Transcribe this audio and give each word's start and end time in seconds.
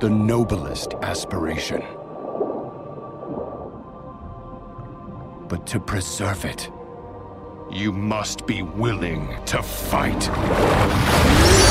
the 0.00 0.08
noblest 0.08 0.94
aspiration. 1.02 1.82
But 5.48 5.66
to 5.66 5.80
preserve 5.80 6.44
it, 6.44 6.70
you 7.70 7.92
must 7.92 8.46
be 8.46 8.62
willing 8.62 9.34
to 9.46 9.60
fight. 9.60 11.67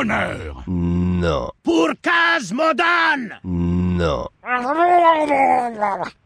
Honneur 0.00 0.62
Non. 0.66 1.50
pour 1.62 1.88
Kazmodan 2.02 3.36
Non. 3.44 4.26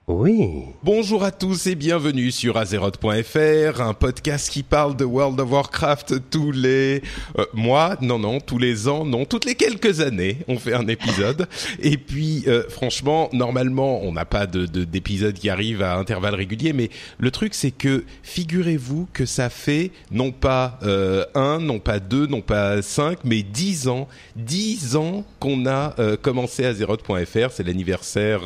Oui. 0.06 0.66
Bonjour 1.14 1.26
à 1.28 1.30
tous 1.30 1.68
et 1.68 1.76
bienvenue 1.76 2.32
sur 2.32 2.56
azeroth.fr, 2.56 3.80
un 3.80 3.94
podcast 3.94 4.50
qui 4.50 4.64
parle 4.64 4.96
de 4.96 5.04
World 5.04 5.38
of 5.38 5.48
Warcraft 5.48 6.28
tous 6.28 6.50
les 6.50 7.02
euh, 7.38 7.44
mois, 7.52 7.96
non 8.00 8.18
non, 8.18 8.40
tous 8.40 8.58
les 8.58 8.88
ans, 8.88 9.04
non, 9.04 9.24
toutes 9.24 9.44
les 9.44 9.54
quelques 9.54 10.00
années, 10.00 10.38
on 10.48 10.58
fait 10.58 10.74
un 10.74 10.88
épisode. 10.88 11.46
et 11.78 11.98
puis 11.98 12.42
euh, 12.48 12.68
franchement, 12.68 13.30
normalement, 13.32 14.02
on 14.02 14.10
n'a 14.10 14.24
pas 14.24 14.48
de 14.48 14.66
de- 14.66 14.82
d'épisode 14.82 15.34
qui 15.34 15.50
arrive 15.50 15.82
à 15.82 15.94
intervalles 15.98 16.34
réguliers, 16.34 16.72
mais 16.72 16.90
le 17.18 17.30
truc 17.30 17.54
c'est 17.54 17.70
que 17.70 18.02
figurez-vous 18.24 19.06
que 19.12 19.24
ça 19.24 19.50
fait 19.50 19.92
non 20.10 20.32
pas 20.32 20.80
euh, 20.82 21.24
un, 21.36 21.60
non 21.60 21.78
pas 21.78 22.00
deux, 22.00 22.26
non 22.26 22.40
pas 22.40 22.82
cinq, 22.82 23.20
mais 23.22 23.44
dix 23.44 23.86
ans, 23.86 24.08
dix 24.34 24.96
ans 24.96 25.24
qu'on 25.38 25.64
a 25.66 25.94
commencé 26.22 26.64
azeroth.fr, 26.64 27.52
c'est 27.52 27.62
l'anniversaire 27.62 28.40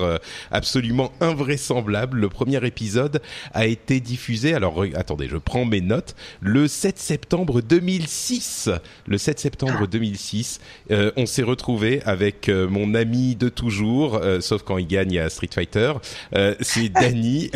absolument 0.51 1.13
invraisemblable. 1.23 2.19
Le 2.19 2.29
premier 2.29 2.58
épisode 2.65 3.21
a 3.55 3.67
été 3.67 4.01
diffusé, 4.01 4.55
alors 4.55 4.85
attendez, 4.95 5.29
je 5.29 5.37
prends 5.37 5.65
mes 5.65 5.81
notes, 5.81 6.15
le 6.41 6.69
7 6.69 6.99
septembre 6.99 7.61
2006. 7.61 8.71
Le 9.07 9.19
7 9.19 9.41
septembre 9.41 9.87
2006, 9.87 10.61
euh, 10.91 11.11
on 11.17 11.27
s'est 11.27 11.43
retrouvé 11.43 12.03
avec 12.05 12.49
euh, 12.49 12.69
mon 12.69 12.95
ami 12.95 13.37
de 13.37 13.49
toujours, 13.49 14.17
euh, 14.17 14.41
sauf 14.41 14.63
quand 14.63 14.79
il 14.79 14.87
gagne 14.87 15.19
à 15.19 15.31
Street 15.31 15.51
Fighter, 15.53 15.93
c'est 16.61 16.89
Danny, 16.93 17.51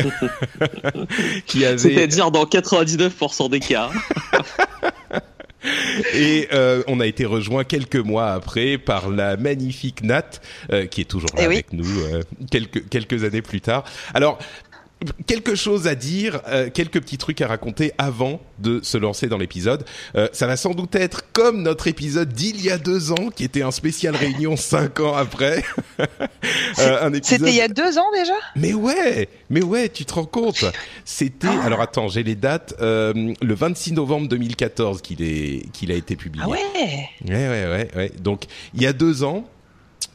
qui 1.45 1.65
avait... 1.65 1.77
C'est-à-dire 1.77 2.31
dans 2.31 2.45
99% 2.45 3.49
des 3.49 3.59
cas. 3.59 3.89
Et 6.13 6.47
euh, 6.53 6.83
on 6.87 6.99
a 6.99 7.05
été 7.05 7.25
rejoint 7.25 7.63
quelques 7.63 7.95
mois 7.95 8.31
après 8.31 8.77
par 8.77 9.09
la 9.09 9.37
magnifique 9.37 10.03
Nat, 10.03 10.41
euh, 10.71 10.85
qui 10.87 11.01
est 11.01 11.05
toujours 11.05 11.29
là 11.35 11.43
Eh 11.43 11.47
oui. 11.47 11.55
avec 11.55 11.73
nous 11.73 12.01
euh, 12.01 12.21
quelques 12.51 12.89
quelques 12.89 13.23
années 13.23 13.41
plus 13.41 13.61
tard. 13.61 13.85
Alors 14.13 14.39
quelque 15.27 15.55
chose 15.55 15.87
à 15.87 15.95
dire, 15.95 16.41
euh, 16.47 16.69
quelques 16.73 17.01
petits 17.01 17.17
trucs 17.17 17.41
à 17.41 17.47
raconter 17.47 17.93
avant 17.97 18.41
de 18.59 18.79
se 18.83 18.97
lancer 18.97 19.27
dans 19.27 19.37
l'épisode. 19.37 19.85
Euh, 20.15 20.27
ça 20.33 20.47
va 20.47 20.57
sans 20.57 20.71
doute 20.71 20.95
être 20.95 21.31
comme 21.31 21.61
notre 21.61 21.87
épisode 21.87 22.29
d'il 22.33 22.63
y 22.63 22.69
a 22.69 22.77
deux 22.77 23.11
ans, 23.11 23.29
qui 23.35 23.43
était 23.43 23.61
un 23.61 23.71
spécial 23.71 24.15
réunion 24.15 24.55
cinq 24.57 24.99
ans 24.99 25.15
après. 25.15 25.63
Euh, 26.79 27.07
épisode... 27.09 27.23
C'était 27.23 27.51
il 27.51 27.55
y 27.55 27.61
a 27.61 27.67
deux 27.69 27.97
ans 27.97 28.11
déjà? 28.13 28.33
Mais 28.55 28.73
ouais, 28.73 29.29
mais 29.49 29.63
ouais, 29.63 29.87
tu 29.87 30.03
te 30.03 30.13
rends 30.13 30.25
compte 30.25 30.65
C'était 31.05 31.47
alors 31.47 31.79
attends, 31.79 32.09
j'ai 32.09 32.23
les 32.23 32.35
dates. 32.35 32.73
le 32.79 33.53
26 33.53 33.93
novembre 33.93 34.27
2014 34.27 35.01
qu'il 35.01 35.21
est 35.21 35.71
qu'il 35.71 35.91
a 35.91 35.95
été 35.95 36.15
publié. 36.15 36.43
Ah 36.45 36.49
ouais? 36.49 36.59
Ouais, 37.25 37.47
ouais, 37.47 37.65
ouais, 37.67 37.89
ouais. 37.95 38.11
Donc, 38.19 38.45
il 38.73 38.81
y 38.81 38.87
a 38.87 38.93
deux 38.93 39.23
ans, 39.23 39.45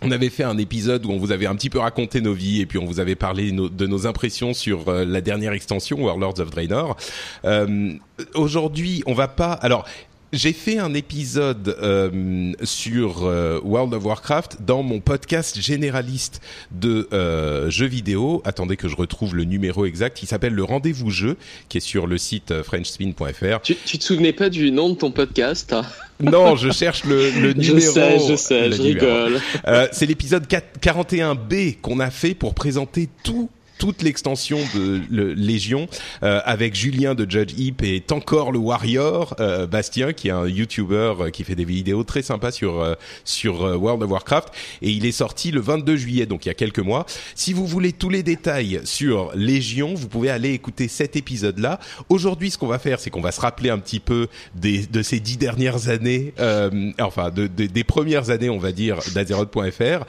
on 0.02 0.10
avait 0.10 0.30
fait 0.30 0.44
un 0.44 0.58
épisode 0.58 1.06
où 1.06 1.10
on 1.10 1.18
vous 1.18 1.32
avait 1.32 1.46
un 1.46 1.54
petit 1.54 1.70
peu 1.70 1.78
raconté 1.78 2.20
nos 2.20 2.32
vies 2.32 2.60
et 2.60 2.66
puis 2.66 2.78
on 2.78 2.84
vous 2.84 3.00
avait 3.00 3.16
parlé 3.16 3.50
de 3.52 3.86
nos 3.86 4.06
impressions 4.06 4.54
sur 4.54 4.88
euh, 4.88 5.04
la 5.04 5.20
dernière 5.20 5.52
extension 5.52 6.02
Warlords 6.02 6.40
of 6.40 6.50
Draenor. 6.50 6.96
Euh, 7.44 7.92
Aujourd'hui, 8.34 9.02
on 9.06 9.14
va 9.14 9.28
pas. 9.28 9.52
Alors. 9.52 9.84
J'ai 10.30 10.52
fait 10.52 10.76
un 10.78 10.92
épisode 10.92 11.74
euh, 11.80 12.52
sur 12.62 13.24
euh, 13.24 13.60
World 13.64 13.94
of 13.94 14.04
Warcraft 14.04 14.58
dans 14.60 14.82
mon 14.82 15.00
podcast 15.00 15.58
généraliste 15.58 16.42
de 16.70 17.08
euh, 17.14 17.70
jeux 17.70 17.86
vidéo. 17.86 18.42
Attendez 18.44 18.76
que 18.76 18.88
je 18.88 18.96
retrouve 18.96 19.34
le 19.34 19.44
numéro 19.44 19.86
exact. 19.86 20.22
Il 20.22 20.26
s'appelle 20.26 20.52
le 20.52 20.64
Rendez-vous 20.64 21.08
Jeu, 21.08 21.38
qui 21.70 21.78
est 21.78 21.80
sur 21.80 22.06
le 22.06 22.18
site 22.18 22.50
euh, 22.50 22.62
frenchspin.fr. 22.62 23.62
Tu, 23.62 23.74
tu 23.86 23.96
te 23.98 24.04
souvenais 24.04 24.34
pas 24.34 24.50
du 24.50 24.70
nom 24.70 24.90
de 24.90 24.96
ton 24.96 25.12
podcast 25.12 25.72
hein? 25.72 25.82
Non, 26.20 26.56
je 26.56 26.72
cherche 26.72 27.04
le, 27.04 27.30
le 27.30 27.50
Je 27.58 27.72
numéro. 27.72 27.92
sais, 27.94 28.18
je 28.28 28.36
sais, 28.36 28.70
je 28.70 28.82
numéro. 28.82 29.06
rigole. 29.06 29.40
Euh, 29.66 29.88
c'est 29.92 30.04
l'épisode 30.04 30.46
4 30.46 30.78
41B 30.82 31.80
qu'on 31.80 32.00
a 32.00 32.10
fait 32.10 32.34
pour 32.34 32.52
présenter 32.54 33.08
tout 33.22 33.48
toute 33.78 34.02
l'extension 34.02 34.58
de 34.74 35.32
Légion 35.36 35.88
euh, 36.22 36.40
avec 36.44 36.74
Julien 36.74 37.14
de 37.14 37.28
Judge 37.30 37.54
Heap 37.58 37.82
et 37.82 38.02
encore 38.10 38.52
le 38.52 38.58
Warrior 38.58 39.34
euh, 39.40 39.66
Bastien 39.66 40.12
qui 40.12 40.28
est 40.28 40.32
un 40.32 40.46
YouTuber 40.48 41.14
euh, 41.20 41.30
qui 41.30 41.44
fait 41.44 41.54
des 41.54 41.64
vidéos 41.64 42.04
très 42.04 42.22
sympas 42.22 42.50
sur 42.50 42.80
euh, 42.80 42.94
sur 43.24 43.64
euh, 43.64 43.76
World 43.76 44.02
of 44.02 44.10
Warcraft 44.10 44.48
et 44.82 44.90
il 44.90 45.06
est 45.06 45.12
sorti 45.12 45.50
le 45.50 45.60
22 45.60 45.96
juillet 45.96 46.26
donc 46.26 46.44
il 46.44 46.48
y 46.48 46.50
a 46.50 46.54
quelques 46.54 46.78
mois. 46.80 47.06
Si 47.34 47.52
vous 47.52 47.66
voulez 47.66 47.92
tous 47.92 48.08
les 48.10 48.22
détails 48.22 48.80
sur 48.84 49.30
Légion, 49.34 49.94
vous 49.94 50.08
pouvez 50.08 50.30
aller 50.30 50.52
écouter 50.52 50.88
cet 50.88 51.16
épisode 51.16 51.58
là. 51.58 51.78
Aujourd'hui, 52.08 52.50
ce 52.50 52.58
qu'on 52.58 52.66
va 52.66 52.78
faire, 52.78 52.98
c'est 53.00 53.10
qu'on 53.10 53.20
va 53.20 53.32
se 53.32 53.40
rappeler 53.40 53.70
un 53.70 53.78
petit 53.78 54.00
peu 54.00 54.26
des 54.54 54.86
de 54.86 55.02
ces 55.02 55.20
dix 55.20 55.36
dernières 55.36 55.88
années, 55.88 56.32
euh, 56.40 56.90
enfin 57.00 57.30
de, 57.30 57.46
de- 57.46 57.66
des 57.66 57.84
premières 57.84 58.30
années, 58.30 58.48
on 58.50 58.58
va 58.58 58.72
dire, 58.72 58.98
d'Azeroth.fr. 59.14 60.04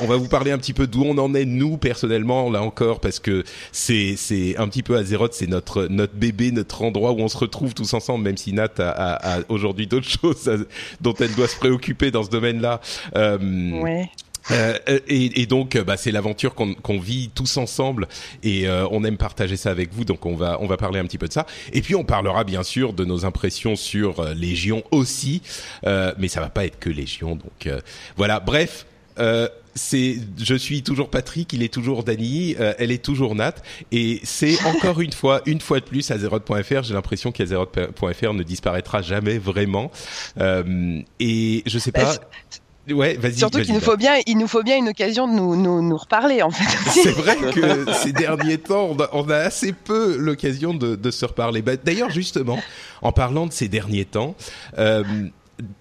On 0.00 0.06
va 0.06 0.16
vous 0.16 0.28
parler 0.28 0.50
un 0.50 0.58
petit 0.58 0.72
peu 0.72 0.86
d'où 0.86 1.04
on 1.04 1.16
en 1.18 1.34
est 1.34 1.44
nous 1.44 1.76
personnellement 1.76 2.50
là 2.50 2.62
encore 2.62 3.00
parce 3.06 3.20
que 3.20 3.44
c'est 3.70 4.14
c'est 4.16 4.56
un 4.56 4.66
petit 4.66 4.82
peu 4.82 4.96
Azeroth, 4.96 5.32
c'est 5.32 5.46
notre 5.46 5.86
notre 5.86 6.14
bébé, 6.14 6.50
notre 6.50 6.82
endroit 6.82 7.12
où 7.12 7.20
on 7.20 7.28
se 7.28 7.38
retrouve 7.38 7.72
tous 7.72 7.94
ensemble, 7.94 8.24
même 8.24 8.36
si 8.36 8.52
Nat 8.52 8.72
a, 8.78 8.88
a- 8.90 9.36
a 9.36 9.40
aujourd'hui 9.48 9.86
d'autres 9.86 10.08
choses 10.22 10.48
à- 10.48 10.56
dont 11.00 11.14
elle 11.20 11.32
doit 11.36 11.46
se 11.46 11.56
préoccuper 11.56 12.10
dans 12.10 12.24
ce 12.24 12.30
domaine-là. 12.30 12.80
Euh, 13.14 13.38
Ouais. 13.80 14.10
euh, 14.50 14.76
et, 15.06 15.42
et 15.42 15.46
donc, 15.46 15.76
euh, 15.76 15.84
bah, 15.84 15.96
c'est 15.96 16.10
l'aventure 16.10 16.54
qu'on 16.56 16.98
vit 16.98 17.30
tous 17.34 17.56
ensemble, 17.58 18.08
et 18.42 18.66
euh, 18.66 18.86
on 18.90 19.04
aime 19.04 19.16
partager 19.18 19.56
ça 19.56 19.70
avec 19.70 19.92
vous. 19.94 20.04
Donc, 20.04 20.26
on 20.26 20.34
va 20.34 20.58
on 20.60 20.66
va 20.66 20.76
parler 20.76 20.98
un 20.98 21.04
petit 21.04 21.18
peu 21.18 21.28
de 21.28 21.32
ça. 21.32 21.46
Et 21.72 21.82
puis, 21.82 21.94
on 21.94 22.04
parlera 22.04 22.42
bien 22.42 22.64
sûr 22.64 22.92
de 22.92 23.04
nos 23.04 23.24
impressions 23.24 23.76
sur 23.76 24.18
euh, 24.18 24.34
Légion 24.34 24.82
aussi, 24.90 25.42
mais 25.84 26.26
ça 26.28 26.40
va 26.40 26.48
pas 26.48 26.64
être 26.66 26.78
que 26.80 26.90
Légion. 26.90 27.36
Donc, 27.36 27.68
voilà. 28.16 28.40
Bref. 28.40 28.84
C'est, 29.76 30.16
je 30.38 30.54
suis 30.54 30.82
toujours 30.82 31.10
Patrick, 31.10 31.52
il 31.52 31.62
est 31.62 31.72
toujours 31.72 32.02
Dany, 32.02 32.56
euh, 32.58 32.74
elle 32.78 32.90
est 32.90 33.04
toujours 33.04 33.34
Nat, 33.34 33.54
et 33.92 34.20
c'est 34.24 34.56
encore 34.66 35.00
une 35.00 35.12
fois, 35.12 35.42
une 35.46 35.60
fois 35.60 35.78
de 35.80 35.84
plus, 35.84 36.10
Azeroth.fr. 36.10 36.82
J'ai 36.82 36.94
l'impression 36.94 37.30
qu'Azeroth.fr 37.30 38.32
ne 38.34 38.42
disparaîtra 38.42 39.02
jamais 39.02 39.38
vraiment. 39.38 39.90
Euh, 40.40 41.00
et 41.20 41.62
je 41.66 41.78
sais 41.78 41.92
pas. 41.92 42.16
Ouais, 42.90 43.16
vas-y. 43.16 43.38
Surtout 43.38 43.60
qu'il 43.62 43.74
nous 43.74 43.80
faut 43.80 43.96
bien, 43.96 44.14
il 44.26 44.38
nous 44.38 44.46
faut 44.46 44.62
bien 44.62 44.76
une 44.76 44.88
occasion 44.88 45.26
de 45.26 45.32
nous, 45.32 45.56
nous, 45.56 45.82
nous 45.82 45.96
reparler 45.96 46.42
en 46.42 46.50
fait. 46.50 46.78
C'est 46.90 47.10
vrai 47.10 47.36
que 47.36 47.92
ces 47.92 48.12
derniers 48.12 48.58
temps, 48.58 48.90
on 48.90 49.00
a, 49.00 49.08
on 49.12 49.28
a 49.28 49.36
assez 49.38 49.72
peu 49.72 50.16
l'occasion 50.16 50.72
de, 50.72 50.94
de 50.94 51.10
se 51.10 51.24
reparler. 51.24 51.62
Bah, 51.62 51.76
D'ailleurs, 51.76 52.10
justement, 52.10 52.60
en 53.02 53.10
parlant 53.10 53.46
de 53.46 53.52
ces 53.52 53.68
derniers 53.68 54.04
temps, 54.04 54.36
euh, 54.78 55.02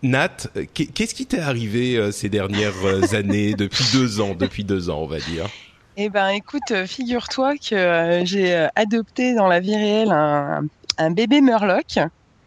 Nat, 0.03 0.47
qu'est- 0.73 0.87
qu'est-ce 0.87 1.13
qui 1.15 1.25
t'est 1.27 1.39
arrivé 1.39 1.97
euh, 1.97 2.11
ces 2.11 2.29
dernières 2.29 2.85
euh, 2.85 3.01
années, 3.15 3.55
depuis 3.55 3.85
deux 3.91 4.21
ans, 4.21 4.33
depuis 4.35 4.63
deux 4.63 4.89
ans, 4.89 5.01
on 5.01 5.07
va 5.07 5.19
dire? 5.19 5.47
Eh 5.97 6.09
ben, 6.09 6.29
écoute, 6.29 6.71
euh, 6.71 6.85
figure-toi 6.87 7.55
que 7.57 8.21
j'ai 8.25 8.67
adopté 8.75 9.33
dans 9.33 9.47
la 9.47 9.59
vie 9.59 9.75
réelle 9.75 10.11
un, 10.11 10.63
un 10.97 11.11
bébé 11.11 11.41
Murloc 11.41 11.99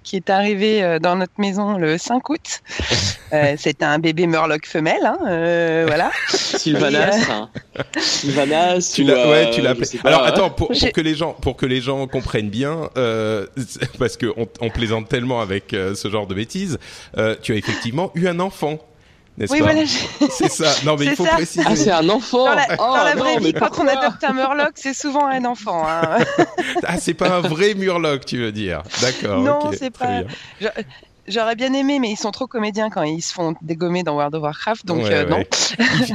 qui 0.03 0.17
est 0.17 0.31
arrivé 0.31 0.83
euh, 0.83 0.99
dans 0.99 1.17
notre 1.17 1.33
maison 1.39 1.77
le 1.79 1.99
5 1.99 2.29
août. 2.31 2.61
Euh, 3.31 3.57
C'était 3.59 3.85
un 3.85 3.99
bébé 3.99 4.27
Murloc 4.27 4.65
femelle, 4.67 5.05
hein, 5.05 5.19
euh, 5.27 5.85
voilà. 5.87 6.11
Sylvanas. 6.31 7.31
hein. 7.31 7.51
Sylvanas. 7.99 8.93
Tu 8.95 9.05
l'as, 9.05 9.29
ouais, 9.29 9.49
euh, 9.49 9.51
tu 9.53 9.61
l'as 9.61 9.75
Alors 10.05 10.25
attends, 10.25 10.49
pour, 10.49 10.69
que 10.71 11.01
les 11.03 11.15
gens, 11.15 11.35
pour 11.35 11.55
que 11.59 11.67
les 11.67 11.83
gens 11.83 12.07
comprennent 12.07 12.49
bien, 12.49 12.89
euh, 12.97 13.47
parce 13.99 14.17
que 14.17 14.33
on, 14.39 14.49
on 14.63 14.71
plaisante 14.71 15.11
tellement 15.11 15.43
avec 15.43 15.75
euh, 15.75 15.95
ce 15.95 16.09
genre 16.09 16.27
de 16.27 16.35
bêtises, 16.35 16.79
euh, 17.19 17.37
tu 17.43 17.53
as 17.53 17.57
effectivement 17.57 18.11
eu 18.15 18.29
un 18.29 18.41
enfant, 18.41 18.79
n'est-ce 19.39 19.53
Oui, 19.53 19.61
pas 19.61 19.73
voilà. 19.73 19.87
C'est 20.31 20.51
ça. 20.51 20.73
Non, 20.85 20.97
mais 20.99 21.07
il 21.07 21.11
faut 21.17 21.25
ça. 21.25 21.33
préciser. 21.33 21.65
Ah, 21.67 21.77
c'est 21.77 21.91
un 21.91 22.09
enfant. 22.09 22.45
Dans 22.47 22.55
la, 22.55 22.67
Oh, 22.73 22.77
dans 22.79 23.05
la 23.05 23.15
non, 23.15 23.23
vraie 23.23 23.39
vie, 23.39 23.53
quand 23.55 23.71
on 23.79 23.87
adopte 23.89 24.23
un 24.25 24.33
Murloc, 24.35 24.73
c'est 24.75 24.95
souvent 24.95 25.27
un 25.27 25.45
enfant. 25.45 25.85
hein. 25.89 26.19
Ah, 26.87 26.99
c'est 26.99 27.15
pas 27.15 27.31
un 27.37 27.41
vrai 27.41 27.75
Murloc, 27.75 28.25
tu 28.27 28.39
veux 28.39 28.53
dire 28.53 28.83
D'accord. 29.01 29.41
Non, 29.41 29.71
c'est 29.79 29.91
pas-. 29.91 30.23
Je- 30.61 30.67
J'aurais 31.31 31.57
bien 31.57 31.75
aimé, 31.75 31.99
mais 31.99 32.09
ils 32.09 32.17
sont 32.17 32.31
trop 32.31 32.47
comédiens 32.47 32.89
quand 32.89 33.03
ils 33.03 33.21
se 33.21 33.35
font 33.35 33.55
dégommer 33.61 34.03
dans 34.03 34.15
World 34.15 34.35
of 34.35 34.43
Warcraft, 34.45 34.87
donc 34.87 35.03
Ouais, 35.05 35.13
euh, 35.13 35.27
non. 35.27 35.37
ouais. 35.37 35.49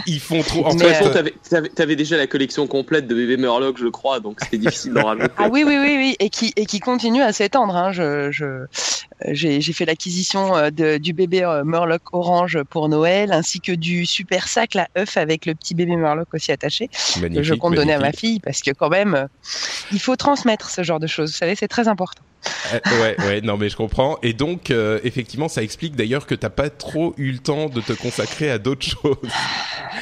Ils, 0.08 0.16
ils 0.16 0.20
font 0.20 0.42
trop. 0.42 0.66
En 0.66 0.74
Mais, 0.74 0.86
fait, 0.86 0.94
façon, 0.96 1.10
euh, 1.16 1.24
t'avais- 1.52 1.70
t'avais 1.70 1.96
déjà 1.96 2.18
la 2.18 2.26
collection 2.26 2.66
complète 2.66 3.06
de 3.08 3.14
bébé 3.14 3.38
Murloc, 3.38 3.78
je 3.78 3.86
crois, 3.90 4.20
donc 4.20 4.40
c'était 4.42 4.58
difficile 4.58 4.94
d'en 4.94 5.06
rajouter. 5.06 5.32
Ah 5.38 5.50
oui, 5.52 5.64
oui, 5.68 5.78
oui, 5.80 5.96
oui, 5.98 6.16
et 6.20 6.32
qui, 6.32 6.52
et 6.56 6.66
qui 6.66 6.80
continue 6.80 7.22
à 7.22 7.32
s'étendre. 7.32 7.76
Hein. 7.76 7.92
Je, 7.92 8.32
je, 8.32 8.44
euh, 8.46 8.66
j'ai, 9.32 9.62
fait 9.62 9.86
l'acquisition 9.86 10.56
euh, 10.56 10.70
du 10.98 11.14
bébé 11.14 11.44
euh, 11.44 11.64
Murloc 11.64 12.02
orange 12.14 12.60
pour 12.70 12.90
Noël, 12.90 13.32
ainsi 13.32 13.60
que 13.60 13.72
du 13.72 14.06
super 14.06 14.48
sac 14.48 14.76
à 14.76 14.88
œuf 14.98 15.18
avec 15.18 15.46
le 15.46 15.56
petit 15.56 15.76
bébé 15.76 15.96
Murloc 15.96 16.34
aussi 16.34 16.52
attaché, 16.52 16.88
que 16.88 17.20
magnifique, 17.20 17.44
je 17.44 17.54
compte 17.54 17.76
donner 17.76 17.94
à 17.94 17.98
ma 17.98 18.04
magnifique. 18.04 18.20
fille, 18.20 18.40
parce 18.40 18.62
que 18.62 18.72
quand 18.72 18.90
même, 18.90 19.16
euh, 19.16 19.28
il 19.92 20.00
faut 20.00 20.16
transmettre 20.16 20.70
ce 20.70 20.84
genre 20.84 21.00
de 21.00 21.08
choses. 21.08 21.32
Vous 21.32 21.38
savez, 21.38 21.56
c'est 21.56 21.68
très 21.68 21.88
important. 21.88 22.24
Euh, 22.74 22.80
ouais, 23.02 23.16
ouais, 23.26 23.42
non, 23.42 23.58
mais 23.58 23.70
je 23.70 23.76
comprends. 23.76 24.18
Et 24.24 24.34
donc, 24.34 24.72
euh, 24.72 25.00
effectivement, 25.04 25.48
ça 25.48 25.64
explique 25.64 25.96
d'ailleurs 25.96 26.26
que 26.26 26.36
t'as 26.36 26.50
pas 26.50 26.70
trop 26.70 27.14
eu 27.18 27.32
le 27.32 27.40
temps 27.40 27.68
de 27.68 27.82
te 27.82 27.94
consacrer 27.94 28.50
à 28.50 28.58
d'autres 28.58 28.86
choses. 29.02 29.18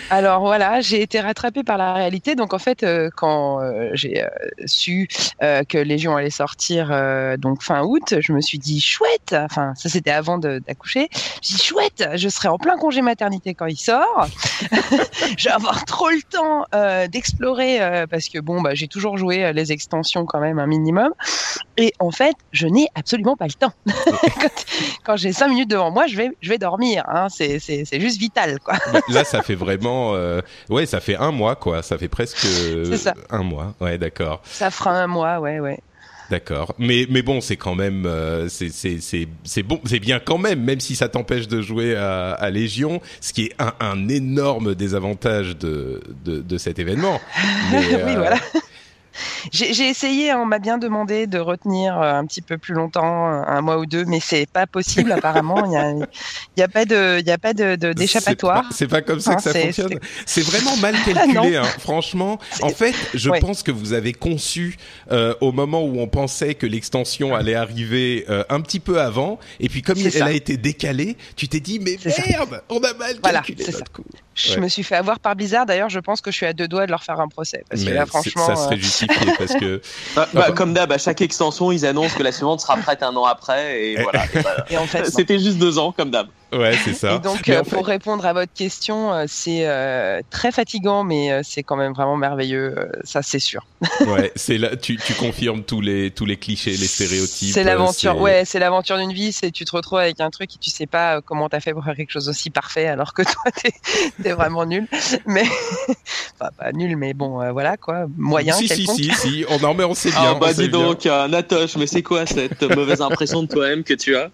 Alors 0.10 0.42
voilà, 0.42 0.82
j'ai 0.82 1.02
été 1.02 1.20
rattrapée 1.20 1.64
par 1.64 1.78
la 1.78 1.94
réalité. 1.94 2.36
Donc 2.36 2.54
en 2.54 2.60
fait, 2.60 2.84
euh, 2.84 3.10
quand 3.16 3.60
j'ai 3.94 4.24
su 4.66 5.08
que 5.40 5.78
Légion 5.78 6.16
allait 6.16 6.30
sortir 6.30 6.90
donc 7.38 7.64
fin 7.64 7.84
août, 7.84 8.16
je 8.20 8.34
me 8.34 8.42
suis 8.42 8.60
dit 8.60 8.80
chouette. 8.80 9.11
Enfin, 9.34 9.74
ça 9.76 9.90
c'était 9.90 10.12
avant 10.12 10.38
d'accoucher. 10.38 11.10
J'ai 11.42 11.56
dit 11.56 11.62
chouette, 11.62 12.10
je 12.16 12.30
serai 12.30 12.48
en 12.48 12.58
plein 12.58 12.78
congé 12.78 13.02
maternité 13.02 13.54
quand 13.54 13.66
il 13.66 13.78
sort. 13.78 14.28
je 15.38 15.46
vais 15.46 15.54
avoir 15.54 15.86
trop 15.86 16.10
le 16.10 16.22
temps 16.22 16.66
euh, 16.74 17.08
d'explorer 17.08 17.82
euh, 17.82 18.08
parce 18.08 18.30
que 18.30 18.40
bon, 18.40 18.62
bah, 18.62 18.74
j'ai 18.74 18.88
toujours 18.88 19.18
joué 19.18 19.46
euh, 19.46 19.52
les 19.52 19.72
extensions 19.72 20.26
quand 20.26 20.40
même 20.40 20.60
un 20.60 20.68
minimum. 20.68 21.14
Et 21.78 21.94
en 22.00 22.12
fait, 22.12 22.36
je 22.52 22.68
n'ai 22.68 22.88
absolument 22.96 23.36
pas 23.36 23.48
le 23.48 23.54
temps. 23.54 23.74
quand 23.86 24.50
quand 25.04 25.16
j'ai 25.18 25.34
cinq 25.34 25.50
minutes 25.50 25.70
devant 25.70 25.92
moi, 25.92 26.08
je 26.08 26.16
vais, 26.16 26.30
je 26.42 26.50
vais 26.50 26.58
dormir. 26.58 27.04
Hein. 27.08 27.28
C'est, 27.30 27.60
juste 28.00 28.20
vital, 28.20 28.60
quoi. 28.60 28.76
Là, 29.10 29.24
ça 29.24 29.42
fait 29.42 29.56
vraiment, 29.56 30.14
ouais, 30.70 30.86
ça 30.86 31.00
fait 31.00 31.16
un 31.16 31.32
mois, 31.32 31.56
quoi. 31.56 31.82
Ça 31.82 31.98
fait 31.98 32.08
presque 32.08 32.46
ça. 32.98 33.14
un 33.30 33.44
mois. 33.44 33.74
Ouais, 33.80 33.98
d'accord, 33.98 34.42
Ça 34.46 34.72
fera 34.72 34.92
un 34.92 35.08
mois, 35.08 35.40
ouais, 35.40 35.60
ouais. 35.60 35.80
D'accord. 36.32 36.74
Mais, 36.80 37.06
mais 37.10 37.22
bon, 37.22 37.42
c'est 37.42 37.58
quand 37.58 37.76
même, 37.76 38.06
euh, 38.08 38.48
c'est, 38.50 39.62
bon, 39.64 39.80
c'est 39.86 40.00
bien 40.00 40.20
quand 40.20 40.38
même, 40.38 40.64
même 40.64 40.80
si 40.80 40.96
ça 40.96 41.10
t'empêche 41.10 41.48
de 41.48 41.62
jouer 41.62 41.96
à, 41.96 42.32
à 42.32 42.50
Légion, 42.50 43.02
ce 43.20 43.34
qui 43.34 43.44
est 43.46 43.56
un, 43.60 43.74
un 43.80 44.08
énorme 44.08 44.74
désavantage 44.74 45.58
de, 45.58 46.02
de, 46.26 46.40
de 46.42 46.58
cet 46.58 46.80
événement. 46.80 47.20
Mais, 47.72 47.80
oui, 47.80 47.96
euh, 47.96 48.16
voilà. 48.16 48.38
J'ai 49.52 49.90
essayé, 49.90 50.34
on 50.34 50.46
m'a 50.46 50.60
bien 50.60 50.78
demandé 50.78 51.28
de 51.28 51.38
retenir 51.40 52.00
euh, 52.00 52.14
un 52.14 52.26
petit 52.26 52.42
peu 52.42 52.58
plus 52.58 52.74
longtemps, 52.74 53.28
euh, 53.32 53.42
un 53.46 53.62
mois 53.62 53.78
ou 53.78 53.86
deux, 53.86 54.06
mais 54.06 54.20
c'est 54.20 54.46
pas 54.50 54.68
possible 54.68 55.12
apparemment. 55.12 55.66
Il 55.66 55.72
y 55.74 55.78
a, 55.78 55.94
y 56.58 56.62
a 56.64 56.68
pas 56.68 56.86
de, 56.86 57.20
il 57.20 57.28
y 57.28 57.32
a 57.32 57.38
pas 57.38 57.54
de 57.54 57.76
de- 57.76 57.94
d'échappatoire. 57.94 58.66
C'est 58.72 58.88
pas, 58.88 59.02
comme 59.02 59.20
ça 59.20 59.32
Ah, 59.34 59.36
que 59.36 59.42
ça 59.42 59.54
fonctionne. 59.54 60.00
C'est 60.26 60.42
vraiment 60.44 60.76
mal 60.78 60.96
calculé, 61.06 61.56
hein. 61.58 61.64
franchement. 61.80 62.40
En 62.62 62.70
fait, 62.70 62.94
je 63.14 63.30
Ouais. 63.30 63.40
pense 63.40 63.64
que 63.64 63.72
vous 63.72 63.94
avez 63.94 64.14
conçu 64.14 64.78
euh, 65.12 65.34
au 65.42 65.52
moment 65.52 65.84
où 65.84 66.00
on 66.00 66.08
pensait 66.08 66.54
que 66.56 66.66
l'extension 66.66 67.36
allait 67.36 67.56
arriver 67.56 68.26
euh, 68.30 68.44
un 68.50 68.62
petit 68.62 68.80
peu 68.80 69.00
avant, 69.02 69.40
et 69.60 69.70
puis 69.70 69.82
comme 69.82 69.98
elle 70.00 70.12
ça. 70.12 70.26
a 70.26 70.32
été 70.32 70.58
décalée, 70.58 71.18
tu 71.36 71.48
t'es 71.48 71.60
dit 71.60 71.80
mais 71.80 71.98
ça. 71.98 72.22
merde, 72.28 72.62
on 72.70 72.80
a 72.84 72.94
mal 72.94 73.16
Voilà, 73.24 73.40
calculé 73.42 73.72
notre 73.72 73.92
coup. 73.92 74.04
Je 74.34 74.54
Ouais. 74.54 74.62
me 74.62 74.68
suis 74.70 74.84
fait 74.84 74.96
avoir 74.96 75.20
par 75.20 75.36
Blizzard. 75.36 75.66
D'ailleurs, 75.66 75.90
je 75.90 76.00
pense 76.00 76.22
que 76.22 76.32
je 76.32 76.38
suis 76.38 76.46
à 76.46 76.54
deux 76.54 76.68
doigts 76.68 76.86
de 76.86 76.92
leur 76.92 77.04
faire 77.04 77.20
un 77.20 77.28
procès 77.28 77.64
parce 77.70 77.84
que 77.84 77.90
là, 77.90 78.06
franchement, 78.06 78.48
ça 78.48 78.56
serait 78.56 78.76
euh, 78.76 78.80
parce 79.38 79.54
que 79.56 79.82
Bah, 80.16 80.28
bah, 80.34 80.42
Enfin- 80.44 80.52
comme 80.54 80.74
d'hab, 80.74 80.92
à 80.92 80.98
chaque 80.98 81.22
extension, 81.22 81.72
ils 81.72 81.86
annoncent 81.86 82.16
que 82.18 82.24
la 82.24 82.32
suivante 82.32 82.62
sera 82.62 82.78
prête 82.78 83.04
un 83.04 83.16
an 83.16 83.26
après, 83.26 83.82
et 83.92 84.02
voilà. 84.02 84.24
Et 84.34 84.40
voilà. 84.40 84.66
et 84.70 84.78
en 84.78 84.86
fait. 84.86 85.06
C'était 85.06 85.40
juste 85.40 85.58
deux 85.58 85.78
ans, 85.78 85.92
comme 85.92 86.12
d'hab. 86.12 86.28
Ouais, 86.54 86.78
c'est 86.84 86.94
ça. 86.94 87.16
Et 87.16 87.20
donc, 87.20 87.48
euh, 87.50 87.62
en 87.62 87.64
fait- 87.64 87.76
pour 87.76 87.86
répondre 87.88 88.26
à 88.26 88.34
votre 88.34 88.54
question, 88.54 89.14
euh, 89.14 89.26
c'est 89.28 89.68
euh, 89.68 90.22
très 90.30 90.52
fatigant, 90.52 91.04
mais 91.04 91.32
euh, 91.32 91.42
c'est 91.44 91.64
quand 91.64 91.76
même 91.76 91.94
vraiment 91.94 92.18
merveilleux. 92.18 92.76
euh, 92.78 92.90
ça, 93.04 93.22
c'est 93.22 93.40
sûr. 93.40 93.66
ouais, 94.08 94.32
c'est 94.36 94.58
là, 94.58 94.76
tu, 94.76 94.98
tu 94.98 95.14
confirmes 95.16 95.64
tous 95.64 95.82
les 95.82 96.12
tous 96.12 96.26
les 96.26 96.38
clichés, 96.38 96.72
les 96.72 96.88
stéréotypes. 96.88 97.54
C'est 97.54 97.64
l'aventure. 97.64 98.20
Ouais, 98.20 98.44
c'est 98.46 98.60
l'aventure 98.60 98.98
d'une 98.98 99.14
vie. 99.14 99.32
C'est 99.34 99.52
tu 99.52 99.66
te 99.66 99.76
retrouves 99.76 100.00
avec 100.00 100.20
un 100.20 100.30
truc 100.30 100.54
et 100.56 100.58
tu 100.60 100.70
sais 100.70 100.88
pas 100.88 101.22
comment 101.22 101.50
t'as 101.50 101.60
fait 101.60 101.74
pour 101.74 101.84
faire 101.84 101.96
quelque 101.96 102.12
chose 102.12 102.30
aussi 102.30 102.50
parfait, 102.52 102.88
alors 102.88 103.14
que 103.14 103.22
toi 103.24 103.52
t'es 103.64 103.72
es 104.24 104.34
vraiment 104.34 104.66
nul. 104.66 104.88
Mais 105.26 105.44
enfin 106.40 106.52
pas 106.58 106.72
nul, 106.72 106.96
mais 106.98 107.14
bon, 107.14 107.42
euh, 107.42 107.52
voilà 107.52 107.78
quoi, 107.78 108.06
moyen 108.18 108.54
Si, 108.54 108.68
si, 108.68 108.76
quelconque. 108.78 108.98
si, 108.98 109.12
si, 109.14 109.46
on, 109.50 109.60
non, 109.60 109.74
mais 109.74 109.84
on 109.84 109.94
sait 109.94 110.10
bien. 110.12 110.34
Ah 110.36 110.36
bah 110.36 110.54
dis 110.54 110.70
donc, 110.70 111.06
Natoche, 111.06 111.76
mais 111.78 111.88
c'est 111.88 112.04
quoi 112.04 112.26
cette 112.26 112.62
mauvaise 112.64 113.02
impression 113.02 113.44
de 113.44 113.48
toi-même 113.48 113.84
que 113.84 113.94
tu 113.94 114.16
as? 114.16 114.30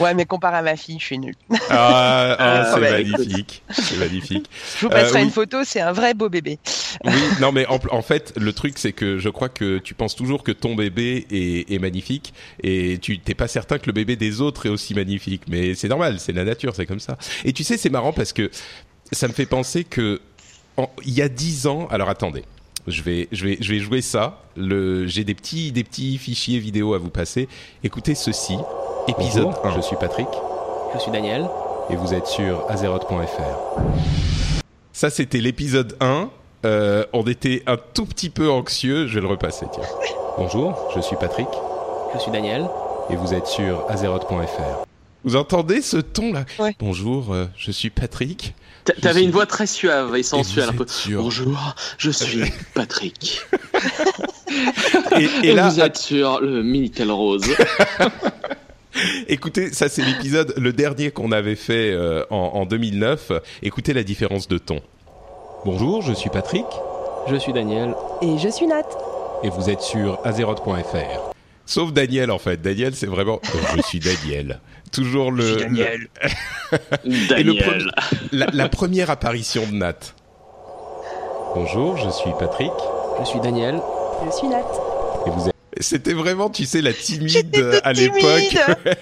Ouais, 0.00 0.14
mais 0.14 0.24
comparé 0.24 0.56
à 0.56 0.62
ma 0.62 0.76
fille, 0.76 0.98
je 1.00 1.04
suis 1.04 1.18
nul. 1.18 1.34
Ah, 1.50 1.56
ah, 1.70 2.36
Ah, 2.38 2.70
c'est 2.74 2.80
magnifique, 2.80 3.62
c'est 3.70 3.96
magnifique. 3.98 4.46
Je 4.76 4.86
vous 4.86 4.88
passerai 4.90 5.18
Euh, 5.18 5.20
oui. 5.20 5.26
une 5.26 5.30
photo. 5.32 5.58
C'est 5.64 5.80
un 5.80 5.92
vrai 5.92 6.14
beau 6.14 6.28
bébé. 6.28 6.58
Oui, 7.04 7.12
non 7.40 7.52
mais 7.52 7.66
en, 7.66 7.78
en 7.90 8.02
fait, 8.02 8.32
le 8.36 8.52
truc 8.52 8.78
c'est 8.78 8.92
que 8.92 9.18
je 9.18 9.28
crois 9.28 9.48
que 9.48 9.78
tu 9.78 9.94
penses 9.94 10.14
toujours 10.16 10.42
que 10.42 10.52
ton 10.52 10.74
bébé 10.74 11.26
est, 11.30 11.72
est 11.72 11.78
magnifique 11.78 12.32
et 12.62 12.98
tu 13.00 13.18
t'es 13.18 13.34
pas 13.34 13.48
certain 13.48 13.78
que 13.78 13.86
le 13.86 13.92
bébé 13.92 14.16
des 14.16 14.40
autres 14.40 14.66
est 14.66 14.70
aussi 14.70 14.94
magnifique. 14.94 15.42
Mais 15.48 15.74
c'est 15.74 15.88
normal, 15.88 16.20
c'est 16.20 16.32
la 16.32 16.44
nature, 16.44 16.74
c'est 16.74 16.86
comme 16.86 17.00
ça. 17.00 17.18
Et 17.44 17.52
tu 17.52 17.64
sais, 17.64 17.76
c'est 17.76 17.90
marrant 17.90 18.12
parce 18.12 18.32
que 18.32 18.50
ça 19.12 19.26
me 19.28 19.32
fait 19.32 19.46
penser 19.46 19.84
que 19.84 20.20
en- 20.76 20.90
il 21.04 21.12
y 21.14 21.22
a 21.22 21.28
dix 21.28 21.66
ans. 21.66 21.88
Alors 21.90 22.08
attendez. 22.08 22.44
Je 22.88 23.02
vais, 23.02 23.28
je 23.32 23.44
vais, 23.46 23.58
je 23.60 23.72
vais 23.72 23.78
jouer 23.78 24.00
ça. 24.00 24.40
Le, 24.56 25.06
j'ai 25.06 25.24
des 25.24 25.34
petits, 25.34 25.72
des 25.72 25.84
petits 25.84 26.18
fichiers 26.18 26.58
vidéo 26.58 26.94
à 26.94 26.98
vous 26.98 27.10
passer. 27.10 27.48
Écoutez 27.84 28.14
ceci. 28.14 28.56
Épisode 29.06 29.44
Bonjour, 29.44 29.66
1. 29.66 29.76
Je 29.76 29.80
suis 29.82 29.96
Patrick. 29.96 30.28
Je 30.94 30.98
suis 30.98 31.10
Daniel. 31.10 31.46
et 31.90 31.96
vous 31.96 32.14
êtes 32.14 32.26
sur 32.26 32.64
azeroth.fr. 32.70 33.80
Ça, 34.92 35.10
c'était 35.10 35.38
l'épisode 35.40 35.96
1. 36.00 36.30
Euh, 36.64 37.04
on 37.12 37.22
était 37.22 37.62
un 37.66 37.76
tout 37.76 38.06
petit 38.06 38.30
peu 38.30 38.50
anxieux. 38.50 39.06
Je 39.06 39.14
vais 39.16 39.20
le 39.20 39.28
repasser, 39.28 39.66
tiens. 39.72 39.84
Bonjour, 40.38 40.90
je 40.94 41.00
suis 41.00 41.16
Patrick 41.16 41.48
Je 42.14 42.18
suis 42.18 42.30
Daniel. 42.32 42.66
et 43.10 43.16
vous 43.16 43.34
êtes 43.34 43.46
sur 43.46 43.84
azeroth.fr. 43.90 44.87
Vous 45.24 45.36
entendez 45.36 45.82
ce 45.82 45.96
ton-là 45.96 46.44
Ouais. 46.58 46.74
Bonjour, 46.78 47.32
euh, 47.34 47.46
je 47.56 47.70
suis 47.70 47.90
Patrick. 47.90 48.54
T'avais 49.02 49.14
suis- 49.16 49.24
une 49.24 49.30
voix 49.30 49.46
très 49.46 49.66
suave 49.66 50.16
et 50.16 50.22
sensuelle, 50.22 50.68
un 50.70 50.72
peu. 50.72 50.86
Bonjour, 51.12 51.74
je 51.98 52.10
suis 52.12 52.44
Patrick. 52.74 53.40
Et, 55.18 55.24
et 55.42 55.48
Et, 55.48 55.54
là, 55.54 55.68
vous 55.68 55.80
êtes 55.80 55.98
sur 55.98 56.40
le 56.40 56.62
Minitel 56.62 57.10
Rose. 57.10 57.44
écoutez, 59.28 59.72
ça 59.72 59.88
c'est 59.88 60.02
l'épisode, 60.02 60.54
le 60.56 60.72
dernier 60.72 61.10
qu'on 61.10 61.32
avait 61.32 61.56
fait 61.56 61.90
euh, 61.90 62.24
en, 62.30 62.36
en 62.54 62.66
2009. 62.66 63.32
Écoutez 63.62 63.92
la 63.92 64.04
différence 64.04 64.48
de 64.48 64.56
ton. 64.58 64.80
Bonjour, 65.64 66.00
je 66.02 66.12
suis 66.12 66.30
Patrick 66.30 66.64
Je 67.28 67.36
suis 67.36 67.52
Daniel. 67.52 67.94
Et 68.22 68.38
je 68.38 68.48
suis 68.48 68.66
Nat. 68.66 68.82
et 69.42 69.50
vous 69.50 69.68
êtes 69.68 69.82
sur 69.82 70.20
azeroth.fr. 70.24 71.32
Sauf 71.66 71.92
Daniel 71.92 72.30
en 72.30 72.38
fait. 72.38 72.62
Daniel, 72.62 72.94
c'est 72.94 73.06
vraiment. 73.06 73.40
euh, 73.54 73.58
je 73.76 73.82
suis 73.82 73.98
Daniel. 73.98 74.60
Toujours 74.92 75.30
le, 75.32 75.54
le- 75.54 75.56
Daniel. 75.60 76.08
la, 78.32 78.46
la 78.52 78.68
première 78.68 79.10
apparition 79.10 79.62
de 79.70 79.74
Nat. 79.74 79.94
Bonjour, 81.54 81.96
je 81.96 82.10
suis 82.10 82.30
Patrick 82.38 82.72
Je 83.20 83.24
suis 83.24 83.40
Daniel. 83.40 83.80
Je 84.26 84.30
suis 84.36 84.48
Nat. 84.48 84.58
et 85.26 85.30
vous 85.30 85.48
êtes. 85.48 85.54
C'était 85.80 86.12
vraiment, 86.14 86.50
tu 86.50 86.64
sais, 86.64 86.80
la 86.80 86.92
timide 86.92 87.80
à 87.84 87.92
l'époque. 87.92 88.20
timide. 88.20 88.96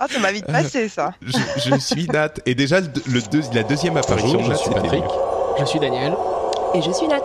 Ah, 0.00 0.06
ça 0.10 0.18
m'a 0.18 0.32
vite 0.32 0.46
passé 0.46 0.88
ça. 0.88 1.12
je, 1.22 1.36
je 1.70 1.76
suis 1.78 2.06
Nat. 2.06 2.32
Et 2.46 2.54
déjà, 2.54 2.80
le, 2.80 2.86
le 3.06 3.20
deux- 3.30 3.42
la 3.52 3.62
deuxième 3.64 3.96
apparition 3.96 4.38
Bonjour, 4.38 4.44
je 4.44 4.50
Nat, 4.50 4.56
suis 4.56 4.70
Patrick. 4.70 5.04
Je 5.60 5.64
suis 5.64 5.78
Daniel. 5.80 6.14
Et 6.74 6.80
je 6.82 6.90
suis 6.90 7.06
Nat. 7.08 7.20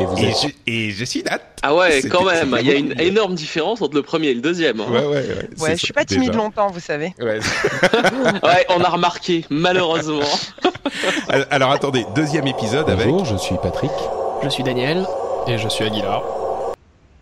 Et 0.00 0.04
vous 0.04 0.16
Et 0.18 0.28
êtes 0.28 0.36
je, 0.42 0.48
et 0.66 0.90
je 0.90 1.04
suis 1.04 1.22
Nat. 1.22 1.40
Ah 1.62 1.74
ouais, 1.74 2.02
quand 2.10 2.24
même. 2.24 2.56
Il 2.60 2.66
y 2.66 2.70
a 2.70 2.74
une 2.74 2.98
énorme 3.00 3.34
différence 3.34 3.82
entre 3.82 3.94
le 3.96 4.02
premier 4.02 4.28
et 4.28 4.34
le 4.34 4.40
deuxième. 4.40 4.80
hein. 4.80 4.86
Ouais, 4.90 5.00
ouais, 5.00 5.06
ouais. 5.06 5.48
Ouais, 5.58 5.70
je 5.72 5.84
suis 5.84 5.92
pas 5.92 6.04
timide 6.04 6.28
déjà. 6.28 6.38
longtemps, 6.38 6.70
vous 6.70 6.80
savez. 6.80 7.14
Ouais. 7.20 7.40
Ouais, 8.42 8.66
on 8.68 8.80
a 8.82 8.88
remarqué, 8.88 9.44
malheureusement. 9.50 10.20
Alors 11.50 11.72
attendez, 11.72 12.04
deuxième 12.14 12.46
épisode 12.46 12.88
avec. 12.88 13.06
Bonjour, 13.08 13.26
je 13.26 13.36
suis 13.42 13.56
Patrick. 13.62 13.90
Je 14.42 14.48
suis 14.48 14.62
Daniel. 14.62 15.04
Et 15.46 15.58
je 15.58 15.68
suis 15.68 15.84
Aguilar. 15.84 16.22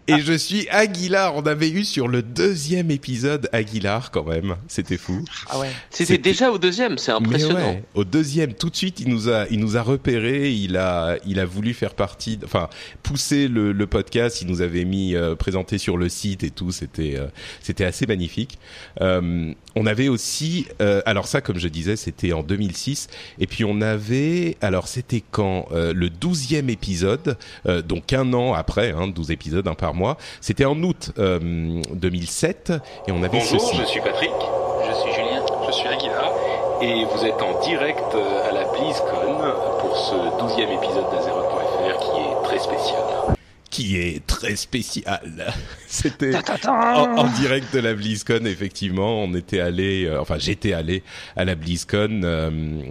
Et 0.09 0.21
je 0.21 0.33
suis 0.33 0.69
Aguilar. 0.71 1.35
On 1.35 1.43
avait 1.43 1.71
eu 1.71 1.85
sur 1.85 2.07
le 2.09 2.23
deuxième 2.23 2.91
épisode 2.91 3.49
Aguilar 3.53 4.11
quand 4.11 4.25
même. 4.25 4.57
C'était 4.69 4.97
fou. 4.97 5.25
Ah 5.49 5.59
ouais. 5.59 5.71
C'était 5.91 6.19
déjà 6.19 6.51
au 6.51 6.59
deuxième, 6.59 6.97
c'est 6.99 7.13
impressionnant. 7.13 7.59
ouais, 7.59 7.85
au 7.95 8.05
deuxième, 8.05 8.55
tout 8.55 8.71
de 8.71 8.77
suite, 8.77 9.01
il 9.01 9.09
nous 9.09 9.29
a, 9.29 9.47
il 9.51 9.59
nous 9.59 9.77
a 9.77 9.83
repéré. 9.83 10.51
Il 10.53 10.77
a, 10.77 11.17
il 11.27 11.41
a 11.41 11.45
voulu 11.45 11.75
faire 11.75 11.95
partie, 11.95 12.39
enfin, 12.45 12.69
pousser 13.03 13.49
le, 13.49 13.73
le 13.73 13.87
podcast. 13.87 14.43
Il 14.43 14.49
nous 14.49 14.61
avait 14.61 14.85
mis 14.85 15.15
euh, 15.17 15.35
présenté 15.35 15.79
sur 15.79 15.97
le 15.97 16.09
site 16.09 16.45
et 16.45 16.51
tout. 16.51 16.71
C'était, 16.71 17.17
euh, 17.17 17.27
c'était 17.61 17.85
assez 17.85 18.07
magnifique. 18.07 18.59
Euh, 19.01 19.53
on 19.75 19.87
avait 19.87 20.09
aussi, 20.09 20.67
euh, 20.81 21.03
alors 21.05 21.27
ça, 21.27 21.41
comme 21.41 21.59
je 21.59 21.69
disais, 21.69 21.97
c'était 21.97 22.33
en 22.33 22.43
2006. 22.43 23.09
Et 23.39 23.47
puis 23.47 23.65
on 23.65 23.81
avait, 23.81 24.57
alors 24.61 24.89
c'était 24.89 25.23
quand 25.31 25.67
euh, 25.73 25.93
le 25.93 26.09
douzième 26.11 26.71
épisode, 26.71 27.37
euh, 27.67 27.83
donc 27.83 28.13
un 28.13 28.33
an 28.33 28.55
après, 28.55 28.93
hein, 28.93 29.09
12 29.09 29.31
épisodes, 29.33 29.67
un 29.69 29.75
par 29.75 29.95
mois. 29.97 30.17
C'était 30.41 30.65
en 30.65 30.81
août 30.83 31.11
euh, 31.19 31.81
2007 31.93 32.73
et 33.09 33.13
on 33.13 33.23
avait 33.23 33.39
Bonjour, 33.39 33.61
ceci. 33.61 33.77
je 33.77 33.85
suis 33.85 34.01
Patrick. 34.01 34.31
Je 34.89 34.95
suis 34.95 35.13
Julien. 35.13 35.43
Je 35.67 35.73
suis 35.73 35.89
Aguilar. 35.89 36.33
Et 36.83 37.05
vous 37.07 37.25
êtes 37.25 37.43
en 37.43 37.59
direct 37.61 38.15
euh, 38.15 38.49
à 38.49 38.53
la 38.53 38.65
BlizzCon 38.65 39.39
pour 39.81 39.97
ce 39.97 40.15
douzième 40.39 40.71
épisode 40.71 41.11
d'Azeroth.fr 41.11 41.99
qui 41.99 42.21
est 42.21 42.43
très 42.45 42.59
spécial. 42.59 43.01
Qui 43.77 43.99
est 43.99 44.27
très 44.27 44.57
spécial. 44.57 45.21
C'était 45.87 46.33
en, 46.67 46.71
en 46.71 47.27
direct 47.39 47.75
de 47.75 47.81
la 47.81 47.93
BlizzCon, 47.93 48.45
effectivement. 48.47 49.23
On 49.23 49.35
était 49.35 49.61
allé, 49.61 50.07
euh, 50.07 50.19
enfin 50.21 50.37
j'étais 50.39 50.73
allé 50.73 51.03
à 51.37 51.45
la 51.45 51.55
BlizzCon. 51.57 52.23
euh, 52.25 52.51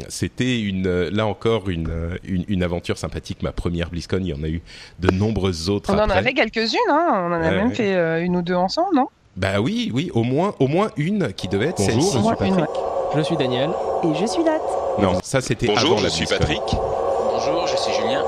C'était 0.10 0.60
une, 0.60 1.08
là 1.10 1.26
encore 1.26 1.70
une, 1.70 1.90
une 2.24 2.46
une 2.48 2.62
aventure 2.62 3.00
sympathique. 3.00 3.42
Ma 3.42 3.52
première 3.52 3.90
BlizzCon, 3.90 4.20
il 4.22 4.28
y 4.28 4.34
en 4.34 4.44
a 4.44 4.48
eu 4.48 4.62
de 5.00 5.10
nombreuses 5.12 5.70
autres 5.72 5.92
On 5.92 5.98
en 5.98 6.04
après. 6.04 6.20
a 6.20 6.24
fait 6.24 6.34
quelques-unes, 6.34 6.78
hein. 6.92 7.08
on 7.30 7.34
en 7.34 7.42
a 7.42 7.50
même 7.52 7.74
fait 7.74 7.96
euh, 7.96 8.24
une 8.24 8.36
ou 8.38 8.44
deux 8.44 8.54
ensemble, 8.54 8.96
non? 8.96 9.08
Bah 9.38 9.60
oui, 9.62 9.92
oui, 9.94 10.12
au 10.14 10.22
moins 10.24 10.54
au 10.60 10.68
moins 10.68 10.92
une 10.98 11.34
qui 11.34 11.48
devait 11.48 11.68
être 11.70 11.78
Bonjour, 11.80 11.96
je 11.96 12.02
celle-ci. 12.12 12.18
suis 12.28 12.36
Patrick. 12.38 12.76
Je 13.18 13.22
suis 13.22 13.38
Daniel. 13.38 13.70
Et 14.04 14.14
je 14.22 14.26
suis 14.28 14.44
Nat. 14.44 14.60
Non, 15.00 15.20
ça 15.24 15.42
c'était 15.42 15.66
Bonjour, 15.68 15.92
avant 15.94 15.98
je 16.00 16.04
la 16.04 16.10
suis. 16.12 16.26
Patrick. 16.28 16.62
Bonjour, 16.70 17.66
je 17.68 17.76
suis 17.76 17.94
Julien. 18.00 18.24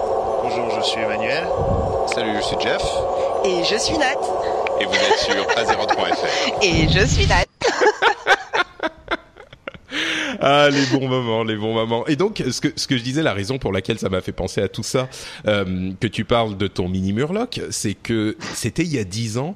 Bonjour, 0.58 0.82
je 0.82 0.88
suis 0.88 1.02
Emmanuel. 1.02 1.44
Salut, 2.08 2.32
je 2.36 2.42
suis 2.42 2.58
Jeff. 2.60 2.82
Et 3.46 3.64
je 3.64 3.78
suis 3.78 3.96
Nat. 3.96 4.16
Et 4.82 4.86
vous 4.86 4.96
êtes 4.96 5.20
sur 5.20 5.58
Azeroth.fr. 5.58 6.64
Et 6.64 6.90
je 6.90 7.06
suis 7.06 7.28
Nat. 7.28 7.46
Ah, 10.40 10.70
les 10.70 10.86
bons 10.86 11.08
moments, 11.08 11.44
les 11.44 11.56
bons 11.56 11.74
moments. 11.74 12.06
Et 12.06 12.16
donc, 12.16 12.44
ce 12.52 12.62
que, 12.62 12.68
ce 12.76 12.88
que 12.88 12.96
je 12.96 13.04
disais, 13.04 13.24
la 13.24 13.34
raison 13.34 13.58
pour 13.58 13.72
laquelle 13.72 13.98
ça 13.98 14.10
m'a 14.10 14.22
fait 14.22 14.32
penser 14.32 14.62
à 14.62 14.68
tout 14.68 14.84
ça, 14.84 15.10
euh, 15.48 15.92
que 16.00 16.08
tu 16.08 16.26
parles 16.26 16.58
de 16.58 16.68
ton 16.68 16.88
mini 16.88 17.12
Murloc, 17.12 17.60
c'est 17.72 17.96
que 17.96 18.38
c'était 18.54 18.84
il 18.84 18.94
y 18.94 19.00
a 19.00 19.04
dix 19.04 19.38
ans. 19.38 19.56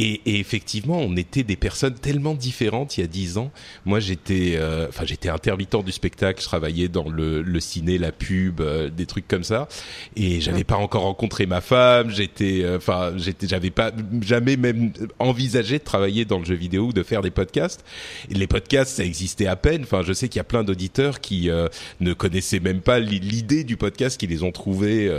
Et, 0.00 0.20
et 0.24 0.40
effectivement, 0.40 0.98
on 0.98 1.14
était 1.16 1.42
des 1.42 1.56
personnes 1.56 1.94
tellement 1.94 2.34
différentes 2.34 2.96
il 2.96 3.02
y 3.02 3.04
a 3.04 3.06
dix 3.06 3.36
ans. 3.36 3.50
Moi, 3.84 4.00
j'étais, 4.00 4.54
euh, 4.56 4.86
enfin, 4.88 5.04
j'étais 5.04 5.28
intermittent 5.28 5.84
du 5.84 5.92
spectacle. 5.92 6.40
Je 6.40 6.46
travaillais 6.46 6.88
dans 6.88 7.08
le, 7.08 7.42
le 7.42 7.60
ciné, 7.60 7.98
la 7.98 8.10
pub, 8.10 8.60
euh, 8.62 8.88
des 8.88 9.04
trucs 9.04 9.28
comme 9.28 9.44
ça. 9.44 9.68
Et 10.16 10.40
j'avais 10.40 10.64
pas 10.64 10.76
encore 10.76 11.02
rencontré 11.02 11.44
ma 11.44 11.60
femme. 11.60 12.10
J'étais, 12.10 12.62
euh, 12.62 12.78
enfin, 12.78 13.12
j'étais, 13.16 13.46
j'avais 13.46 13.70
pas 13.70 13.92
jamais 14.22 14.56
même 14.56 14.92
envisagé 15.18 15.78
de 15.78 15.84
travailler 15.84 16.24
dans 16.24 16.38
le 16.38 16.46
jeu 16.46 16.54
vidéo 16.54 16.86
ou 16.86 16.92
de 16.94 17.02
faire 17.02 17.20
des 17.20 17.30
podcasts. 17.30 17.84
Les 18.30 18.46
podcasts, 18.46 18.96
ça 18.96 19.04
existait 19.04 19.48
à 19.48 19.56
peine. 19.56 19.82
Enfin, 19.82 20.02
je 20.02 20.14
sais 20.14 20.28
qu'il 20.28 20.38
y 20.38 20.40
a 20.40 20.44
plein 20.44 20.64
d'auditeurs 20.64 21.20
qui 21.20 21.50
euh, 21.50 21.68
ne 22.00 22.14
connaissaient 22.14 22.60
même 22.60 22.80
pas 22.80 23.00
li- 23.00 23.20
l'idée 23.20 23.64
du 23.64 23.76
podcast, 23.76 24.18
qui 24.18 24.26
les 24.26 24.42
ont 24.42 24.52
trouvés 24.52 25.10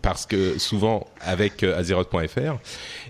parce 0.00 0.26
que 0.26 0.58
souvent 0.58 1.08
avec 1.20 1.64
Azeroth.fr. 1.64 2.58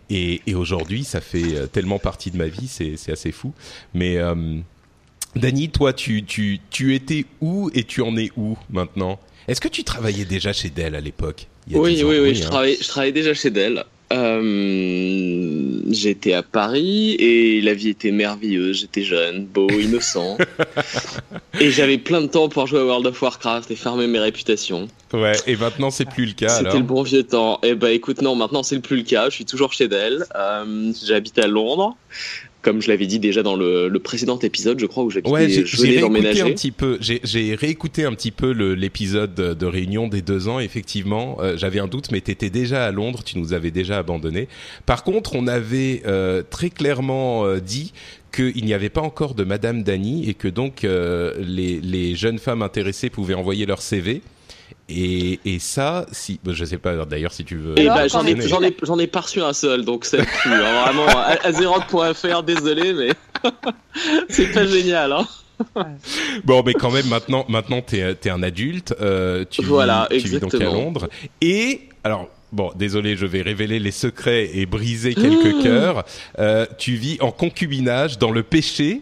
Et, 0.08 0.40
et 0.46 0.54
aujourd'hui, 0.54 1.01
ça 1.04 1.20
fait 1.20 1.56
euh, 1.56 1.66
tellement 1.66 1.98
partie 1.98 2.30
de 2.30 2.36
ma 2.36 2.46
vie, 2.46 2.68
c'est 2.68 3.10
assez 3.10 3.32
fou. 3.32 3.52
Mais 3.94 4.18
euh, 4.18 4.58
Dany, 5.36 5.70
toi, 5.70 5.92
tu, 5.92 6.24
tu, 6.24 6.60
tu 6.70 6.94
étais 6.94 7.24
où 7.40 7.70
et 7.74 7.84
tu 7.84 8.02
en 8.02 8.16
es 8.16 8.30
où 8.36 8.56
maintenant? 8.70 9.18
Est-ce 9.48 9.60
que 9.60 9.68
tu 9.68 9.84
travaillais 9.84 10.24
déjà 10.24 10.52
chez 10.52 10.70
Dell 10.70 10.94
à 10.94 11.00
l'époque? 11.00 11.48
Oui, 11.70 11.94
10 11.96 12.04
ans 12.04 12.08
oui, 12.08 12.18
oui, 12.20 12.34
je, 12.34 12.44
hein. 12.44 12.50
travaillais, 12.50 12.78
je 12.80 12.88
travaillais 12.88 13.12
déjà 13.12 13.34
chez 13.34 13.50
Dell. 13.50 13.84
Euh, 14.12 15.80
j'étais 15.90 16.32
à 16.32 16.42
Paris 16.42 17.14
et 17.18 17.60
la 17.60 17.74
vie 17.74 17.88
était 17.88 18.10
merveilleuse. 18.10 18.80
J'étais 18.80 19.02
jeune, 19.02 19.46
beau, 19.46 19.68
innocent. 19.80 20.36
et 21.60 21.70
j'avais 21.70 21.98
plein 21.98 22.20
de 22.20 22.26
temps 22.26 22.48
pour 22.48 22.66
jouer 22.66 22.80
à 22.80 22.84
World 22.84 23.06
of 23.06 23.20
Warcraft 23.20 23.70
et 23.70 23.76
farmer 23.76 24.06
mes 24.06 24.18
réputations. 24.18 24.88
Ouais, 25.12 25.36
et 25.46 25.56
maintenant 25.56 25.90
c'est 25.90 26.08
plus 26.08 26.26
le 26.26 26.32
cas 26.32 26.48
C'était 26.48 26.78
le 26.78 26.84
bon 26.84 27.02
vieux 27.02 27.22
temps. 27.22 27.58
Eh 27.62 27.74
ben 27.74 27.88
écoute, 27.88 28.22
non, 28.22 28.34
maintenant 28.34 28.62
c'est 28.62 28.80
plus 28.80 28.96
le 28.96 29.02
cas. 29.02 29.30
Je 29.30 29.34
suis 29.34 29.44
toujours 29.44 29.72
chez 29.72 29.88
Dell. 29.88 30.24
Euh, 30.34 30.92
J'habite 31.04 31.38
à 31.38 31.46
Londres. 31.46 31.96
Comme 32.62 32.80
je 32.80 32.88
l'avais 32.88 33.06
dit 33.06 33.18
déjà 33.18 33.42
dans 33.42 33.56
le, 33.56 33.88
le 33.88 33.98
précédent 33.98 34.38
épisode, 34.38 34.78
je 34.78 34.86
crois, 34.86 35.02
où 35.02 35.10
Ouais, 35.26 35.48
j'ai 35.48 35.66
j'ai 35.66 35.98
réécouté 35.98 36.40
un 36.40 36.44
petit 36.54 36.70
peu. 36.70 36.96
J'ai 37.00 37.20
j'ai 37.24 37.54
réécouté 37.56 38.04
un 38.04 38.12
petit 38.14 38.30
peu 38.30 38.52
le- 38.52 38.74
l'épisode 38.74 39.34
de, 39.34 39.52
de 39.52 39.66
réunion 39.66 40.06
des 40.06 40.22
deux 40.22 40.46
ans. 40.46 40.60
Effectivement, 40.60 41.38
euh, 41.40 41.56
j'avais 41.56 41.80
un 41.80 41.88
doute, 41.88 42.12
mais 42.12 42.20
t'étais 42.20 42.50
déjà 42.50 42.86
à 42.86 42.92
Londres. 42.92 43.22
Tu 43.24 43.38
nous 43.38 43.52
avais 43.52 43.72
déjà 43.72 43.98
abandonné. 43.98 44.46
Par 44.86 45.02
contre, 45.02 45.34
on 45.34 45.48
avait 45.48 46.02
euh, 46.06 46.42
très 46.48 46.70
clairement 46.70 47.44
euh, 47.44 47.58
dit 47.58 47.92
qu'il 48.34 48.64
n'y 48.64 48.72
avait 48.74 48.88
pas 48.88 49.02
encore 49.02 49.34
de 49.34 49.44
Madame 49.44 49.82
Dany 49.82 50.28
et 50.30 50.34
que 50.34 50.48
donc 50.48 50.84
euh, 50.84 51.34
les, 51.40 51.80
les 51.80 52.14
jeunes 52.14 52.38
femmes 52.38 52.62
intéressées 52.62 53.10
pouvaient 53.10 53.34
envoyer 53.34 53.66
leur 53.66 53.82
CV. 53.82 54.22
Et, 54.94 55.40
et 55.44 55.58
ça, 55.58 56.06
si, 56.12 56.38
bah, 56.44 56.52
je 56.54 56.64
sais 56.64 56.78
pas 56.78 57.04
d'ailleurs 57.06 57.32
si 57.32 57.44
tu 57.44 57.56
veux. 57.56 57.74
Bah, 57.74 58.06
j'en 58.08 58.24
ai, 58.26 58.34
mentionner. 58.34 58.48
j'en 58.48 58.62
ai, 58.62 58.76
j'en 58.82 58.98
ai 58.98 59.06
pas 59.06 59.20
reçu 59.20 59.40
un 59.40 59.52
seul, 59.52 59.84
donc 59.84 60.04
c'est 60.04 60.18
plus. 60.24 60.52
hein. 60.52 60.82
Vraiment, 60.84 61.06
Azeroth.fr, 61.44 62.42
désolé, 62.42 62.92
mais 62.92 63.10
c'est 64.28 64.52
pas 64.52 64.66
génial. 64.66 65.12
Hein. 65.12 65.26
Bon, 66.44 66.62
mais 66.66 66.72
quand 66.74 66.90
même, 66.90 67.06
maintenant, 67.06 67.44
maintenant, 67.48 67.82
t'es 67.82 67.98
es 68.24 68.30
un 68.30 68.42
adulte. 68.42 68.94
euh, 69.00 69.44
tu, 69.48 69.62
Voilà, 69.62 70.08
vis, 70.10 70.22
tu 70.22 70.28
vis 70.28 70.40
donc 70.40 70.54
à. 70.54 70.58
Londres. 70.58 71.08
Et 71.40 71.82
alors. 72.04 72.28
Bon, 72.50 72.70
désolé, 72.74 73.16
je 73.16 73.24
vais 73.24 73.40
révéler 73.40 73.78
les 73.78 73.92
secrets 73.92 74.50
et 74.52 74.66
briser 74.66 75.14
quelques 75.14 75.62
cœurs. 75.62 76.04
Euh, 76.38 76.66
tu 76.76 76.96
vis 76.96 77.16
en 77.22 77.30
concubinage 77.30 78.18
dans 78.18 78.30
le 78.30 78.42
péché 78.42 79.00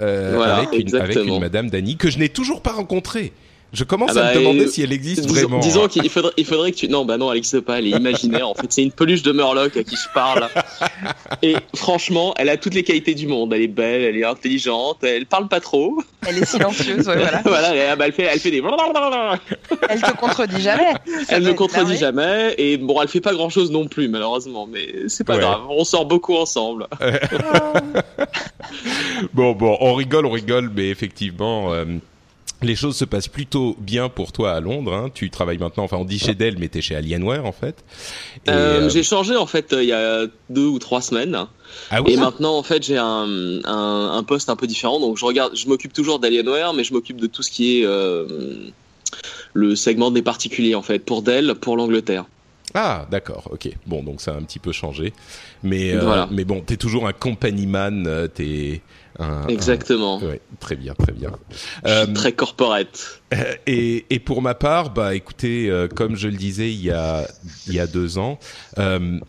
euh, 0.00 0.32
Voilà, 0.34 0.56
avec, 0.56 0.72
une, 0.80 0.96
avec 0.96 1.16
une 1.16 1.38
Madame 1.38 1.70
Dany 1.70 1.96
que 1.96 2.10
je 2.10 2.18
n'ai 2.18 2.28
toujours 2.28 2.60
pas 2.60 2.72
rencontrée. 2.72 3.32
Je 3.72 3.84
commence 3.84 4.12
Ah 4.16 4.20
à 4.20 4.22
bah, 4.22 4.30
me 4.34 4.38
demander 4.40 4.64
euh, 4.64 4.68
si 4.68 4.82
elle 4.82 4.92
existe 4.92 5.26
Disons, 5.26 5.34
vraiment. 5.34 5.58
disons 5.58 5.88
qu'il 5.88 6.08
faudrait, 6.08 6.32
il 6.38 6.46
faudrait 6.46 6.72
que 6.72 6.76
tu. 6.76 6.88
Non, 6.88 7.04
bah 7.04 7.18
non, 7.18 7.30
elle 7.30 7.38
existe 7.38 7.60
pas, 7.60 7.78
elle 7.78 7.86
est 7.86 7.90
imaginaire. 7.98 8.48
En 8.48 8.54
fait, 8.54 8.66
c'est 8.72 8.82
une 8.82 8.92
peluche 8.92 9.22
de 9.22 9.32
Murloc 9.32 9.76
à 9.76 9.84
qui 9.84 9.94
je 9.96 10.12
parle. 10.14 10.48
Et 11.42 11.54
franchement, 11.76 12.32
elle 12.38 12.48
a 12.48 12.56
toutes 12.56 12.72
les 12.74 12.82
qualités 12.82 13.14
du 13.14 13.26
monde. 13.26 13.52
Elle 13.52 13.60
est 13.62 13.66
belle, 13.68 14.02
elle 14.04 14.16
est 14.16 14.24
intelligente, 14.24 15.04
elle 15.04 15.26
parle 15.26 15.48
pas 15.48 15.60
trop. 15.60 15.98
Elle 16.26 16.38
est 16.38 16.46
silencieuse, 16.46 17.06
ouais, 17.08 17.16
voilà. 17.16 17.42
voilà, 17.44 17.74
elle, 17.74 17.98
bah, 17.98 18.06
elle 18.06 18.12
fait, 18.12 18.22
elle 18.22 18.40
fait 18.40 18.50
des. 18.50 18.62
Elle 19.90 20.00
te 20.00 20.16
contredit 20.16 20.62
jamais. 20.62 20.92
Elle 21.28 21.40
ne 21.40 21.44
Jamais 21.44 21.54
contredit 21.56 21.96
jamais. 21.98 22.54
Et 22.58 22.76
bon, 22.78 23.00
elle 23.02 23.08
fait 23.08 23.20
pas 23.20 23.34
grand 23.34 23.50
chose 23.50 23.70
non 23.70 23.86
plus, 23.86 24.08
malheureusement. 24.08 24.66
Mais 24.66 25.08
c'est 25.08 25.24
pas 25.24 25.34
Ouais. 25.34 25.40
grave. 25.40 25.60
On 25.68 25.84
sort 25.84 26.06
beaucoup 26.06 26.34
ensemble. 26.36 26.86
Bon, 29.34 29.52
bon, 29.52 29.76
on 29.80 29.94
rigole, 29.94 30.26
on 30.26 30.30
rigole, 30.30 30.70
mais 30.74 30.88
effectivement, 30.88 31.72
euh, 31.72 31.84
les 32.62 32.74
choses 32.74 32.96
se 32.96 33.04
passent 33.04 33.28
plutôt 33.28 33.76
bien 33.78 34.08
pour 34.08 34.32
toi 34.32 34.52
à 34.52 34.60
Londres. 34.60 34.92
Hein. 34.92 35.10
Tu 35.14 35.30
travailles 35.30 35.58
maintenant, 35.58 35.84
enfin, 35.84 35.96
on 35.98 36.04
dit 36.04 36.18
chez 36.18 36.34
Dell, 36.34 36.56
mais 36.58 36.68
t'es 36.68 36.80
chez 36.80 36.94
Alienware 36.96 37.44
en 37.46 37.52
fait. 37.52 37.84
Euh, 38.48 38.86
euh, 38.86 38.88
J'ai 38.88 39.02
changé 39.02 39.36
en 39.36 39.46
fait 39.46 39.72
euh, 39.72 39.82
il 39.82 39.88
y 39.88 39.92
a 39.92 40.26
deux 40.50 40.66
ou 40.66 40.78
trois 40.78 41.00
semaines. 41.00 41.38
ah 41.90 42.02
oui, 42.02 42.12
Et 42.12 42.16
maintenant, 42.16 42.56
en 42.56 42.62
fait, 42.62 42.82
j'ai 42.82 42.98
un, 42.98 43.26
un, 43.64 44.10
un 44.14 44.22
poste 44.24 44.48
un 44.50 44.56
peu 44.56 44.66
différent. 44.66 44.98
Donc, 45.00 45.18
je 45.18 45.24
regarde, 45.24 45.54
je 45.56 45.68
m'occupe 45.68 45.92
toujours 45.92 46.18
d'Alienware, 46.18 46.72
mais 46.74 46.84
je 46.84 46.92
m'occupe 46.92 47.20
de 47.20 47.26
tout 47.26 47.42
ce 47.42 47.50
qui 47.50 47.80
est 47.80 47.84
euh, 47.84 48.26
le 49.54 49.76
segment 49.76 50.10
des 50.10 50.22
particuliers, 50.22 50.74
en 50.74 50.82
fait, 50.82 50.98
pour 50.98 51.22
Dell, 51.22 51.54
pour 51.54 51.76
l'Angleterre. 51.76 52.24
Ah, 52.74 53.06
d'accord, 53.10 53.48
ok. 53.50 53.70
Bon, 53.86 54.02
donc 54.02 54.20
ça 54.20 54.32
a 54.32 54.36
un 54.36 54.42
petit 54.42 54.58
peu 54.58 54.72
changé. 54.72 55.14
Mais, 55.62 55.92
euh, 55.94 56.26
mais 56.30 56.44
bon, 56.44 56.60
t'es 56.60 56.76
toujours 56.76 57.08
un 57.08 57.12
company 57.14 57.66
man, 57.66 58.04
euh, 58.06 58.28
t'es 58.28 58.82
un... 59.18 59.46
Exactement. 59.48 60.20
un- 60.22 60.26
ouais, 60.26 60.40
très 60.60 60.76
bien, 60.76 60.94
très 60.94 61.12
bien. 61.12 61.30
Je 61.50 61.56
suis 61.56 61.68
Euh, 61.86 62.06
très 62.14 62.32
corporate. 62.32 63.20
et, 63.66 64.06
et 64.10 64.18
pour 64.20 64.42
ma 64.42 64.54
part, 64.54 64.90
bah 64.92 65.14
écoutez, 65.14 65.68
euh, 65.70 65.88
comme 65.88 66.16
je 66.16 66.28
le 66.28 66.36
disais 66.36 66.70
il 66.72 66.82
y 66.82 66.90
a, 66.90 67.26
il 67.66 67.74
y 67.74 67.80
a 67.80 67.86
deux 67.86 68.18
ans, 68.18 68.38
euh, 68.78 68.98
Euh, 68.98 69.20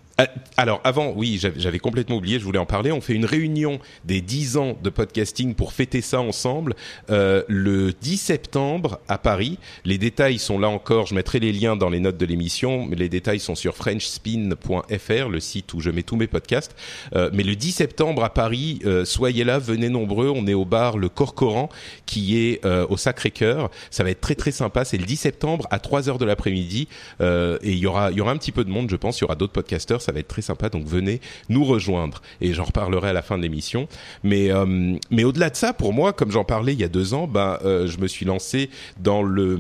alors 0.57 0.81
avant, 0.83 1.13
oui, 1.15 1.41
j'avais 1.55 1.79
complètement 1.79 2.17
oublié, 2.17 2.39
je 2.39 2.43
voulais 2.43 2.59
en 2.59 2.65
parler. 2.65 2.91
On 2.91 3.01
fait 3.01 3.13
une 3.13 3.25
réunion 3.25 3.79
des 4.05 4.21
10 4.21 4.57
ans 4.57 4.77
de 4.81 4.89
podcasting 4.89 5.55
pour 5.55 5.73
fêter 5.73 6.01
ça 6.01 6.21
ensemble 6.21 6.75
euh, 7.09 7.43
le 7.47 7.93
10 7.93 8.17
septembre 8.17 8.99
à 9.07 9.17
Paris. 9.17 9.57
Les 9.85 9.97
détails 9.97 10.39
sont 10.39 10.59
là 10.59 10.69
encore, 10.69 11.05
je 11.07 11.15
mettrai 11.15 11.39
les 11.39 11.51
liens 11.51 11.75
dans 11.75 11.89
les 11.89 11.99
notes 11.99 12.17
de 12.17 12.25
l'émission, 12.25 12.85
mais 12.85 12.95
les 12.95 13.09
détails 13.09 13.39
sont 13.39 13.55
sur 13.55 13.75
frenchspin.fr, 13.75 15.29
le 15.29 15.39
site 15.39 15.73
où 15.73 15.79
je 15.79 15.89
mets 15.89 16.03
tous 16.03 16.17
mes 16.17 16.27
podcasts. 16.27 16.75
Euh, 17.15 17.29
mais 17.33 17.43
le 17.43 17.55
10 17.55 17.71
septembre 17.71 18.23
à 18.23 18.33
Paris, 18.33 18.79
euh, 18.85 19.05
soyez 19.05 19.43
là, 19.43 19.59
venez 19.59 19.89
nombreux. 19.89 20.29
On 20.29 20.47
est 20.47 20.53
au 20.53 20.65
bar 20.65 20.97
Le 20.97 21.09
Corcoran 21.09 21.69
qui 22.05 22.38
est 22.38 22.65
euh, 22.65 22.85
au 22.89 22.97
Sacré-Cœur. 22.97 23.69
Ça 23.91 24.03
va 24.03 24.09
être 24.09 24.21
très 24.21 24.35
très 24.35 24.51
sympa. 24.51 24.85
C'est 24.85 24.97
le 24.97 25.05
10 25.05 25.17
septembre 25.17 25.67
à 25.71 25.79
3 25.79 26.09
heures 26.09 26.17
de 26.17 26.25
l'après-midi 26.25 26.88
euh, 27.21 27.57
et 27.61 27.71
il 27.71 27.77
y 27.77 27.85
aura 27.85 28.11
y 28.11 28.21
aura 28.21 28.31
un 28.31 28.38
petit 28.38 28.51
peu 28.51 28.63
de 28.63 28.69
monde, 28.69 28.89
je 28.89 28.95
pense. 28.95 29.19
Il 29.19 29.21
y 29.21 29.25
aura 29.25 29.35
d'autres 29.35 29.53
podcasteurs. 29.53 30.01
Ça 30.09 30.13
va 30.13 30.21
être 30.21 30.27
très 30.27 30.41
sympa. 30.41 30.69
Donc 30.69 30.87
venez 30.87 31.21
nous 31.49 31.63
rejoindre 31.63 32.23
et 32.41 32.51
j'en 32.53 32.63
reparlerai 32.63 33.09
à 33.09 33.13
la 33.13 33.21
fin 33.21 33.37
de 33.37 33.43
l'émission. 33.43 33.87
Mais 34.23 34.51
euh, 34.51 34.97
mais 35.11 35.23
au-delà 35.23 35.51
de 35.51 35.55
ça, 35.55 35.71
pour 35.71 35.93
moi, 35.93 36.13
comme 36.13 36.31
j'en 36.31 36.43
parlais 36.43 36.73
il 36.73 36.79
y 36.79 36.83
a 36.83 36.87
deux 36.87 37.13
ans, 37.13 37.27
ben 37.27 37.59
euh, 37.63 37.85
je 37.85 37.99
me 37.99 38.07
suis 38.07 38.25
lancé 38.25 38.71
dans 38.99 39.21
le 39.21 39.59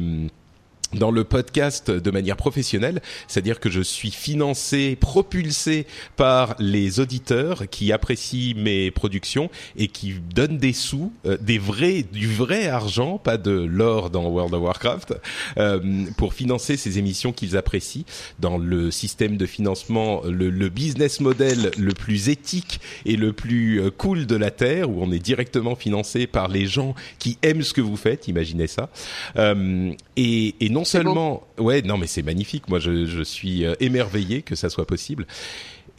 dans 0.93 1.11
le 1.11 1.23
podcast 1.23 1.91
de 1.91 2.11
manière 2.11 2.37
professionnelle, 2.37 3.01
c'est-à-dire 3.27 3.59
que 3.59 3.69
je 3.69 3.81
suis 3.81 4.11
financé, 4.11 4.95
propulsé 4.95 5.85
par 6.15 6.55
les 6.59 6.99
auditeurs 6.99 7.69
qui 7.69 7.91
apprécient 7.91 8.55
mes 8.57 8.91
productions 8.91 9.49
et 9.77 9.87
qui 9.87 10.15
donnent 10.33 10.57
des 10.57 10.73
sous, 10.73 11.11
euh, 11.25 11.37
des 11.39 11.57
vrais, 11.57 12.03
du 12.03 12.27
vrai 12.27 12.67
argent, 12.67 13.17
pas 13.17 13.37
de 13.37 13.51
l'or 13.51 14.09
dans 14.09 14.27
World 14.27 14.53
of 14.53 14.61
Warcraft, 14.61 15.13
euh, 15.57 16.05
pour 16.17 16.33
financer 16.33 16.77
ces 16.77 16.97
émissions 16.97 17.31
qu'ils 17.31 17.55
apprécient 17.55 18.03
dans 18.39 18.57
le 18.57 18.91
système 18.91 19.37
de 19.37 19.45
financement, 19.45 20.21
le, 20.23 20.49
le 20.49 20.69
business 20.69 21.19
model 21.19 21.71
le 21.77 21.93
plus 21.93 22.29
éthique 22.29 22.79
et 23.05 23.15
le 23.15 23.33
plus 23.33 23.81
euh, 23.81 23.91
cool 23.91 24.25
de 24.25 24.35
la 24.35 24.51
terre, 24.51 24.89
où 24.89 25.01
on 25.01 25.11
est 25.11 25.19
directement 25.19 25.75
financé 25.75 26.27
par 26.27 26.47
les 26.47 26.65
gens 26.65 26.95
qui 27.19 27.37
aiment 27.41 27.63
ce 27.63 27.73
que 27.73 27.81
vous 27.81 27.97
faites. 27.97 28.27
Imaginez 28.27 28.67
ça. 28.67 28.89
Euh, 29.37 29.91
et, 30.17 30.55
et 30.59 30.69
non 30.69 30.78
seulement, 30.83 31.43
ouais, 31.57 31.81
non, 31.81 31.97
mais 31.97 32.07
c'est 32.07 32.21
magnifique. 32.21 32.67
Moi, 32.67 32.79
je, 32.79 33.05
je 33.05 33.23
suis 33.23 33.65
euh, 33.65 33.73
émerveillé 33.79 34.41
que 34.41 34.55
ça 34.55 34.69
soit 34.69 34.85
possible. 34.85 35.25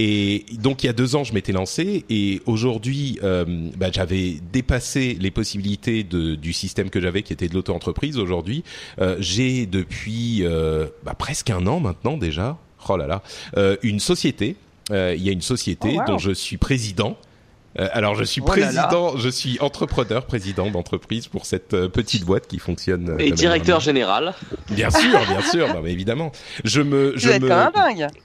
Et 0.02 0.46
donc 0.52 0.82
il 0.82 0.86
y 0.86 0.88
a 0.88 0.94
deux 0.94 1.14
ans, 1.14 1.24
je 1.24 1.34
m'étais 1.34 1.52
lancé 1.52 2.06
et 2.08 2.40
aujourd'hui, 2.46 3.18
euh, 3.22 3.44
bah, 3.76 3.90
j'avais 3.92 4.36
dépassé 4.50 5.18
les 5.20 5.30
possibilités 5.30 6.04
de, 6.04 6.36
du 6.36 6.54
système 6.54 6.88
que 6.88 7.02
j'avais, 7.02 7.22
qui 7.22 7.34
était 7.34 7.48
de 7.48 7.54
l'auto-entreprise. 7.54 8.16
Aujourd'hui, 8.16 8.64
euh, 8.98 9.16
j'ai 9.18 9.66
depuis 9.66 10.38
euh, 10.40 10.86
bah, 11.04 11.12
presque 11.12 11.50
un 11.50 11.66
an 11.66 11.80
maintenant 11.80 12.16
déjà, 12.16 12.56
oh 12.88 12.96
là 12.96 13.06
là, 13.06 13.22
une 13.82 14.00
société. 14.00 14.56
Il 14.90 15.22
y 15.22 15.28
a 15.28 15.32
une 15.32 15.42
société 15.42 15.90
Oh, 15.92 15.98
wow. 15.98 16.06
dont 16.06 16.18
je 16.18 16.32
suis 16.32 16.56
président. 16.56 17.16
Euh, 17.78 17.88
alors 17.92 18.16
je 18.16 18.24
suis 18.24 18.42
Oh 18.44 18.50
là 18.52 18.72
là. 18.72 18.82
président, 18.82 19.16
je 19.16 19.28
suis 19.28 19.58
entrepreneur, 19.60 20.24
président 20.26 20.68
d'entreprise 20.70 21.28
pour 21.28 21.46
cette 21.46 21.72
euh, 21.72 21.88
petite 21.88 22.24
boîte 22.24 22.48
qui 22.48 22.58
fonctionne. 22.58 23.10
euh, 23.10 23.12
Et 23.18 23.18
manière 23.30 23.34
directeur 23.36 23.78
général. 23.80 24.34
Bien 24.70 24.90
sûr, 24.90 25.20
bien 25.28 25.40
sûr, 25.42 25.68
non, 25.68 25.80
mais 25.80 25.92
évidemment. 25.92 26.32
Je 26.64 26.82
me, 26.82 27.12
je 27.16 27.30
me, 27.30 27.48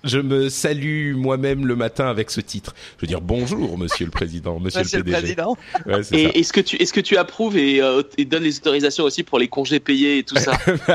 je 0.03 0.17
me 0.19 0.49
salue 0.49 1.13
moi-même 1.15 1.67
le 1.67 1.75
matin 1.75 2.07
avec 2.07 2.31
ce 2.31 2.41
titre. 2.41 2.73
Je 2.97 3.01
veux 3.01 3.07
dire 3.07 3.21
bonjour, 3.21 3.77
Monsieur 3.77 4.05
le 4.05 4.11
Président, 4.11 4.59
Monsieur, 4.59 4.79
Monsieur 4.81 4.97
le 4.97 5.03
PDG. 5.03 5.19
Président. 5.21 5.57
Ouais, 5.85 6.01
c'est 6.01 6.15
ça. 6.23 6.29
Et 6.33 6.39
est-ce 6.39 6.51
que 6.51 6.61
tu 6.61 6.75
est-ce 6.77 6.93
que 6.93 7.01
tu 7.01 7.15
approuves 7.17 7.57
et, 7.57 7.81
euh, 7.83 8.01
et 8.17 8.25
donnes 8.25 8.43
les 8.43 8.57
autorisations 8.57 9.03
aussi 9.03 9.21
pour 9.21 9.37
les 9.37 9.47
congés 9.47 9.79
payés 9.79 10.17
et 10.17 10.23
tout 10.23 10.37
ça 10.37 10.53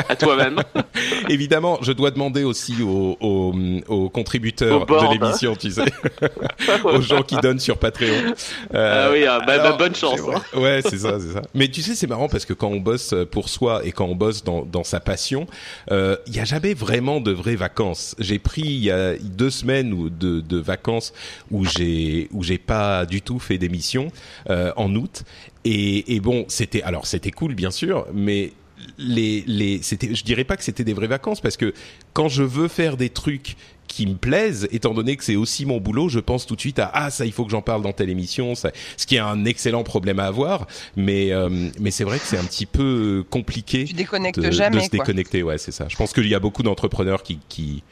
à 0.09 0.17
toi-même 0.17 0.61
Évidemment, 1.29 1.79
je 1.83 1.93
dois 1.93 2.11
demander 2.11 2.43
aussi 2.43 2.83
aux, 2.83 3.17
aux, 3.21 3.55
aux 3.87 4.09
contributeurs 4.09 4.83
Au 4.83 4.87
board, 4.87 5.07
de 5.17 5.21
l'émission, 5.21 5.55
tu 5.55 5.71
sais, 5.71 5.85
aux 6.85 7.01
gens 7.01 7.23
qui 7.23 7.37
donnent 7.37 7.61
sur 7.61 7.79
Patreon. 7.79 8.35
Euh, 8.75 9.07
Ah 9.09 9.13
oui, 9.13 9.25
ah, 9.27 9.41
bah, 9.47 9.59
bah, 9.59 9.77
bonne 9.79 9.95
chance. 9.95 10.21
hein. 10.21 10.59
Ouais, 10.59 10.81
c'est 10.83 10.99
ça, 10.99 11.19
c'est 11.21 11.33
ça. 11.33 11.43
Mais 11.55 11.69
tu 11.69 11.83
sais, 11.83 11.95
c'est 11.95 12.07
marrant 12.07 12.29
parce 12.29 12.45
que 12.45 12.53
quand 12.53 12.69
on 12.69 12.81
bosse 12.81 13.15
pour 13.31 13.49
soi 13.49 13.83
et 13.85 13.93
quand 13.93 14.07
on 14.07 14.15
bosse 14.15 14.45
dans, 14.45 14.65
dans 14.65 14.85
sa 14.85 15.01
passion, 15.01 15.47
euh, 15.91 16.17
il 16.27 16.35
y 16.37 16.41
a 16.41 16.45
jamais 16.45 16.75
vraiment 16.75 17.21
de 17.21 17.33
vraies 17.33 17.57
vacances. 17.57 18.15
J'ai 18.19 18.39
pris 18.39 18.63
il 18.63 18.85
y 18.85 18.91
a 18.91 19.15
deux 19.17 19.51
semaines 19.51 19.93
ou 19.93 20.11
de, 20.11 20.41
de 20.41 20.57
vacances 20.59 21.13
où 21.51 21.65
j'ai 21.65 22.29
où 22.33 22.43
j'ai 22.43 22.59
pas 22.59 23.07
du 23.07 23.23
tout 23.23 23.39
fait 23.39 23.59
d'émission 23.59 24.13
euh, 24.49 24.73
en 24.77 24.95
août. 24.95 25.23
Et, 25.65 26.15
et 26.15 26.21
bon, 26.21 26.45
c'était 26.49 26.83
alors 26.83 27.07
c'était 27.07 27.31
cool 27.31 27.55
bien 27.55 27.71
sûr, 27.71 28.07
mais 28.15 28.53
les 28.99 29.45
les 29.47 29.83
c'était 29.83 30.15
je 30.15 30.25
dirais 30.25 30.45
pas 30.45 30.57
que 30.57 30.65
c'était 30.65 30.85
des 30.85 30.95
vraies 30.95 31.07
vacances 31.07 31.41
parce 31.43 31.59
que 31.59 31.75
quand 32.15 32.29
je 32.29 32.43
veux 32.43 32.69
faire 32.69 32.97
des 32.97 33.11
trucs 33.11 33.57
qui 33.91 34.07
me 34.07 34.15
plaisent, 34.15 34.69
étant 34.71 34.95
donné 34.95 35.17
que 35.17 35.25
c'est 35.25 35.35
aussi 35.35 35.67
mon 35.67 35.79
boulot, 35.79 36.09
je 36.09 36.21
pense 36.21 36.47
tout 36.47 36.55
de 36.55 36.61
suite 36.61 36.79
à 36.79 36.91
ah 36.95 37.11
ça 37.11 37.27
il 37.27 37.33
faut 37.33 37.45
que 37.45 37.51
j'en 37.51 37.61
parle 37.61 37.83
dans 37.83 37.93
telle 37.93 38.09
émission, 38.09 38.55
ça, 38.55 38.71
ce 38.97 39.05
qui 39.05 39.17
est 39.17 39.21
un 39.21 39.45
excellent 39.45 39.83
problème 39.83 40.21
à 40.21 40.27
avoir, 40.27 40.69
mais 40.97 41.33
euh, 41.33 41.49
mais 41.81 41.91
c'est 41.91 42.05
vrai 42.05 42.19
que 42.21 42.25
c'est 42.25 42.39
un 42.39 42.45
petit 42.45 42.67
peu 42.67 43.25
compliqué 43.29 43.85
Tu 43.85 43.95
déconnectes 43.95 44.39
de, 44.39 44.47
de 44.47 44.51
jamais, 44.53 44.85
se 44.85 44.91
quoi. 44.91 45.01
déconnecter, 45.01 45.43
ouais 45.43 45.59
c'est 45.59 45.73
ça. 45.73 45.87
Je 45.89 45.97
pense 45.97 46.13
qu'il 46.13 46.29
y 46.29 46.35
a 46.37 46.41
beaucoup 46.41 46.63
d'entrepreneurs 46.63 47.25
qui 47.25 47.41
qui 47.49 47.83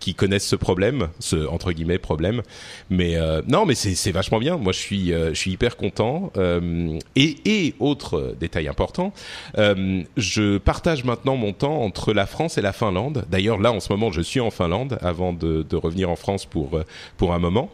qui 0.00 0.14
connaissent 0.14 0.46
ce 0.46 0.56
problème, 0.56 1.08
ce 1.18 1.46
entre 1.46 1.72
guillemets 1.72 1.96
problème. 1.98 2.42
Mais 2.90 3.16
euh, 3.16 3.40
non, 3.48 3.64
mais 3.64 3.74
c'est 3.74 3.94
c'est 3.94 4.12
vachement 4.12 4.38
bien. 4.38 4.58
Moi, 4.58 4.72
je 4.72 4.78
suis 4.78 5.12
euh, 5.12 5.30
je 5.30 5.38
suis 5.38 5.52
hyper 5.52 5.76
content. 5.76 6.30
Euh, 6.36 6.98
et 7.16 7.36
et 7.46 7.74
autre 7.80 8.34
détail 8.38 8.68
important, 8.68 9.12
euh, 9.56 10.02
je 10.16 10.58
partage 10.58 11.04
maintenant 11.04 11.36
mon 11.36 11.52
temps 11.52 11.80
entre 11.82 12.12
la 12.12 12.26
France 12.26 12.58
et 12.58 12.62
la 12.62 12.72
Finlande. 12.72 13.24
D'ailleurs, 13.30 13.58
là 13.58 13.72
en 13.72 13.80
ce 13.80 13.90
moment, 13.92 14.12
je 14.12 14.20
suis 14.20 14.40
en 14.40 14.50
Finlande 14.50 14.98
avant 15.00 15.32
de, 15.32 15.62
de 15.62 15.76
revenir 15.76 16.10
en 16.10 16.16
France 16.16 16.44
pour 16.44 16.80
pour 17.16 17.32
un 17.32 17.38
moment. 17.38 17.70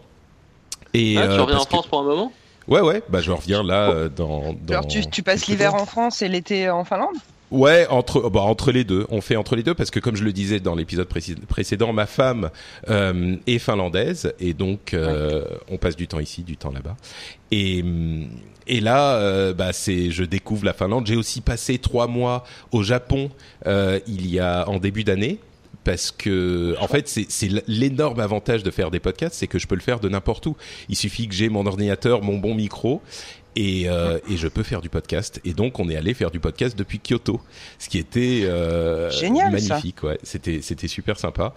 Et 0.94 1.16
Ah, 1.18 1.26
tu 1.26 1.33
euh, 1.33 1.42
reviens 1.42 1.59
en 1.59 1.64
France 1.64 1.87
pour 1.88 2.00
un 2.00 2.04
moment? 2.04 2.33
Ouais, 2.68 2.80
ouais. 2.80 3.02
Bah, 3.09 3.20
je 3.20 3.33
reviens 3.33 3.64
là 3.64 4.09
dans. 4.09 4.52
dans 4.52 4.72
Alors 4.74 4.87
tu, 4.87 5.04
tu 5.06 5.22
passes 5.24 5.48
l'hiver 5.48 5.74
en 5.74 5.87
France 5.87 6.22
et 6.22 6.28
l'été 6.28 6.70
en 6.70 6.85
Finlande? 6.85 7.16
Ouais, 7.50 7.86
entre 7.88 8.30
bah, 8.30 8.42
entre 8.42 8.70
les 8.70 8.84
deux. 8.84 9.06
On 9.10 9.20
fait 9.20 9.34
entre 9.34 9.56
les 9.56 9.62
deux 9.64 9.74
parce 9.74 9.90
que 9.90 9.98
comme 9.98 10.14
je 10.14 10.22
le 10.22 10.32
disais 10.32 10.60
dans 10.60 10.76
l'épisode 10.76 11.08
précé- 11.08 11.34
précédent, 11.48 11.92
ma 11.92 12.06
femme 12.06 12.50
euh, 12.88 13.36
est 13.48 13.58
finlandaise 13.58 14.32
et 14.38 14.54
donc 14.54 14.94
euh, 14.94 15.44
on 15.68 15.76
passe 15.76 15.96
du 15.96 16.06
temps 16.06 16.20
ici, 16.20 16.42
du 16.42 16.56
temps 16.56 16.70
là-bas. 16.70 16.96
Et 17.50 17.84
et 18.68 18.80
là, 18.80 19.16
euh, 19.16 19.52
bah 19.52 19.72
c'est 19.72 20.12
je 20.12 20.22
découvre 20.22 20.64
la 20.64 20.72
Finlande. 20.72 21.06
J'ai 21.08 21.16
aussi 21.16 21.40
passé 21.40 21.78
trois 21.78 22.06
mois 22.06 22.44
au 22.70 22.84
Japon 22.84 23.30
euh, 23.66 23.98
il 24.06 24.30
y 24.30 24.38
a 24.38 24.68
en 24.68 24.78
début 24.78 25.02
d'année. 25.02 25.40
Parce 25.82 26.10
que, 26.10 26.76
en 26.78 26.88
fait, 26.88 27.08
c'est 27.08 27.24
c'est 27.30 27.48
l'énorme 27.66 28.20
avantage 28.20 28.62
de 28.62 28.70
faire 28.70 28.90
des 28.90 29.00
podcasts, 29.00 29.34
c'est 29.36 29.46
que 29.46 29.58
je 29.58 29.66
peux 29.66 29.74
le 29.74 29.80
faire 29.80 29.98
de 29.98 30.10
n'importe 30.10 30.44
où. 30.44 30.54
Il 30.90 30.94
suffit 30.94 31.26
que 31.26 31.34
j'ai 31.34 31.48
mon 31.48 31.64
ordinateur, 31.64 32.22
mon 32.22 32.36
bon 32.36 32.54
micro, 32.54 33.00
et, 33.56 33.88
euh, 33.88 34.18
et 34.28 34.36
je 34.36 34.48
peux 34.48 34.62
faire 34.62 34.80
du 34.80 34.88
podcast. 34.88 35.40
Et 35.44 35.52
donc, 35.52 35.78
on 35.78 35.88
est 35.88 35.96
allé 35.96 36.14
faire 36.14 36.30
du 36.30 36.40
podcast 36.40 36.78
depuis 36.78 37.00
Kyoto, 37.00 37.40
ce 37.78 37.88
qui 37.88 37.98
était 37.98 38.42
euh, 38.44 39.10
Génial, 39.10 39.60
ça. 39.60 39.74
magnifique. 39.74 40.02
Ouais, 40.02 40.18
c'était 40.22 40.60
c'était 40.62 40.88
super 40.88 41.18
sympa. 41.18 41.54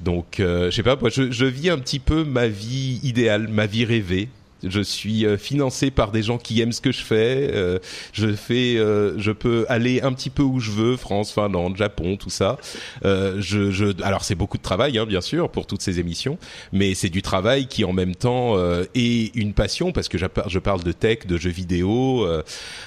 Donc, 0.00 0.40
euh, 0.40 0.70
je 0.70 0.76
sais 0.76 0.82
pas, 0.82 0.96
moi, 0.96 1.10
je, 1.10 1.30
je 1.30 1.44
vis 1.46 1.70
un 1.70 1.78
petit 1.78 1.98
peu 2.00 2.24
ma 2.24 2.48
vie 2.48 3.00
idéale, 3.02 3.48
ma 3.48 3.66
vie 3.66 3.84
rêvée. 3.84 4.28
Je 4.64 4.80
suis 4.80 5.26
euh, 5.26 5.36
financé 5.36 5.90
par 5.90 6.10
des 6.12 6.22
gens 6.22 6.38
qui 6.38 6.60
aiment 6.60 6.72
ce 6.72 6.80
que 6.80 6.90
je 6.92 7.02
fais. 7.02 7.50
euh, 7.52 7.78
je 8.12 8.32
fais, 8.32 8.76
euh, 8.78 9.18
je 9.18 9.30
peux 9.30 9.66
aller 9.68 10.00
un 10.00 10.12
petit 10.12 10.30
peu 10.30 10.42
où 10.42 10.60
je 10.60 10.70
veux, 10.70 10.96
France, 10.96 11.30
Finlande, 11.32 11.76
Japon, 11.76 12.16
tout 12.16 12.30
ça. 12.30 12.56
Euh, 13.04 13.36
je, 13.40 13.70
je, 13.70 14.02
alors 14.02 14.24
c'est 14.24 14.34
beaucoup 14.34 14.56
de 14.56 14.62
travail, 14.62 14.96
hein, 14.98 15.04
bien 15.06 15.20
sûr, 15.20 15.50
pour 15.50 15.66
toutes 15.66 15.82
ces 15.82 16.00
émissions, 16.00 16.38
mais 16.72 16.94
c'est 16.94 17.10
du 17.10 17.20
travail 17.22 17.66
qui 17.66 17.84
en 17.84 17.92
même 17.92 18.14
temps 18.14 18.56
euh, 18.56 18.84
est 18.94 19.34
une 19.36 19.52
passion 19.52 19.92
parce 19.92 20.08
que 20.08 20.16
je 20.18 20.58
parle 20.58 20.82
de 20.82 20.92
tech, 20.92 21.26
de 21.26 21.36
jeux 21.36 21.50
vidéo. 21.50 22.24
euh, 22.26 22.42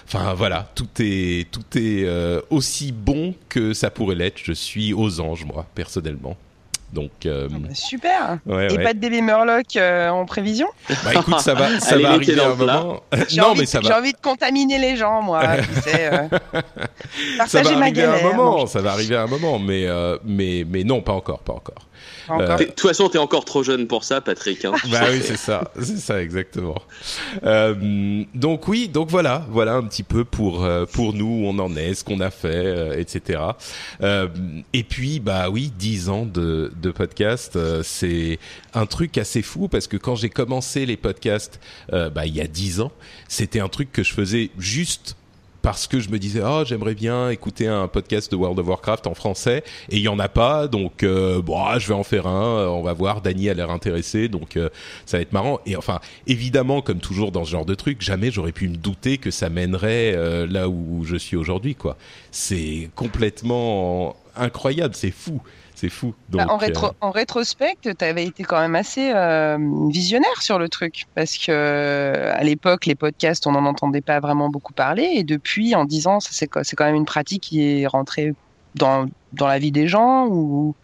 Enfin 0.08 0.34
voilà, 0.34 0.72
tout 0.76 0.88
est 1.00 1.50
tout 1.52 1.78
est 1.78 2.08
aussi 2.50 2.92
bon 2.92 3.36
que 3.48 3.74
ça 3.74 3.90
pourrait 3.92 4.16
l'être. 4.16 4.40
Je 4.44 4.54
suis 4.54 4.94
aux 4.94 5.20
anges, 5.20 5.46
moi, 5.46 5.66
personnellement. 5.76 6.36
Donc, 6.94 7.12
euh, 7.26 7.48
Bah, 7.52 7.58
Super 7.74 8.40
ouais, 8.46 8.68
Et 8.74 8.78
ouais. 8.78 8.84
pas 8.84 8.94
de 8.94 9.00
bébé 9.00 9.22
Murloc 9.22 9.76
euh, 9.76 10.10
en 10.10 10.26
prévision 10.26 10.68
Bah 11.04 11.14
écoute, 11.14 11.40
ça 11.40 11.54
va, 11.54 11.80
ça 11.80 11.96
Allez, 11.96 12.04
va 12.04 12.10
arriver 12.12 12.36
dans 12.36 12.52
un 12.52 12.56
moment. 12.56 13.04
J'ai 13.28 13.38
non, 13.42 13.48
envie, 13.50 13.60
mais 13.62 13.66
ça 13.68 13.80
j'ai 13.82 13.90
va. 13.90 14.00
envie 14.00 14.12
de 14.14 14.18
contaminer 14.22 14.80
les 14.80 14.96
gens, 14.96 15.22
moi. 15.22 15.42
tu 15.58 15.82
sais, 15.82 16.10
euh, 16.12 16.28
Ça 17.48 17.62
va 17.62 17.72
ma 17.76 17.86
arriver 17.86 18.04
à 18.04 18.14
un 18.14 18.22
moment, 18.24 18.66
ça 18.66 18.82
va 18.82 18.92
arriver 18.94 19.16
à 19.16 19.24
un 19.24 19.28
moment, 19.28 19.60
mais 19.60 19.86
euh, 19.88 20.18
mais 20.26 20.66
mais 20.68 20.84
non, 20.84 21.02
pas 21.02 21.14
encore, 21.14 21.40
pas 21.40 21.54
encore. 21.54 21.88
Euh, 22.30 22.58
De 22.58 22.64
toute 22.66 22.82
façon, 22.82 23.10
t'es 23.10 23.18
encore 23.18 23.46
trop 23.46 23.64
jeune 23.64 23.88
pour 23.88 24.04
ça, 24.04 24.22
Patrick. 24.22 24.64
Hein. 24.66 24.74
Bah 24.92 25.06
oui, 25.12 25.22
c'est 25.24 25.38
ça, 25.38 25.72
c'est 25.82 25.98
ça 25.98 26.22
exactement. 26.22 26.82
Euh, 27.44 28.24
donc 28.34 28.68
oui, 28.68 28.88
donc 28.88 29.10
voilà, 29.10 29.46
voilà 29.50 29.74
un 29.76 29.84
petit 29.84 30.04
peu 30.04 30.24
pour 30.26 30.64
euh, 30.64 30.86
pour 30.86 31.14
nous 31.14 31.26
où 31.26 31.46
on 31.46 31.58
en 31.60 31.76
est, 31.76 31.94
ce 31.94 32.04
qu'on 32.04 32.20
a 32.20 32.30
fait, 32.30 32.66
euh, 32.66 32.98
etc. 33.00 33.42
Euh, 34.02 34.28
et 34.74 34.84
puis 34.84 35.20
bah 35.20 35.50
oui, 35.50 35.72
dix 35.78 36.10
ans 36.10 36.26
de 36.26 36.72
de 36.82 36.92
podcast, 36.92 37.56
euh, 37.56 37.82
c'est 37.84 38.40
un 38.74 38.86
truc 38.86 39.18
assez 39.18 39.42
fou 39.42 39.68
parce 39.68 39.88
que 39.88 39.98
quand 39.98 40.16
j'ai 40.16 40.30
commencé 40.30 40.86
les 40.86 40.98
podcasts, 40.98 41.60
euh, 41.94 42.10
bah 42.10 42.26
il 42.26 42.36
y 42.36 42.42
a 42.42 42.48
dix 42.48 42.82
ans, 42.82 42.92
c'était 43.28 43.60
un 43.60 43.70
truc 43.70 43.92
que 43.92 44.04
je 44.04 44.14
faisais 44.14 44.50
juste 44.58 45.16
parce 45.62 45.88
que 45.88 46.00
je 46.00 46.10
me 46.10 46.20
disais 46.20 46.42
oh 46.46 46.64
j'aimerais 46.66 46.96
bien 46.96 47.30
écouter 47.30 47.68
un 47.68 47.88
podcast 47.88 48.32
de 48.32 48.36
World 48.36 48.60
of 48.60 48.68
Warcraft 48.68 49.08
en 49.08 49.14
français 49.14 49.64
et 49.90 49.98
il 49.98 50.02
y 50.02 50.08
en 50.08 50.20
a 50.20 50.30
pas 50.30 50.68
donc 50.68 51.04
euh, 51.04 51.42
bon 51.42 51.62
ah, 51.62 51.80
je 51.80 51.88
vais 51.88 51.94
en 51.94 52.04
faire 52.04 52.28
un 52.28 52.68
on 52.68 52.82
va 52.82 52.94
voir 52.94 53.22
Dany 53.22 53.50
a 53.50 53.54
l'air 53.54 53.70
intéressé 53.70 54.28
donc 54.28 54.58
euh, 54.58 54.70
ça 55.06 55.18
va 55.18 55.22
être 55.22 55.34
marrant. 55.34 55.60
Et 55.66 55.76
enfin 55.76 56.00
évidemment 56.28 56.82
comme 56.82 57.00
toujours 57.00 57.32
dans 57.32 57.46
ce 57.46 57.52
genre 57.52 57.66
de 57.66 57.76
truc 57.76 58.02
jamais 58.02 58.32
j'aurais 58.32 58.52
pu 58.52 58.70
me 58.70 58.78
douter 58.78 59.18
que 59.18 59.32
ça 59.32 59.50
mènerait 59.50 60.14
euh, 60.16 60.48
là 60.48 60.70
où 60.70 61.04
je 61.06 61.16
suis 61.16 61.36
aujourd'hui 61.36 61.76
quoi. 61.76 61.98
C'est 62.32 62.90
complètement 62.96 64.16
incroyable 64.36 64.96
c'est 64.96 65.12
fou 65.12 65.42
c'est 65.80 65.90
fou. 65.90 66.14
Bah, 66.30 66.46
en, 66.50 66.58
rétro 66.58 66.88
euh, 66.88 66.92
en 67.00 67.12
rétrospect, 67.12 67.78
tu 67.82 67.94
avais 68.02 68.26
été 68.26 68.44
quand 68.44 68.60
même 68.60 68.76
assez 68.76 69.12
euh, 69.14 69.58
visionnaire 69.90 70.42
sur 70.42 70.60
le 70.60 70.68
truc. 70.68 71.06
Parce 71.16 71.38
que 71.38 71.52
euh, 71.52 72.34
à 72.36 72.44
l'époque, 72.44 72.86
les 72.86 72.96
podcasts, 72.96 73.48
on 73.48 73.54
n'en 73.54 73.66
entendait 73.66 74.02
pas 74.02 74.20
vraiment 74.20 74.50
beaucoup 74.50 74.74
parler. 74.74 75.10
Et 75.16 75.24
depuis, 75.24 75.76
en 75.76 75.86
10 75.86 76.08
ans, 76.08 76.20
c'est 76.20 76.48
quand 76.48 76.86
même 76.86 76.96
une 76.96 77.06
pratique 77.06 77.44
qui 77.44 77.82
est 77.82 77.88
rentrée 77.88 78.34
dans, 78.76 79.06
dans 79.32 79.48
la 79.48 79.58
vie 79.58 79.72
des 79.72 79.88
gens. 79.88 80.28
Ou 80.28 80.76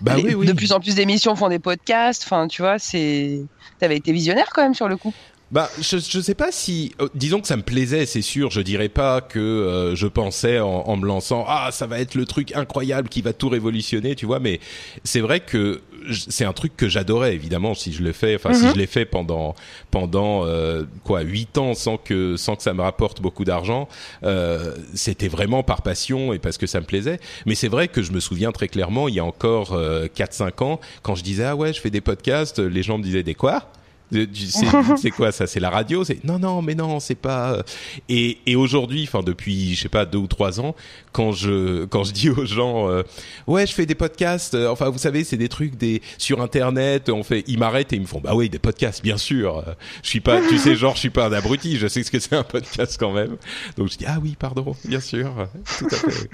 bah 0.00 0.14
de 0.14 0.52
plus 0.52 0.72
en 0.72 0.78
plus 0.78 0.94
d'émissions 0.94 1.34
font 1.34 1.48
des 1.48 1.58
podcasts. 1.58 2.22
Enfin, 2.24 2.46
tu 2.46 2.62
vois, 2.62 2.78
c'est. 2.78 3.40
avais 3.82 3.96
été 3.96 4.12
visionnaire 4.12 4.50
quand 4.54 4.62
même 4.62 4.74
sur 4.74 4.88
le 4.88 4.96
coup. 4.96 5.12
Bah, 5.52 5.70
je 5.80 5.98
je 5.98 6.20
sais 6.20 6.34
pas 6.34 6.50
si, 6.50 6.92
euh, 7.00 7.08
disons 7.14 7.40
que 7.40 7.46
ça 7.46 7.56
me 7.56 7.62
plaisait, 7.62 8.04
c'est 8.06 8.22
sûr. 8.22 8.50
Je 8.50 8.60
dirais 8.60 8.88
pas 8.88 9.20
que 9.20 9.38
euh, 9.38 9.94
je 9.94 10.06
pensais 10.06 10.58
en, 10.58 10.82
en, 10.86 10.96
me 10.96 11.06
lançant, 11.06 11.44
ah, 11.48 11.70
ça 11.70 11.86
va 11.86 12.00
être 12.00 12.14
le 12.16 12.24
truc 12.24 12.54
incroyable 12.56 13.08
qui 13.08 13.22
va 13.22 13.32
tout 13.32 13.48
révolutionner, 13.48 14.16
tu 14.16 14.26
vois. 14.26 14.40
Mais 14.40 14.60
c'est 15.04 15.20
vrai 15.20 15.40
que 15.40 15.82
c'est 16.28 16.44
un 16.44 16.52
truc 16.52 16.76
que 16.76 16.88
j'adorais 16.88 17.34
évidemment 17.34 17.74
si 17.74 17.92
je 17.92 18.02
le 18.02 18.12
fais 18.12 18.34
enfin 18.34 18.52
si 18.52 18.64
mhm. 18.64 18.72
je 18.72 18.78
l'ai 18.78 18.86
fait 18.86 19.04
pendant 19.04 19.54
pendant 19.90 20.44
euh, 20.44 20.84
quoi 21.04 21.22
huit 21.22 21.58
ans 21.58 21.74
sans 21.74 21.96
que 21.96 22.36
sans 22.36 22.56
que 22.56 22.62
ça 22.62 22.74
me 22.74 22.82
rapporte 22.82 23.20
beaucoup 23.20 23.44
d'argent 23.44 23.88
euh, 24.24 24.74
c'était 24.94 25.28
vraiment 25.28 25.62
par 25.62 25.82
passion 25.82 26.32
et 26.32 26.38
parce 26.38 26.58
que 26.58 26.66
ça 26.66 26.80
me 26.80 26.86
plaisait 26.86 27.18
mais 27.44 27.54
c'est 27.54 27.68
vrai 27.68 27.88
que 27.88 28.02
je 28.02 28.12
me 28.12 28.20
souviens 28.20 28.52
très 28.52 28.68
clairement 28.68 29.08
il 29.08 29.14
y 29.14 29.20
a 29.20 29.24
encore 29.24 29.72
euh, 29.72 30.08
quatre 30.12 30.34
cinq 30.34 30.62
ans 30.62 30.80
quand 31.02 31.14
je 31.14 31.22
disais 31.22 31.44
ah 31.44 31.56
ouais 31.56 31.72
je 31.72 31.80
fais 31.80 31.90
des 31.90 32.00
podcasts 32.00 32.58
les 32.58 32.82
gens 32.82 32.98
me 32.98 33.02
disaient 33.02 33.22
des 33.22 33.34
quoi? 33.34 33.70
c'est 34.96 35.10
quoi 35.10 35.32
ça? 35.32 35.46
C'est 35.46 35.60
la 35.60 35.70
radio? 35.70 36.04
C'est 36.04 36.22
non, 36.24 36.38
non, 36.38 36.62
mais 36.62 36.74
non, 36.74 37.00
c'est 37.00 37.16
pas. 37.16 37.54
Euh. 37.54 37.62
Et, 38.08 38.38
et 38.46 38.56
aujourd'hui, 38.56 39.04
enfin 39.04 39.22
depuis, 39.24 39.74
je 39.74 39.82
sais 39.82 39.88
pas 39.88 40.04
deux 40.06 40.18
ou 40.18 40.26
trois 40.26 40.60
ans, 40.60 40.74
quand 41.12 41.32
je 41.32 41.84
quand 41.86 42.04
je 42.04 42.12
dis 42.12 42.30
aux 42.30 42.46
gens, 42.46 42.88
euh, 42.88 43.02
ouais, 43.46 43.66
je 43.66 43.72
fais 43.72 43.86
des 43.86 43.94
podcasts. 43.94 44.54
Euh, 44.54 44.68
enfin, 44.68 44.90
vous 44.90 44.98
savez, 44.98 45.24
c'est 45.24 45.36
des 45.36 45.48
trucs 45.48 45.76
des 45.76 46.02
sur 46.18 46.40
internet. 46.40 47.08
On 47.08 47.24
fait, 47.24 47.44
ils 47.48 47.58
m'arrêtent 47.58 47.92
et 47.92 47.96
ils 47.96 48.02
me 48.02 48.06
font, 48.06 48.20
bah 48.20 48.34
oui, 48.34 48.48
des 48.48 48.58
podcasts, 48.58 49.02
bien 49.02 49.16
sûr. 49.16 49.64
Je 50.02 50.08
suis 50.08 50.20
pas, 50.20 50.40
tu 50.40 50.58
sais, 50.58 50.76
genre, 50.76 50.94
je 50.94 51.00
suis 51.00 51.10
pas 51.10 51.26
un 51.26 51.32
abruti. 51.32 51.76
Je 51.76 51.88
sais 51.88 52.02
ce 52.02 52.10
que 52.10 52.20
c'est 52.20 52.34
un 52.36 52.44
podcast 52.44 52.96
quand 52.98 53.12
même. 53.12 53.36
Donc 53.76 53.90
je 53.90 53.98
dis, 53.98 54.04
ah 54.06 54.18
oui, 54.22 54.36
pardon, 54.38 54.76
bien 54.84 55.00
sûr, 55.00 55.48
tout 55.78 55.86
à 55.90 55.96
fait. 55.96 56.30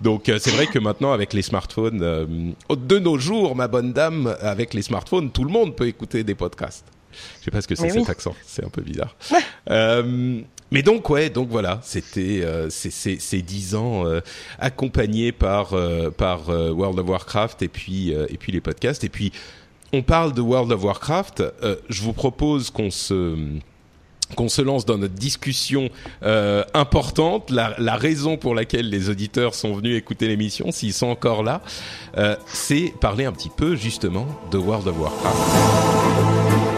Donc 0.00 0.24
c'est 0.26 0.50
vrai 0.50 0.66
que 0.66 0.78
maintenant, 0.78 1.12
avec 1.12 1.32
les 1.32 1.42
smartphones, 1.42 1.98
de 1.98 2.98
nos 2.98 3.18
jours, 3.18 3.56
ma 3.56 3.68
bonne 3.68 3.92
dame, 3.92 4.36
avec 4.40 4.74
les 4.74 4.82
smartphones, 4.82 5.30
tout 5.30 5.44
le 5.44 5.50
monde 5.50 5.74
peut 5.74 5.88
écouter 5.88 6.22
des 6.22 6.34
podcasts. 6.34 6.84
Je 7.40 7.44
sais 7.44 7.50
pas 7.50 7.60
ce 7.60 7.68
que 7.68 7.74
c'est 7.74 7.90
cet 7.90 8.08
accent, 8.08 8.34
c'est 8.46 8.64
un 8.64 8.68
peu 8.68 8.82
bizarre. 8.82 9.14
euh, 9.70 10.40
mais 10.70 10.82
donc 10.82 11.08
ouais, 11.10 11.30
donc 11.30 11.48
voilà, 11.48 11.80
c'était 11.82 12.40
euh, 12.42 12.68
ces 12.70 13.42
dix 13.42 13.74
ans 13.74 14.06
euh, 14.06 14.20
accompagnés 14.58 15.32
par 15.32 15.74
par 16.16 16.48
World 16.48 16.98
of 16.98 17.08
Warcraft 17.08 17.62
et 17.62 17.68
puis 17.68 18.10
et 18.10 18.36
puis 18.38 18.52
les 18.52 18.60
podcasts 18.60 19.04
et 19.04 19.08
puis 19.08 19.32
on 19.92 20.02
parle 20.02 20.32
de 20.32 20.40
World 20.40 20.72
of 20.72 20.82
Warcraft. 20.82 21.42
je 21.88 22.02
vous 22.02 22.12
propose 22.12 22.70
qu'on 22.70 22.90
se 22.90 23.60
qu'on 24.34 24.48
se 24.48 24.62
lance 24.62 24.84
dans 24.84 24.98
notre 24.98 25.14
discussion 25.14 25.88
euh, 26.22 26.64
importante, 26.74 27.50
la, 27.50 27.74
la, 27.78 27.96
raison 27.96 28.36
pour 28.36 28.54
laquelle 28.54 28.88
les 28.90 29.08
auditeurs 29.08 29.54
sont 29.54 29.74
venus 29.74 29.96
écouter 29.96 30.26
l'émission, 30.26 30.72
s'ils 30.72 30.92
sont 30.92 31.06
encore 31.06 31.42
là, 31.42 31.62
euh, 32.16 32.34
c'est 32.46 32.92
parler 33.00 33.24
un 33.24 33.32
petit 33.32 33.50
peu 33.50 33.76
justement 33.76 34.26
de 34.50 34.58
World 34.58 34.88
of 34.88 34.98
Warcraft. 34.98 36.75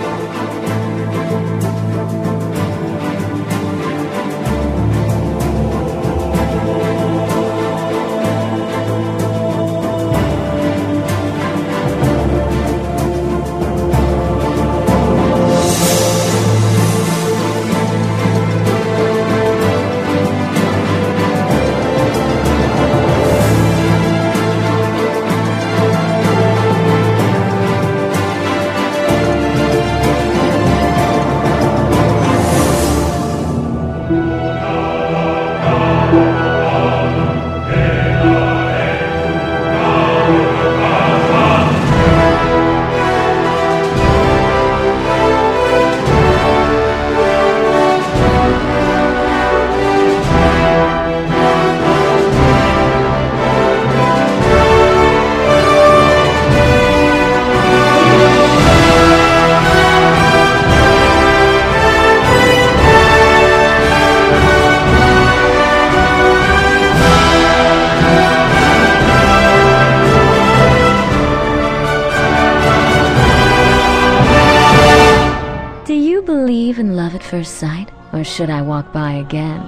Should 78.39 78.51
I 78.51 78.63
walk 78.63 78.93
by 78.93 79.15
again? 79.15 79.61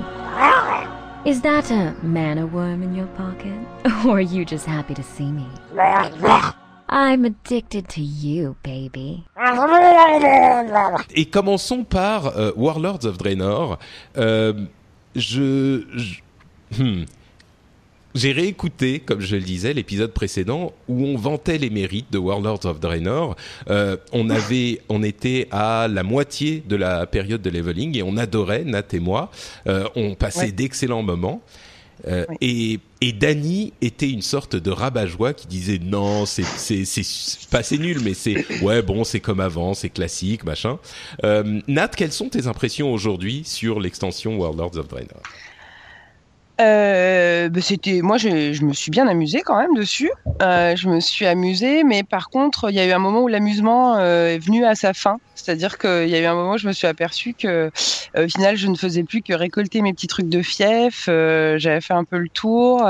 Is 1.24 1.40
that 1.40 1.72
a 1.72 1.92
mana 2.04 2.46
worm 2.46 2.84
in 2.84 2.94
your 2.94 3.08
pocket? 3.18 3.58
Or 4.06 4.18
are 4.18 4.20
you 4.20 4.44
just 4.44 4.64
happy 4.64 4.94
to 4.94 5.02
see 5.02 5.32
me? 5.32 5.46
I'm 6.88 7.24
addicted 7.24 7.88
to 7.88 8.00
you, 8.00 8.54
baby. 8.62 9.24
Et 11.16 11.24
commençons 11.24 11.82
par 11.82 12.26
euh, 12.36 12.52
Warlords 12.56 13.04
of 13.06 13.18
Draenor. 13.18 13.78
Euh, 14.16 14.52
je, 15.16 15.82
je 15.96 16.20
hmm 16.78 17.06
j'ai 18.14 18.32
réécouté, 18.32 19.00
comme 19.00 19.20
je 19.20 19.36
le 19.36 19.42
disais, 19.42 19.72
l'épisode 19.72 20.12
précédent 20.12 20.72
où 20.88 21.04
on 21.04 21.16
vantait 21.16 21.58
les 21.58 21.70
mérites 21.70 22.12
de 22.12 22.18
Warlords 22.18 22.66
of 22.66 22.80
Draenor. 22.80 23.36
Euh, 23.68 23.96
on 24.12 24.30
avait, 24.30 24.80
on 24.88 25.02
était 25.02 25.48
à 25.50 25.88
la 25.88 26.02
moitié 26.02 26.62
de 26.68 26.76
la 26.76 27.06
période 27.06 27.42
de 27.42 27.50
leveling 27.50 27.96
et 27.96 28.02
on 28.02 28.16
adorait 28.16 28.64
Nat 28.64 28.82
et 28.92 29.00
moi. 29.00 29.30
Euh, 29.66 29.88
on 29.94 30.14
passait 30.14 30.52
d'excellents 30.52 31.02
moments. 31.02 31.42
Euh, 32.08 32.24
et, 32.40 32.80
et 33.00 33.12
Danny 33.12 33.72
était 33.80 34.08
une 34.08 34.22
sorte 34.22 34.56
de 34.56 34.70
rabat-joie 34.70 35.34
qui 35.34 35.46
disait 35.46 35.78
non, 35.78 36.24
c'est 36.26 36.44
c'est 36.44 36.84
c'est 36.84 37.50
pas 37.50 37.62
c'est 37.62 37.78
nul, 37.78 38.00
mais 38.02 38.14
c'est 38.14 38.62
ouais 38.62 38.82
bon, 38.82 39.04
c'est 39.04 39.20
comme 39.20 39.40
avant, 39.40 39.74
c'est 39.74 39.90
classique, 39.90 40.44
machin. 40.44 40.78
Euh, 41.24 41.60
Nat, 41.68 41.88
quelles 41.88 42.12
sont 42.12 42.28
tes 42.28 42.46
impressions 42.46 42.92
aujourd'hui 42.92 43.42
sur 43.44 43.80
l'extension 43.80 44.38
Warlords 44.38 44.76
of 44.78 44.88
Draenor? 44.88 45.20
Euh, 46.60 47.48
bah, 47.48 47.60
c'était 47.62 48.02
moi 48.02 48.18
je, 48.18 48.28
me 48.64 48.72
suis 48.72 48.90
bien 48.90 49.08
amusée 49.08 49.40
quand 49.40 49.58
même 49.58 49.74
dessus. 49.74 50.10
Euh, 50.42 50.76
je 50.76 50.88
me 50.88 51.00
suis 51.00 51.26
amusée, 51.26 51.84
mais 51.84 52.02
par 52.02 52.28
contre 52.28 52.70
il 52.70 52.76
y 52.76 52.80
a 52.80 52.86
eu 52.86 52.92
un 52.92 52.98
moment 52.98 53.22
où 53.22 53.28
l'amusement 53.28 53.96
euh, 53.96 54.34
est 54.34 54.38
venu 54.38 54.64
à 54.64 54.74
sa 54.74 54.92
fin. 54.92 55.18
C'est-à-dire 55.34 55.78
qu'il 55.78 56.08
y 56.08 56.14
a 56.14 56.20
eu 56.20 56.24
un 56.24 56.34
moment 56.34 56.52
où 56.52 56.58
je 56.58 56.66
me 56.66 56.72
suis 56.72 56.86
aperçue 56.86 57.34
que 57.34 57.70
au 58.16 58.28
final 58.28 58.56
je 58.56 58.66
ne 58.66 58.74
faisais 58.74 59.04
plus 59.04 59.22
que 59.22 59.32
récolter 59.32 59.80
mes 59.80 59.94
petits 59.94 60.06
trucs 60.06 60.28
de 60.28 60.42
fief. 60.42 61.06
J'avais 61.06 61.80
fait 61.80 61.94
un 61.94 62.04
peu 62.04 62.18
le 62.18 62.28
tour. 62.28 62.86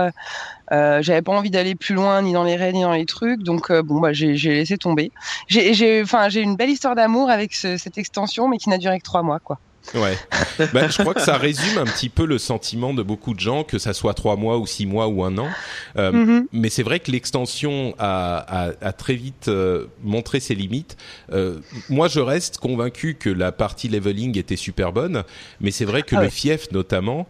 J'avais 0.70 1.22
pas 1.22 1.32
envie 1.32 1.50
d'aller 1.50 1.76
plus 1.76 1.94
loin 1.94 2.22
ni 2.22 2.32
dans 2.32 2.44
les 2.44 2.56
raids 2.56 2.72
ni 2.72 2.82
dans 2.82 2.92
les 2.92 3.06
trucs. 3.06 3.42
Donc 3.42 3.70
bon 3.72 4.00
bah 4.00 4.12
j'ai 4.12 4.34
laissé 4.34 4.78
tomber. 4.78 5.12
J'ai 5.46 6.02
enfin 6.02 6.28
j'ai 6.28 6.40
une 6.40 6.56
belle 6.56 6.70
histoire 6.70 6.96
d'amour 6.96 7.30
avec 7.30 7.54
ce, 7.54 7.76
cette 7.76 7.98
extension, 7.98 8.48
mais 8.48 8.58
qui 8.58 8.68
n'a 8.68 8.78
duré 8.78 8.98
que 8.98 9.04
trois 9.04 9.22
mois 9.22 9.38
quoi. 9.38 9.58
Ouais. 9.94 10.16
bah, 10.72 10.88
je 10.88 11.02
crois 11.02 11.14
que 11.14 11.20
ça 11.20 11.36
résume 11.36 11.78
un 11.78 11.84
petit 11.84 12.08
peu 12.08 12.24
le 12.24 12.38
sentiment 12.38 12.94
de 12.94 13.02
beaucoup 13.02 13.34
de 13.34 13.40
gens, 13.40 13.64
que 13.64 13.78
ça 13.78 13.92
soit 13.92 14.14
trois 14.14 14.36
mois 14.36 14.58
ou 14.58 14.66
six 14.66 14.86
mois 14.86 15.08
ou 15.08 15.24
un 15.24 15.36
an. 15.38 15.48
Euh, 15.96 16.12
mm-hmm. 16.12 16.46
Mais 16.52 16.68
c'est 16.68 16.82
vrai 16.82 17.00
que 17.00 17.10
l'extension 17.10 17.94
a, 17.98 18.36
a, 18.38 18.72
a, 18.80 18.92
très 18.92 19.14
vite 19.14 19.48
euh, 19.48 19.86
montré 20.02 20.40
ses 20.40 20.54
limites. 20.54 20.96
Euh, 21.32 21.58
moi, 21.88 22.08
je 22.08 22.20
reste 22.20 22.58
convaincu 22.58 23.14
que 23.14 23.30
la 23.30 23.52
partie 23.52 23.88
leveling 23.88 24.38
était 24.38 24.56
super 24.56 24.92
bonne, 24.92 25.24
mais 25.60 25.70
c'est 25.70 25.84
vrai 25.84 26.02
que 26.02 26.16
ah 26.16 26.22
le 26.22 26.28
fief, 26.28 26.70
notamment, 26.72 27.26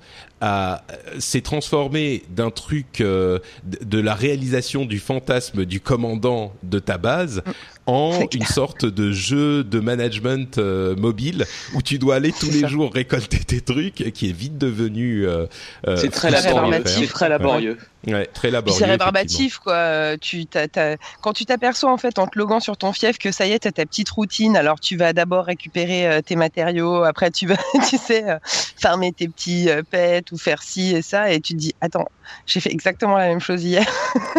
s'est 1.18 1.42
transformé 1.42 2.22
d'un 2.31 2.50
truc 2.50 3.00
euh, 3.00 3.38
de, 3.64 3.79
de 3.85 4.00
la 4.00 4.14
réalisation 4.14 4.87
du 4.87 4.98
fantasme 4.98 5.64
du 5.66 5.81
commandant 5.81 6.55
de 6.62 6.79
ta 6.79 6.96
base 6.98 7.42
en 7.87 8.12
C'est 8.12 8.26
clair. 8.29 8.42
une 8.42 8.46
sorte 8.46 8.85
de 8.87 9.12
jeu 9.12 9.64
de 9.64 9.81
management 9.81 10.57
euh, 10.59 10.96
mobile 10.96 11.44
où 11.74 11.83
tu 11.83 11.98
dois 11.98 12.14
aller 12.16 12.33
tous 12.33 12.50
les 12.50 12.61
ça. 12.61 12.68
jours 12.68 12.92
récolter 12.92 13.38
tes 13.38 13.61
trucs, 13.61 14.12
qui 14.14 14.29
est 14.29 14.33
vite 14.37 14.57
devenu. 14.59 15.26
euh, 15.26 15.46
euh, 15.87 15.96
C'est 15.96 16.09
très 16.11 16.31
laborieux. 16.31 16.83
C'est 16.87 17.07
très 17.07 17.29
laborieux. 17.29 17.72
Ouais, 17.72 17.99
très 18.02 18.48
Puis 18.48 18.50
laborieux. 18.50 18.78
c'est 18.78 18.84
rébarbatif, 18.86 19.58
quoi. 19.58 19.74
Euh, 19.74 20.16
Tu, 20.20 20.46
Quand 21.20 21.32
tu 21.32 21.44
t'aperçois, 21.44 21.92
en 21.92 21.96
fait, 21.98 22.18
en 22.18 22.26
te 22.26 22.38
loguant 22.38 22.60
sur 22.60 22.76
ton 22.76 22.92
fief, 22.92 23.18
que 23.18 23.32
ça 23.32 23.46
y 23.46 23.52
est, 23.52 23.60
t'as 23.60 23.72
ta 23.72 23.84
petite 23.86 24.10
routine. 24.10 24.56
Alors, 24.56 24.80
tu 24.80 24.96
vas 24.96 25.12
d'abord 25.12 25.44
récupérer 25.44 26.08
euh, 26.08 26.20
tes 26.22 26.36
matériaux. 26.36 27.04
Après, 27.04 27.30
tu 27.30 27.46
vas, 27.46 27.56
tu 27.88 27.96
sais, 27.98 28.28
euh, 28.28 28.38
farmer 28.80 29.12
tes 29.12 29.28
petits 29.28 29.68
euh, 29.70 29.82
pets 29.88 30.30
ou 30.32 30.38
faire 30.38 30.62
ci 30.62 30.94
et 30.94 31.02
ça. 31.02 31.30
Et 31.32 31.40
tu 31.40 31.52
te 31.54 31.58
dis, 31.58 31.74
attends, 31.80 32.06
j'ai 32.46 32.60
fait 32.60 32.72
exactement 32.72 33.16
la 33.16 33.28
même 33.28 33.40
chose 33.40 33.62
hier. 33.64 33.86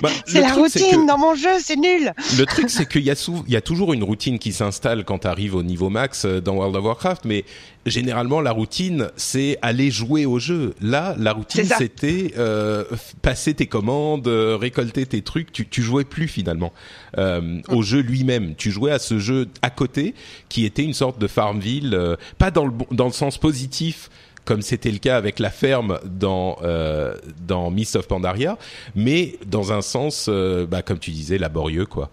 Bah, 0.00 0.10
C'est 0.26 0.40
la 0.40 0.54
routine 0.54 1.02
que- 1.02 1.06
dans 1.08 1.18
mon 1.18 1.34
jeu, 1.34 1.48
c'est 1.60 1.76
nul. 1.76 2.12
Le 2.38 2.44
truc, 2.46 2.70
c'est 2.70 2.88
qu'il 2.88 3.02
y, 3.02 3.10
a 3.10 3.14
sou- 3.16 3.44
y 3.48 3.56
a 3.56 3.60
toujours 3.60 3.92
une 3.92 4.04
routine 4.04 4.38
qui 4.38 4.52
s'installe 4.52 5.04
quand 5.04 5.18
tu 5.20 5.26
arrives 5.26 5.54
au 5.56 5.62
niveau 5.64 5.90
max 5.90 6.24
euh, 6.24 6.40
dans 6.40 6.54
World 6.54 6.76
of 6.76 6.84
Warcraft, 6.84 7.24
mais 7.24 7.44
généralement, 7.84 8.40
la 8.40 8.52
routine, 8.52 9.10
c'est 9.16 9.58
aller 9.60 9.90
jouer 9.90 10.24
au 10.24 10.38
jeu. 10.38 10.74
Là, 10.80 11.14
la 11.18 11.32
routine, 11.32 11.64
c'était 11.78 12.32
euh, 12.38 12.84
passer 13.22 13.54
tes 13.54 13.66
commandes, 13.66 14.28
euh, 14.28 14.56
récolter 14.56 15.04
tes 15.04 15.22
trucs. 15.22 15.50
Tu, 15.52 15.66
tu 15.66 15.82
jouais 15.82 16.04
plus 16.04 16.28
finalement 16.28 16.72
euh, 17.18 17.60
au 17.68 17.82
jeu 17.82 17.98
lui-même. 18.00 18.54
Tu 18.56 18.70
jouais 18.70 18.92
à 18.92 18.98
ce 19.00 19.18
jeu 19.18 19.48
à 19.62 19.70
côté 19.70 20.14
qui 20.48 20.64
était 20.64 20.84
une 20.84 20.94
sorte 20.94 21.18
de 21.18 21.26
Farmville, 21.26 21.92
euh, 21.94 22.16
pas 22.38 22.50
dans 22.52 22.66
le, 22.66 22.72
dans 22.92 23.06
le 23.06 23.12
sens 23.12 23.36
positif 23.36 24.10
comme 24.48 24.62
c'était 24.62 24.90
le 24.90 24.96
cas 24.96 25.18
avec 25.18 25.40
la 25.40 25.50
ferme 25.50 26.00
dans 26.06 26.56
euh, 26.62 27.14
dans 27.46 27.70
of 27.70 28.08
Pandaria, 28.08 28.56
mais 28.96 29.36
dans 29.44 29.74
un 29.74 29.82
sens, 29.82 30.28
euh, 30.30 30.64
bah, 30.64 30.80
comme 30.80 30.98
tu 30.98 31.10
disais, 31.10 31.36
laborieux 31.36 31.84
quoi. 31.84 32.08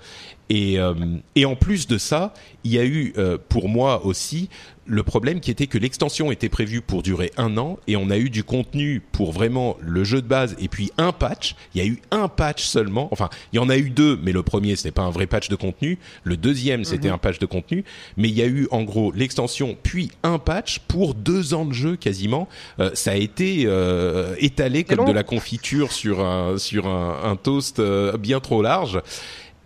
Et 0.49 0.79
euh, 0.79 0.93
et 1.35 1.45
en 1.45 1.55
plus 1.55 1.87
de 1.87 1.97
ça, 1.97 2.33
il 2.63 2.71
y 2.71 2.79
a 2.79 2.85
eu 2.85 3.13
euh, 3.17 3.37
pour 3.49 3.69
moi 3.69 4.05
aussi 4.05 4.49
le 4.87 5.03
problème 5.03 5.39
qui 5.39 5.51
était 5.51 5.67
que 5.67 5.77
l'extension 5.77 6.31
était 6.31 6.49
prévue 6.49 6.81
pour 6.81 7.01
durer 7.01 7.31
un 7.37 7.57
an 7.57 7.79
et 7.87 7.95
on 7.95 8.09
a 8.09 8.17
eu 8.17 8.29
du 8.29 8.43
contenu 8.43 9.01
pour 9.11 9.31
vraiment 9.31 9.77
le 9.81 10.03
jeu 10.03 10.21
de 10.21 10.27
base 10.27 10.55
et 10.59 10.67
puis 10.67 10.91
un 10.97 11.11
patch. 11.11 11.55
Il 11.73 11.81
y 11.81 11.83
a 11.83 11.87
eu 11.87 11.99
un 12.11 12.27
patch 12.27 12.63
seulement. 12.63 13.09
Enfin, 13.11 13.29
il 13.51 13.55
y 13.57 13.59
en 13.59 13.69
a 13.69 13.77
eu 13.77 13.89
deux, 13.89 14.19
mais 14.21 14.31
le 14.31 14.43
premier 14.43 14.75
c'était 14.75 14.91
pas 14.91 15.01
un 15.01 15.09
vrai 15.09 15.25
patch 15.25 15.49
de 15.49 15.55
contenu. 15.55 15.97
Le 16.23 16.37
deuxième 16.37 16.83
c'était 16.85 17.09
un 17.09 17.17
patch 17.17 17.39
de 17.39 17.45
contenu, 17.45 17.83
mais 18.17 18.29
il 18.29 18.35
y 18.35 18.41
a 18.41 18.47
eu 18.47 18.67
en 18.71 18.83
gros 18.83 19.11
l'extension 19.11 19.75
puis 19.81 20.11
un 20.23 20.37
patch 20.37 20.79
pour 20.87 21.15
deux 21.15 21.53
ans 21.53 21.65
de 21.65 21.73
jeu 21.73 21.95
quasiment. 21.95 22.47
Euh, 22.79 22.91
ça 22.93 23.11
a 23.11 23.15
été 23.15 23.63
euh, 23.65 24.35
étalé 24.39 24.83
comme 24.83 25.05
de 25.05 25.11
la 25.11 25.23
confiture 25.23 25.91
sur 25.91 26.19
un 26.19 26.57
sur 26.57 26.87
un, 26.87 27.21
un 27.23 27.35
toast 27.35 27.79
euh, 27.79 28.17
bien 28.17 28.39
trop 28.39 28.61
large. 28.61 29.01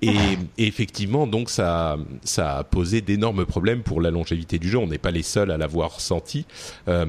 Et, 0.01 0.11
et 0.57 0.67
effectivement, 0.67 1.27
donc 1.27 1.49
ça, 1.49 1.97
ça 2.23 2.57
a 2.59 2.63
posé 2.63 3.01
d'énormes 3.01 3.45
problèmes 3.45 3.81
pour 3.83 3.99
la 4.01 4.11
longévité 4.11 4.57
du 4.57 4.69
jeu. 4.69 4.77
On 4.77 4.87
n'est 4.87 4.97
pas 4.97 5.11
les 5.11 5.23
seuls 5.23 5.51
à 5.51 5.57
l'avoir 5.57 5.99
senti. 5.99 6.45
Euh, 6.87 7.05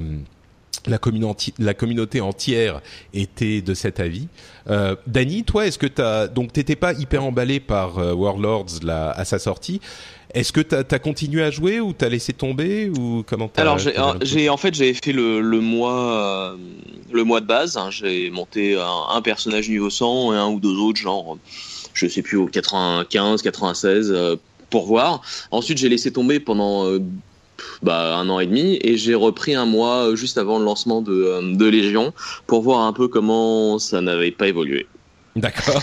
la, 0.86 0.98
communauté, 0.98 1.52
la 1.58 1.74
communauté 1.74 2.20
entière 2.20 2.80
était 3.14 3.60
de 3.60 3.74
cet 3.74 4.00
avis. 4.00 4.26
Euh, 4.68 4.96
Dany, 5.06 5.44
toi, 5.44 5.66
est-ce 5.66 5.78
que 5.78 5.86
t'as 5.86 6.26
donc 6.26 6.52
t'étais 6.52 6.74
pas 6.76 6.92
hyper 6.94 7.22
emballé 7.24 7.60
par 7.60 7.98
euh, 7.98 8.12
Warlords 8.12 8.80
là, 8.82 9.10
à 9.12 9.24
sa 9.24 9.38
sortie? 9.38 9.80
Est-ce 10.32 10.52
que 10.52 10.60
t'as 10.60 10.82
as 10.88 10.98
continué 11.00 11.42
à 11.42 11.50
jouer 11.50 11.80
ou 11.80 11.92
t'as 11.92 12.08
laissé 12.08 12.32
tomber 12.32 12.88
ou 12.88 13.24
comment 13.26 13.50
Alors 13.56 13.78
j'ai, 13.78 13.94
j'ai 14.22 14.48
en 14.48 14.56
fait 14.56 14.72
j'avais 14.74 14.94
fait 14.94 15.12
le, 15.12 15.40
le 15.40 15.60
mois 15.60 16.52
euh, 16.52 16.56
le 17.12 17.24
mois 17.24 17.40
de 17.40 17.46
base. 17.46 17.76
hein. 17.76 17.90
J'ai 17.90 18.30
monté 18.30 18.76
un, 18.80 19.14
un 19.14 19.22
personnage 19.22 19.68
niveau 19.68 19.90
100 19.90 20.32
et 20.32 20.36
un 20.36 20.48
ou 20.48 20.60
deux 20.60 20.76
autres 20.76 21.00
genre 21.00 21.36
je 21.94 22.06
sais 22.06 22.22
plus 22.22 22.36
au 22.36 22.46
95, 22.46 23.42
96 23.42 24.10
euh, 24.10 24.36
pour 24.70 24.86
voir. 24.86 25.22
Ensuite 25.50 25.78
j'ai 25.78 25.88
laissé 25.88 26.12
tomber 26.12 26.40
pendant 26.40 26.86
euh, 26.86 27.00
bah, 27.82 28.16
un 28.16 28.28
an 28.28 28.40
et 28.40 28.46
demi 28.46 28.78
et 28.82 28.96
j'ai 28.96 29.14
repris 29.14 29.54
un 29.54 29.66
mois 29.66 30.08
euh, 30.08 30.16
juste 30.16 30.38
avant 30.38 30.58
le 30.58 30.64
lancement 30.64 31.02
de, 31.02 31.54
de 31.54 31.66
Légion 31.66 32.12
pour 32.46 32.62
voir 32.62 32.80
un 32.80 32.92
peu 32.92 33.08
comment 33.08 33.78
ça 33.78 34.00
n'avait 34.00 34.30
pas 34.30 34.48
évolué. 34.48 34.86
D'accord. 35.36 35.82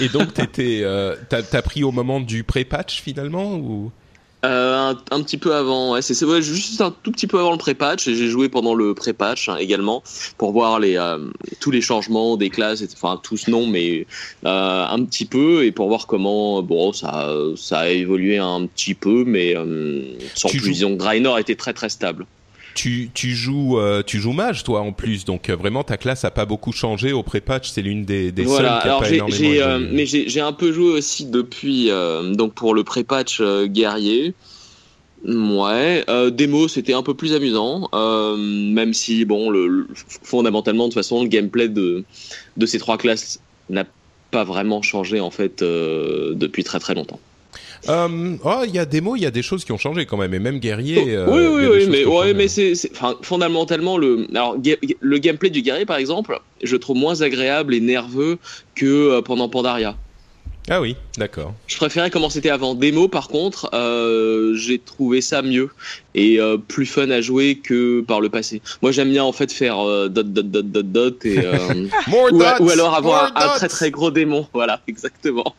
Et 0.00 0.08
donc 0.08 0.32
t'étais, 0.34 0.84
t'as 1.28 1.42
t'as 1.42 1.62
pris 1.62 1.82
au 1.82 1.90
moment 1.90 2.20
du 2.20 2.44
pré-patch 2.44 3.02
finalement 3.02 3.56
ou? 3.56 3.90
Euh, 4.44 4.74
un, 4.92 4.98
un 5.10 5.22
petit 5.22 5.38
peu 5.38 5.54
avant, 5.54 5.92
ouais, 5.92 6.02
c'est 6.02 6.24
ouais, 6.24 6.40
juste 6.42 6.80
un 6.80 6.90
tout 6.90 7.10
petit 7.10 7.26
peu 7.26 7.38
avant 7.40 7.50
le 7.52 7.58
pré-patch. 7.58 8.04
J'ai 8.04 8.28
joué 8.28 8.48
pendant 8.48 8.74
le 8.74 8.94
pré-patch 8.94 9.48
hein, 9.48 9.56
également 9.56 10.04
pour 10.38 10.52
voir 10.52 10.78
les 10.78 10.96
euh, 10.96 11.18
tous 11.58 11.70
les 11.72 11.80
changements 11.80 12.36
des 12.36 12.50
classes, 12.50 12.84
enfin 12.92 13.18
tous 13.22 13.48
non, 13.48 13.66
mais 13.66 14.06
euh, 14.44 14.86
un 14.86 15.04
petit 15.04 15.24
peu 15.24 15.64
et 15.64 15.72
pour 15.72 15.88
voir 15.88 16.06
comment 16.06 16.62
bon 16.62 16.92
ça 16.92 17.28
ça 17.56 17.78
a 17.80 17.88
évolué 17.88 18.38
un 18.38 18.66
petit 18.66 18.94
peu, 18.94 19.24
mais 19.26 19.56
euh, 19.56 20.02
sans 20.34 20.48
Tu 20.48 20.58
plus 20.58 20.66
joues- 20.66 20.72
disons 20.72 20.96
Draenor 20.96 21.38
était 21.38 21.56
très 21.56 21.72
très 21.72 21.88
stable. 21.88 22.26
Tu, 22.76 23.10
tu 23.12 23.34
joues 23.34 23.78
euh, 23.78 24.02
tu 24.06 24.20
joues 24.20 24.32
mage 24.32 24.62
toi 24.62 24.82
en 24.82 24.92
plus 24.92 25.24
donc 25.24 25.48
euh, 25.48 25.56
vraiment 25.56 25.82
ta 25.82 25.96
classe 25.96 26.24
a 26.24 26.30
pas 26.30 26.44
beaucoup 26.44 26.72
changé 26.72 27.12
au 27.12 27.22
pré-patch 27.22 27.70
c'est 27.70 27.82
l'une 27.82 28.04
des, 28.04 28.30
des 28.30 28.44
voilà, 28.44 28.74
seules 28.74 28.82
qui 28.82 28.88
a 28.88 28.90
alors 28.90 29.00
pas 29.00 29.10
énormément 29.10 29.50
euh, 29.50 29.88
mais 29.90 30.06
j'ai, 30.06 30.40
un 30.40 30.52
peu 30.52 30.70
joué 30.72 30.90
aussi 30.90 31.24
depuis, 31.24 31.90
donc 32.34 32.54
pour 32.54 32.74
le 32.74 32.84
pré-patch 32.84 33.40
guerrier. 33.66 34.34
Ouais, 35.24 36.04
démo 36.30 36.68
c'était 36.68 36.92
un 36.92 37.02
peu 37.02 37.14
plus 37.14 37.32
amusant, 37.32 37.88
même 38.38 38.92
si 38.92 39.24
bon, 39.24 39.50
le, 39.50 39.66
le- 39.66 39.88
fondamentalement 40.22 40.84
de 40.84 40.90
toute 40.90 41.02
façon 41.02 41.22
le 41.22 41.28
gameplay 41.28 41.68
de 41.68 42.04
de 42.56 42.66
ces 42.66 42.78
trois 42.78 42.98
classes 42.98 43.40
n'a 43.70 43.86
pas 44.30 44.44
vraiment 44.44 44.82
changé 44.82 45.18
en 45.18 45.30
fait 45.30 45.62
depuis 45.62 46.62
très 46.62 46.78
très 46.78 46.94
longtemps. 46.94 47.18
Euh, 47.88 48.36
oh, 48.44 48.62
il 48.66 48.74
y 48.74 48.78
a 48.78 48.84
des 48.84 49.00
mots, 49.00 49.16
il 49.16 49.22
y 49.22 49.26
a 49.26 49.30
des 49.30 49.42
choses 49.42 49.64
qui 49.64 49.72
ont 49.72 49.78
changé 49.78 50.06
quand 50.06 50.16
même, 50.16 50.34
et 50.34 50.38
même 50.38 50.58
guerrier. 50.58 51.14
euh, 51.14 51.26
oui, 51.28 51.68
oui, 51.68 51.86
mais 51.88 52.04
ouais, 52.04 52.48
c'est, 52.48 52.72
enfin, 52.92 53.16
fondamentalement 53.22 53.98
le, 53.98 54.26
alors 54.30 54.56
le 55.00 55.18
gameplay 55.18 55.50
du 55.50 55.62
guerrier 55.62 55.86
par 55.86 55.96
exemple, 55.96 56.40
je 56.62 56.76
trouve 56.76 56.96
moins 56.96 57.22
agréable 57.22 57.74
et 57.74 57.80
nerveux 57.80 58.38
que 58.74 58.86
euh, 58.86 59.22
pendant 59.22 59.48
Pandaria. 59.48 59.96
Ah 60.68 60.80
oui, 60.80 60.96
d'accord. 61.16 61.54
Je 61.68 61.76
préférais 61.76 62.10
comment 62.10 62.28
c'était 62.28 62.50
avant. 62.50 62.74
Démo, 62.74 63.06
par 63.06 63.28
contre, 63.28 63.70
euh, 63.72 64.54
j'ai 64.56 64.80
trouvé 64.80 65.20
ça 65.20 65.40
mieux 65.40 65.70
et 66.16 66.40
euh, 66.40 66.56
plus 66.56 66.86
fun 66.86 67.10
à 67.10 67.20
jouer 67.20 67.56
que 67.56 68.00
par 68.00 68.20
le 68.20 68.28
passé. 68.30 68.62
Moi, 68.82 68.90
j'aime 68.90 69.10
bien 69.10 69.22
en 69.22 69.32
fait 69.32 69.52
faire 69.52 69.78
euh, 69.78 70.08
dot 70.08 70.32
dot 70.32 70.50
dot 70.50 70.66
dot 70.72 70.86
dot 70.92 71.26
et 71.26 71.38
euh, 71.38 71.58
More 72.08 72.32
ou, 72.32 72.38
dots, 72.38 72.64
ou 72.64 72.70
alors 72.70 72.94
avoir 72.94 73.32
more 73.34 73.42
un, 73.44 73.56
très 73.56 73.68
très 73.68 73.90
gros 73.90 74.10
démon. 74.10 74.46
Voilà, 74.56 74.80
exactement. 74.88 75.54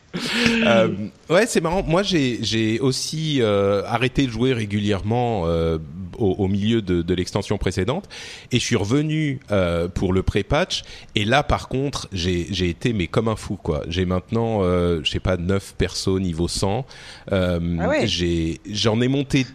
Euh, 0.66 0.88
ouais, 1.30 1.46
c'est 1.46 1.62
marrant. 1.62 1.84
Moi, 1.84 2.02
j'ai 2.02 2.40
j'ai 2.42 2.80
aussi 2.80 3.38
euh, 3.42 3.84
arrêté 3.86 4.26
de 4.26 4.32
jouer 4.32 4.54
régulièrement 4.54 5.44
euh, 5.46 5.78
au, 6.18 6.32
au 6.40 6.48
milieu 6.48 6.82
de, 6.82 7.04
de 7.04 7.14
l'extension 7.14 7.60
précédente, 7.60 8.10
et 8.52 8.58
je 8.58 8.64
suis 8.66 8.76
revenu 8.76 9.40
euh, 9.52 9.88
pour 9.88 10.14
le 10.14 10.24
pré-patch. 10.24 10.84
Et 11.14 11.26
là, 11.26 11.44
par 11.44 11.68
contre, 11.68 12.08
j'ai 12.12 12.48
j'ai 12.50 12.70
été 12.70 12.94
mais 12.94 13.06
comme 13.06 13.28
un 13.28 13.36
fou 13.36 13.56
quoi. 13.56 13.84
J'ai 13.88 14.06
maintenant, 14.06 14.62
euh, 14.64 15.02
je 15.04 15.12
sais 15.12 15.20
pas, 15.20 15.38
9 15.38 15.76
persos 15.78 16.20
niveau 16.20 16.48
100. 16.48 16.86
Euh, 17.32 17.60
Ah 17.80 17.88
ouais. 17.90 18.08
J'ai 18.08 18.60
j'en 18.72 19.00
ai 19.02 19.08
monté 19.08 19.46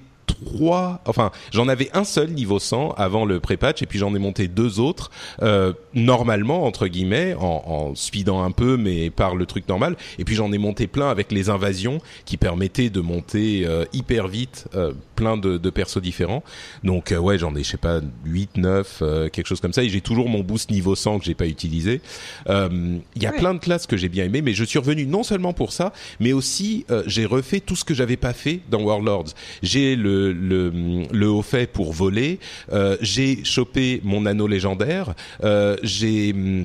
enfin 1.06 1.30
j'en 1.52 1.68
avais 1.68 1.90
un 1.94 2.04
seul 2.04 2.30
niveau 2.30 2.58
100 2.58 2.92
avant 2.92 3.24
le 3.24 3.40
pré-patch 3.40 3.82
et 3.82 3.86
puis 3.86 3.98
j'en 3.98 4.14
ai 4.14 4.18
monté 4.18 4.48
deux 4.48 4.80
autres 4.80 5.10
euh, 5.42 5.72
normalement 5.94 6.64
entre 6.64 6.86
guillemets 6.86 7.34
en, 7.34 7.62
en 7.66 7.94
speedant 7.94 8.42
un 8.42 8.50
peu 8.50 8.76
mais 8.76 9.10
par 9.10 9.34
le 9.34 9.46
truc 9.46 9.68
normal. 9.68 9.96
Et 10.18 10.24
puis 10.24 10.34
j'en 10.34 10.52
ai 10.52 10.58
monté 10.58 10.86
plein 10.86 11.08
avec 11.08 11.32
les 11.32 11.50
invasions 11.50 11.98
qui 12.24 12.36
permettaient 12.36 12.90
de 12.90 13.00
monter 13.00 13.64
euh, 13.66 13.84
hyper 13.92 14.28
vite 14.28 14.68
euh, 14.74 14.92
plein 15.22 15.36
de, 15.36 15.56
de 15.56 15.70
persos 15.70 16.02
différents. 16.02 16.42
Donc 16.82 17.12
euh, 17.12 17.18
ouais 17.18 17.38
j'en 17.38 17.54
ai 17.54 17.62
je 17.62 17.70
sais 17.70 17.76
pas 17.76 18.00
8 18.24 18.56
9 18.56 18.98
euh, 19.02 19.28
quelque 19.28 19.46
chose 19.46 19.60
comme 19.60 19.72
ça. 19.72 19.82
Et 19.84 19.88
j'ai 19.88 20.00
toujours 20.00 20.28
mon 20.28 20.40
boost 20.40 20.70
niveau 20.70 20.94
100 20.94 21.20
que 21.20 21.24
j'ai 21.24 21.34
pas 21.34 21.46
utilisé. 21.46 22.00
Euh, 22.48 22.98
il 23.14 23.22
y 23.22 23.26
a 23.26 23.32
plein 23.32 23.54
de 23.54 23.60
classes 23.60 23.86
que 23.86 23.96
j'ai 23.96 24.08
bien 24.08 24.24
aimé 24.24 24.42
mais 24.42 24.52
je 24.52 24.64
suis 24.64 24.78
revenu 24.78 25.06
non 25.06 25.22
seulement 25.22 25.52
pour 25.52 25.72
ça 25.72 25.92
mais 26.20 26.32
aussi 26.32 26.84
euh, 26.90 27.02
j'ai 27.06 27.24
refait 27.24 27.60
tout 27.60 27.76
ce 27.76 27.84
que 27.84 27.94
j'avais 27.94 28.16
pas 28.16 28.32
fait 28.32 28.60
dans 28.70 28.82
Warlords. 28.82 29.32
J'ai 29.62 29.96
le, 29.96 30.32
le, 30.32 30.72
le 31.10 31.28
haut 31.28 31.42
fait 31.42 31.66
pour 31.66 31.92
voler. 31.92 32.40
Euh, 32.72 32.96
j'ai 33.00 33.44
chopé 33.44 34.00
mon 34.04 34.26
anneau 34.26 34.46
légendaire. 34.46 35.14
Euh, 35.44 35.76
j'ai 35.82 36.32
hum, 36.32 36.64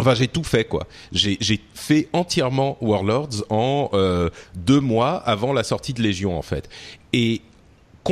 Enfin, 0.00 0.14
j'ai 0.14 0.28
tout 0.28 0.44
fait 0.44 0.64
quoi. 0.64 0.86
J'ai 1.10 1.36
j'ai 1.40 1.60
fait 1.74 2.08
entièrement 2.12 2.78
Warlords 2.80 3.44
en 3.50 3.90
euh, 3.94 4.30
deux 4.54 4.80
mois 4.80 5.16
avant 5.16 5.52
la 5.52 5.64
sortie 5.64 5.92
de 5.92 6.02
Légion 6.02 6.38
en 6.38 6.42
fait. 6.42 6.68
Et 7.12 7.42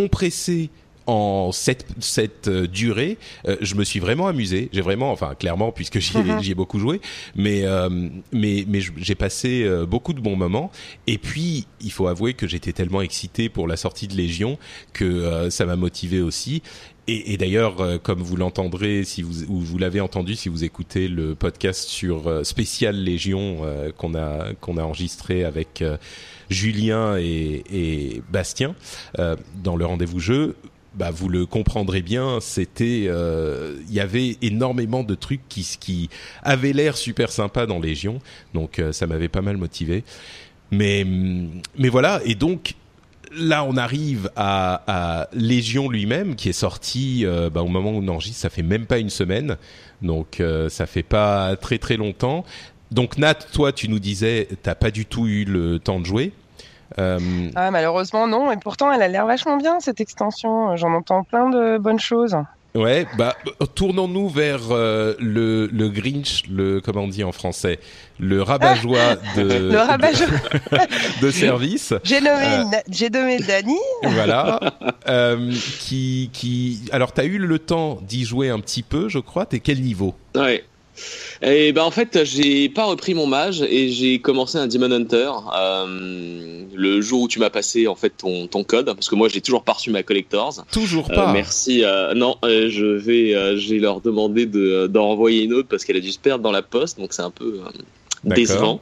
compressé 0.01 0.71
en 1.09 1.53
cette, 1.53 1.87
cette 2.01 2.49
euh, 2.49 2.67
durée, 2.67 3.17
euh, 3.47 3.57
je 3.61 3.77
me 3.77 3.85
suis 3.85 4.01
vraiment 4.01 4.27
amusé. 4.27 4.69
J'ai 4.73 4.81
vraiment, 4.81 5.13
enfin 5.13 5.37
clairement, 5.39 5.71
puisque 5.71 6.01
j'y 6.01 6.19
ai, 6.19 6.23
Mhm. 6.25 6.41
j'y 6.43 6.51
ai 6.51 6.55
beaucoup 6.57 6.81
joué, 6.81 7.01
mais 7.37 7.61
euh, 7.65 7.89
mais 8.33 8.65
mais 8.67 8.81
j'ai 8.97 9.15
passé 9.15 9.63
euh, 9.63 9.87
beaucoup 9.87 10.15
de 10.15 10.21
bons 10.21 10.35
moments. 10.35 10.73
Et 11.07 11.19
puis, 11.19 11.67
il 11.81 11.93
faut 11.93 12.09
avouer 12.09 12.35
que 12.35 12.49
j'étais 12.49 12.73
tellement 12.73 13.03
excité 13.03 13.49
pour 13.49 13.69
la 13.69 13.77
sortie 13.77 14.09
de 14.09 14.15
Légion 14.17 14.59
que 14.95 15.05
euh, 15.05 15.49
ça 15.51 15.65
m'a 15.65 15.77
motivé 15.77 16.21
aussi. 16.21 16.61
Et, 17.09 17.35
et 17.35 17.37
d'ailleurs, 17.37 17.81
euh, 17.81 17.99
comme 17.99 18.21
vous 18.21 18.35
l'entendrez, 18.37 19.05
si 19.05 19.23
vous 19.23 19.45
ou 19.45 19.61
vous 19.61 19.79
l'avez 19.79 20.01
entendu, 20.01 20.35
si 20.35 20.49
vous 20.49 20.65
écoutez 20.65 21.07
le 21.07 21.37
podcast 21.37 21.89
sur 21.89 22.27
euh, 22.27 22.43
spécial 22.43 22.97
Légion 22.97 23.59
euh, 23.63 23.93
qu'on 23.97 24.17
a 24.17 24.55
qu'on 24.61 24.77
a 24.77 24.83
enregistré 24.83 25.45
avec 25.45 25.83
euh, 25.83 25.97
Julien 26.51 27.17
et, 27.19 28.23
Bastien 28.31 28.75
euh, 29.19 29.37
dans 29.63 29.77
le 29.77 29.87
rendez-vous 29.87 30.21
jeu, 30.21 30.57
bah 30.95 31.11
vous 31.11 31.29
le 31.29 31.45
comprendrez 31.45 32.01
bien, 32.01 32.39
c'était 32.41 33.05
euh, 33.09 33.77
il 33.89 33.95
y 33.95 34.01
avait 34.01 34.39
énormément 34.41 35.05
de 35.05 35.15
trucs 35.15 35.47
qui 35.49 35.77
qui 35.79 36.09
avaient 36.43 36.73
l'air 36.73 36.97
super 36.97 37.31
sympa 37.31 37.67
dans 37.67 37.79
Légion, 37.79 38.21
donc 38.55 38.79
euh, 38.79 38.93
ça 38.93 39.07
m'avait 39.07 39.29
pas 39.29 39.43
mal 39.43 39.59
motivé. 39.59 40.05
Mais 40.71 41.03
hum, 41.03 41.51
mais 41.79 41.91
voilà 41.91 42.21
et 42.25 42.35
donc 42.35 42.75
là 43.37 43.65
on 43.65 43.77
arrive 43.77 44.31
à, 44.37 45.29
Légion 45.33 45.89
lui-même 45.89 46.35
qui 46.35 46.49
est 46.49 46.55
sorti 46.55 47.25
euh, 47.25 47.51
bah, 47.51 47.63
au 47.63 47.69
moment 47.69 47.91
où 47.91 48.03
on 48.03 48.09
enregistre, 48.09 48.41
ça 48.41 48.51
fait 48.51 48.63
même 48.63 48.87
pas 48.87 48.99
une 48.99 49.11
semaine, 49.11 49.57
donc 50.03 50.41
euh, 50.41 50.69
ça 50.69 50.87
fait 50.87 51.03
pas 51.03 51.57
très 51.57 51.79
très 51.79 51.97
longtemps. 51.97 52.45
Donc 52.91 53.19
Nat, 53.19 53.35
toi 53.53 53.73
tu 53.73 53.89
nous 53.89 53.99
disais 53.99 54.49
t'as 54.63 54.75
pas 54.75 54.91
du 54.91 55.07
tout 55.07 55.27
eu 55.27 55.45
le 55.45 55.79
temps 55.79 56.01
de 56.01 56.07
jouer. 56.07 56.33
Euh, 56.99 57.19
Ah, 57.57 57.71
malheureusement, 57.73 58.27
non. 58.29 58.53
Et 58.53 58.57
pourtant, 58.57 58.93
elle 58.93 59.03
a 59.03 59.09
l'air 59.09 59.27
vachement 59.27 59.57
bien, 59.57 59.81
cette 59.81 60.01
extension. 60.01 60.77
J'en 60.77 60.93
entends 60.93 61.25
plein 61.25 61.51
de 61.51 61.79
bonnes 61.79 61.99
choses. 61.99 62.37
Ouais, 62.77 63.07
bah 63.17 63.35
tournons-nous 63.75 64.29
vers 64.29 64.61
euh, 64.71 65.15
le 65.19 65.67
le 65.73 65.89
Grinch, 65.89 66.43
le 66.51 66.83
comment 66.83 67.05
on 67.05 67.09
dit 67.09 67.25
en 67.25 67.33
français, 67.33 67.79
le 68.21 68.43
rabat-joie 68.43 69.17
de 69.35 69.43
Le 69.73 69.79
rabat-joie. 69.79 70.27
de, 70.31 71.23
de 71.27 71.31
service. 71.31 71.95
J'ai 72.05 72.21
nommé, 72.21 72.45
Euh, 72.45 73.09
nommé 73.13 73.39
Dani. 73.39 73.79
voilà. 74.03 74.61
Euh, 75.09 75.53
qui 75.81 76.29
qui 76.35 76.83
alors 76.93 77.13
t'as 77.13 77.25
eu 77.25 77.39
le 77.39 77.59
temps 77.59 77.99
d'y 78.03 78.27
jouer 78.27 78.51
un 78.51 78.61
petit 78.61 78.83
peu, 78.83 79.09
je 79.09 79.21
crois. 79.21 79.47
T'es 79.47 79.59
quel 79.61 79.81
niveau? 79.81 80.15
Ouais. 80.35 80.63
Et 81.43 81.73
ben 81.73 81.83
en 81.83 81.91
fait, 81.91 82.25
j'ai 82.25 82.69
pas 82.69 82.85
repris 82.85 83.15
mon 83.15 83.27
mage 83.27 83.63
et 83.63 83.89
j'ai 83.91 84.19
commencé 84.19 84.59
un 84.59 84.67
Demon 84.67 84.91
Hunter 84.93 85.31
euh, 85.57 86.65
le 86.75 87.01
jour 87.01 87.23
où 87.23 87.29
tu 87.29 87.39
m'as 87.39 87.51
passé 87.51 87.87
en 87.87 87.95
fait 87.95 88.11
ton, 88.17 88.47
ton 88.47 88.65
code 88.65 88.87
parce 88.87 89.09
que 89.09 89.15
moi 89.15 89.29
j'ai 89.29 89.41
toujours 89.41 89.63
pas 89.63 89.73
reçu 89.73 89.91
ma 89.91 90.03
collectors. 90.03 90.65
Toujours 90.73 91.11
Euh, 91.11 91.15
pas. 91.15 91.33
merci. 91.33 91.85
euh, 91.85 92.15
non, 92.15 92.37
je 92.43 92.85
vais, 92.85 93.35
vais 93.55 93.79
leur 93.79 94.01
demander 94.01 94.47
de 94.47 94.87
d'en 94.87 95.09
renvoyer 95.09 95.45
une 95.45 95.53
autre 95.53 95.69
parce 95.69 95.85
qu'elle 95.85 95.97
a 95.97 96.01
dû 96.01 96.13
se 96.13 96.19
perdre 96.19 96.43
dans 96.43 96.53
la 96.53 96.63
poste, 96.63 96.99
donc 96.99 97.13
c'est 97.13 97.23
un 97.23 97.31
peu 97.31 97.61
décevant. 98.25 98.81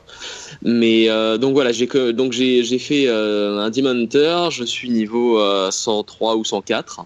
Mais 0.63 1.09
euh, 1.09 1.37
donc 1.39 1.53
voilà, 1.55 1.73
j'ai 1.73 1.87
donc 2.13 2.33
j'ai 2.33 2.65
j'ai 2.65 2.79
fait 2.79 3.05
euh, 3.09 3.59
un 3.59 3.71
Demon 3.71 3.91
Hunter. 3.91 4.49
Je 4.51 4.65
suis 4.65 4.91
niveau 4.91 5.39
euh, 5.41 5.71
103 5.71 6.37
ou 6.37 6.45
104. 6.45 7.05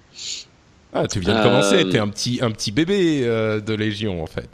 Ah, 0.92 1.06
tu 1.06 1.20
viens 1.20 1.38
de 1.38 1.42
commencer. 1.42 1.88
T'es 1.88 1.98
un 1.98 2.08
petit 2.08 2.38
un 2.42 2.50
petit 2.50 2.72
bébé 2.72 3.20
de 3.20 3.74
Légion 3.74 4.22
en 4.22 4.26
fait. 4.26 4.48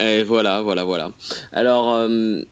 Et 0.00 0.22
voilà, 0.22 0.62
voilà, 0.62 0.84
voilà. 0.84 1.10
Alors, 1.52 1.94
euh, 1.94 2.42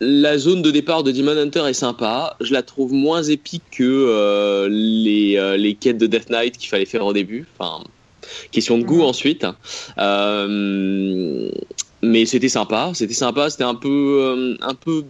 la 0.00 0.38
zone 0.38 0.62
de 0.62 0.70
départ 0.70 1.02
de 1.02 1.10
Demon 1.10 1.36
Hunter 1.36 1.64
est 1.68 1.72
sympa. 1.72 2.36
Je 2.40 2.52
la 2.52 2.62
trouve 2.62 2.92
moins 2.92 3.22
épique 3.22 3.64
que 3.72 3.82
euh, 3.82 4.68
les, 4.70 5.36
euh, 5.36 5.56
les 5.56 5.74
quêtes 5.74 5.98
de 5.98 6.06
Death 6.06 6.30
Knight 6.30 6.56
qu'il 6.58 6.68
fallait 6.68 6.84
faire 6.84 7.04
au 7.04 7.12
début. 7.12 7.46
Enfin, 7.58 7.82
question 8.52 8.78
de 8.78 8.84
goût 8.84 9.02
ensuite. 9.02 9.46
Mais 12.02 12.26
c'était 12.26 12.48
sympa. 12.48 12.90
C'était 12.94 13.14
sympa. 13.14 13.50
C'était 13.50 13.64
un 13.64 13.74
peu, 13.74 14.56
un 14.60 14.74
peu 14.74 15.04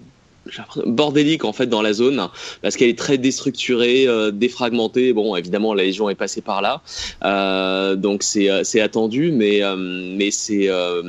bordélique 0.86 1.44
en 1.44 1.52
fait 1.52 1.66
dans 1.66 1.82
la 1.82 1.92
zone 1.92 2.28
parce 2.62 2.76
qu'elle 2.76 2.88
est 2.88 2.98
très 2.98 3.18
déstructurée, 3.18 4.06
euh, 4.06 4.30
défragmentée. 4.30 5.12
Bon, 5.12 5.36
évidemment, 5.36 5.74
la 5.74 5.84
Légion 5.84 6.10
est 6.10 6.14
passée 6.14 6.40
par 6.40 6.62
là, 6.62 6.82
euh, 7.24 7.96
donc 7.96 8.22
c'est 8.22 8.50
euh, 8.50 8.62
attendu, 8.82 9.32
mais 9.32 9.62
euh, 9.62 9.76
mais 9.76 10.30
c'est 10.30 10.68
euh, 10.68 11.02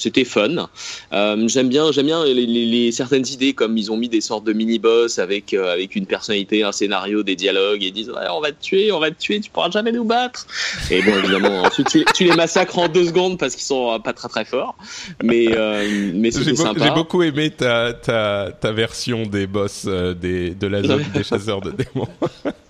c'était 0.00 0.24
fun. 0.24 0.68
Euh, 1.12 1.48
j'aime 1.48 1.68
bien 1.68 1.92
j'aime 1.92 2.06
bien 2.06 2.24
les, 2.24 2.34
les- 2.34 2.66
les 2.66 2.92
certaines 2.92 3.26
idées 3.28 3.52
comme 3.52 3.76
ils 3.78 3.92
ont 3.92 3.96
mis 3.96 4.08
des 4.08 4.20
sortes 4.20 4.44
de 4.44 4.52
mini 4.52 4.78
boss 4.78 5.18
avec 5.18 5.54
euh, 5.54 5.72
avec 5.72 5.94
une 5.96 6.06
personnalité, 6.06 6.62
un 6.62 6.72
scénario, 6.72 7.22
des 7.22 7.36
dialogues 7.36 7.82
et 7.82 7.86
ils 7.88 7.92
disent 7.92 8.10
ouais, 8.10 8.26
on 8.32 8.40
va 8.40 8.52
te 8.52 8.60
tuer, 8.62 8.90
on 8.92 8.98
va 8.98 9.10
te 9.10 9.18
tuer, 9.18 9.40
tu 9.40 9.50
pourras 9.50 9.70
jamais 9.70 9.92
nous 9.92 10.04
battre. 10.04 10.46
Et 10.90 11.02
bon 11.02 11.12
évidemment 11.18 11.62
ensuite 11.62 11.88
tu, 11.88 12.04
tu 12.14 12.24
les 12.24 12.34
massacres 12.34 12.78
en 12.78 12.88
deux 12.88 13.06
secondes 13.06 13.38
parce 13.38 13.54
qu'ils 13.54 13.64
sont 13.66 13.92
euh, 13.92 13.98
pas 13.98 14.12
très 14.12 14.28
très 14.28 14.44
forts, 14.44 14.76
mais 15.22 15.46
euh, 15.56 16.10
mais 16.14 16.30
J'ai 16.30 16.38
c'était 16.44 16.56
sympa. 16.56 16.84
j'ai 16.84 16.90
beaucoup 16.92 17.22
aimé 17.22 17.50
ta, 17.50 17.92
ta, 17.92 18.50
ta 18.58 18.72
version 18.72 19.24
des 19.24 19.46
boss 19.46 19.84
des, 19.86 20.50
de 20.54 20.66
la 20.66 20.82
zone 20.82 21.04
des 21.14 21.22
chasseurs 21.24 21.60
de 21.60 21.70
démons. 21.72 22.08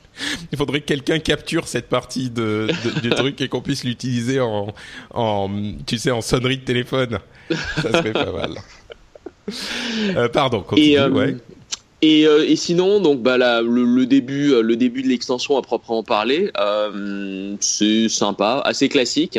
Il 0.52 0.58
faudrait 0.58 0.80
que 0.80 0.86
quelqu'un 0.86 1.18
capture 1.18 1.66
cette 1.68 1.88
partie 1.88 2.30
de, 2.30 2.68
de- 2.84 3.00
du 3.00 3.10
truc 3.14 3.40
et 3.40 3.48
qu'on 3.48 3.60
puisse 3.60 3.84
l'utiliser 3.84 4.40
en, 4.40 4.74
en, 5.14 5.50
tu 5.86 5.98
sais, 5.98 6.10
en 6.10 6.20
sonnerie 6.20 6.58
de 6.58 6.64
téléphone. 6.64 7.18
Ça 7.76 7.90
serait 7.92 8.12
pas 8.12 8.32
mal. 8.32 8.54
Euh, 10.16 10.28
pardon, 10.28 10.62
continue, 10.62 10.88
Et, 10.92 10.98
euh, 10.98 11.08
ouais. 11.10 11.36
Et, 12.02 12.26
euh, 12.26 12.46
et 12.48 12.56
sinon, 12.56 13.00
donc 13.00 13.22
bah 13.22 13.36
le, 13.36 13.84
le 13.84 14.06
début, 14.06 14.54
le 14.62 14.76
début 14.76 15.02
de 15.02 15.08
l'extension 15.08 15.58
à 15.58 15.62
proprement 15.62 16.02
parler, 16.02 16.50
c'est 17.60 18.08
sympa, 18.08 18.62
assez 18.64 18.88
classique. 18.88 19.38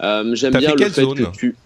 J'aime 0.00 0.54
bien 0.56 0.70
fait 0.70 0.84
le 0.84 0.90
fait 0.90 1.02
zone 1.02 1.18
que 1.32 1.36
tu. 1.36 1.56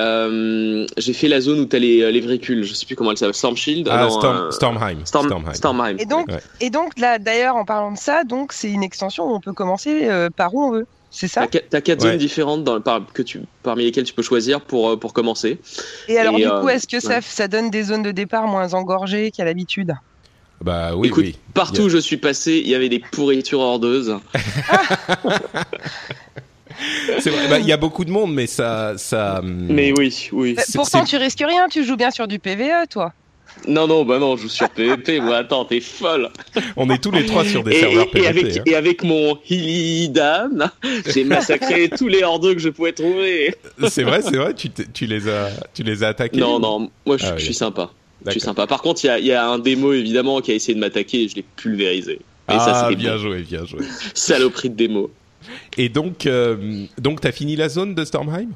Euh, 0.00 0.86
j'ai 0.96 1.12
fait 1.12 1.28
la 1.28 1.40
zone 1.40 1.60
où 1.60 1.64
t'as 1.66 1.78
les, 1.78 2.10
les 2.10 2.20
véhicules, 2.20 2.64
je 2.64 2.72
sais 2.74 2.86
plus 2.86 2.96
comment 2.96 3.10
elle 3.10 3.18
s'appelle, 3.18 3.34
Storm 3.34 3.56
Shield. 3.56 3.88
Ah, 3.90 4.02
non, 4.04 4.10
Storm- 4.10 4.36
euh, 4.36 4.50
Stormheim. 4.50 4.98
Storm- 5.04 5.26
Stormheim. 5.26 5.54
Stormheim. 5.54 5.96
Et 5.98 6.06
donc, 6.06 6.28
Ouais. 6.28 6.38
et 6.60 6.70
donc 6.70 6.98
là, 6.98 7.18
d'ailleurs, 7.18 7.56
en 7.56 7.64
parlant 7.64 7.92
de 7.92 7.98
ça, 7.98 8.24
donc 8.24 8.52
c'est 8.52 8.70
une 8.70 8.82
extension 8.82 9.24
où 9.30 9.34
on 9.34 9.40
peut 9.40 9.52
commencer 9.52 10.08
euh, 10.08 10.30
par 10.34 10.54
où 10.54 10.62
on 10.64 10.70
veut. 10.70 10.86
C'est 11.12 11.26
ça 11.28 11.40
T'as 11.42 11.58
qua- 11.58 11.64
T'as 11.68 11.80
quatre 11.80 12.04
Ouais. 12.04 12.10
zones 12.10 12.18
différentes 12.18 12.62
dans, 12.64 12.80
par, 12.80 13.02
que 13.12 13.22
tu, 13.22 13.40
parmi 13.64 13.84
lesquelles 13.84 14.04
tu 14.04 14.14
peux 14.14 14.22
choisir 14.22 14.60
pour, 14.60 14.90
euh, 14.90 14.96
pour 14.96 15.12
commencer. 15.12 15.58
Et 16.08 16.16
alors, 16.18 16.34
Et, 16.38 16.42
du 16.42 16.46
euh, 16.48 16.60
coup, 16.60 16.68
est-ce 16.68 16.86
que 16.86 17.00
ça, 17.00 17.16
ouais. 17.16 17.20
ça 17.20 17.48
donne 17.48 17.68
des 17.70 17.82
zones 17.82 18.02
de 18.04 18.12
départ 18.12 18.46
moins 18.46 18.72
engorgées 18.74 19.30
qu'à 19.32 19.44
l'habitude? 19.44 19.92
Bah 20.62 20.94
oui, 20.94 21.08
Écoute, 21.08 21.24
oui. 21.24 21.36
partout 21.54 21.82
où 21.82 21.88
je 21.88 21.98
suis 21.98 22.18
passé, 22.18 22.60
il 22.62 22.68
y 22.68 22.74
avait 22.74 22.88
des 22.90 23.00
pourritures 23.00 23.60
hordeuses. 23.60 24.16
C'est 27.20 27.30
vrai, 27.30 27.48
bah, 27.48 27.58
il 27.58 27.66
y 27.66 27.72
a 27.72 27.76
beaucoup 27.76 28.04
de 28.04 28.10
monde, 28.10 28.32
mais 28.34 28.46
ça, 28.46 28.94
ça. 28.96 29.40
hum, 29.40 29.66
Mais 29.70 29.92
oui, 29.96 30.28
oui. 30.32 30.56
Pourtant, 30.74 31.04
tu 31.04 31.16
risques 31.16 31.44
rien, 31.46 31.68
tu 31.68 31.84
joues 31.84 31.96
bien 31.96 32.10
sur 32.10 32.26
du 32.28 32.38
PVE, 32.38 32.86
toi. 32.88 33.12
Non, 33.66 33.88
non, 33.88 34.04
bah 34.04 34.18
non, 34.20 34.36
je 34.36 34.42
joue 34.42 34.48
sur 34.48 34.70
PvP. 34.70 35.20
moi, 35.20 35.38
attends, 35.38 35.64
t'es 35.64 35.80
folle. 35.80 36.30
On 36.76 36.88
est 36.88 36.98
tous 37.02 37.10
les 37.10 37.26
trois 37.26 37.44
sur 37.44 37.64
des 37.64 37.72
et, 37.72 37.80
serveurs 37.80 38.06
et- 38.14 38.18
et 38.18 38.22
PvP. 38.22 38.28
avec, 38.28 38.56
hein. 38.58 38.62
et 38.64 38.74
avec 38.76 39.02
mon 39.02 39.38
Illidan, 39.50 40.48
j'ai 41.12 41.24
massacré 41.24 41.88
tous 41.98 42.08
les 42.08 42.22
hordeux 42.22 42.54
que 42.54 42.60
je 42.60 42.68
pouvais 42.68 42.92
trouver. 42.92 43.54
C'est 43.88 44.04
vrai, 44.04 44.22
c'est 44.22 44.36
vrai. 44.36 44.54
Tu, 44.54 45.06
les 45.06 45.28
as, 45.28 45.50
tu 45.74 45.82
les 45.82 46.04
as 46.04 46.08
attaqués. 46.08 46.38
Non, 46.40 46.58
non, 46.60 46.90
moi 47.06 47.16
je, 47.16 47.26
Ah 47.26 47.36
je 47.36 47.44
suis 47.44 47.54
sympa. 47.54 47.90
Je 48.24 48.30
suis 48.32 48.40
sympa. 48.40 48.66
Par 48.66 48.82
contre, 48.82 49.04
il 49.04 49.08
y 49.08 49.10
a, 49.10 49.18
il 49.18 49.26
y 49.26 49.32
a 49.32 49.46
un 49.48 49.58
démo 49.58 49.92
évidemment 49.92 50.40
qui 50.40 50.52
a 50.52 50.54
essayé 50.54 50.74
de 50.74 50.80
m'attaquer 50.80 51.24
et 51.24 51.28
je 51.28 51.36
l'ai 51.36 51.44
pulvérisé. 51.56 52.12
Et 52.12 52.18
ah, 52.48 52.58
ça, 52.88 52.94
bien 52.94 53.12
bon. 53.16 53.18
joué, 53.22 53.42
bien 53.42 53.64
joué. 53.64 53.80
Saloperie 54.14 54.70
de 54.70 54.74
démo. 54.76 55.10
Et 55.78 55.88
donc, 55.88 56.26
euh, 56.26 56.84
donc, 56.98 57.20
t'as 57.20 57.32
fini 57.32 57.56
la 57.56 57.68
zone 57.68 57.94
de 57.94 58.04
Stormheim? 58.04 58.50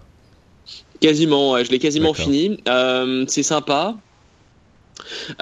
Quasiment, 1.01 1.63
je 1.63 1.71
l'ai 1.71 1.79
quasiment 1.79 2.13
fini. 2.15 2.59
Euh, 2.69 3.25
c'est 3.29 3.43
sympa. 3.43 3.97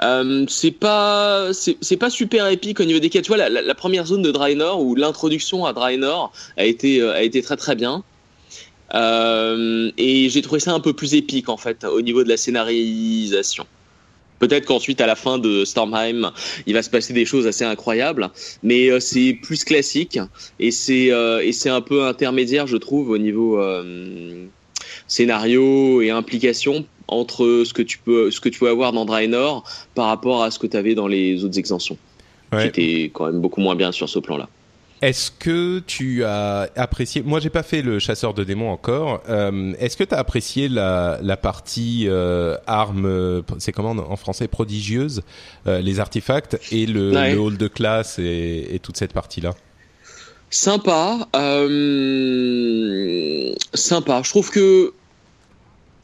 Euh, 0.01 0.45
c'est 0.49 0.71
pas 0.71 1.51
c'est 1.53 1.97
pas 1.97 2.09
super 2.09 2.47
épique 2.47 2.79
au 2.79 2.85
niveau 2.85 2.99
des 2.99 3.09
quêtes. 3.09 3.23
Tu 3.23 3.29
vois 3.29 3.37
la, 3.37 3.49
la- 3.49 3.61
la 3.61 3.75
première 3.75 4.05
zone 4.05 4.21
de 4.23 4.31
Draenor 4.31 4.81
où 4.81 4.95
l'introduction 4.95 5.65
à 5.65 5.73
Draenor 5.73 6.33
a 6.57 6.65
été 6.65 7.01
a 7.01 7.21
été 7.21 7.41
très 7.41 7.55
très 7.55 7.75
bien. 7.75 8.03
Et 8.93 10.27
j'ai 10.29 10.41
trouvé 10.41 10.59
ça 10.59 10.73
un 10.73 10.79
peu 10.79 10.93
plus 10.93 11.13
épique 11.13 11.49
en 11.49 11.57
fait 11.57 11.83
au 11.83 12.01
niveau 12.01 12.23
de 12.23 12.29
la 12.29 12.37
scénarisation. 12.37 13.65
Peut-être 14.43 14.65
qu'ensuite 14.65 14.99
à 14.99 15.07
la 15.07 15.15
fin 15.15 15.37
de 15.39 15.63
Stormheim, 15.63 16.33
il 16.65 16.73
va 16.73 16.83
se 16.83 16.89
passer 16.89 17.13
des 17.13 17.23
choses 17.23 17.47
assez 17.47 17.63
incroyables, 17.63 18.29
mais 18.61 18.89
euh, 18.89 18.99
c'est 18.99 19.39
plus 19.41 19.63
classique 19.63 20.19
et 20.59 20.69
c'est 20.71 21.13
euh, 21.13 21.39
et 21.41 21.53
c'est 21.53 21.69
un 21.69 21.79
peu 21.79 22.03
intermédiaire 22.03 22.67
je 22.67 22.75
trouve 22.75 23.09
au 23.11 23.17
niveau 23.17 23.57
euh, 23.57 24.45
scénario 25.07 26.01
et 26.01 26.09
implication 26.09 26.85
entre 27.07 27.63
ce 27.65 27.73
que 27.73 27.81
tu 27.81 27.99
peux 27.99 28.31
ce 28.31 28.41
que 28.41 28.49
tu 28.49 28.59
peux 28.59 28.67
avoir 28.67 28.91
dans 28.91 29.05
Draenor 29.05 29.63
par 29.95 30.07
rapport 30.07 30.43
à 30.43 30.51
ce 30.51 30.59
que 30.59 30.67
tu 30.67 30.75
avais 30.75 30.93
dans 30.93 31.07
les 31.07 31.45
autres 31.45 31.57
extensions 31.57 31.97
qui 32.51 32.57
Ouais. 32.57 32.67
étaient 32.67 33.11
quand 33.13 33.27
même 33.27 33.39
beaucoup 33.39 33.61
moins 33.61 33.75
bien 33.75 33.93
sur 33.93 34.09
ce 34.09 34.19
plan-là. 34.19 34.49
Est-ce 35.03 35.31
que 35.37 35.79
tu 35.79 36.23
as 36.23 36.69
apprécié 36.77 37.21
Moi, 37.23 37.41
j'ai 37.41 37.49
pas 37.49 37.61
fait 37.63 37.81
le 37.81 37.99
chasseur 37.99 38.33
de 38.33 38.45
démons 38.45 38.71
encore. 38.71 39.21
Euh, 39.27 39.73
Est-ce 39.77 39.97
que 39.97 40.05
tu 40.05 40.15
as 40.15 40.17
apprécié 40.17 40.69
la, 40.69 41.19
la 41.21 41.35
partie 41.35 42.05
euh, 42.07 42.55
armes 42.67 43.05
euh, 43.05 43.41
C'est 43.59 43.73
comment 43.73 43.91
en- 43.91 44.15
français 44.15 44.47
Prodigieuse, 44.47 45.23
euh, 45.67 45.81
les 45.81 45.99
artefacts 45.99 46.57
et 46.71 46.85
le, 46.85 47.11
Ouais. 47.11 47.33
le 47.33 47.39
hall 47.41 47.57
de 47.57 47.67
classe 47.67 48.17
et, 48.17 48.69
et 48.71 48.79
toute 48.79 48.95
cette 48.95 49.11
partie-là? 49.11 49.53
Sympa. 50.49 51.27
Euh... 51.35 53.53
Sympa. 53.73 54.21
Je 54.23 54.29
trouve 54.29 54.51
que 54.51 54.93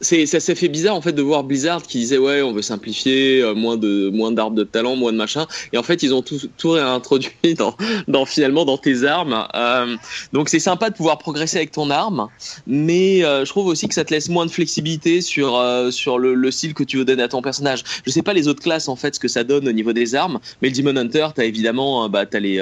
c'est 0.00 0.24
ça, 0.24 0.40
ça 0.40 0.54
fait 0.54 0.68
bizarre 0.68 0.94
en 0.94 1.02
fait 1.02 1.12
de 1.12 1.20
voir 1.20 1.44
Blizzard 1.44 1.82
qui 1.82 1.98
disait 1.98 2.16
ouais 2.16 2.40
on 2.40 2.52
veut 2.52 2.62
simplifier 2.62 3.42
euh, 3.42 3.54
moins 3.54 3.76
de 3.76 4.08
moins 4.10 4.32
d'arbres 4.32 4.56
de 4.56 4.64
talent 4.64 4.96
moins 4.96 5.12
de 5.12 5.16
machin. 5.18 5.46
Et 5.72 5.78
en 5.78 5.82
fait 5.82 6.02
ils 6.02 6.14
ont 6.14 6.22
tout 6.22 6.40
tout 6.56 6.70
réintroduit 6.70 7.54
dans 7.56 7.76
dans 8.08 8.24
finalement 8.24 8.64
dans 8.64 8.78
tes 8.78 9.04
armes. 9.04 9.46
Euh, 9.54 9.96
donc 10.32 10.48
c'est 10.48 10.58
sympa 10.58 10.88
de 10.90 10.94
pouvoir 10.94 11.18
progresser 11.18 11.58
avec 11.58 11.72
ton 11.72 11.90
arme. 11.90 12.28
Mais 12.66 13.24
euh, 13.24 13.44
je 13.44 13.50
trouve 13.50 13.66
aussi 13.66 13.88
que 13.88 13.94
ça 13.94 14.04
te 14.04 14.14
laisse 14.14 14.30
moins 14.30 14.46
de 14.46 14.50
flexibilité 14.50 15.20
sur 15.20 15.56
euh, 15.56 15.90
sur 15.90 16.18
le, 16.18 16.34
le, 16.34 16.50
style 16.50 16.72
que 16.72 16.84
tu 16.84 16.96
veux 16.96 17.04
donner 17.04 17.22
à 17.22 17.28
ton 17.28 17.42
personnage. 17.42 17.84
Je 18.06 18.10
sais 18.10 18.22
pas 18.22 18.32
les 18.32 18.48
autres 18.48 18.62
classes 18.62 18.88
en 18.88 18.96
fait 18.96 19.14
ce 19.14 19.20
que 19.20 19.28
ça 19.28 19.44
donne 19.44 19.68
au 19.68 19.72
niveau 19.72 19.92
des 19.92 20.14
armes 20.14 20.40
mais 20.62 20.70
le 20.70 20.74
Demon 20.74 20.96
Hunter 20.96 21.28
t'as 21.34 21.44
évidemment 21.44 22.08
bah 22.08 22.24
t'as 22.24 22.40
les 22.40 22.56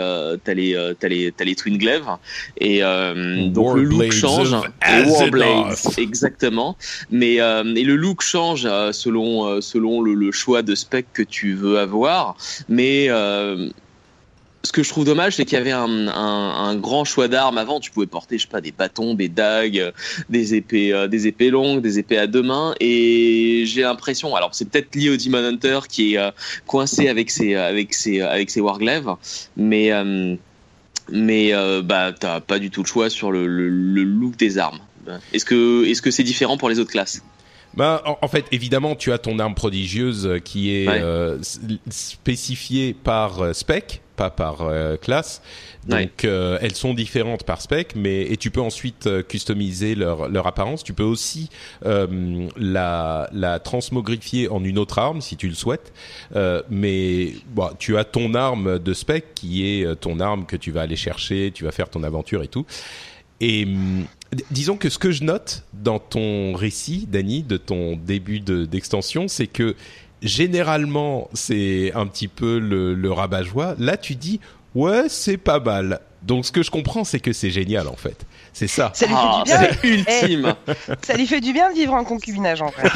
t'as 0.44 0.54
les 0.54 0.76
t'as 0.98 1.08
les 1.08 1.32
t'as 1.36 1.44
les 1.44 1.54
Twin 1.54 1.78
Glaive. 1.78 2.06
Et 2.60 2.80
donc 2.80 3.76
le 3.76 3.82
look 3.82 4.10
change. 4.10 4.56
Warblades 5.06 5.76
exactement. 5.98 6.76
Mais 7.10 7.27
et, 7.34 7.40
euh, 7.40 7.74
et, 7.74 7.84
le 7.84 7.96
look 7.96 8.22
change 8.22 8.66
euh, 8.66 8.92
selon 8.92 9.46
euh, 9.46 9.60
selon 9.60 10.00
le, 10.02 10.32
choix 10.32 10.62
de 10.62 10.74
spec 10.74 11.06
que 11.12 11.22
tu 11.22 11.54
veux 11.54 11.78
avoir 11.78 12.36
mais 12.68 13.08
ce 14.64 14.72
que 14.72 14.82
je 14.82 14.88
trouve 14.88 15.04
dommage, 15.04 15.36
c'est 15.36 15.44
qu'il 15.44 15.56
y 15.56 15.60
avait 15.60 15.72
un, 15.72 16.76
grand 16.76 17.04
choix 17.04 17.28
d'armes 17.28 17.58
avant. 17.58 17.80
Tu 17.80 17.90
pouvais 17.90 18.06
porter, 18.06 18.38
je 18.38 18.42
sais 18.42 18.48
pas, 18.48 18.60
des 18.60 18.72
bâtons, 18.72 19.14
des 19.14 19.28
dagues, 19.28 19.92
des 20.28 20.54
épées, 20.54 20.92
euh, 20.92 21.06
des 21.06 21.26
épées 21.26 21.50
longues, 21.50 21.80
des 21.80 21.98
épées 21.98 22.18
à 22.18 22.26
deux 22.26 22.42
mains. 22.42 22.74
Et 22.80 23.62
j'ai 23.66 23.82
l'impression, 23.82 24.34
alors 24.34 24.54
c'est 24.54 24.68
peut-être 24.68 24.94
lié 24.94 25.10
au 25.10 25.16
Demon 25.16 25.44
Hunter 25.44 25.80
qui 25.88 26.14
est 26.14 26.18
euh, 26.18 26.30
coincé 26.66 27.08
avec 27.08 27.30
ses, 27.30 27.54
avec 27.54 27.94
ses, 27.94 28.20
avec 28.20 28.50
ses 28.50 28.60
warglaives, 28.60 29.14
mais 29.56 29.90
mais 31.10 31.52
bah 31.84 32.12
t'as 32.12 32.40
pas 32.40 32.58
du 32.58 32.70
tout 32.70 32.82
le 32.82 32.86
choix 32.86 33.08
sur 33.08 33.32
le 33.32 33.46
look 33.46 34.36
des 34.36 34.58
armes. 34.58 34.80
Est-ce 35.32 35.44
que 35.44 35.84
est-ce 35.86 36.02
que 36.02 36.10
c'est 36.10 36.22
différent 36.22 36.56
pour 36.56 36.68
les 36.68 36.78
autres 36.78 36.90
classes? 36.90 37.22
Bah, 37.74 38.02
en, 38.06 38.18
en, 38.22 38.28
fait, 38.28 38.46
évidemment, 38.50 38.96
tu 38.96 39.12
as 39.12 39.18
ton 39.18 39.38
arme 39.38 39.54
prodigieuse 39.54 40.40
qui 40.44 40.74
est 40.74 40.88
ouais. 40.88 41.00
euh, 41.00 41.38
spécifiée 41.90 42.94
par 42.94 43.40
euh, 43.40 43.52
spec, 43.52 44.02
pas 44.16 44.30
par 44.30 44.62
euh, 44.62 44.96
classe. 44.96 45.42
Donc, 45.86 46.24
ouais. 46.24 46.58
elles 46.60 46.74
sont 46.74 46.92
différentes 46.92 47.44
par 47.44 47.62
spec, 47.62 47.92
mais 47.94 48.22
et 48.22 48.36
tu 48.36 48.50
peux 48.50 48.60
ensuite 48.60 49.08
customiser 49.28 49.94
leur, 49.94 50.28
leur 50.28 50.46
apparence. 50.46 50.82
Tu 50.84 50.92
peux 50.92 51.04
aussi 51.04 51.48
la, 51.82 53.30
la 53.32 53.58
transmogrifier 53.58 54.48
en 54.50 54.64
une 54.64 54.76
autre 54.78 54.98
arme 54.98 55.22
si 55.22 55.36
tu 55.36 55.48
le 55.48 55.54
souhaites. 55.54 55.92
mais 56.68 57.32
bon, 57.46 57.70
tu 57.78 57.96
as 57.96 58.04
ton 58.04 58.34
arme 58.34 58.78
de 58.78 58.92
spec 58.92 59.34
qui 59.34 59.64
est 59.66 59.96
ton 59.98 60.20
arme 60.20 60.44
que 60.44 60.56
tu 60.56 60.72
vas 60.72 60.82
aller 60.82 60.96
chercher, 60.96 61.52
tu 61.54 61.64
vas 61.64 61.72
faire 61.72 61.88
ton 61.88 62.02
aventure 62.02 62.42
et 62.42 62.48
tout. 62.48 62.66
Et 63.40 63.66
disons 64.50 64.76
que 64.76 64.88
ce 64.88 64.98
que 64.98 65.10
je 65.10 65.24
note 65.24 65.64
dans 65.72 65.98
ton 65.98 66.54
récit, 66.54 67.06
Dany, 67.10 67.42
de 67.42 67.56
ton 67.56 67.96
début 67.96 68.40
d'extension, 68.40 69.24
de, 69.24 69.28
c'est 69.28 69.46
que 69.46 69.76
généralement 70.22 71.28
c'est 71.34 71.92
un 71.94 72.06
petit 72.06 72.28
peu 72.28 72.58
le, 72.58 72.94
le 72.94 73.12
rabat-joie. 73.12 73.76
Là, 73.78 73.96
tu 73.96 74.14
dis 74.16 74.40
ouais, 74.74 75.08
c'est 75.08 75.36
pas 75.36 75.60
mal. 75.60 76.00
Donc, 76.22 76.44
ce 76.44 76.52
que 76.52 76.62
je 76.62 76.70
comprends, 76.70 77.04
c'est 77.04 77.20
que 77.20 77.32
c'est 77.32 77.50
génial 77.50 77.86
en 77.86 77.96
fait. 77.96 78.26
C'est 78.52 78.66
ça. 78.66 78.90
Ça 78.94 79.06
lui 79.06 79.14
fait 79.14 79.86
du 79.86 80.02
bien. 80.02 80.28
ultime. 80.28 80.54
ça 81.02 81.14
lui 81.14 81.26
fait 81.26 81.40
du 81.40 81.52
bien 81.52 81.70
de 81.70 81.74
vivre 81.74 81.94
en 81.94 82.04
concubinage 82.04 82.60
en 82.60 82.72
fait. 82.72 82.90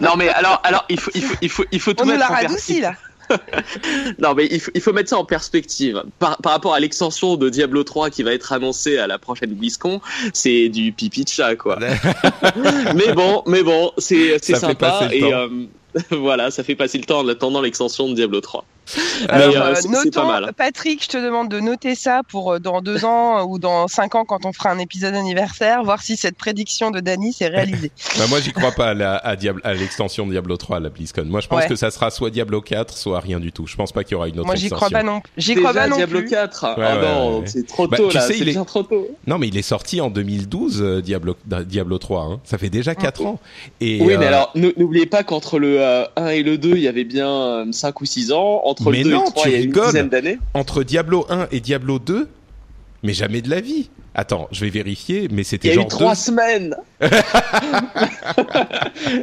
non 0.00 0.16
mais 0.16 0.28
alors, 0.28 0.60
alors 0.62 0.84
il 0.90 1.00
faut, 1.00 1.10
il 1.14 1.22
faut, 1.22 1.36
il 1.40 1.48
faut, 1.48 1.64
il 1.72 1.80
faut 1.80 1.94
tout 1.94 2.04
On 2.04 2.06
mettre 2.06 2.26
nous 2.26 2.34
l'a 2.34 2.40
radouci 2.42 2.80
là. 2.80 2.94
non, 4.18 4.34
mais 4.34 4.48
il 4.50 4.60
faut, 4.60 4.70
il 4.74 4.80
faut, 4.80 4.92
mettre 4.92 5.10
ça 5.10 5.18
en 5.18 5.24
perspective. 5.24 6.02
Par, 6.18 6.36
par 6.38 6.52
rapport 6.52 6.74
à 6.74 6.80
l'extension 6.80 7.36
de 7.36 7.48
Diablo 7.48 7.84
3 7.84 8.10
qui 8.10 8.22
va 8.22 8.32
être 8.32 8.52
annoncée 8.52 8.98
à 8.98 9.06
la 9.06 9.18
prochaine 9.18 9.54
BlizzCon, 9.54 10.00
c'est 10.32 10.68
du 10.68 10.92
pipi 10.92 11.24
de 11.24 11.28
chat, 11.28 11.56
quoi. 11.56 11.78
mais 12.94 13.12
bon, 13.12 13.42
mais 13.46 13.62
bon, 13.62 13.92
c'est 13.98 14.38
sympa 14.42 15.08
et 15.12 15.22
euh, 15.22 15.48
voilà, 16.10 16.50
ça 16.50 16.62
fait 16.62 16.74
passer 16.74 16.98
le 16.98 17.04
temps 17.04 17.20
en 17.20 17.28
attendant 17.28 17.60
l'extension 17.60 18.08
de 18.08 18.14
Diablo 18.14 18.40
3. 18.40 18.64
Alors, 19.28 19.56
euh, 19.56 19.74
notons, 19.88 20.10
pas 20.10 20.26
mal. 20.26 20.52
Patrick, 20.56 21.02
je 21.02 21.08
te 21.08 21.16
demande 21.16 21.50
de 21.50 21.60
noter 21.60 21.94
ça 21.94 22.22
pour 22.28 22.54
euh, 22.54 22.58
dans 22.58 22.80
deux 22.80 23.04
ans 23.04 23.44
ou 23.44 23.58
dans 23.58 23.88
cinq 23.88 24.14
ans 24.14 24.24
quand 24.24 24.44
on 24.44 24.52
fera 24.52 24.70
un 24.70 24.78
épisode 24.78 25.14
anniversaire, 25.14 25.82
voir 25.82 26.02
si 26.02 26.16
cette 26.16 26.36
prédiction 26.36 26.90
de 26.90 27.00
Dany 27.00 27.32
s'est 27.32 27.48
réalisée. 27.48 27.90
bah 28.18 28.24
moi, 28.28 28.40
j'y 28.40 28.52
crois 28.52 28.72
pas 28.72 28.90
à, 28.90 28.94
la, 28.94 29.16
à, 29.16 29.36
Diablo, 29.36 29.62
à 29.64 29.74
l'extension 29.74 30.26
de 30.26 30.32
Diablo 30.32 30.56
3 30.56 30.76
à 30.76 30.80
la 30.80 30.88
BlizzCon. 30.88 31.24
Moi, 31.24 31.40
je 31.40 31.48
pense 31.48 31.62
ouais. 31.62 31.68
que 31.68 31.76
ça 31.76 31.90
sera 31.90 32.10
soit 32.10 32.30
Diablo 32.30 32.60
4, 32.60 32.96
soit 32.96 33.20
rien 33.20 33.40
du 33.40 33.52
tout. 33.52 33.66
Je 33.66 33.76
pense 33.76 33.92
pas 33.92 34.04
qu'il 34.04 34.12
y 34.12 34.14
aura 34.16 34.28
une 34.28 34.38
autre 34.38 34.46
moi, 34.46 34.54
extension. 34.54 34.76
Moi, 34.76 34.88
j'y 34.88 34.90
crois 34.90 35.00
pas 35.00 35.04
non. 35.04 35.22
J'y 35.36 35.54
crois 35.54 35.74
pas 35.74 35.88
non 35.88 35.96
Diablo 35.96 36.20
plus. 36.20 36.30
4. 36.30 36.64
Ouais, 36.78 36.84
ah 36.86 36.96
non, 36.96 37.42
c'est 37.46 37.66
trop 37.66 37.88
bah, 37.88 37.96
tôt 37.96 38.10
là. 38.10 38.20
C'est 38.20 38.44
déjà 38.44 38.60
est... 38.60 38.64
trop 38.64 38.82
tôt. 38.82 39.08
Non, 39.26 39.38
mais 39.38 39.48
il 39.48 39.56
est 39.56 39.62
sorti 39.62 40.00
en 40.00 40.10
2012, 40.10 40.82
euh, 40.82 41.02
Diablo, 41.02 41.36
Diablo 41.46 41.98
3. 41.98 42.22
Hein. 42.22 42.40
Ça 42.44 42.58
fait 42.58 42.70
déjà 42.70 42.94
4 42.94 43.26
ans. 43.26 43.40
Et, 43.80 44.00
oui, 44.00 44.16
mais 44.18 44.26
alors 44.26 44.52
n'oubliez 44.54 45.06
pas 45.06 45.24
qu'entre 45.24 45.58
le 45.58 45.80
1 46.16 46.28
et 46.28 46.42
le 46.42 46.58
2, 46.58 46.76
il 46.76 46.82
y 46.82 46.88
avait 46.88 47.04
bien 47.04 47.66
5 47.70 48.00
ou 48.00 48.04
6 48.04 48.32
ans. 48.32 48.62
Entre 48.64 48.75
mais 48.84 48.98
le 49.02 49.10
2 49.10 49.10
non, 49.10 49.24
et 49.24 49.26
le 49.26 49.30
3, 49.32 49.42
tu 49.42 49.48
il 49.48 49.52
y 49.52 49.54
a 49.54 49.58
une 49.58 49.64
rigoles. 49.66 49.86
dizaine 49.86 50.08
d'années. 50.08 50.38
Entre 50.54 50.82
Diablo 50.82 51.26
1 51.28 51.48
et 51.52 51.60
Diablo 51.60 51.98
2 51.98 52.28
mais 53.02 53.12
jamais 53.12 53.40
de 53.42 53.50
la 53.50 53.60
vie. 53.60 53.88
Attends, 54.16 54.48
je 54.50 54.64
vais 54.64 54.70
vérifier, 54.70 55.28
mais 55.30 55.44
c'était 55.44 55.68
Il 55.68 55.70
y 55.70 55.74
a 55.74 55.76
genre 55.76 55.84
eu 55.84 55.88
trois 55.88 56.14
deux... 56.14 56.20
semaines. 56.20 56.74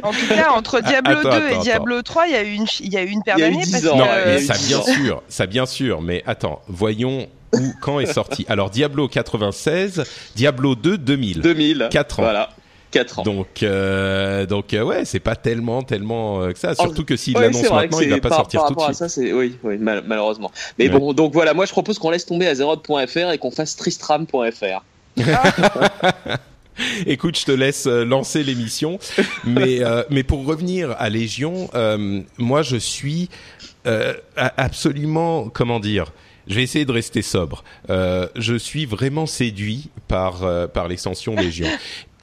en 0.02 0.10
tout 0.12 0.26
cas, 0.28 0.50
entre 0.52 0.80
Diablo 0.80 1.18
Attends, 1.18 1.30
2 1.30 1.36
attends, 1.46 1.60
et 1.60 1.62
Diablo 1.62 2.02
3, 2.02 2.26
il 2.28 2.32
y 2.32 2.36
a 2.36 2.42
eu 2.44 2.52
une, 2.54 2.66
il 2.80 2.92
y 2.92 2.96
a 2.96 3.02
eu 3.02 3.08
une 3.08 3.22
paire 3.22 3.34
Il 3.38 3.40
y 3.40 3.44
a 3.44 3.48
eu 3.48 3.52
d'années 3.52 3.64
10 3.64 3.72
parce 3.72 3.86
ans, 3.86 3.92
que 3.92 3.98
Non, 3.98 4.04
ouais, 4.04 4.24
mais 4.26 4.40
ça 4.40 4.54
bien 4.66 4.78
ans. 4.78 4.82
sûr, 4.84 5.22
ça 5.28 5.46
bien 5.46 5.66
sûr, 5.66 6.00
mais 6.02 6.22
attends, 6.26 6.62
voyons 6.68 7.26
où, 7.52 7.72
quand 7.82 8.00
est 8.00 8.12
sorti. 8.12 8.46
Alors 8.48 8.70
Diablo 8.70 9.08
96, 9.08 10.04
Diablo 10.34 10.74
2 10.76 10.98
2000. 10.98 11.40
2000. 11.40 11.88
4 11.90 12.20
ans. 12.20 12.22
Voilà. 12.22 12.50
4 12.94 13.18
ans. 13.18 13.22
Donc, 13.24 13.62
euh, 13.62 14.46
donc 14.46 14.72
euh, 14.72 14.82
ouais, 14.82 15.04
c'est 15.04 15.20
pas 15.20 15.36
tellement, 15.36 15.82
tellement 15.82 16.40
euh, 16.42 16.52
que 16.52 16.58
ça. 16.58 16.74
Surtout 16.74 17.04
que 17.04 17.16
s'il 17.16 17.36
Ouais, 17.36 17.42
l'annonce 17.42 17.68
maintenant, 17.70 18.00
il 18.00 18.08
va 18.10 18.20
pas 18.20 18.28
par, 18.30 18.38
sortir 18.38 18.60
par 18.60 18.68
tout 18.68 18.74
de 18.76 18.80
suite. 18.82 18.94
ça, 18.94 19.08
c'est 19.08 19.32
oui, 19.32 19.56
oui, 19.62 19.76
mal- 19.78 20.04
malheureusement. 20.06 20.50
Mais 20.78 20.88
Ouais. 20.88 20.98
bon, 20.98 21.12
donc 21.12 21.32
voilà, 21.32 21.52
moi 21.54 21.66
je 21.66 21.72
propose 21.72 21.98
qu'on 21.98 22.10
laisse 22.10 22.24
tomber 22.26 22.46
Azeroth.fr 22.46 23.30
et 23.32 23.38
qu'on 23.38 23.50
fasse 23.50 23.76
Tristram.fr. 23.76 24.84
Écoute, 27.06 27.38
je 27.38 27.44
te 27.44 27.52
laisse 27.52 27.86
euh, 27.86 28.04
lancer 28.04 28.42
l'émission, 28.42 28.98
mais 29.44 29.84
euh, 29.84 30.02
mais 30.10 30.24
pour 30.24 30.44
revenir 30.44 30.96
à 30.98 31.08
Légion, 31.08 31.70
euh, 31.74 32.20
moi 32.36 32.62
je 32.62 32.76
suis 32.76 33.28
euh, 33.86 34.12
absolument, 34.36 35.48
comment 35.50 35.78
dire. 35.78 36.12
Je 36.46 36.56
vais 36.56 36.62
essayer 36.62 36.84
de 36.84 36.92
rester 36.92 37.22
sobre. 37.22 37.64
Je 37.88 38.54
suis 38.58 38.84
vraiment 38.84 39.24
séduit 39.24 39.88
par 40.08 40.42
par 40.72 40.88
l'extension 40.88 41.34
Légion. 41.36 41.68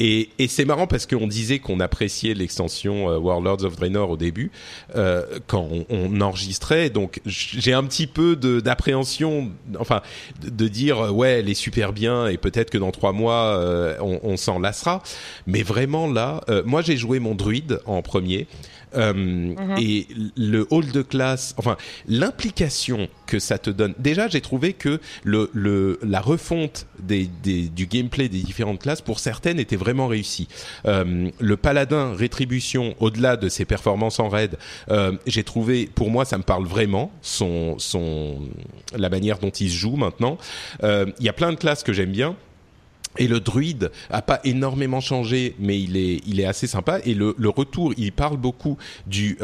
Et, 0.04 0.30
et 0.40 0.48
c'est 0.48 0.66
marrant 0.66 0.88
parce 0.88 1.06
qu'on 1.06 1.28
disait 1.28 1.60
qu'on 1.60 1.80
appréciait 1.80 2.34
l'extension 2.34 3.12
euh, 3.12 3.20
Warlords 3.20 3.64
of 3.66 3.76
Draenor 3.76 4.10
au 4.10 4.18
début 4.18 4.50
euh, 4.96 5.24
quand 5.46 5.68
on, 5.72 5.86
on 5.90 6.22
enregistrait. 6.22 6.90
Donc 6.90 7.22
j'ai 7.28 7.74
un 7.74 7.84
petit 7.84 8.08
peu 8.08 8.36
d'appréhension, 8.36 9.52
enfin 9.78 10.02
de, 10.42 10.50
de 10.50 10.68
dire 10.68 11.00
euh, 11.00 11.12
ouais 11.12 11.40
elle 11.42 11.50
est 11.50 11.54
super 11.54 11.94
bien 11.94 12.26
et 12.26 12.38
peut-être 12.38 12.72
que 12.72 12.80
dans 12.80 12.92
trois 12.92 13.12
mois 13.12 13.56
euh, 13.60 13.96
on, 14.02 14.20
on 14.24 14.38
s'en 14.38 14.58
lassera. 14.58 15.04
Mais 15.46 15.62
vraiment 15.62 16.08
là, 16.12 16.42
moi 16.66 16.82
j'ai 16.82 16.98
joué 16.98 17.20
mon 17.20 17.36
druide 17.36 17.80
en 17.86 18.02
premier. 18.02 18.48
Euh, 18.94 19.56
Et 19.78 20.06
le 20.36 20.68
hall 20.70 20.92
de 20.92 21.02
classe, 21.02 21.56
enfin 21.58 21.78
l'implication 22.10 23.08
que 23.26 23.40
ça 23.40 23.58
te 23.58 23.70
donne. 23.70 23.94
Déjà, 24.00 24.28
j'ai 24.28 24.42
trouvé 24.42 24.74
que 24.74 25.00
le, 25.24 25.50
le 25.54 25.98
la 26.04 26.20
refonte 26.20 26.88
des, 27.00 27.30
des, 27.42 27.70
du 27.70 27.86
gameplay 27.86 28.28
des 28.28 28.42
différentes 28.42 28.82
classes 28.82 29.02
pour 29.02 29.20
certaines 29.20 29.62
était 29.62 29.78
vraiment 29.78 29.91
réussie. 30.00 30.48
Euh, 30.86 31.30
le 31.40 31.58
paladin 31.58 32.14
rétribution, 32.14 32.96
au-delà 33.00 33.38
de 33.38 33.50
ses 33.50 33.66
performances 33.66 34.20
en 34.20 34.30
raid, 34.30 34.58
euh, 34.90 35.14
j'ai 35.28 35.44
trouvé, 35.44 35.90
pour 35.94 36.10
moi, 36.10 36.26
ça 36.26 36.38
me 36.38 36.44
parle 36.44 36.66
vraiment 36.66 37.12
son 37.22 37.78
son 37.80 38.40
la 38.96 39.10
manière 39.10 39.40
dont 39.40 39.50
il 39.50 39.70
se 39.70 39.76
joue 39.76 39.96
maintenant. 39.96 40.38
Euh, 40.84 41.06
Il 41.20 41.26
y 41.26 41.30
a 41.30 41.34
plein 41.34 41.52
de 41.52 41.58
classes 41.58 41.84
que 41.84 41.94
j'aime 41.94 42.12
bien. 42.12 42.36
Et 43.18 43.28
le 43.28 43.42
druide 43.42 43.92
a 44.10 44.22
pas 44.22 44.40
énormément 44.46 45.02
changé, 45.02 45.54
mais 45.60 45.82
il 45.82 45.98
est, 45.98 46.22
il 46.26 46.40
est 46.40 46.46
assez 46.46 46.66
sympa. 46.66 47.00
Et 47.04 47.14
le, 47.14 47.36
retour, 47.50 47.94
il 47.98 48.14
parle 48.14 48.38
beaucoup 48.38 48.78
du, 49.06 49.38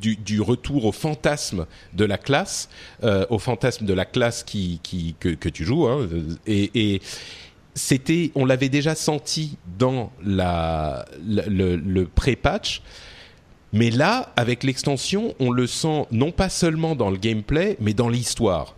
du, 0.00 0.40
retour 0.40 0.84
au 0.84 0.90
fantasme 0.90 1.66
de 1.92 2.04
la 2.04 2.18
classe, 2.18 2.68
au 3.30 3.38
fantasme 3.38 3.86
de 3.86 3.94
la 3.94 4.04
classe 4.04 4.42
qui, 4.42 4.80
qui, 4.82 5.14
que, 5.20 5.48
tu 5.48 5.64
joues. 5.64 5.86
Hein, 5.86 6.08
et 6.48 7.00
c'était, 7.74 8.30
on 8.34 8.44
l'avait 8.44 8.68
déjà 8.68 8.94
senti 8.94 9.56
dans 9.78 10.12
la, 10.24 11.04
le, 11.26 11.76
le 11.76 12.06
pré-patch. 12.06 12.82
Mais 13.72 13.90
là, 13.90 14.32
avec 14.36 14.62
l'extension, 14.62 15.34
on 15.40 15.50
le 15.50 15.66
sent 15.66 16.06
non 16.12 16.30
pas 16.30 16.48
seulement 16.48 16.94
dans 16.94 17.10
le 17.10 17.16
gameplay, 17.16 17.76
mais 17.80 17.92
dans 17.92 18.08
l'histoire. 18.08 18.76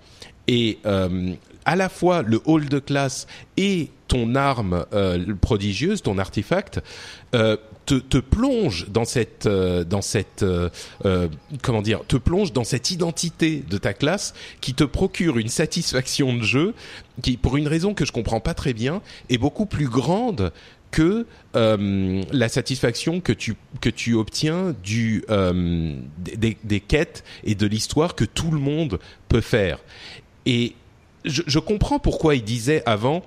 Et 0.48 0.78
euh, 0.86 1.34
à 1.66 1.76
la 1.76 1.90
fois 1.90 2.22
le 2.22 2.40
hall 2.46 2.68
de 2.68 2.78
classe 2.78 3.26
et 3.58 3.90
ton 4.08 4.34
arme 4.34 4.86
euh, 4.94 5.34
prodigieuse, 5.40 6.00
ton 6.00 6.16
artefact, 6.16 6.80
euh, 7.34 7.56
te, 7.86 7.94
te 7.94 8.18
plonge 8.18 8.88
dans 8.88 9.04
cette, 9.04 9.46
euh, 9.46 9.84
dans 9.84 10.02
cette, 10.02 10.42
euh, 10.42 10.68
euh, 11.04 11.28
comment 11.62 11.82
dire, 11.82 12.00
te 12.06 12.16
plonge 12.16 12.52
dans 12.52 12.64
cette 12.64 12.90
identité 12.90 13.62
de 13.68 13.78
ta 13.78 13.94
classe 13.94 14.34
qui 14.60 14.74
te 14.74 14.84
procure 14.84 15.38
une 15.38 15.48
satisfaction 15.48 16.34
de 16.34 16.42
jeu 16.42 16.74
qui, 17.22 17.36
pour 17.36 17.56
une 17.56 17.68
raison 17.68 17.94
que 17.94 18.04
je 18.04 18.12
comprends 18.12 18.40
pas 18.40 18.54
très 18.54 18.74
bien, 18.74 19.00
est 19.30 19.38
beaucoup 19.38 19.66
plus 19.66 19.88
grande 19.88 20.52
que 20.90 21.26
euh, 21.56 22.22
la 22.32 22.48
satisfaction 22.48 23.20
que 23.20 23.32
tu 23.32 23.56
que 23.80 23.90
tu 23.90 24.14
obtiens 24.14 24.74
du 24.82 25.24
euh, 25.30 25.94
des, 26.18 26.56
des 26.62 26.80
quêtes 26.80 27.24
et 27.44 27.54
de 27.54 27.66
l'histoire 27.66 28.14
que 28.14 28.24
tout 28.24 28.50
le 28.50 28.58
monde 28.58 28.98
peut 29.28 29.40
faire. 29.40 29.78
Et 30.46 30.74
je, 31.24 31.42
je 31.46 31.58
comprends 31.58 31.98
pourquoi 31.98 32.34
il 32.34 32.44
disait 32.44 32.82
avant 32.86 33.22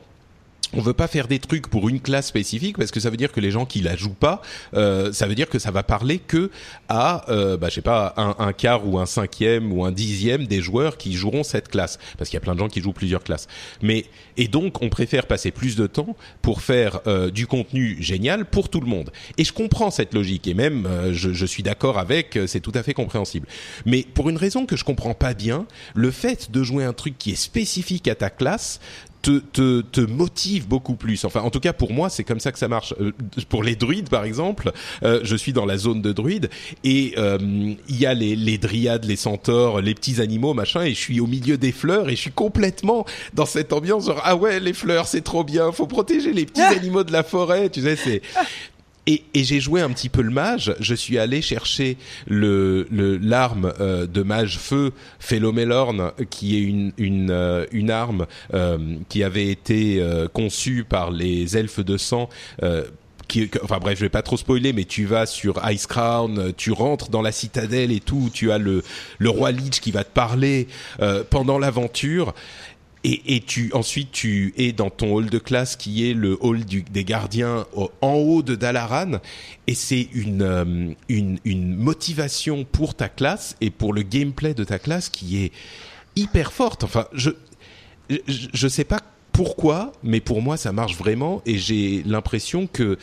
on 0.73 0.81
veut 0.81 0.93
pas 0.93 1.07
faire 1.07 1.27
des 1.27 1.39
trucs 1.39 1.67
pour 1.67 1.89
une 1.89 1.99
classe 1.99 2.27
spécifique 2.27 2.77
parce 2.77 2.91
que 2.91 2.99
ça 2.99 3.09
veut 3.09 3.17
dire 3.17 3.31
que 3.31 3.39
les 3.39 3.51
gens 3.51 3.65
qui 3.65 3.81
la 3.81 3.95
jouent 3.95 4.09
pas, 4.09 4.41
euh, 4.73 5.11
ça 5.11 5.27
veut 5.27 5.35
dire 5.35 5.49
que 5.49 5.59
ça 5.59 5.71
va 5.71 5.83
parler 5.83 6.19
que 6.19 6.51
à, 6.87 7.29
euh, 7.29 7.57
bah, 7.57 7.69
je 7.69 7.75
sais 7.75 7.81
pas, 7.81 8.13
un, 8.17 8.35
un 8.39 8.53
quart 8.53 8.87
ou 8.87 8.99
un 8.99 9.05
cinquième 9.05 9.71
ou 9.71 9.85
un 9.85 9.91
dixième 9.91 10.47
des 10.47 10.61
joueurs 10.61 10.97
qui 10.97 11.13
joueront 11.13 11.43
cette 11.43 11.69
classe, 11.69 11.99
parce 12.17 12.29
qu'il 12.29 12.37
y 12.37 12.41
a 12.41 12.41
plein 12.41 12.53
de 12.53 12.59
gens 12.59 12.67
qui 12.67 12.81
jouent 12.81 12.93
plusieurs 12.93 13.23
classes. 13.23 13.47
Mais 13.81 14.05
et 14.37 14.47
donc 14.47 14.81
on 14.81 14.89
préfère 14.89 15.27
passer 15.27 15.51
plus 15.51 15.75
de 15.75 15.87
temps 15.87 16.15
pour 16.41 16.61
faire 16.61 17.01
euh, 17.07 17.29
du 17.29 17.47
contenu 17.47 17.97
génial 17.99 18.45
pour 18.45 18.69
tout 18.69 18.79
le 18.79 18.87
monde. 18.87 19.11
Et 19.37 19.43
je 19.43 19.53
comprends 19.53 19.91
cette 19.91 20.13
logique 20.13 20.47
et 20.47 20.53
même 20.53 20.85
euh, 20.85 21.13
je, 21.13 21.33
je 21.33 21.45
suis 21.45 21.63
d'accord 21.63 21.97
avec, 21.97 22.37
euh, 22.37 22.47
c'est 22.47 22.61
tout 22.61 22.71
à 22.73 22.83
fait 22.83 22.93
compréhensible. 22.93 23.47
Mais 23.85 24.05
pour 24.13 24.29
une 24.29 24.37
raison 24.37 24.65
que 24.65 24.77
je 24.77 24.83
comprends 24.83 25.13
pas 25.13 25.33
bien, 25.33 25.65
le 25.93 26.11
fait 26.11 26.51
de 26.51 26.63
jouer 26.63 26.83
un 26.83 26.93
truc 26.93 27.17
qui 27.17 27.31
est 27.31 27.35
spécifique 27.35 28.07
à 28.07 28.15
ta 28.15 28.29
classe 28.29 28.79
te, 29.21 29.39
te, 29.39 29.81
te 29.81 30.01
motive 30.01 30.67
beaucoup 30.67 30.95
plus. 30.95 31.25
Enfin, 31.25 31.41
en 31.41 31.49
tout 31.49 31.59
cas, 31.59 31.73
pour 31.73 31.91
moi, 31.91 32.09
c'est 32.09 32.23
comme 32.23 32.39
ça 32.39 32.51
que 32.51 32.59
ça 32.59 32.67
marche. 32.67 32.93
Euh, 32.99 33.11
pour 33.49 33.63
les 33.63 33.75
druides, 33.75 34.09
par 34.09 34.23
exemple, 34.23 34.71
euh, 35.03 35.19
je 35.23 35.35
suis 35.35 35.53
dans 35.53 35.65
la 35.65 35.77
zone 35.77 36.01
de 36.01 36.11
druides 36.11 36.49
et 36.83 37.13
euh, 37.17 37.37
il 37.39 37.99
y 37.99 38.05
a 38.05 38.13
les, 38.13 38.35
les 38.35 38.57
dryades, 38.57 39.05
les 39.05 39.15
centaures, 39.15 39.81
les 39.81 39.93
petits 39.93 40.21
animaux, 40.21 40.53
machin, 40.53 40.83
et 40.83 40.93
je 40.93 40.99
suis 40.99 41.19
au 41.19 41.27
milieu 41.27 41.57
des 41.57 41.71
fleurs 41.71 42.09
et 42.09 42.15
je 42.15 42.21
suis 42.21 42.31
complètement 42.31 43.05
dans 43.33 43.45
cette 43.45 43.73
ambiance 43.73 44.05
genre 44.05 44.21
ah 44.23 44.35
ouais, 44.35 44.59
les 44.59 44.73
fleurs, 44.73 45.07
c'est 45.07 45.21
trop 45.21 45.43
bien, 45.43 45.71
faut 45.71 45.87
protéger 45.87 46.33
les 46.33 46.45
petits 46.45 46.61
animaux 46.79 47.03
de 47.03 47.11
la 47.11 47.23
forêt, 47.23 47.69
tu 47.69 47.81
sais, 47.81 47.95
c'est 47.95 48.21
et, 49.07 49.23
j'ai 49.33 49.59
joué 49.59 49.81
un 49.81 49.89
petit 49.89 50.09
peu 50.09 50.21
le 50.21 50.29
mage. 50.29 50.75
Je 50.79 50.93
suis 50.93 51.17
allé 51.17 51.41
chercher 51.41 51.97
le 52.27 52.87
l'arme 53.21 53.73
euh, 53.79 54.05
de 54.05 54.21
mage 54.21 54.57
feu 54.57 54.91
Phélomélorne, 55.19 56.11
qui 56.29 56.57
est 56.57 56.61
une 56.61 56.93
une 56.97 57.31
euh, 57.31 57.65
une 57.71 57.91
arme 57.91 58.27
euh, 58.53 58.77
qui 59.09 59.23
avait 59.23 59.47
été 59.47 60.03
conçue 60.33 60.83
par 60.83 61.11
les 61.11 61.57
elfes 61.57 61.79
de 61.79 61.97
sang. 61.97 62.29
qui, 63.27 63.49
enfin 63.63 63.77
bref, 63.79 63.97
je 63.99 64.05
vais 64.05 64.09
pas 64.09 64.23
trop 64.23 64.37
spoiler, 64.37 64.73
mais 64.73 64.85
tu 64.85 65.05
vas 65.05 65.27
sur 65.27 65.61
Ice 65.69 65.85
Crown, 65.85 66.51
tu 66.57 66.71
rentres 66.71 67.09
dans 67.09 67.21
la 67.21 67.31
citadelle 67.31 67.91
et 67.91 67.99
tout, 67.99 68.29
tu 68.33 68.51
as 68.51 68.57
le 68.57 68.83
le 69.19 69.29
roi 69.29 69.51
Lich 69.51 69.79
qui 69.81 69.91
va 69.91 70.03
te 70.03 70.11
parler 70.11 70.67
pendant 71.29 71.59
l'aventure. 71.59 72.33
Et, 73.05 73.41
ensuite 73.73 74.11
tu 74.11 74.53
es 74.57 74.73
dans 74.73 74.89
ton 74.89 75.13
hall 75.13 75.29
de 75.29 75.37
classe 75.37 75.77
qui 75.77 76.09
est 76.09 76.13
le 76.13 76.37
hall 76.41 76.65
des 76.65 77.05
gardiens 77.05 77.65
en 78.01 78.13
haut 78.13 78.41
de 78.41 78.55
Dalaran 78.55 79.19
et 79.67 79.73
c'est 79.73 80.09
une, 80.13 80.41
euh, 80.41 80.93
une 81.07 81.75
motivation 81.75 82.65
pour 82.65 82.95
ta 82.95 83.07
classe 83.07 83.55
et 83.61 83.69
pour 83.69 83.93
le 83.93 84.01
gameplay 84.01 84.53
de 84.53 84.65
ta 84.65 84.79
classe 84.79 85.07
qui 85.07 85.43
est 85.43 85.53
hyper 86.17 86.51
forte. 86.51 86.83
Enfin, 86.83 87.05
je 87.13 87.29
je, 88.09 88.47
je 88.53 88.67
sais 88.67 88.83
pas 88.83 88.99
pourquoi, 89.31 89.93
mais 90.03 90.19
pour 90.19 90.41
moi 90.41 90.57
ça 90.57 90.73
marche 90.73 90.97
vraiment 90.97 91.41
et 91.45 91.57
j'ai 91.57 92.03
l'impression 92.03 92.67
que 92.67 92.97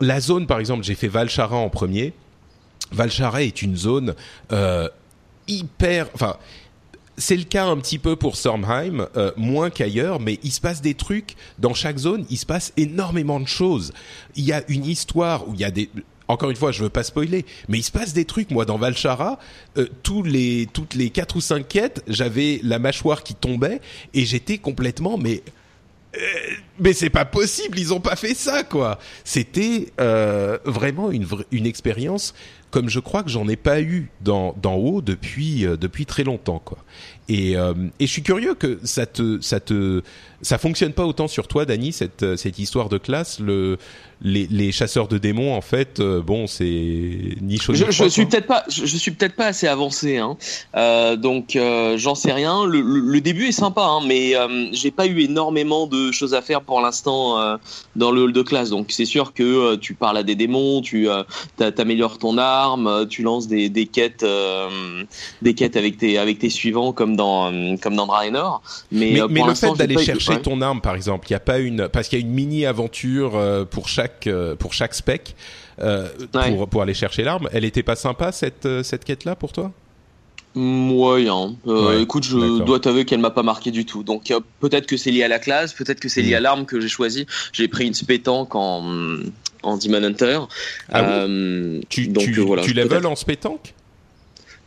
la 0.00 0.20
zone, 0.20 0.46
par 0.46 0.58
exemple, 0.58 0.84
j'ai 0.84 0.94
fait 0.94 1.08
Valchara 1.08 1.56
en 1.56 1.70
premier. 1.70 2.12
Valchara 2.92 3.42
est 3.42 3.62
une 3.62 3.76
zone 3.76 4.14
euh, 4.52 4.88
hyper, 5.48 6.08
enfin. 6.14 6.36
C'est 7.18 7.36
le 7.36 7.44
cas 7.44 7.64
un 7.64 7.78
petit 7.78 7.98
peu 7.98 8.14
pour 8.16 8.36
Stormheim, 8.36 9.08
euh, 9.16 9.32
moins 9.36 9.70
qu'ailleurs, 9.70 10.20
mais 10.20 10.38
il 10.42 10.52
se 10.52 10.60
passe 10.60 10.82
des 10.82 10.94
trucs 10.94 11.34
dans 11.58 11.72
chaque 11.72 11.96
zone. 11.96 12.26
Il 12.28 12.36
se 12.36 12.44
passe 12.46 12.72
énormément 12.76 13.40
de 13.40 13.48
choses. 13.48 13.92
Il 14.34 14.44
y 14.44 14.52
a 14.52 14.62
une 14.68 14.84
histoire 14.84 15.48
où 15.48 15.54
il 15.54 15.60
y 15.60 15.64
a 15.64 15.70
des 15.70 15.88
encore 16.28 16.50
une 16.50 16.56
fois, 16.56 16.72
je 16.72 16.82
veux 16.82 16.90
pas 16.90 17.04
spoiler, 17.04 17.44
mais 17.68 17.78
il 17.78 17.82
se 17.82 17.92
passe 17.92 18.12
des 18.12 18.24
trucs. 18.24 18.50
Moi, 18.50 18.64
dans 18.64 18.78
Valchara, 18.78 19.38
euh, 19.78 19.86
tous 20.02 20.22
les 20.22 20.68
toutes 20.72 20.94
les 20.94 21.10
quatre 21.10 21.36
ou 21.36 21.40
cinq 21.40 21.68
quêtes, 21.68 22.02
j'avais 22.08 22.60
la 22.62 22.78
mâchoire 22.78 23.22
qui 23.22 23.34
tombait 23.34 23.80
et 24.14 24.24
j'étais 24.24 24.58
complètement 24.58 25.18
mais 25.18 25.42
euh, 26.16 26.18
mais 26.80 26.92
c'est 26.92 27.10
pas 27.10 27.24
possible, 27.24 27.78
ils 27.78 27.92
ont 27.92 28.00
pas 28.00 28.16
fait 28.16 28.34
ça 28.34 28.64
quoi. 28.64 28.98
C'était 29.24 29.92
euh, 30.00 30.58
vraiment 30.64 31.10
une 31.10 31.26
une 31.52 31.66
expérience 31.66 32.34
comme 32.76 32.90
je 32.90 33.00
crois 33.00 33.22
que 33.22 33.30
j'en 33.30 33.48
ai 33.48 33.56
pas 33.56 33.80
eu 33.80 34.10
d'en 34.20 34.52
haut 34.74 35.00
depuis 35.00 35.64
euh, 35.64 35.78
depuis 35.78 36.04
très 36.04 36.24
longtemps. 36.24 36.62
Et 37.28 37.56
euh, 37.56 37.74
et 37.98 38.06
je 38.06 38.12
suis 38.12 38.22
curieux 38.22 38.54
que 38.54 38.78
ça 38.84 39.04
te 39.04 39.40
ça 39.40 39.58
te 39.58 40.02
ça 40.42 40.58
fonctionne 40.58 40.92
pas 40.92 41.04
autant 41.06 41.26
sur 41.26 41.48
toi 41.48 41.64
Dany 41.64 41.92
cette 41.92 42.22
euh, 42.22 42.36
cette 42.36 42.58
histoire 42.60 42.88
de 42.88 42.98
classe 42.98 43.40
le 43.40 43.78
les, 44.22 44.46
les 44.50 44.70
chasseurs 44.72 45.08
de 45.08 45.18
démons 45.18 45.54
en 45.54 45.60
fait 45.60 45.98
euh, 46.00 46.22
bon 46.22 46.46
c'est 46.46 46.64
ni 46.64 47.58
chaud 47.58 47.72
ni 47.72 47.78
Je, 47.80 47.84
froid, 47.90 48.06
je 48.06 48.08
suis 48.10 48.26
peut-être 48.26 48.46
pas, 48.46 48.64
je, 48.68 48.86
je 48.86 48.96
suis 48.96 49.10
peut-être 49.10 49.34
pas 49.34 49.46
assez 49.46 49.66
avancé, 49.66 50.16
hein. 50.18 50.36
Euh, 50.76 51.16
donc 51.16 51.56
euh, 51.56 51.98
j'en 51.98 52.14
sais 52.14 52.32
rien. 52.32 52.64
Le, 52.64 52.80
le- 52.80 53.00
le 53.00 53.20
début 53.20 53.46
est 53.48 53.52
sympa, 53.52 53.82
hein, 53.82 54.00
mais 54.06 54.36
euh, 54.36 54.68
j'ai 54.72 54.90
pas 54.92 55.06
eu 55.06 55.20
énormément 55.20 55.86
de 55.86 56.12
choses 56.12 56.32
à 56.32 56.42
faire 56.42 56.62
pour 56.62 56.80
l'instant 56.80 57.38
euh, 57.40 57.56
dans 57.96 58.10
le 58.12 58.22
hall 58.22 58.32
de 58.32 58.42
classe. 58.42 58.70
Donc 58.70 58.86
c'est 58.90 59.04
sûr 59.04 59.34
que 59.34 59.42
euh, 59.42 59.76
tu 59.76 59.94
parles 59.94 60.16
à 60.18 60.22
des 60.22 60.34
démons, 60.36 60.80
tu 60.80 61.10
euh, 61.10 61.22
t'a- 61.56 61.72
t'améliores 61.72 62.18
ton 62.18 62.38
arme, 62.38 63.06
tu 63.10 63.22
lances 63.22 63.48
des, 63.48 63.68
des 63.68 63.86
quêtes, 63.86 64.22
euh, 64.22 65.02
des 65.42 65.54
quêtes 65.54 65.76
avec 65.76 65.98
tes 65.98 66.16
avec 66.18 66.38
tes 66.38 66.50
suivants 66.50 66.92
comme 66.92 67.15
dans 67.16 67.52
euh, 67.52 67.76
comme 67.82 67.96
dans 67.96 68.06
Draenor. 68.06 68.62
Mais, 68.92 69.12
Mais, 69.12 69.20
euh, 69.22 69.28
mais 69.28 69.42
le 69.44 69.54
fait 69.54 69.72
d'aller 69.74 69.98
chercher 69.98 70.34
ouais. 70.34 70.42
ton 70.42 70.60
arme, 70.60 70.80
par 70.80 70.94
exemple, 70.94 71.26
il 71.28 71.32
y 71.32 71.36
a 71.36 71.40
pas 71.40 71.58
une 71.58 71.88
parce 71.88 72.08
qu'il 72.08 72.18
y 72.20 72.22
a 72.22 72.24
une 72.26 72.32
mini 72.32 72.66
aventure 72.66 73.32
euh, 73.36 73.64
pour 73.64 73.88
chaque 73.88 74.28
pour 74.58 74.72
chaque 74.72 74.94
spec 74.94 75.34
Ouais. 75.82 76.08
pour 76.48 76.68
pour 76.68 76.82
aller 76.82 76.94
chercher 76.94 77.22
l'arme. 77.22 77.48
Elle 77.52 77.64
était 77.64 77.82
pas 77.82 77.96
sympa 77.96 78.32
cette 78.32 78.68
cette 78.82 79.04
quête 79.04 79.24
là 79.24 79.34
pour 79.36 79.52
toi? 79.52 79.72
Moyen. 80.54 81.54
Euh, 81.66 81.88
Ouais, 81.88 82.02
écoute, 82.02 82.24
je 82.24 82.62
dois 82.62 82.80
t'avouer 82.80 83.04
qu'elle 83.04 83.20
m'a 83.20 83.30
pas 83.30 83.42
marqué 83.42 83.70
du 83.70 83.84
tout. 83.84 84.02
Donc 84.02 84.30
euh, 84.30 84.40
peut-être 84.60 84.86
que 84.86 84.96
c'est 84.96 85.10
lié 85.10 85.22
à 85.22 85.28
la 85.28 85.38
classe, 85.38 85.74
peut-être 85.74 86.00
que 86.00 86.08
c'est 86.08 86.22
lié 86.22 86.32
Mm. 86.32 86.36
à 86.36 86.40
l'arme 86.40 86.64
que 86.66 86.80
j'ai 86.80 86.88
choisie. 86.88 87.26
J'ai 87.52 87.68
pris 87.68 87.86
une 87.86 87.92
spétanque 87.94 88.54
en 88.54 88.82
en 89.62 89.76
Demon 89.76 90.02
Hunter. 90.04 90.38
Ah 90.92 91.26
oui 91.26 91.80
Tu 91.90 92.08
donc, 92.08 92.24
tu, 92.24 92.32
voilà, 92.40 92.62
tu 92.62 92.72
level 92.72 93.04
en 93.06 93.16
spétanque 93.16 93.74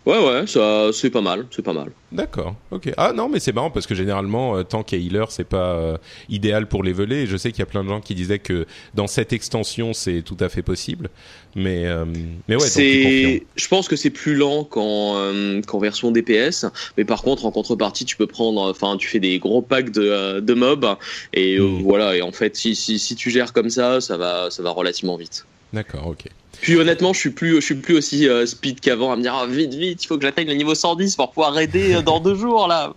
Ouais 0.06 0.18
ouais, 0.18 0.48
ça 0.48 0.90
c'est 0.92 1.10
pas 1.12 1.22
mal, 1.22 1.46
c'est 1.52 1.62
pas 1.62 1.74
mal. 1.74 1.92
D'accord. 2.12 2.56
Ok. 2.72 2.92
Ah 2.98 3.12
non, 3.14 3.30
mais 3.30 3.40
c'est 3.40 3.52
marrant 3.52 3.70
parce 3.70 3.86
que 3.86 3.94
généralement, 3.94 4.58
euh, 4.58 4.64
tank 4.64 4.92
et 4.94 4.98
healer, 5.00 5.26
c'est 5.30 5.44
pas 5.44 5.74
euh, 5.74 5.98
idéal 6.30 6.68
pour 6.68 6.82
leveler. 6.84 7.18
Et 7.24 7.28
je 7.28 7.38
sais 7.38 7.52
qu'il 7.52 7.60
y 7.60 7.64
a 7.64 7.68
plein 7.68 7.84
de 7.84 7.90
gens 7.90 8.02
qui 8.02 8.16
disaient 8.16 8.40
que 8.40 8.66
dans 8.96 9.06
cette 9.06 9.34
extension, 9.34 9.94
c'est 9.94 10.24
tout 10.24 10.38
à 10.40 10.50
fait 10.50 10.64
possible. 10.64 11.10
Mais 11.56 11.86
euh, 11.86 12.06
mais 12.48 12.56
ouais, 12.56 12.68
c'est, 12.68 13.44
je 13.56 13.68
pense 13.68 13.88
que 13.88 13.96
c'est 13.96 14.10
plus 14.10 14.36
lent 14.36 14.64
qu'en 14.64 15.18
euh, 15.18 15.62
qu'en 15.62 15.80
version 15.80 16.12
DPS, 16.12 16.66
mais 16.98 17.06
par 17.06 17.22
contre 17.22 17.46
en 17.46 17.52
contrepartie 17.52 18.06
tu 18.06 18.16
peux 18.16 18.28
prendre, 18.28 18.62
enfin 18.70 18.98
tu 18.98 19.08
fais 19.08 19.20
des 19.20 19.38
gros 19.38 19.62
packs 19.62 19.92
de, 19.92 20.40
de 20.40 20.54
mobs 20.54 20.88
et 21.34 21.58
euh, 21.58 21.68
Mm. 21.70 21.82
voilà 21.84 22.16
et 22.16 22.22
en 22.22 22.32
fait 22.32 22.56
si, 22.56 22.74
si 22.76 22.98
si 23.00 23.16
tu 23.16 23.30
gères 23.30 23.54
comme 23.54 23.70
ça, 23.70 24.00
ça 24.02 24.18
va 24.18 24.50
ça 24.50 24.64
va 24.64 24.72
relativement 24.72 25.18
vite. 25.18 25.46
D'accord. 25.74 26.08
Ok. 26.08 26.26
Puis 26.62 26.76
honnêtement, 26.76 27.14
je 27.14 27.20
suis 27.20 27.30
plus, 27.30 27.56
je 27.56 27.62
suis 27.62 27.76
plus 27.76 27.96
aussi 27.96 28.28
euh, 28.28 28.46
speed 28.46 28.80
qu'avant 28.80 29.12
à 29.12 29.16
me 29.16 29.22
dire 29.22 29.34
ah, 29.34 29.48
vite, 29.48 29.74
vite, 29.74 30.04
il 30.04 30.08
faut 30.08 30.18
que 30.18 30.24
j'atteigne 30.24 30.48
le 30.48 30.56
niveau 30.56 30.76
110 30.76 31.16
pour 31.16 31.32
pouvoir 31.32 31.58
aider 31.60 31.96
euh, 31.96 32.02
dans 32.02 32.20
deux 32.20 32.36
jours 32.36 32.68
là. 32.68 32.94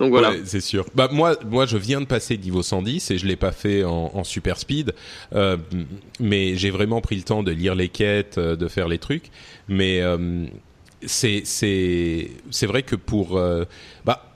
Donc 0.00 0.10
voilà. 0.10 0.32
C'est 0.44 0.60
sûr. 0.60 0.84
Bah 0.94 1.08
moi, 1.12 1.36
moi, 1.48 1.66
je 1.66 1.76
viens 1.76 2.00
de 2.00 2.06
passer 2.06 2.36
niveau 2.36 2.62
110 2.62 3.12
et 3.12 3.18
je 3.18 3.26
l'ai 3.26 3.36
pas 3.36 3.52
fait 3.52 3.84
en, 3.84 4.24
super 4.24 4.58
speed, 4.58 4.92
euh, 5.34 5.56
mais 6.18 6.56
j'ai 6.56 6.70
vraiment 6.70 7.00
pris 7.00 7.14
le 7.14 7.22
temps 7.22 7.44
de 7.44 7.52
lire 7.52 7.76
les 7.76 7.88
quêtes, 7.88 8.40
de 8.40 8.68
faire 8.68 8.88
les 8.88 8.98
trucs. 8.98 9.30
Mais 9.68 10.02
c'est 11.06 11.44
vrai 12.62 12.82
que 12.82 12.96
pour 12.96 13.40
bah 14.04 14.31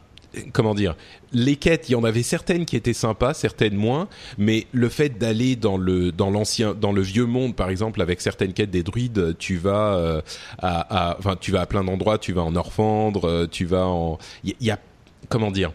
comment 0.53 0.74
dire 0.74 0.97
les 1.32 1.57
quêtes 1.57 1.89
il 1.89 1.93
y 1.93 1.95
en 1.95 2.05
avait 2.05 2.22
certaines 2.22 2.64
qui 2.64 2.76
étaient 2.76 2.93
sympas 2.93 3.34
certaines 3.34 3.74
moins 3.74 4.09
mais 4.39 4.66
le 4.72 4.89
fait 4.89 5.18
d'aller 5.18 5.57
dans 5.57 5.76
le 5.76 6.12
dans 6.12 6.30
l'ancien 6.30 6.74
dans 6.74 6.93
le 6.93 7.03
vieux 7.03 7.26
monde 7.26 7.55
par 7.55 7.70
exemple 7.70 8.01
avec 8.01 8.20
certaines 8.20 8.53
quêtes 8.53 8.70
des 8.70 8.82
druides 8.82 9.37
tu 9.39 9.57
vas 9.57 9.95
euh, 9.95 10.20
à 10.59 11.16
enfin 11.18 11.37
tu 11.41 11.53
vas 11.53 11.62
à 11.62 11.66
plein 11.66 11.84
d'endroits 11.84 12.18
tu 12.18 12.32
vas 12.32 12.43
en 12.43 12.55
Orphandre 12.57 13.28
euh, 13.28 13.47
tu 13.51 13.64
vas 13.64 13.87
en 13.87 14.18
il 14.45 14.55
y 14.61 14.70
a 14.70 14.78
comment 15.28 15.51
dire 15.51 15.72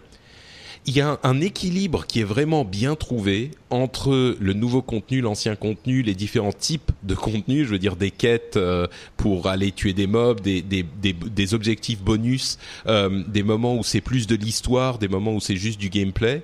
il 0.86 0.96
y 0.96 1.02
a 1.02 1.20
un, 1.24 1.42
équilibre 1.42 2.08
qui 2.08 2.22
est 2.22 2.26
vraiment 2.26 2.66
bien 2.66 2.96
trouvé 2.96 3.52
entre 3.70 4.36
le 4.40 4.54
nouveau 4.54 4.82
contenu, 4.82 5.22
l'ancien 5.22 5.56
contenu, 5.56 6.02
les 6.02 6.16
différents 6.16 6.52
types 6.52 6.92
de 7.04 7.14
contenu, 7.14 7.66
je 7.66 7.70
veux 7.70 7.80
dire 7.80 7.96
des 7.96 8.10
quêtes 8.10 8.58
euh, 8.58 8.88
pour 9.16 9.48
aller 9.48 9.72
tuer 9.72 9.94
des 9.94 10.08
mobs, 10.08 10.42
des, 10.42 10.62
des, 10.62 10.84
des, 11.02 11.14
des 11.14 11.54
objectifs 11.54 12.02
bonus, 12.02 12.58
euh, 12.88 13.24
des 13.28 13.44
moments 13.44 13.76
où 13.76 13.84
c'est 13.84 14.02
plus 14.02 14.26
de 14.26 14.36
l'histoire, 14.36 14.98
des 14.98 15.08
moments 15.08 15.34
où 15.34 15.40
c'est 15.40 15.56
juste 15.56 15.80
du 15.80 15.90
gameplay. 15.90 16.42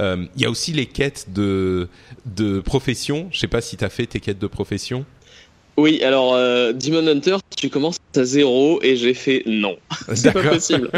Euh, 0.00 0.26
Il 0.34 0.42
y 0.42 0.44
a 0.44 0.50
aussi 0.50 0.72
les 0.72 0.86
quêtes 0.86 1.28
de, 1.32 1.88
de 2.26 2.60
profession. 2.60 3.28
Je 3.30 3.38
sais 3.38 3.48
pas 3.48 3.60
si 3.60 3.76
tu 3.76 3.84
as 3.84 3.88
fait 3.88 4.06
tes 4.06 4.20
quêtes 4.20 4.38
de 4.38 4.46
profession. 4.48 5.06
Oui, 5.78 6.02
alors 6.02 6.34
euh, 6.34 6.72
Demon 6.72 7.06
Hunter, 7.06 7.36
tu 7.54 7.68
commences 7.68 7.98
à 8.16 8.24
zéro 8.24 8.80
et 8.82 8.96
j'ai 8.96 9.12
fait 9.12 9.42
non, 9.44 9.76
c'est 10.14 10.32
pas 10.32 10.42
possible. 10.42 10.90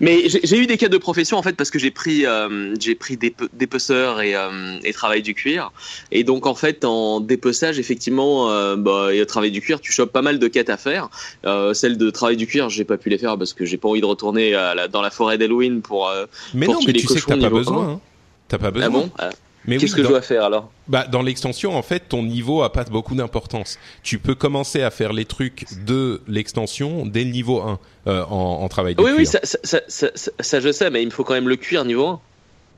Mais 0.00 0.22
j'ai 0.28 0.56
eu 0.58 0.66
des 0.66 0.78
cas 0.78 0.88
de 0.88 0.96
profession 0.96 1.36
en 1.36 1.42
fait 1.42 1.52
parce 1.54 1.70
que 1.70 1.78
j'ai 1.78 1.90
pris 1.90 2.24
euh, 2.24 2.74
j'ai 2.80 2.94
pris 2.94 3.18
des 3.18 3.34
dépeceur 3.52 4.22
et, 4.22 4.34
euh, 4.34 4.78
et 4.82 4.94
travail 4.94 5.20
du 5.20 5.34
cuir 5.34 5.72
et 6.10 6.24
donc 6.24 6.46
en 6.46 6.54
fait 6.54 6.86
en 6.86 7.20
dépeçage 7.20 7.78
effectivement 7.78 8.50
euh, 8.50 8.76
bah 8.76 9.12
et 9.12 9.20
au 9.20 9.26
travail 9.26 9.50
du 9.50 9.60
cuir 9.60 9.78
tu 9.80 9.92
chopes 9.92 10.12
pas 10.12 10.22
mal 10.22 10.38
de 10.38 10.48
quêtes 10.48 10.70
à 10.70 10.78
faire. 10.78 11.10
Celle 11.74 11.98
de 11.98 12.08
travail 12.08 12.38
du 12.38 12.46
cuir 12.46 12.70
j'ai 12.70 12.84
pas 12.84 12.96
pu 12.96 13.10
les 13.10 13.18
faire 13.18 13.36
parce 13.36 13.52
que 13.52 13.66
j'ai 13.66 13.76
pas 13.76 13.88
envie 13.90 14.00
de 14.00 14.06
retourner 14.06 14.54
à 14.54 14.74
la- 14.74 14.88
dans 14.88 15.02
la 15.02 15.10
forêt 15.10 15.36
d'Halloween 15.36 15.82
pour. 15.82 16.10
Mais 16.54 16.64
pour 16.64 16.76
non, 16.76 16.80
mais 16.86 16.92
les 16.94 17.00
tu 17.00 17.08
sais 17.08 17.20
que 17.20 17.26
t'as 17.26 17.36
pas 17.36 17.50
besoin. 17.50 17.88
hein. 17.90 18.00
T'as 18.48 18.58
pas 18.58 18.70
besoin. 18.70 18.86
Ah 18.86 18.90
bon? 18.90 19.10
Ah. 19.18 19.30
Mais 19.66 19.78
Qu'est-ce 19.78 19.92
oui, 19.94 19.98
que 19.98 20.02
dans- 20.02 20.08
je 20.08 20.12
dois 20.14 20.22
faire 20.22 20.44
alors? 20.44 20.70
Bah, 20.88 21.06
dans 21.06 21.22
l'extension, 21.22 21.74
en 21.76 21.82
fait, 21.82 22.00
ton 22.08 22.22
niveau 22.22 22.62
a 22.62 22.70
pas 22.72 22.84
beaucoup 22.84 23.14
d'importance. 23.14 23.78
Tu 24.02 24.18
peux 24.18 24.34
commencer 24.34 24.82
à 24.82 24.90
faire 24.90 25.12
les 25.12 25.24
trucs 25.24 25.64
de 25.86 26.20
l'extension 26.28 27.06
dès 27.06 27.24
le 27.24 27.30
niveau 27.30 27.62
1 27.62 27.78
euh, 28.06 28.22
en, 28.24 28.60
en 28.62 28.68
travail 28.68 28.94
de 28.94 29.02
Oui 29.02 29.10
oui 29.16 29.24
cuir. 29.24 29.28
ça, 29.28 29.40
ça, 29.42 29.58
ça, 29.64 29.80
ça, 29.88 30.08
ça- 30.14 30.30
ça, 30.38 30.60
je 30.60 30.70
sais 30.72 30.90
mais 30.90 31.02
il 31.02 31.06
me 31.06 31.10
faut 31.10 31.24
quand 31.24 31.34
même 31.34 31.48
le 31.48 31.56
cuir 31.56 31.84
niveau 31.84 32.06
1. 32.06 32.20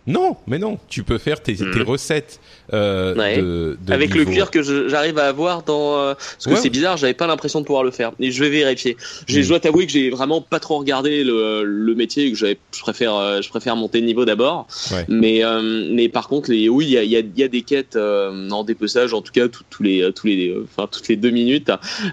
Non, 0.07 0.37
mais 0.47 0.59
non, 0.59 0.79
tu 0.89 1.03
peux 1.03 1.19
faire 1.19 1.43
tes, 1.43 1.57
tes 1.57 1.83
recettes 1.83 2.41
euh, 2.73 3.13
Mhm. 3.15 3.19
Ouais. 3.21 3.37
de, 3.39 3.79
de 3.87 3.93
avec 3.93 4.15
le 4.15 4.25
cuir 4.25 4.51
que 4.51 4.63
j'arrive 4.89 5.19
à 5.19 5.27
avoir 5.27 5.63
dans 5.63 5.97
euh, 5.99 6.15
parce 6.15 6.45
que 6.45 6.51
Ouais. 6.51 6.57
c'est 6.57 6.71
bizarre 6.71 6.97
j'avais 6.97 7.15
pas 7.15 7.27
l'impression 7.27 7.61
de 7.61 7.65
pouvoir 7.67 7.83
le 7.85 7.91
faire. 7.91 8.13
Et 8.21 8.31
je 8.31 8.43
vais 8.43 8.51
vérifier. 8.51 8.97
J'ai 9.27 9.43
je 9.43 9.49
dois 9.49 9.61
t'avouer 9.61 9.87
que 9.87 9.93
j'ai 9.93 10.11
vraiment 10.11 10.41
pas 10.41 10.61
trop 10.61 10.79
regardé 10.79 11.25
le, 11.25 11.65
le 11.65 11.95
métier 11.95 12.27
et 12.27 12.31
que 12.33 12.37
j'avais 12.37 12.59
je 12.75 12.81
préfère 12.81 13.15
euh, 13.15 13.41
je 13.43 13.49
préfère 13.49 13.75
monter 13.77 14.01
de 14.01 14.07
niveau 14.07 14.25
d'abord. 14.25 14.67
Ouais. 14.93 15.05
mais 15.09 15.45
euh, 15.45 15.89
mais 15.93 16.09
par 16.09 16.29
contre 16.29 16.51
les 16.51 16.69
oui 16.69 16.87
il 16.87 16.91
y 16.93 16.99
a, 16.99 17.03
il 17.03 17.11
y, 17.11 17.17
a, 17.17 17.21
il 17.21 17.39
y 17.39 17.43
a 17.43 17.49
des 17.49 17.63
quêtes 17.63 17.97
en 17.97 18.65
dépeçage 18.65 19.13
en 19.15 19.23
tout 19.23 19.33
cas 19.33 19.49
tous 19.49 19.65
tous 19.71 19.83
les 19.83 20.13
tous 20.15 20.27
les 20.27 20.55
enfin 20.65 20.89
toutes 20.91 21.09
les 21.09 21.17
deux 21.17 21.31
minutes. 21.31 21.71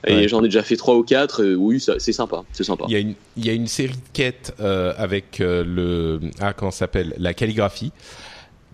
Et 0.07 0.27
j'en 0.27 0.41
ai 0.43 0.47
déjà 0.47 0.63
fait 0.63 0.75
trois 0.77 0.95
ou 0.95 1.03
quatre 1.03 1.43
oui 1.43 1.79
ça- 1.79 1.95
c'est 1.99 2.13
sympa 2.13 2.43
c'est 2.53 2.63
sympa. 2.63 2.85
Il 2.87 2.93
y 2.93 2.95
a 2.95 2.99
une, 2.99 3.13
il 3.37 3.45
y 3.45 3.49
a 3.49 3.53
une 3.53 3.67
série 3.67 3.93
de 3.93 4.09
quêtes 4.13 4.53
avec 4.59 5.39
le 5.39 6.19
ah 6.39 6.53
comment 6.53 6.71
s'appelle? 6.71 7.13
La 7.17 7.33
calligraphie 7.33 7.82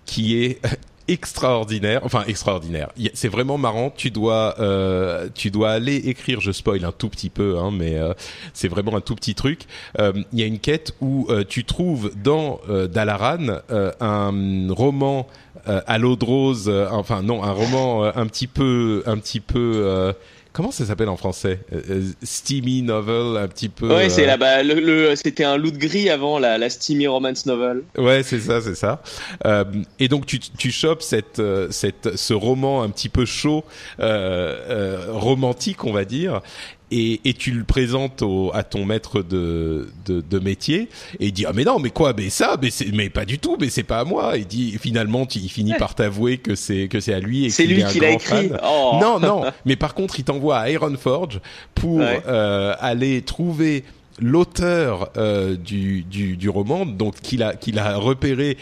qui 0.05 0.43
est 0.43 0.59
extraordinaire, 1.07 2.01
enfin 2.03 2.23
extraordinaire. 2.27 2.89
C'est 3.15 3.29
vraiment 3.29 3.57
marrant. 3.57 3.91
Tu 3.95 4.11
dois, 4.11 4.55
euh, 4.59 5.27
tu 5.33 5.49
dois 5.49 5.71
aller 5.71 5.95
écrire. 5.95 6.39
Je 6.39 6.51
spoil 6.51 6.85
un 6.85 6.91
tout 6.91 7.09
petit 7.09 7.29
peu, 7.31 7.57
hein, 7.57 7.71
mais 7.71 7.97
euh, 7.97 8.13
c'est 8.53 8.67
vraiment 8.67 8.95
un 8.95 9.01
tout 9.01 9.15
petit 9.15 9.33
truc. 9.33 9.61
Euh, 9.99 10.13
Il 10.33 10.39
y 10.39 10.43
a 10.43 10.45
une 10.45 10.59
quête 10.59 10.93
où 11.01 11.25
euh, 11.29 11.43
tu 11.47 11.63
trouves 11.65 12.11
dans 12.15 12.59
euh, 12.69 12.87
Dalaran 12.87 13.59
euh, 13.71 13.91
un 13.99 14.71
roman 14.71 15.25
euh, 15.67 15.81
à 15.87 15.97
l'eau 15.97 16.15
de 16.15 16.25
rose. 16.25 16.65
euh, 16.69 16.87
enfin 16.91 17.23
non, 17.23 17.43
un 17.43 17.51
roman 17.53 18.03
euh, 18.05 18.11
un 18.15 18.27
petit 18.27 18.47
peu, 18.47 19.01
un 19.07 19.17
petit 19.17 19.39
peu. 19.39 20.13
Comment 20.51 20.71
ça 20.71 20.85
s'appelle 20.85 21.09
en 21.09 21.15
français? 21.17 21.59
Euh, 21.73 21.81
euh, 21.89 22.03
Steamy 22.23 22.81
novel, 22.81 23.37
un 23.37 23.47
petit 23.47 23.69
peu. 23.69 23.87
ouais 23.87 24.09
c'est 24.09 24.23
euh, 24.23 24.27
là 24.27 24.37
bah 24.37 24.63
le, 24.63 24.73
le- 24.79 25.15
c'était 25.15 25.43
un 25.43 25.57
loot 25.57 25.77
gris 25.77 26.09
avant 26.09 26.39
la, 26.39 26.57
la 26.57 26.69
steamy 26.69 27.07
romance 27.07 27.45
novel 27.45 27.83
Ouais, 27.97 28.23
c'est 28.23 28.39
ça, 28.39 28.59
c'est 28.59 28.75
ça. 28.75 29.01
Euh, 29.45 29.63
et 29.99 30.07
donc 30.07 30.25
tu, 30.25 30.39
tu 30.39 30.71
chopes 30.71 31.01
cette, 31.03 31.41
cette, 31.69 32.17
ce 32.17 32.33
roman 32.33 32.81
un 32.81 32.89
petit 32.89 33.09
peu 33.09 33.25
chaud, 33.25 33.63
euh, 33.99 34.57
euh, 34.69 35.05
romantique, 35.09 35.85
on 35.85 35.93
va 35.93 36.03
dire. 36.03 36.41
Et, 36.91 37.21
et 37.23 37.33
tu 37.33 37.51
le 37.51 37.63
présentes 37.63 38.23
au, 38.23 38.49
à 38.55 38.63
ton 38.63 38.83
maître 38.83 39.21
de, 39.21 39.89
de, 40.07 40.21
de 40.27 40.39
métier 40.39 40.89
et 41.19 41.27
il 41.27 41.31
dit 41.31 41.45
ah 41.45 41.51
mais 41.53 41.63
non 41.63 41.77
mais 41.77 41.91
quoi 41.91 42.13
mais 42.17 42.31
ça 42.31 42.57
mais 42.59 42.71
c'est 42.71 42.91
mais 42.91 43.11
pas 43.11 43.25
du 43.25 43.37
tout 43.37 43.57
mais 43.59 43.69
c'est 43.69 43.83
pas 43.83 43.99
à 43.99 44.05
moi 44.05 44.33
il 44.37 44.47
dit 44.47 44.75
finalement 44.81 45.27
tu, 45.27 45.37
il 45.37 45.49
finit 45.49 45.75
par 45.75 45.93
t'avouer 45.93 46.39
que 46.39 46.55
c'est 46.55 46.87
que 46.87 46.99
c'est 46.99 47.13
à 47.13 47.19
lui 47.19 47.45
et 47.45 47.51
c'est 47.51 47.67
lui 47.67 47.83
qui 47.85 47.99
l'a 47.99 48.09
écrit 48.09 48.49
oh. 48.63 48.97
Non, 48.99 49.19
non. 49.19 49.43
Mais 49.65 49.75
par 49.75 49.93
contre, 49.93 50.19
il 50.19 50.23
t'envoie 50.23 50.57
à 50.57 50.69
Ironforge 50.71 51.41
pour 51.75 51.97
Ouais. 51.97 52.21
euh, 52.27 52.73
aller 52.79 53.21
trouver 53.21 53.83
l'auteur 54.21 55.11
euh, 55.17 55.55
du, 55.55 56.03
du, 56.03 56.37
du 56.37 56.49
roman, 56.49 56.85
donc 56.85 57.15
qu'il 57.21 57.43
a 57.43 57.55
qu'il 57.55 57.79
a 57.79 57.97
repéré. 57.97 58.57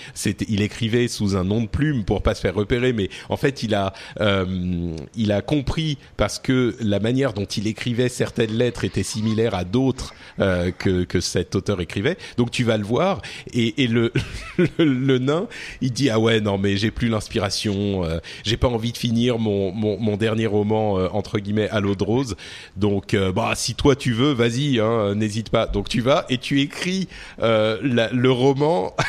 Il 0.47 0.61
écrivait 0.61 1.07
sous 1.07 1.35
un 1.35 1.43
nom 1.43 1.61
de 1.61 1.67
plume 1.67 2.03
pour 2.03 2.21
pas 2.21 2.35
se 2.35 2.41
faire 2.41 2.55
repérer, 2.55 2.93
mais 2.93 3.09
en 3.29 3.37
fait, 3.37 3.63
il 3.63 3.75
a 3.75 3.93
euh, 4.19 4.95
il 5.15 5.31
a 5.31 5.41
compris 5.41 5.97
parce 6.17 6.39
que 6.39 6.75
la 6.79 6.99
manière 6.99 7.33
dont 7.33 7.45
il 7.45 7.67
écrivait 7.67 8.09
certaines 8.09 8.53
lettres 8.53 8.83
était 8.83 9.03
similaire 9.03 9.55
à 9.55 9.63
d'autres 9.63 10.13
euh, 10.39 10.71
que 10.71 11.03
que 11.03 11.19
cet 11.19 11.55
auteur 11.55 11.81
écrivait. 11.81 12.17
Donc 12.37 12.51
tu 12.51 12.63
vas 12.63 12.77
le 12.77 12.83
voir 12.83 13.21
et, 13.53 13.83
et 13.83 13.87
le, 13.87 14.11
le 14.77 15.07
le 15.07 15.19
nain, 15.19 15.47
il 15.81 15.91
dit 15.91 16.09
ah 16.09 16.19
ouais 16.19 16.41
non 16.41 16.57
mais 16.57 16.77
j'ai 16.77 16.91
plus 16.91 17.09
l'inspiration, 17.09 18.03
euh, 18.03 18.19
j'ai 18.43 18.57
pas 18.57 18.67
envie 18.67 18.91
de 18.91 18.97
finir 18.97 19.39
mon 19.39 19.71
mon, 19.71 19.97
mon 19.99 20.17
dernier 20.17 20.47
roman 20.47 20.99
euh, 20.99 21.07
entre 21.11 21.39
guillemets 21.39 21.69
à 21.69 21.79
l'eau 21.79 21.95
de 21.95 22.03
rose. 22.03 22.35
Donc 22.75 23.13
euh, 23.13 23.31
bah 23.31 23.53
si 23.55 23.75
toi 23.75 23.95
tu 23.95 24.13
veux, 24.13 24.31
vas-y, 24.33 24.79
hein, 24.79 25.15
pas. 25.49 25.65
Donc 25.67 25.89
tu 25.89 26.01
vas 26.01 26.25
et 26.29 26.37
tu 26.37 26.61
écris 26.61 27.07
euh, 27.41 27.77
la- 27.81 28.09
le 28.11 28.31
roman. 28.31 28.95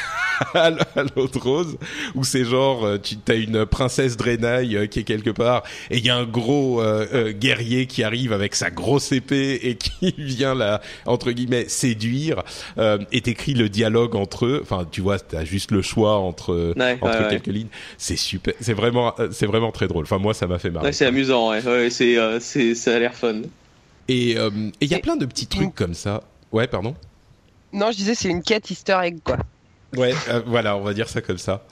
à 0.55 0.68
l- 0.68 0.78
à 0.95 1.03
l'eau 1.03 1.26
de 1.26 1.36
rose 1.39 1.76
où 2.14 2.22
c'est 2.22 2.45
genre 2.45 2.84
euh, 2.86 2.97
tu 2.99 3.16
as 3.26 3.34
une 3.34 3.66
princesse 3.66 4.16
Draenei 4.16 4.76
euh, 4.76 4.86
qui 4.86 5.01
est 5.01 5.03
quelque 5.03 5.30
part 5.30 5.64
et 5.91 5.99
il 5.99 6.07
y 6.07 6.11
a 6.11 6.16
un 6.16 6.26
gros 6.26 6.80
euh, 6.80 7.32
guerrier 7.32 7.86
qui 7.86 8.05
arrive 8.05 8.32
avec 8.32 8.55
sa 8.55 8.70
grosse 8.70 9.11
épée 9.11 9.59
et 9.64 9.74
qui 9.74 10.14
vient 10.18 10.55
la 10.55 10.80
entre 11.07 11.32
guillemets 11.32 11.64
séduire 11.68 12.45
euh, 12.78 12.99
et 13.11 13.20
t'écris 13.20 13.55
le 13.55 13.68
dialogue 13.68 14.14
entre 14.14 14.47
eux 14.47 14.61
enfin 14.62 14.86
tu 14.89 15.01
vois 15.01 15.18
t'as 15.18 15.45
juste 15.45 15.72
le 15.72 15.82
choix 15.82 16.18
entre 16.18 16.72
Ouais, 16.76 16.99
entre 17.01 17.18
ouais, 17.18 17.24
ouais. 17.24 17.30
quelques 17.30 17.47
lignes 17.49 17.66
c'est 17.97 18.14
super 18.16 18.55
c'est 18.61 18.74
vraiment 18.74 19.16
c'est 19.32 19.47
vraiment 19.47 19.72
très 19.72 19.89
drôle 19.89 20.05
enfin 20.05 20.18
moi 20.18 20.34
ça 20.34 20.47
m'a 20.47 20.61
fait 20.61 20.70
marrer 20.70 20.93
c'est 20.93 21.07
amusant, 21.07 21.51
ouais. 21.51 21.91
c'est, 21.91 22.16
c'est, 22.39 22.76
ça 22.76 22.95
a 22.95 22.99
l'air 23.01 23.14
fun. 23.14 23.43
Et 24.09 24.36
euh, 24.38 24.50
il 24.80 24.88
y 24.90 24.94
a 24.94 24.98
Et- 24.98 25.00
plein 25.00 25.16
de 25.16 25.26
petits 25.26 25.46
trucs 25.46 25.74
comme 25.74 25.94
ça 25.94 26.22
ouais 26.52 26.66
pardon 26.66 26.94
Non, 27.72 27.90
je 27.92 27.96
disais 27.96 28.14
c'est 28.14 28.28
une 28.28 28.42
quête 28.42 28.70
Easter 28.70 28.98
egg 29.02 29.18
quoi. 29.24 29.36
Ouais, 29.96 30.12
euh, 30.28 30.42
voilà, 30.46 30.76
on 30.76 30.82
va 30.82 30.92
dire 30.92 31.09
ça 31.09 31.22
comme 31.22 31.38
ça. 31.38 31.64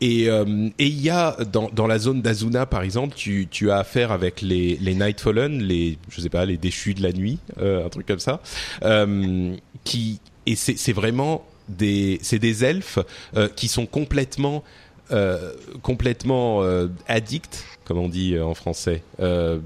Et 0.00 0.30
euh, 0.30 0.70
et 0.78 0.86
il 0.86 0.98
y 1.02 1.10
a 1.10 1.36
dans 1.52 1.68
dans 1.70 1.86
la 1.86 1.98
zone 1.98 2.22
d'Azuna 2.22 2.64
par 2.64 2.80
exemple, 2.82 3.14
tu 3.14 3.48
tu 3.50 3.70
as 3.70 3.76
affaire 3.78 4.12
avec 4.12 4.40
les 4.40 4.76
les 4.80 4.94
Nightfallen, 4.94 5.62
les 5.62 5.98
je 6.08 6.22
sais 6.22 6.30
pas 6.30 6.46
les 6.46 6.56
déchus 6.56 6.94
de 6.94 7.02
la 7.02 7.12
nuit, 7.12 7.38
euh, 7.60 7.84
un 7.84 7.90
truc 7.90 8.06
comme 8.06 8.18
ça, 8.18 8.40
euh, 8.82 9.54
qui 9.84 10.20
et 10.46 10.56
c'est 10.56 10.78
c'est 10.78 10.94
vraiment 10.94 11.44
des 11.68 12.18
c'est 12.22 12.38
des 12.38 12.64
elfes 12.64 12.98
euh, 13.36 13.48
qui 13.54 13.68
sont 13.68 13.84
complètement 13.84 14.64
euh, 15.10 15.52
complètement 15.82 16.62
euh, 16.62 16.86
addicts, 17.08 17.62
comme 17.84 17.98
on 17.98 18.08
dit 18.08 18.36
euh, 18.36 18.44
en 18.46 18.54
français. 18.54 19.02
Euh, 19.20 19.58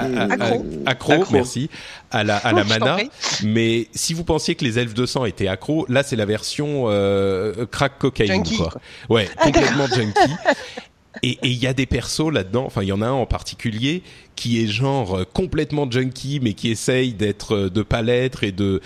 Accro. 0.00 0.66
accro, 0.86 1.12
Accro. 1.12 1.32
merci, 1.32 1.70
à 2.10 2.24
la, 2.24 2.36
à 2.36 2.52
la 2.52 2.62
t'en 2.62 2.68
mana. 2.68 2.96
Mais 3.44 3.88
si 3.94 4.14
vous 4.14 4.24
pensiez 4.24 4.54
que 4.54 4.64
les 4.64 4.78
elfes 4.78 4.94
de 4.94 5.06
sang 5.06 5.24
étaient 5.24 5.48
accros, 5.48 5.86
là 5.88 6.02
c'est 6.02 6.16
la 6.16 6.26
version 6.26 6.84
euh, 6.86 7.66
crack 7.66 7.98
cocaïne 7.98 8.32
Junkie, 8.44 8.56
quoi. 8.56 8.70
quoi. 8.70 8.80
Ouais, 9.08 9.28
complètement 9.42 9.86
junkie. 9.86 10.34
Et 11.22 11.38
il 11.42 11.54
y 11.54 11.66
a 11.66 11.72
des 11.72 11.86
persos 11.86 12.30
là-dedans, 12.32 12.64
enfin 12.66 12.82
il 12.82 12.88
y 12.88 12.92
en 12.92 13.02
a 13.02 13.06
un 13.06 13.12
en 13.12 13.26
particulier 13.26 14.02
qui 14.36 14.62
est 14.62 14.68
genre 14.68 15.18
euh, 15.18 15.24
complètement 15.24 15.90
junkie 15.90 16.38
mais 16.40 16.52
qui 16.52 16.70
essaye 16.70 17.12
d'être 17.12 17.56
euh, 17.56 17.70
de 17.70 17.82
pas 17.82 18.02
l'être 18.02 18.44
et 18.44 18.52
de 18.52 18.80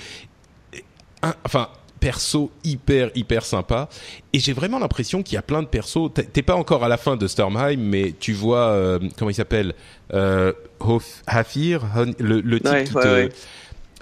enfin 1.44 1.68
perso 2.02 2.50
hyper 2.64 3.10
hyper 3.14 3.44
sympa. 3.44 3.88
Et 4.32 4.40
j'ai 4.40 4.52
vraiment 4.52 4.80
l'impression 4.80 5.22
qu'il 5.22 5.36
y 5.36 5.38
a 5.38 5.42
plein 5.42 5.62
de 5.62 5.68
persos. 5.68 6.10
T'es- 6.12 6.42
pas 6.42 6.56
encore 6.56 6.82
à 6.82 6.88
la 6.88 6.96
fin 6.96 7.16
de 7.16 7.28
Stormheim 7.28 7.76
mais 7.78 8.12
tu 8.18 8.32
vois 8.32 8.70
euh, 8.70 8.98
comment 9.16 9.30
il 9.30 9.34
s'appelle 9.34 9.74
euh, 10.12 10.52
Hof- 10.80 11.22
Hafir 11.28 11.84
le, 12.18 12.40
le 12.40 12.58
type 12.58 12.68
Ouais, 12.72 12.84
qui 12.84 12.94
ouais, 12.96 13.02
te 13.02 13.08
ouais. 13.08 13.28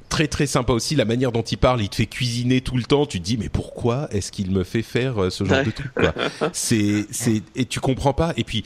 très 0.09 0.27
très 0.29 0.47
sympa 0.47 0.73
aussi. 0.73 0.97
La 0.97 1.05
manière 1.05 1.31
dont 1.31 1.43
il 1.43 1.59
parle 1.59 1.83
il 1.83 1.91
te 1.91 1.97
fait 1.97 2.07
cuisiner 2.07 2.63
tout 2.63 2.77
le 2.79 2.85
temps. 2.85 3.05
Tu 3.05 3.21
te 3.21 3.25
dis 3.27 3.37
mais 3.37 3.51
pourquoi 3.51 4.09
est-ce 4.13 4.33
qu'il 4.33 4.51
me 4.51 4.65
fait 4.65 4.83
faire 4.83 5.23
euh, 5.25 5.29
ce 5.31 5.45
genre 5.45 5.63
de 5.63 5.71
truc 5.71 5.91
c'est 6.55 7.05
c'est 7.11 7.43
et 7.55 7.67
tu 7.67 7.81
comprends 7.81 8.15
pas. 8.15 8.33
Et 8.39 8.45
puis 8.45 8.65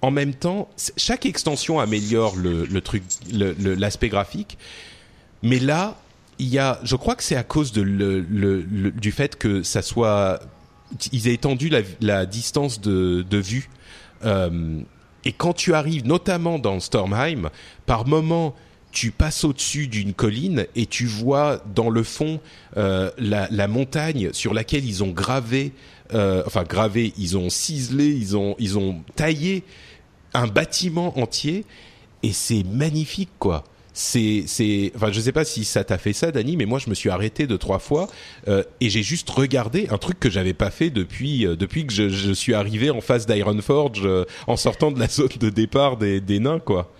en 0.00 0.10
même 0.10 0.32
temps 0.32 0.70
chaque 0.96 1.26
extension 1.26 1.78
améliore 1.78 2.36
le, 2.36 2.64
le 2.64 2.80
truc 2.80 3.02
le- 3.32 3.54
l'aspect 3.74 4.08
graphique. 4.08 4.56
Mais 5.42 5.58
là 5.58 5.98
il 6.42 6.48
y 6.48 6.58
a 6.58 6.80
je 6.82 6.96
crois 6.96 7.14
que 7.14 7.22
c'est 7.22 7.36
à 7.36 7.44
cause 7.44 7.72
du 7.72 9.12
fait 9.12 9.36
que 9.36 9.62
ça 9.62 9.80
soit 9.80 10.40
ils 11.12 11.28
aient 11.28 11.34
étendu 11.34 11.70
la, 12.00 12.26
distance 12.26 12.80
de, 12.80 13.24
vue 13.38 13.70
euh, 14.24 14.80
et 15.24 15.32
quand 15.32 15.52
tu 15.52 15.72
arrives 15.72 16.06
notamment 16.06 16.58
dans 16.58 16.80
Stormheim 16.80 17.48
par 17.86 18.06
moment 18.06 18.54
tu 18.90 19.10
passes 19.10 19.44
au-dessus 19.44 19.86
d'une 19.86 20.12
colline 20.12 20.66
et 20.76 20.86
tu 20.86 21.06
vois 21.06 21.62
dans 21.74 21.90
le 21.90 22.02
fond 22.02 22.40
euh, 22.76 23.10
la, 23.18 23.48
la, 23.50 23.68
montagne 23.68 24.30
sur 24.32 24.52
laquelle 24.52 24.84
ils 24.84 25.02
ont 25.02 25.12
gravé, 25.12 25.72
euh, 26.12 26.42
enfin 26.46 26.62
gravé, 26.64 27.14
ils 27.16 27.38
ont 27.38 27.48
ciselé, 27.48 28.08
ils 28.08 28.36
ont, 28.36 28.54
ils 28.58 28.76
ont 28.76 29.02
taillé 29.16 29.64
un 30.34 30.46
bâtiment 30.46 31.18
entier 31.18 31.64
et 32.22 32.32
c'est 32.32 32.64
magnifique 32.64 33.30
quoi. 33.38 33.64
C'est, 33.94 34.44
c'est, 34.46 34.92
enfin, 34.96 35.12
je 35.12 35.20
sais 35.20 35.32
pas 35.32 35.44
si 35.44 35.64
ça 35.64 35.84
t'a 35.84 35.98
fait 35.98 36.12
ça, 36.12 36.30
Dani, 36.30 36.56
mais 36.56 36.64
moi, 36.64 36.78
je 36.78 36.88
me 36.88 36.94
suis 36.94 37.10
arrêté 37.10 37.46
deux 37.46 37.58
trois 37.58 37.78
fois 37.78 38.08
euh, 38.48 38.62
et 38.80 38.88
j'ai 38.88 39.02
juste 39.02 39.28
regardé 39.28 39.86
un 39.90 39.98
truc 39.98 40.18
que 40.18 40.30
j'avais 40.30 40.54
pas 40.54 40.70
fait 40.70 40.90
depuis 40.90 41.46
euh, 41.46 41.56
depuis 41.56 41.86
que 41.86 41.92
je, 41.92 42.08
je, 42.08 42.32
suis 42.32 42.54
arrivé 42.54 42.90
en 42.90 43.00
face 43.00 43.26
d'Ironforge 43.26 44.02
euh, 44.04 44.24
en 44.46 44.56
sortant 44.56 44.90
de 44.90 44.98
la 44.98 45.08
zone 45.08 45.28
de 45.38 45.50
départ 45.50 45.96
des, 45.96 46.20
des 46.20 46.40
nains, 46.40 46.58
quoi. 46.58 46.90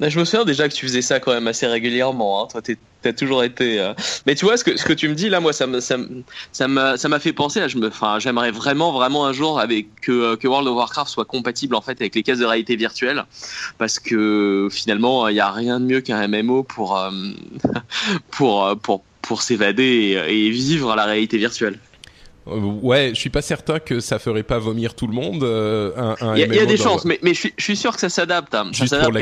Je 0.00 0.18
me 0.18 0.24
souviens 0.24 0.44
déjà 0.44 0.68
que 0.68 0.74
tu 0.74 0.86
faisais 0.86 1.02
ça 1.02 1.20
quand 1.20 1.32
même 1.32 1.46
assez 1.46 1.66
régulièrement. 1.66 2.42
Hein. 2.42 2.48
Toi, 2.50 2.60
t'as 3.02 3.12
toujours 3.12 3.42
été. 3.42 3.80
Euh... 3.80 3.94
Mais 4.26 4.34
tu 4.34 4.44
vois 4.44 4.56
ce 4.56 4.64
que 4.64 4.76
ce 4.76 4.84
que 4.84 4.92
tu 4.92 5.08
me 5.08 5.14
dis 5.14 5.30
là, 5.30 5.40
moi, 5.40 5.52
ça 5.52 5.66
me 5.66 5.80
ça 5.80 6.68
m'a 6.68 6.96
ça 6.98 7.08
m'a 7.08 7.18
fait 7.18 7.32
penser. 7.32 7.60
À, 7.60 7.68
je 7.68 7.78
me, 7.78 7.88
enfin, 7.88 8.18
j'aimerais 8.18 8.50
vraiment 8.50 8.92
vraiment 8.92 9.26
un 9.26 9.32
jour 9.32 9.58
avec 9.58 9.86
que 10.02 10.34
que 10.36 10.46
World 10.46 10.68
of 10.68 10.76
Warcraft 10.76 11.10
soit 11.10 11.24
compatible 11.24 11.74
en 11.74 11.80
fait 11.80 12.00
avec 12.00 12.14
les 12.14 12.22
cases 12.22 12.38
de 12.38 12.44
réalité 12.44 12.76
virtuelle, 12.76 13.24
parce 13.78 13.98
que 13.98 14.68
finalement, 14.70 15.28
il 15.28 15.36
y 15.36 15.40
a 15.40 15.50
rien 15.50 15.80
de 15.80 15.86
mieux 15.86 16.00
qu'un 16.02 16.28
MMO 16.28 16.62
pour 16.68 16.98
euh, 16.98 17.10
pour 18.30 18.78
pour 18.82 19.02
pour 19.22 19.42
s'évader 19.42 20.22
et 20.28 20.50
vivre 20.50 20.94
la 20.94 21.04
réalité 21.04 21.38
virtuelle. 21.38 21.78
Euh, 22.48 22.60
ouais, 22.60 23.10
je 23.10 23.20
suis 23.20 23.30
pas 23.30 23.42
certain 23.42 23.78
que 23.78 24.00
ça 24.00 24.18
ferait 24.18 24.42
pas 24.42 24.58
vomir 24.58 24.94
tout 24.94 25.06
le 25.06 25.14
monde. 25.14 25.42
Euh, 25.42 26.14
il 26.36 26.38
y, 26.38 26.56
y, 26.56 26.58
a 26.58 26.66
des 26.66 26.76
chances, 26.76 27.04
mais, 27.04 27.18
mais 27.22 27.34
je, 27.34 27.40
suis, 27.40 27.54
je, 27.56 27.62
suis, 27.64 27.76
sûr 27.76 27.92
que 27.94 28.00
ça 28.00 28.08
s'adapte. 28.08 28.54
Hein. 28.54 28.70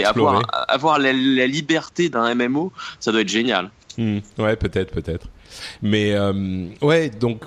Avoir, 0.05 0.43
avoir 0.69 0.99
la, 0.99 1.13
la, 1.13 1.47
liberté 1.47 2.09
d'un 2.09 2.35
MMO, 2.35 2.73
ça 3.01 3.13
doit 3.13 3.23
être 3.23 3.29
génial. 3.29 3.71
Mmh. 3.97 4.19
Ouais, 4.39 4.57
peut-être, 4.57 4.91
peut-être. 4.91 5.29
Mais 5.83 6.13
euh, 6.13 6.67
ouais, 6.83 7.11
donc 7.11 7.45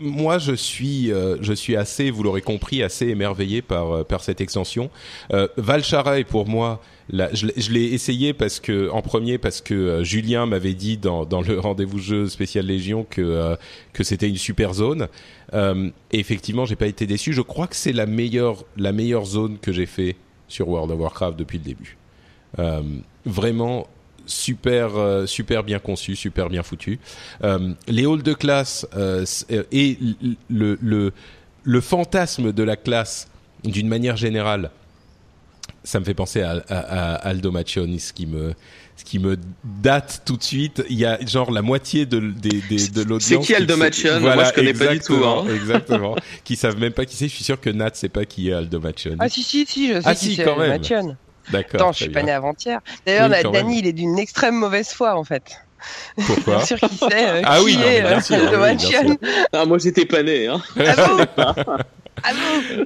moi, 0.00 0.38
je 0.38 0.52
suis, 0.52 1.12
euh, 1.12 1.36
je 1.42 1.52
suis 1.52 1.76
assez, 1.76 2.10
vous 2.10 2.22
l'aurez 2.22 2.40
compris, 2.40 2.82
assez 2.82 3.08
émerveillé 3.08 3.62
par 3.62 4.04
par 4.06 4.22
cette 4.22 4.40
extension. 4.40 4.90
Euh, 5.32 5.46
Valchara 5.56 6.18
est 6.18 6.24
pour 6.24 6.48
moi 6.48 6.80
Je, 7.12 7.72
l'ai 7.72 7.86
essayé 7.86 8.32
parce 8.32 8.60
que 8.60 8.88
en 8.90 9.02
premier 9.02 9.38
parce 9.38 9.60
que 9.60 9.74
euh, 9.74 10.04
Julien 10.04 10.46
m'avait 10.46 10.74
dit 10.74 10.96
dans, 10.96 11.24
le 11.24 11.58
rendez-vous 11.58 11.98
jeu 11.98 12.28
spécial 12.28 12.66
Légion 12.66 13.04
que 13.08 13.20
euh, 13.20 13.56
que 13.92 14.04
c'était 14.04 14.28
une 14.28 14.36
super 14.36 14.74
zone. 14.74 15.08
Euh, 15.52 15.90
et 16.12 16.20
effectivement, 16.20 16.66
j'ai 16.66 16.76
pas 16.76 16.86
été 16.86 17.06
déçu. 17.06 17.32
Je 17.32 17.42
crois 17.42 17.66
que 17.66 17.76
c'est 17.76 17.92
la 17.92 18.06
meilleure 18.06 18.64
la 18.76 18.92
meilleure 18.92 19.24
zone 19.24 19.58
que 19.58 19.72
j'ai 19.72 19.86
fait 19.86 20.16
sur 20.46 20.68
World 20.68 20.92
of 20.92 21.00
Warcraft 21.00 21.36
depuis 21.38 21.58
le 21.58 21.64
début. 21.64 21.96
Euh, 22.58 22.82
vraiment 23.24 23.86
super 24.26 24.90
super 25.26 25.64
bien 25.64 25.80
conçu, 25.80 26.14
super 26.14 26.48
bien 26.48 26.62
foutu. 26.62 27.00
les 27.88 28.06
halls 28.06 28.22
de 28.22 28.34
classe 28.34 28.86
et 29.72 29.98
le, 30.48 30.78
le 30.80 31.12
le 31.64 31.80
fantasme 31.80 32.52
de 32.52 32.62
la 32.62 32.76
classe 32.76 33.28
d'une 33.64 33.88
manière 33.88 34.16
générale 34.16 34.70
ça 35.84 36.00
me 36.00 36.04
fait 36.04 36.14
penser 36.14 36.42
à, 36.42 36.62
à, 36.68 36.78
à 36.78 37.14
Aldo 37.28 37.50
Maccioni, 37.50 38.00
ce 38.00 38.12
qui 38.12 38.26
me 38.26 38.54
ce 38.96 39.04
qui 39.04 39.18
me 39.18 39.38
date 39.64 40.22
tout 40.26 40.36
de 40.36 40.42
suite. 40.42 40.82
Il 40.90 40.98
y 40.98 41.06
a 41.06 41.18
genre 41.24 41.50
la 41.50 41.62
moitié 41.62 42.04
de 42.06 42.18
de, 42.18 42.50
de, 42.50 42.92
de 42.92 43.00
l'audience. 43.02 43.24
C'est 43.24 43.38
qui 43.38 43.54
Aldo 43.54 43.76
Maccioni 43.76 44.20
voilà, 44.20 44.36
Moi, 44.36 44.44
je 44.44 44.52
connais 44.52 44.74
pas 44.74 44.88
du 44.88 45.00
tout. 45.00 45.14
Hein. 45.24 45.46
exactement. 45.54 46.16
qui 46.44 46.56
savent 46.56 46.78
même 46.78 46.92
pas 46.92 47.06
qui 47.06 47.16
c'est. 47.16 47.28
Je 47.28 47.34
suis 47.34 47.44
sûr 47.44 47.60
que 47.60 47.70
Nat 47.70 47.90
sait 47.94 48.08
pas 48.10 48.24
qui 48.24 48.50
est 48.50 48.52
Aldo 48.52 48.80
Maccioni. 48.80 49.16
Ah 49.18 49.28
si 49.28 49.42
si 49.42 49.64
si, 49.66 49.88
je 49.88 49.94
sais 49.94 50.02
ah, 50.04 50.14
qui 50.14 50.26
si, 50.26 50.36
c'est 50.36 50.44
quand 50.44 50.58
même. 50.58 50.68
Maccioni. 50.68 51.14
D'accord. 51.50 51.80
Attends, 51.80 51.92
je 51.92 52.04
suis 52.04 52.10
pas 52.10 52.22
né 52.22 52.32
avant-hier. 52.32 52.80
D'ailleurs, 53.06 53.30
Oui, 53.30 53.50
même. 53.52 53.70
il 53.70 53.86
est 53.86 53.92
d'une 53.92 54.18
extrême 54.18 54.54
mauvaise 54.56 54.90
foi 54.90 55.16
en 55.16 55.24
fait. 55.24 55.56
Pourquoi 56.26 56.56
Bien 56.58 56.66
sûr 56.66 56.78
qu'il 56.78 56.98
sait 56.98 57.06
euh, 57.12 57.42
Ah 57.44 57.58
qui 57.58 57.64
oui, 57.64 57.76
non, 57.76 57.82
est 57.84 58.02
bien 58.02 58.18
euh, 58.18 58.20
sûr, 58.20 58.36
Aldo 58.36 58.46
oui, 58.46 58.56
bien 58.56 58.58
Maccioni. 58.58 59.18
Ah, 59.52 59.64
moi, 59.64 59.78
j'étais 59.78 60.04
pas 60.04 60.22
né. 60.22 60.46
Hein. 60.46 60.60
Ah 60.78 60.94
Ah 61.38 61.54
bon 61.54 61.76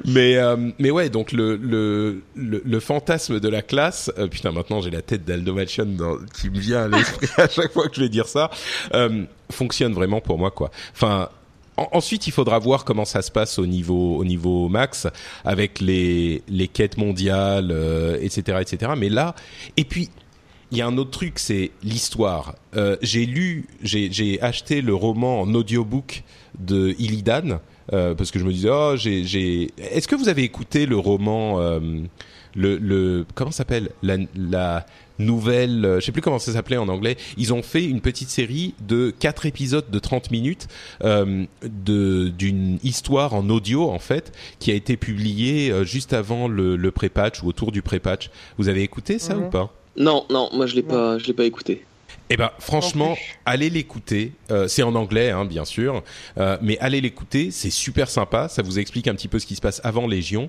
mais 0.05 0.37
euh, 0.37 0.57
mais 0.79 0.91
ouais 0.91 1.09
donc 1.09 1.33
le 1.33 1.57
le 1.57 2.23
le, 2.37 2.81
fantasme 2.81 3.41
de 3.41 3.49
la 3.49 3.63
classe 3.63 4.11
euh, 4.19 4.27
putain 4.29 4.53
maintenant 4.53 4.81
j'ai 4.81 4.91
la 4.91 5.03
tête 5.03 5.25
d'Aldo 5.25 5.55
Maccioni 5.55 5.97
dans- 5.97 6.17
qui 6.41 6.51
me 6.51 6.59
vient 6.59 6.83
à 6.85 6.89
l'esprit 6.89 7.29
à 7.37 7.49
chaque 7.49 7.73
fois 7.73 7.89
que 7.89 7.97
je 7.97 8.01
vais 8.01 8.09
dire 8.09 8.27
ça 8.29 8.51
euh, 8.95 9.25
fonctionne 9.51 9.93
vraiment 9.93 10.21
pour 10.21 10.39
moi 10.39 10.51
quoi 10.51 10.71
enfin 10.93 11.29
en- 11.77 11.89
Ensuite, 11.91 12.29
il 12.29 12.31
faudra 12.33 12.61
voir 12.61 12.85
comment 12.85 13.05
ça 13.05 13.21
se 13.21 13.33
passe 13.33 13.59
au 13.59 13.67
niveau 13.67 14.17
au 14.17 14.25
niveau 14.25 14.69
max 14.69 15.09
avec 15.45 15.81
les 15.81 16.43
les 16.49 16.69
quêtes 16.69 16.97
mondiales, 16.97 17.75
etc., 18.21 18.59
etc. 18.61 18.93
Mais 18.97 19.09
là, 19.09 19.35
et 19.77 19.83
puis 19.85 20.09
il 20.71 20.79
y 20.79 20.83
a 20.83 20.87
un 20.87 20.97
autre 20.99 21.11
truc, 21.11 21.41
c'est 21.41 21.73
l'histoire. 21.83 22.55
J'ai 23.03 23.27
lu, 23.27 23.67
j'ai 23.83 24.41
acheté 24.41 24.83
le 24.83 24.95
roman 24.95 25.41
en 25.41 25.53
audiobook 25.53 26.23
de 26.61 26.95
Illidan 27.01 27.59
euh, 27.93 28.15
parce 28.15 28.31
que 28.31 28.39
je 28.39 28.45
me 28.45 28.53
disais, 28.53 28.71
oh, 28.73 28.95
j'ai 28.97 29.25
j'ai. 29.25 29.71
Est-ce 29.79 30.09
que 30.09 30.17
vous 30.17 30.29
avez 30.29 30.43
écouté 30.43 30.87
le 30.87 30.97
roman 30.97 31.61
euh, 31.61 31.81
le 32.55 32.79
le 32.79 33.27
comment 33.35 33.51
ça 33.51 33.59
s'appelle? 33.59 33.91
La 34.03 34.17
la 34.37 34.87
nouvelle, 35.21 35.85
euh, 35.85 36.01
je 36.01 36.07
sais 36.07 36.13
plus 36.13 36.23
comment 36.23 36.39
ça 36.41 36.53
s'appelait 36.53 36.77
en 36.77 36.89
anglais. 36.89 37.17
Ils 37.37 37.53
ont 37.55 37.63
fait 37.63 37.85
une 37.85 38.01
petite 38.01 38.31
série 38.31 38.75
de 38.87 39.11
quatre 39.17 39.47
épisodes 39.47 39.89
de 39.89 39.99
30 40.01 40.31
minutes 40.33 40.67
euh, 41.05 41.45
de 41.63 42.29
d'une 42.29 42.79
histoire 42.83 43.35
en 43.35 43.49
audio 43.49 43.91
en 43.91 44.01
fait 44.01 44.33
qui 44.59 44.73
a 44.73 44.75
été 44.75 44.97
publiée 44.97 45.71
euh, 45.71 45.85
juste 45.85 46.13
avant 46.15 46.49
le, 46.49 46.75
le 46.77 46.91
pré-patch 46.91 47.43
ou 47.43 47.47
autour 47.49 47.71
du 47.71 47.81
pré-patch. 47.83 48.31
Vous 48.59 48.69
avez 48.69 48.83
écouté 48.83 49.19
ça 49.21 49.35
Mhm. 49.37 49.45
ou 49.45 49.51
pas? 49.51 49.73
Non, 49.97 50.25
non, 50.31 50.49
moi, 50.53 50.67
je 50.67 50.75
l'ai 50.75 50.83
pas, 50.83 51.19
je 51.19 51.27
l'ai 51.29 51.33
pas 51.35 51.45
écouté. 51.45 51.85
Eh 52.31 52.37
ben, 52.37 52.51
franchement, 52.59 53.17
allez 53.45 53.69
l'écouter. 53.69 54.33
Euh, 54.51 54.67
c'est 54.67 54.83
en 54.83 54.95
anglais, 54.95 55.31
hein, 55.31 55.45
bien 55.45 55.65
sûr, 55.65 56.03
euh, 56.39 56.57
mais 56.63 56.79
allez 56.79 57.01
l'écouter. 57.01 57.51
C'est 57.51 57.71
super 57.71 58.09
sympa. 58.09 58.49
Ça 58.49 58.63
vous 58.63 58.79
explique 58.79 59.09
un 59.09 59.15
petit 59.15 59.29
peu 59.29 59.39
ce 59.39 59.47
qui 59.47 59.55
se 59.57 59.61
passe 59.61 59.81
avant 59.85 60.07
Légion. 60.07 60.49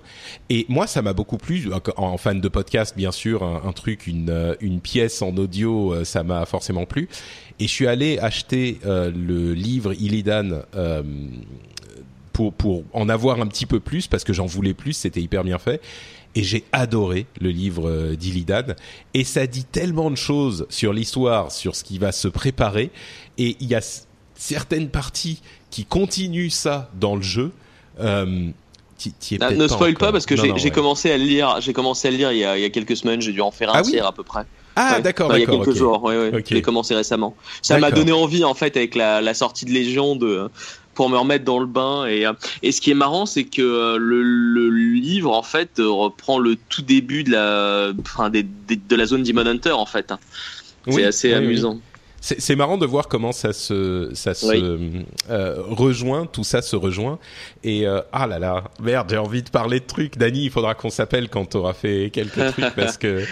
Et 0.50 0.66
moi, 0.70 0.88
ça 0.88 1.02
m'a 1.02 1.14
beaucoup 1.14 1.38
plu. 1.38 1.70
En 1.74 1.82
en 1.98 2.18
fan 2.18 2.40
de 2.40 2.48
podcast, 2.48 2.96
bien 2.96 3.12
sûr, 3.12 3.44
un, 3.44 3.64
un 3.68 3.72
truc, 3.74 4.08
une, 4.08 4.30
euh, 4.30 4.56
une 4.62 4.80
pièce 4.80 5.22
en 5.22 5.36
audio, 5.36 5.94
euh, 5.94 6.04
ça 6.06 6.24
m'a 6.24 6.46
forcément 6.46 6.86
plu. 6.86 7.10
Et 7.60 7.68
je 7.68 7.72
suis 7.72 7.88
allé 7.88 8.20
acheter 8.20 8.80
euh, 8.86 9.12
le 9.12 9.54
livre 9.54 9.94
Illidan. 9.94 10.62
Euh, 10.76 11.04
pour, 12.32 12.52
pour 12.54 12.84
en 12.92 13.08
avoir 13.08 13.40
un 13.40 13.48
petit 13.48 13.66
peu 13.66 13.80
plus 13.80 14.08
parce 14.08 14.26
que 14.26 14.34
j'en 14.34 14.46
voulais 14.46 14.74
plus, 14.74 14.92
c'était 14.92 15.22
hyper 15.22 15.46
bien 15.46 15.58
fait. 15.58 15.80
Et 16.36 16.44
j'ai 16.44 16.64
adoré 16.74 17.26
le 17.40 17.50
livre 17.50 17.90
euh, 17.90 18.16
d'Illidan. 18.16 18.74
Et 19.14 19.24
ça 19.24 19.48
dit 19.48 19.64
tellement 19.64 20.12
de 20.12 20.18
choses 20.18 20.66
sur 20.70 20.92
l'histoire, 20.94 21.52
sur 21.52 21.76
ce 21.76 21.84
qui 21.84 21.98
va 21.98 22.12
se 22.12 22.28
préparer. 22.28 22.92
Et 23.38 23.56
il 23.62 23.68
y 23.68 23.76
a 23.76 23.82
certaines 24.36 24.90
parties 24.90 25.42
qui 25.72 25.86
continuent 25.86 26.50
ça 26.50 26.90
dans 27.00 27.16
le 27.16 27.22
jeu. 27.22 27.52
Euh, 28.00 28.50
Ah, 29.42 29.52
ne 29.52 29.68
spoil 29.68 29.94
pas 29.96 30.12
parce 30.12 30.26
que 30.26 30.36
j'ai 30.36 30.54
j'ai 30.58 30.66
ouais. 30.66 30.72
commencé 30.72 31.12
à 31.12 31.18
le 31.18 31.24
lire. 31.26 31.58
J'ai 31.60 31.74
commencé 31.74 32.08
à 32.08 32.12
le 32.12 32.18
lire 32.18 32.32
il 32.32 32.40
y 32.40 32.46
a, 32.46 32.58
il 32.58 32.62
y 32.62 32.66
a 32.66 32.70
quelques 32.70 32.96
semaines. 32.98 33.22
J'ai 33.22 33.34
dû 33.34 33.42
en 33.42 33.52
faire 33.52 33.70
un 33.70 33.80
Ah 33.80 33.82
oui 33.86 34.00
à 34.00 34.12
peu 34.12 34.24
près. 34.24 34.44
Ah, 34.78 34.96
Ouais. 34.96 35.02
d'accord, 35.02 35.32
Il 35.36 35.40
y 35.42 35.44
a 35.44 35.48
quelques 35.48 35.74
jours. 35.74 36.04
Ouais, 36.04 36.18
ouais. 36.18 36.36
Ok. 36.38 36.46
Je 36.50 36.54
l'ai 36.54 36.62
commencé 36.62 36.96
récemment. 36.96 37.36
Ça 37.62 37.78
m'a 37.78 37.92
donné 37.92 38.12
envie 38.12 38.44
en 38.44 38.54
fait 38.54 38.76
avec 38.76 38.96
la, 38.96 39.22
la 39.22 39.34
sortie 39.34 39.66
de 39.66 39.72
Légion 39.72 40.16
de 40.16 40.50
pour 40.96 41.10
me 41.10 41.18
remettre 41.18 41.46
dans 41.46 41.60
le 41.60 41.68
bain 41.68 42.06
et 42.08 42.26
euh, 42.26 42.34
et 42.64 42.72
ce 42.72 42.82
qui 42.82 42.90
est 42.92 42.96
marrant 42.96 43.26
c'est 43.28 43.44
que 43.44 43.62
euh, 43.62 43.98
le, 44.00 44.24
le 44.24 44.70
livre 44.70 45.32
en 45.32 45.44
fait 45.44 45.80
euh, 45.80 45.88
reprend 45.90 46.40
le 46.40 46.56
tout 46.70 46.82
début 46.82 47.24
de 47.24 47.32
la 47.32 47.92
enfin 48.02 48.30
des, 48.32 48.44
des- 48.44 48.76
de 48.78 48.96
la 48.96 49.06
zone 49.06 49.22
Demon 49.24 49.46
Hunter 49.46 49.72
en 49.74 49.86
fait. 49.86 50.12
hein. 50.12 50.20
Oui, 50.88 50.96
C'est 50.96 51.06
assez 51.06 51.28
oui, 51.30 51.40
oui. 51.40 51.46
amusant. 51.46 51.80
C'est 52.22 52.42
c'est 52.42 52.56
marrant 52.56 52.78
de 52.80 52.88
voir 52.88 53.08
comment 53.08 53.32
ça 53.32 53.54
se, 53.54 54.10
ça 54.16 54.34
se 54.34 54.48
Oui. 54.48 55.06
euh, 55.30 55.56
rejoint, 55.60 56.26
tout 56.26 56.44
ça 56.44 56.64
se 56.64 56.76
rejoint. 56.76 57.20
Et 57.64 57.86
euh, 57.88 58.02
ah 58.12 58.26
là 58.26 58.40
là, 58.40 58.64
merde, 58.82 59.08
j'ai 59.12 59.18
envie 59.18 59.44
de 59.44 59.50
parler 59.52 59.80
de 59.80 59.86
trucs. 59.86 60.18
Dany, 60.18 60.46
il 60.46 60.50
faudra 60.52 60.74
qu'on 60.74 60.90
s'appelle 60.90 61.30
quand 61.30 61.46
t'auras 61.46 61.74
fait 61.74 62.10
quelques 62.12 62.52
trucs 62.54 62.70
parce 62.76 62.98
que. 62.98 63.24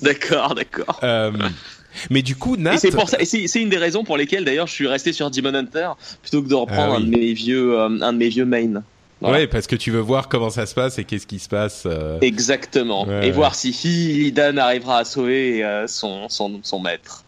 D'accord, 0.00 0.54
d'accord. 0.54 1.00
euh, 1.02 1.32
mais 2.10 2.22
du 2.22 2.36
coup, 2.36 2.56
Nat. 2.56 2.76
C'est 2.78 2.90
pour 2.90 3.08
ça, 3.08 3.20
et 3.20 3.24
c'est 3.24 3.46
c'est 3.46 3.60
une 3.60 3.68
des 3.70 3.78
raisons 3.78 4.04
pour 4.04 4.16
lesquelles 4.16 4.44
d'ailleurs 4.44 4.66
je 4.66 4.72
suis 4.74 4.86
resté 4.86 5.12
sur 5.12 5.30
Demon 5.30 5.54
Hunter 5.54 5.90
plutôt 6.22 6.42
que 6.42 6.48
de 6.48 6.54
reprendre 6.54 6.94
Ah 6.94 6.96
oui. 6.98 7.02
un 7.02 7.06
de 7.06 7.10
mes 7.10 7.32
vieux, 7.32 7.78
euh, 7.78 7.88
un 8.00 8.12
de 8.12 8.18
mes 8.18 8.28
vieux 8.28 8.44
mains. 8.44 8.82
Voilà. 9.20 9.38
Ouais, 9.38 9.46
parce 9.46 9.66
que 9.66 9.76
tu 9.76 9.90
veux 9.90 10.00
voir 10.00 10.28
comment 10.30 10.48
ça 10.48 10.64
se 10.64 10.74
passe 10.74 10.98
et 10.98 11.04
qu'est-ce 11.04 11.26
qui 11.26 11.38
se 11.38 11.48
passe. 11.48 11.82
euh, 11.84 12.18
Exactement. 12.22 13.04
Ouais, 13.06 13.18
et 13.18 13.20
ouais. 13.26 13.30
voir 13.32 13.54
si 13.54 13.70
Illidan 13.70 14.56
arrivera 14.56 14.98
à 15.00 15.04
sauver 15.04 15.62
euh, 15.62 15.86
son, 15.86 16.28
son, 16.30 16.60
son 16.62 16.80
maître. 16.80 17.22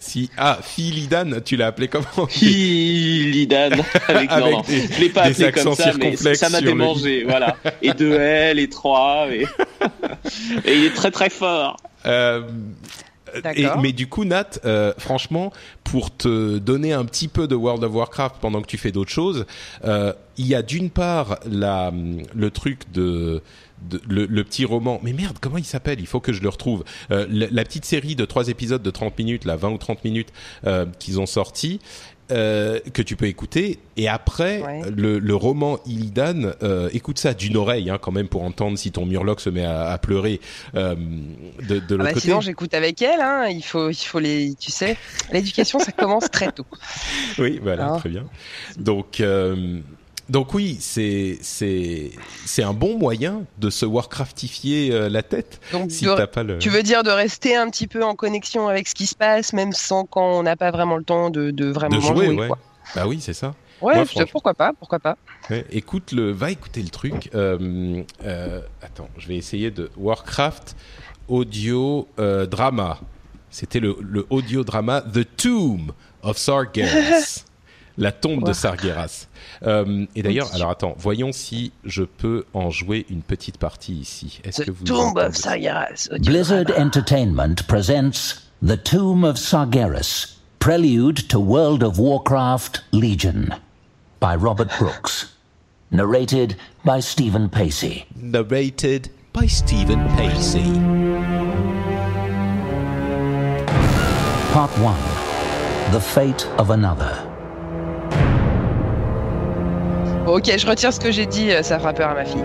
Si 0.00 0.30
ah, 0.36 0.58
Philidan, 0.62 1.40
tu 1.44 1.56
l'as 1.56 1.68
appelé 1.68 1.86
comment? 1.88 2.06
Illidan. 2.40 3.70
Avec, 4.08 4.30
Avec 4.30 4.52
non. 4.54 4.60
des- 4.62 4.88
je 4.92 5.00
l'ai 5.00 5.08
pas 5.08 5.22
appelé 5.22 5.52
comme 5.52 5.68
accents 5.68 5.74
ça, 5.74 5.92
mais 5.98 6.34
ça 6.34 6.48
m'a 6.50 6.60
démangé. 6.60 7.24
Voilà. 7.24 7.56
Et 7.82 7.92
deux 7.92 8.14
L 8.14 8.58
et 8.58 8.68
trois. 8.68 9.26
Et... 9.30 9.42
et 10.64 10.76
il 10.78 10.84
est 10.84 10.94
très 10.94 11.10
très 11.10 11.30
fort. 11.30 11.76
Euh, 12.06 12.42
Et, 13.54 13.66
mais 13.80 13.92
du 13.92 14.08
coup, 14.08 14.24
Nat, 14.24 14.58
euh, 14.64 14.92
franchement, 14.98 15.52
pour 15.84 16.14
te 16.14 16.58
donner 16.58 16.92
un 16.92 17.04
petit 17.04 17.28
peu 17.28 17.48
de 17.48 17.54
World 17.54 17.84
of 17.84 17.92
Warcraft 17.92 18.36
pendant 18.40 18.60
que 18.60 18.66
tu 18.66 18.78
fais 18.78 18.92
d'autres 18.92 19.10
choses, 19.10 19.46
euh, 19.84 20.12
il 20.36 20.46
y 20.46 20.54
a 20.54 20.62
d'une 20.62 20.90
part 20.90 21.38
la, 21.50 21.92
le 22.34 22.50
truc 22.50 22.90
de, 22.92 23.42
de 23.82 24.00
le, 24.08 24.26
le, 24.26 24.44
petit 24.44 24.64
roman. 24.64 25.00
Mais 25.02 25.12
merde, 25.12 25.38
comment 25.40 25.58
il 25.58 25.64
s'appelle? 25.64 26.00
Il 26.00 26.06
faut 26.06 26.20
que 26.20 26.32
je 26.32 26.42
le 26.42 26.48
retrouve. 26.48 26.84
Euh, 27.10 27.26
la, 27.30 27.46
la, 27.50 27.64
petite 27.64 27.84
série 27.84 28.14
de 28.14 28.24
trois 28.24 28.48
épisodes 28.48 28.82
de 28.82 28.90
30 28.90 29.18
minutes, 29.18 29.44
là, 29.44 29.56
20 29.56 29.70
ou 29.70 29.78
30 29.78 30.04
minutes 30.04 30.32
qu'ils 30.98 31.20
ont 31.20 31.26
sorti. 31.26 31.80
Euh, 32.30 32.78
que 32.92 33.00
tu 33.00 33.16
peux 33.16 33.24
écouter 33.24 33.78
et 33.96 34.06
après 34.06 34.60
Ouais. 34.62 34.82
le, 34.94 35.18
le 35.18 35.34
roman 35.34 35.78
Illidan 35.86 36.50
euh, 36.62 36.90
écoute 36.92 37.18
ça 37.18 37.32
d'une 37.32 37.56
oreille 37.56 37.88
hein, 37.88 37.96
quand 37.98 38.12
même 38.12 38.28
pour 38.28 38.42
entendre 38.42 38.76
si 38.76 38.92
ton 38.92 39.06
murloc 39.06 39.40
se 39.40 39.48
met 39.48 39.64
à, 39.64 39.88
à 39.92 39.96
pleurer 39.96 40.38
euh, 40.74 40.94
de, 40.94 41.78
de 41.78 41.80
Ah 41.80 41.90
l'autre 41.90 41.96
bah, 42.04 42.08
côté 42.12 42.20
sinon, 42.20 42.40
j'écoute 42.42 42.74
avec 42.74 43.00
elle. 43.00 43.22
Hein. 43.22 43.46
Il 43.48 43.62
faut, 43.64 43.88
il 43.88 43.94
faut 43.94 44.18
les, 44.18 44.54
tu 44.56 44.70
sais, 44.70 44.98
l'éducation, 45.32 45.78
ça 45.78 45.90
commence 45.92 46.30
très 46.30 46.52
tôt. 46.52 46.66
Oui, 47.38 47.60
voilà, 47.62 47.94
Ah. 47.94 47.98
très 47.98 48.10
bien. 48.10 48.24
Donc, 48.76 49.20
euh, 49.20 49.78
donc 50.28 50.54
oui, 50.54 50.76
c'est 50.80 51.38
c'est 51.42 52.10
c'est 52.44 52.62
un 52.62 52.72
bon 52.74 52.98
moyen 52.98 53.42
de 53.58 53.70
se 53.70 53.86
Warcraftifier 53.86 54.92
euh, 54.92 55.08
la 55.08 55.22
tête. 55.22 55.60
Donc, 55.72 55.90
si 55.90 56.04
de- 56.04 56.24
pas 56.26 56.42
le. 56.42 56.58
Tu 56.58 56.68
veux 56.70 56.82
dire 56.82 57.02
de 57.02 57.10
rester 57.10 57.56
un 57.56 57.68
petit 57.70 57.86
peu 57.86 58.04
en 58.04 58.14
connexion 58.14 58.68
avec 58.68 58.88
ce 58.88 58.94
qui 58.94 59.06
se 59.06 59.14
passe, 59.14 59.52
même 59.52 59.72
sans 59.72 60.04
quand 60.04 60.38
on 60.38 60.42
n'a 60.42 60.56
pas 60.56 60.70
vraiment 60.70 60.96
le 60.96 61.04
temps 61.04 61.30
de, 61.30 61.50
de 61.50 61.66
vraiment 61.66 61.96
de 61.96 62.00
jouer, 62.00 62.26
jouer. 62.26 62.36
ouais. 62.36 62.46
quoi. 62.48 62.58
Bah 62.94 63.06
oui, 63.06 63.18
c'est 63.20 63.32
ça. 63.34 63.54
Ouais, 63.80 63.94
Moi, 63.94 64.04
je- 64.04 64.08
franchement- 64.10 64.28
pourquoi 64.32 64.54
pas, 64.54 64.72
pourquoi 64.78 64.98
pas. 64.98 65.16
Ouais, 65.50 65.64
écoute 65.70 66.12
le, 66.12 66.32
va 66.32 66.50
écouter 66.50 66.82
le 66.82 66.88
truc. 66.88 67.30
Euh, 67.34 68.02
euh, 68.24 68.60
attends, 68.82 69.08
je 69.18 69.28
vais 69.28 69.36
essayer 69.36 69.70
de 69.70 69.90
Warcraft 69.96 70.74
audio 71.28 72.08
drama. 72.50 72.98
C'était 73.50 73.80
le, 73.80 73.96
le 74.00 74.26
audio 74.30 74.62
drama 74.64 75.00
The 75.00 75.26
Tomb 75.36 75.92
of 76.22 76.36
Sargeras. 76.38 77.44
La 77.98 78.12
tombe 78.12 78.46
de. 78.46 78.52
Sargeras. 78.52 79.26
Euh, 79.64 80.06
et 80.14 80.22
d'ailleurs, 80.22 80.54
alors 80.54 80.70
attends, 80.70 80.94
voyons 80.98 81.32
si 81.32 81.72
je 81.84 82.04
peux 82.04 82.44
en 82.54 82.70
jouer 82.70 83.04
une 83.10 83.22
petite 83.22 83.58
partie 83.58 83.94
ici. 83.94 84.40
Est-ce 84.44 84.62
que 84.62 84.70
vous 84.70 84.84
Tomb 84.84 85.08
entendez 85.10 85.26
of 85.26 85.36
Sargeras. 85.36 86.08
Blizzard. 86.20 86.66
Entertainment 86.78 87.56
presents 87.66 88.48
The 88.64 88.82
Tomb 88.82 89.24
of 89.24 89.36
Sargeras, 89.36 90.36
Prelude 90.60 91.28
to 91.28 91.40
World 91.40 91.82
of 91.82 91.98
Warcraft 91.98 92.84
Legion 92.92 93.54
by 94.20 94.34
Robert 94.36 94.70
Brooks. 94.78 95.34
Narrated 95.90 96.56
by 96.84 97.00
Stephen 97.00 97.48
Pacey. 97.48 98.04
Narrated 98.14 99.10
by 99.32 99.46
Stephen 99.46 100.06
Pacey. 100.16 100.62
Part 104.52 104.70
1 104.78 104.96
The 105.92 106.00
Fate 106.00 106.46
of 106.58 106.70
Another. 106.70 107.27
Bon, 110.28 110.36
ok, 110.36 110.58
je 110.58 110.66
retire 110.66 110.92
ce 110.92 111.00
que 111.00 111.10
j'ai 111.10 111.24
dit, 111.24 111.50
euh, 111.50 111.62
ça 111.62 111.78
fera 111.78 111.94
peur 111.94 112.10
à 112.10 112.14
ma 112.14 112.26
fille. 112.26 112.36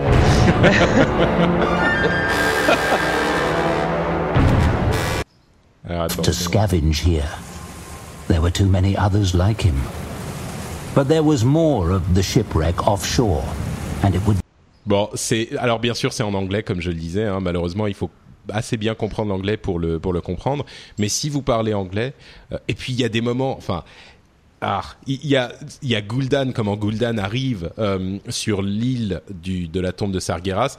Alors, 5.86 6.04
attends, 6.04 6.22
To 6.22 6.32
scavenge 6.32 7.02
here. 7.06 7.28
There 8.28 8.40
were 8.40 8.50
too 8.50 8.70
many 8.70 8.96
others 8.96 9.34
like 9.34 9.60
him. 9.60 9.74
But 10.94 11.08
there 11.08 11.22
was 11.22 11.44
more 11.44 11.90
of 11.90 12.14
the 12.14 12.22
shipwreck 12.22 12.88
offshore, 12.88 13.44
and 14.02 14.14
it 14.14 14.22
would 14.26 14.38
Bon, 14.86 15.10
c'est 15.12 15.54
alors 15.58 15.78
bien 15.78 15.92
sûr 15.92 16.14
c'est 16.14 16.22
en 16.22 16.32
anglais 16.32 16.62
comme 16.62 16.80
je 16.80 16.88
le 16.88 16.96
disais. 16.96 17.24
hein, 17.26 17.40
malheureusement, 17.42 17.86
il 17.86 17.92
faut 17.92 18.08
assez 18.50 18.78
bien 18.78 18.94
comprendre 18.94 19.28
l'anglais 19.28 19.58
pour 19.58 19.78
le 19.78 20.00
pour 20.00 20.14
le 20.14 20.22
comprendre. 20.22 20.64
Mais 20.98 21.10
si 21.10 21.28
vous 21.28 21.42
parlez 21.42 21.74
anglais, 21.74 22.14
euh, 22.50 22.56
et 22.66 22.72
puis 22.72 22.94
il 22.94 22.98
y 22.98 23.04
a 23.04 23.10
des 23.10 23.20
moments, 23.20 23.54
enfin. 23.58 23.84
Ah, 24.66 24.82
il 25.06 25.26
y 25.26 25.36
a, 25.36 25.52
il 25.82 25.90
y 25.90 25.94
a 25.94 26.00
Gul'dan, 26.00 26.52
comment 26.54 26.74
Gul'dan 26.76 27.18
arrive 27.18 27.70
euh, 27.78 28.16
sur 28.30 28.62
l'île 28.62 29.20
du, 29.30 29.68
de 29.68 29.78
la 29.78 29.92
tombe 29.92 30.10
de 30.10 30.20
Sargeras, 30.20 30.78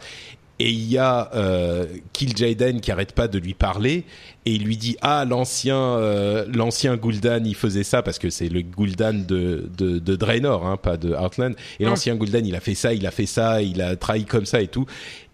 et 0.57 0.71
il 0.71 0.89
y 0.89 0.97
a 0.97 1.29
euh, 1.36 1.86
Kil'jaeden 2.13 2.81
qui 2.81 2.91
arrête 2.91 3.11
pas 3.11 3.27
de 3.27 3.38
lui 3.38 3.53
parler, 3.53 4.05
et 4.47 4.53
il 4.53 4.63
lui 4.63 4.75
dit 4.77 4.97
ah 5.01 5.23
l'ancien 5.23 5.77
euh, 5.77 6.45
l'ancien 6.51 6.95
Gul'dan 6.97 7.43
il 7.45 7.53
faisait 7.53 7.83
ça 7.83 8.01
parce 8.01 8.17
que 8.17 8.31
c'est 8.31 8.49
le 8.49 8.61
Gul'dan 8.61 9.13
de, 9.13 9.69
de, 9.77 9.99
de 9.99 10.15
Draenor, 10.15 10.65
hein, 10.65 10.77
pas 10.77 10.97
de 10.97 11.13
Outland, 11.13 11.53
et 11.79 11.86
Mm. 11.86 11.89
l'ancien 11.89 12.15
Gul'dan 12.15 12.43
il 12.43 12.55
a 12.55 12.61
fait 12.61 12.73
ça, 12.73 12.91
il 12.91 13.05
a 13.05 13.11
fait 13.11 13.27
ça, 13.27 13.61
il 13.61 13.81
a 13.83 13.95
trahi 13.97 14.25
comme 14.25 14.47
ça 14.47 14.61
et 14.61 14.67
tout, 14.67 14.88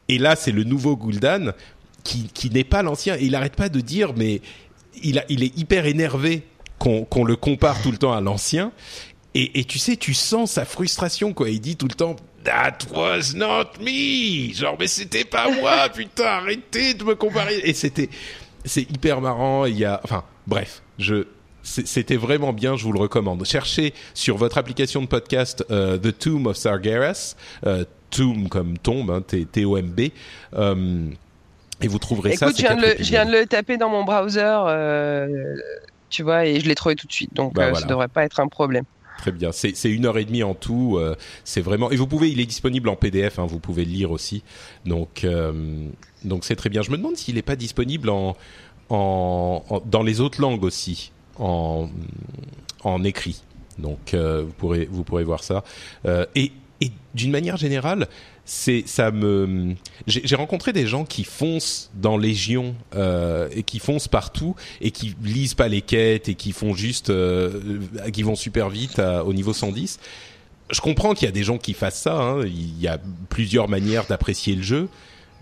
et 0.10 0.18
là 0.18 0.36
c'est 0.36 0.52
le 0.52 0.66
nouveau 0.66 0.98
Gul'dan 0.98 1.52
qui, 2.04 2.28
qui 2.34 2.50
n'est 2.50 2.66
pas 2.66 2.82
l'ancien, 2.84 3.16
et 3.16 3.24
il 3.26 3.36
arrête 3.36 3.56
pas 3.56 3.70
de 3.70 3.80
dire 3.80 4.14
mais 4.18 4.42
il, 5.04 5.20
a, 5.20 5.24
il 5.30 5.42
est 5.44 5.58
hyper 5.58 5.86
énervé 5.86 6.44
qu'on 6.82 7.24
le 7.24 7.36
compare 7.36 7.82
tout 7.82 7.92
le 7.92 7.98
temps 7.98 8.14
à 8.14 8.22
l'ancien. 8.22 8.72
Et, 9.34 9.60
et 9.60 9.64
tu 9.64 9.80
sais, 9.80 9.96
tu 9.96 10.14
sens 10.14 10.52
sa 10.52 10.66
frustration, 10.66 11.34
quoi. 11.34 11.50
Il 11.50 11.62
dit 11.62 11.78
tout 11.78 11.88
le 11.88 11.94
temps, 11.94 12.16
That 12.44 12.80
was 12.92 13.36
not 13.36 13.80
me! 13.80 14.54
Genre, 14.54 14.76
mais 14.80 14.88
c'était 14.88 15.24
pas 15.24 15.50
moi, 15.52 15.90
putain, 15.94 16.26
arrêtez 16.26 16.96
de 16.96 17.04
me 17.04 17.16
comparer. 17.16 17.62
Et 17.64 17.74
c'était, 17.74 18.10
c'est 18.66 18.82
hyper 18.82 19.22
marrant. 19.22 19.66
Il 19.66 19.78
y 19.78 19.86
a, 19.86 20.02
enfin, 20.04 20.24
bref, 20.48 20.82
je, 20.98 21.28
c'était 21.64 22.18
vraiment 22.18 22.52
bien, 22.52 22.76
je 22.76 22.84
vous 22.84 22.94
le 22.94 23.00
recommande. 23.00 23.46
Cherchez 23.46 23.94
sur 24.14 24.38
votre 24.38 24.58
application 24.58 25.02
de 25.02 25.08
podcast 25.08 25.64
euh, 25.70 25.98
The 25.98 26.18
Tomb 26.18 26.48
of 26.48 26.58
Sargeras, 26.58 27.36
euh, 27.66 27.86
Tomb 28.10 28.50
comme 28.50 28.78
tombe, 28.78 29.12
hein, 29.12 29.22
T-O-M-B, 29.22 30.10
euh, 30.56 31.06
et 31.82 31.88
vous 31.88 32.00
trouverez 32.00 32.36
ça. 32.36 32.48
Écoute, 32.48 32.58
je 32.58 33.04
viens, 33.04 33.26
de 33.26 33.32
le 33.32 33.46
taper 33.46 33.78
dans 33.78 33.90
mon 33.90 34.04
browser, 34.04 34.40
euh, 34.68 35.56
tu 36.12 36.22
vois, 36.24 36.46
et 36.46 36.60
je 36.60 36.68
l'ai 36.68 36.76
trouvé 36.76 36.96
tout 36.96 37.08
de 37.08 37.12
suite. 37.12 37.34
Donc, 37.34 37.54
Bah, 37.56 37.64
euh, 37.64 37.70
voilà. 37.72 37.82
ça 37.82 37.88
devrait 37.88 38.08
pas 38.08 38.24
être 38.24 38.40
un 38.40 38.48
problème. 38.48 38.84
Très 39.18 39.32
bien. 39.32 39.52
C'est 39.52 39.74
une 39.86 40.06
heure 40.06 40.18
et 40.18 40.26
demie 40.26 40.42
en 40.44 40.54
tout. 40.56 40.98
euh, 40.98 41.16
c'est 41.44 41.62
vraiment. 41.62 41.92
Et 41.92 41.96
vous 41.96 42.08
pouvez. 42.08 42.30
Il 42.32 42.40
est 42.40 42.46
disponible 42.46 42.90
en 42.90 42.96
PDF. 42.96 43.38
Hein, 43.40 43.46
vous 43.46 43.60
pouvez 43.60 43.86
le 43.86 43.92
lire 43.92 44.12
aussi. 44.12 44.44
Donc 44.86 45.24
euh, 45.24 45.88
donc 46.24 46.44
c'est 46.44 46.56
très 46.56 46.70
bien. 46.70 46.82
Je 46.82 46.90
me 46.92 46.98
demande 46.98 47.18
s'il 47.18 47.36
n'est 47.36 47.42
pas 47.44 47.56
disponible 47.56 48.10
en, 48.10 48.36
en, 48.90 49.64
en- 49.70 49.82
dans 49.86 50.02
les 50.04 50.22
autres 50.22 50.42
langues 50.42 50.64
aussi 50.64 51.12
en 51.38 51.90
en 52.84 53.04
écrit. 53.04 53.44
Donc 53.78 54.14
euh, 54.16 54.44
vous 54.46 54.54
pourrez 54.54 54.88
vous 54.90 55.04
pourrez 55.04 55.24
voir 55.24 55.44
ça. 55.44 55.64
Et 56.36 56.52
et 56.84 56.92
d'une 57.14 57.30
manière 57.32 57.58
générale, 57.58 58.08
c'est 58.54 58.84
ça 58.86 59.12
me. 59.12 59.76
J'ai 60.08 60.36
rencontré 60.36 60.74
des 60.74 60.86
gens 60.86 61.06
qui 61.06 61.24
foncent 61.24 61.90
dans 61.96 62.18
Légion 62.18 62.76
euh, 62.96 63.48
et 63.56 63.64
qui 63.64 63.80
foncent 63.80 64.10
partout 64.10 64.58
et 64.82 64.92
qui 64.92 65.16
lisent 65.24 65.54
pas 65.54 65.70
les 65.70 65.82
quêtes 65.82 66.28
et 66.28 66.36
qui 66.36 66.52
font 66.52 66.74
juste, 66.74 67.12
euh, 67.12 67.80
qui 68.12 68.24
vont 68.24 68.36
super 68.36 68.68
vite 68.70 69.00
à- 69.00 69.24
au 69.24 69.32
niveau 69.32 69.54
110. 69.54 70.00
Je 70.70 70.82
comprends 70.82 71.14
qu'il 71.14 71.28
y 71.28 71.30
a 71.30 71.32
des 71.32 71.46
gens 71.46 71.58
qui 71.58 71.74
fassent 71.74 72.02
ça. 72.02 72.22
hein. 72.22 72.46
Il 72.46 72.78
y 72.78 72.90
a 72.90 73.00
plusieurs 73.30 73.70
manières 73.70 74.06
d'apprécier 74.06 74.54
le 74.54 74.64
jeu, 74.64 74.90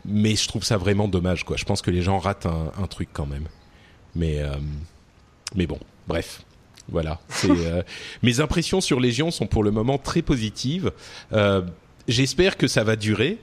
mais 0.06 0.36
je 0.36 0.48
trouve 0.48 0.64
ça 0.64 0.78
vraiment 0.78 1.08
dommage. 1.08 1.46
Quoi. 1.46 1.58
Je 1.58 1.66
pense 1.66 1.82
que 1.82 1.90
les 1.90 2.04
gens 2.04 2.20
ratent 2.20 2.46
un, 2.46 2.86
truc 2.86 3.10
quand 3.12 3.26
même. 3.26 3.48
Mais 4.16 4.40
euh, 4.40 4.54
mais 5.56 5.66
bon, 5.66 5.80
bref. 6.08 6.44
Voilà. 6.92 7.20
Euh, 7.46 7.82
mes 8.22 8.40
impressions 8.40 8.82
sur 8.82 9.00
Légion 9.00 9.32
sont 9.32 9.48
pour 9.48 9.64
le 9.64 9.72
moment 9.72 9.98
très 9.98 10.22
positives. 10.22 10.92
J'espère 12.10 12.58
que 12.58 12.68
ça 12.68 12.84
va 12.84 12.96
durer. 12.96 13.38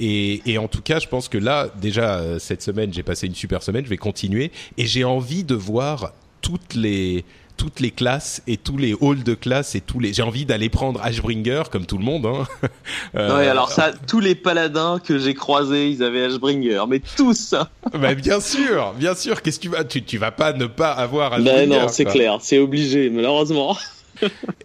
Et, 0.00 0.42
et 0.46 0.58
en 0.58 0.68
tout 0.68 0.82
cas, 0.82 0.98
je 0.98 1.08
pense 1.08 1.28
que 1.28 1.38
là, 1.38 1.68
déjà, 1.80 2.18
euh, 2.18 2.38
cette 2.38 2.62
semaine, 2.62 2.92
j'ai 2.92 3.02
passé 3.02 3.26
une 3.26 3.34
super 3.34 3.62
semaine. 3.62 3.84
Je 3.84 3.90
vais 3.90 3.96
continuer. 3.96 4.50
Et 4.76 4.86
j'ai 4.86 5.04
envie 5.04 5.44
de 5.44 5.54
voir 5.54 6.12
toutes 6.42 6.74
les 6.74 7.24
toutes 7.56 7.80
les 7.80 7.90
classes 7.90 8.40
et 8.46 8.56
tous 8.56 8.76
les 8.76 8.94
halls 9.02 9.24
de 9.24 9.34
classe 9.34 9.74
et 9.74 9.80
tous 9.80 9.98
les 9.98 10.12
j'ai 10.12 10.22
envie 10.22 10.46
d'aller 10.46 10.68
prendre 10.68 11.02
Ashbringer 11.02 11.64
comme 11.72 11.86
tout 11.86 11.98
le 11.98 12.04
monde 12.04 12.24
hein. 12.24 12.46
Euh, 13.16 13.36
Ouais, 13.36 13.48
alors 13.48 13.72
ça, 13.72 13.90
tous 14.06 14.20
les 14.20 14.36
paladins 14.36 15.00
que 15.04 15.18
j'ai 15.18 15.34
croisés, 15.34 15.88
ils 15.88 16.04
avaient 16.04 16.22
Ashbringer, 16.22 16.84
mais 16.88 17.00
tous. 17.16 17.56
bah, 17.92 18.14
bien 18.14 18.38
sûr 18.38 18.94
bien 18.96 19.16
sûr 19.16 19.42
qu'est-ce 19.42 19.58
que 19.58 19.62
tu 19.64 19.68
vas 19.70 19.82
tu, 19.82 20.04
tu 20.04 20.18
vas 20.18 20.30
pas 20.30 20.52
ne 20.52 20.66
pas 20.66 20.92
avoir 20.92 21.30
Ben 21.32 21.48
Ashbringer 21.48 21.66
non, 21.66 21.88
c'est 21.88 22.04
clair, 22.04 22.38
c'est 22.40 22.58
obligé, 22.58 23.10
malheureusement. 23.10 23.76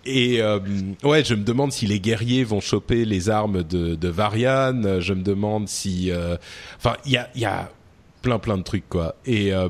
Et 0.05 0.41
euh, 0.41 0.59
ouais, 1.03 1.23
je 1.23 1.35
me 1.35 1.43
demande 1.43 1.71
si 1.71 1.87
les 1.87 1.99
guerriers 1.99 2.43
vont 2.43 2.61
choper 2.61 3.05
les 3.05 3.29
armes 3.29 3.63
de, 3.63 3.95
de 3.95 4.07
Varian. 4.07 4.99
Je 4.99 5.13
me 5.13 5.23
demande 5.23 5.69
si, 5.69 6.11
euh, 6.11 6.37
enfin, 6.77 6.95
il 7.05 7.11
y 7.11 7.45
a, 7.45 7.71
plein 8.21 8.39
plein 8.39 8.57
de 8.57 8.63
trucs 8.63 8.87
quoi. 8.87 9.15
Et 9.25 9.53
euh, 9.53 9.69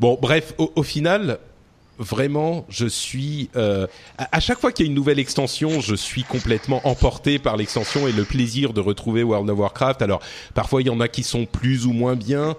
bon, 0.00 0.18
bref, 0.20 0.54
au, 0.58 0.82
final, 0.82 1.38
vraiment, 1.98 2.66
je 2.68 2.86
suis 2.86 3.50
à, 3.54 4.40
chaque 4.40 4.58
fois 4.58 4.72
qu'il 4.72 4.86
y 4.86 4.88
a 4.88 4.90
une 4.90 4.96
nouvelle 4.96 5.18
extension, 5.18 5.80
je 5.80 5.94
suis 5.94 6.24
complètement 6.24 6.80
emporté 6.86 7.38
par 7.38 7.56
l'extension 7.56 8.06
et 8.08 8.12
le 8.12 8.24
plaisir 8.24 8.72
de 8.72 8.80
retrouver 8.80 9.22
World 9.22 9.50
of 9.50 9.58
Warcraft. 9.58 10.02
Alors 10.02 10.20
parfois 10.54 10.82
il 10.82 10.86
y 10.86 10.90
en 10.90 11.00
a 11.00 11.08
qui 11.08 11.22
sont 11.22 11.46
plus 11.46 11.86
ou 11.86 11.92
moins 11.92 12.16
bien, 12.16 12.56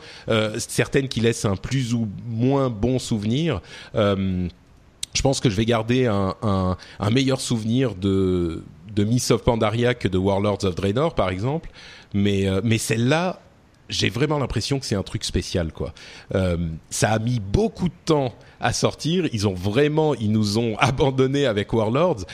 certaines 0.57 1.07
qui 1.07 1.19
laissent 1.21 1.45
un 1.45 1.55
plus 1.55 1.93
ou 1.93 2.07
moins 2.25 2.69
bon 2.69 2.99
souvenir. 2.99 3.61
Je 5.15 5.21
pense 5.21 5.39
que 5.39 5.49
je 5.49 5.55
vais 5.55 5.65
garder 5.65 6.05
un, 6.05 6.35
un, 6.41 6.77
un 6.99 7.09
meilleur 7.09 7.41
souvenir 7.41 7.95
de, 7.95 8.63
de 8.93 9.03
Miss 9.03 9.31
of 9.31 9.43
Pandaria 9.43 9.93
que 9.93 10.07
de 10.07 10.17
Warlords 10.17 10.63
of 10.63 10.75
Draenor, 10.75 11.15
par 11.15 11.29
exemple. 11.29 11.69
Mais, 12.13 12.47
euh, 12.47 12.61
mais 12.63 12.77
celle-là, 12.77 13.41
j'ai 13.89 14.09
vraiment 14.09 14.39
l'impression 14.39 14.79
que 14.79 14.85
c'est 14.85 14.95
un 14.95 15.03
truc 15.03 15.23
spécial 15.23 15.71
quoi. 15.71 15.93
Euh, 16.33 16.57
ça 16.89 17.11
a 17.11 17.19
mis 17.19 17.39
beaucoup 17.39 17.87
de 17.87 17.93
temps 18.05 18.33
à 18.59 18.73
sortir. 18.73 19.27
Ils 19.31 19.47
ont 19.47 19.53
vraiment, 19.53 20.15
ils 20.15 20.31
nous 20.31 20.57
ont 20.57 20.77
abandonnés 20.79 21.45
avec 21.45 21.71
Warlords. 21.73 22.25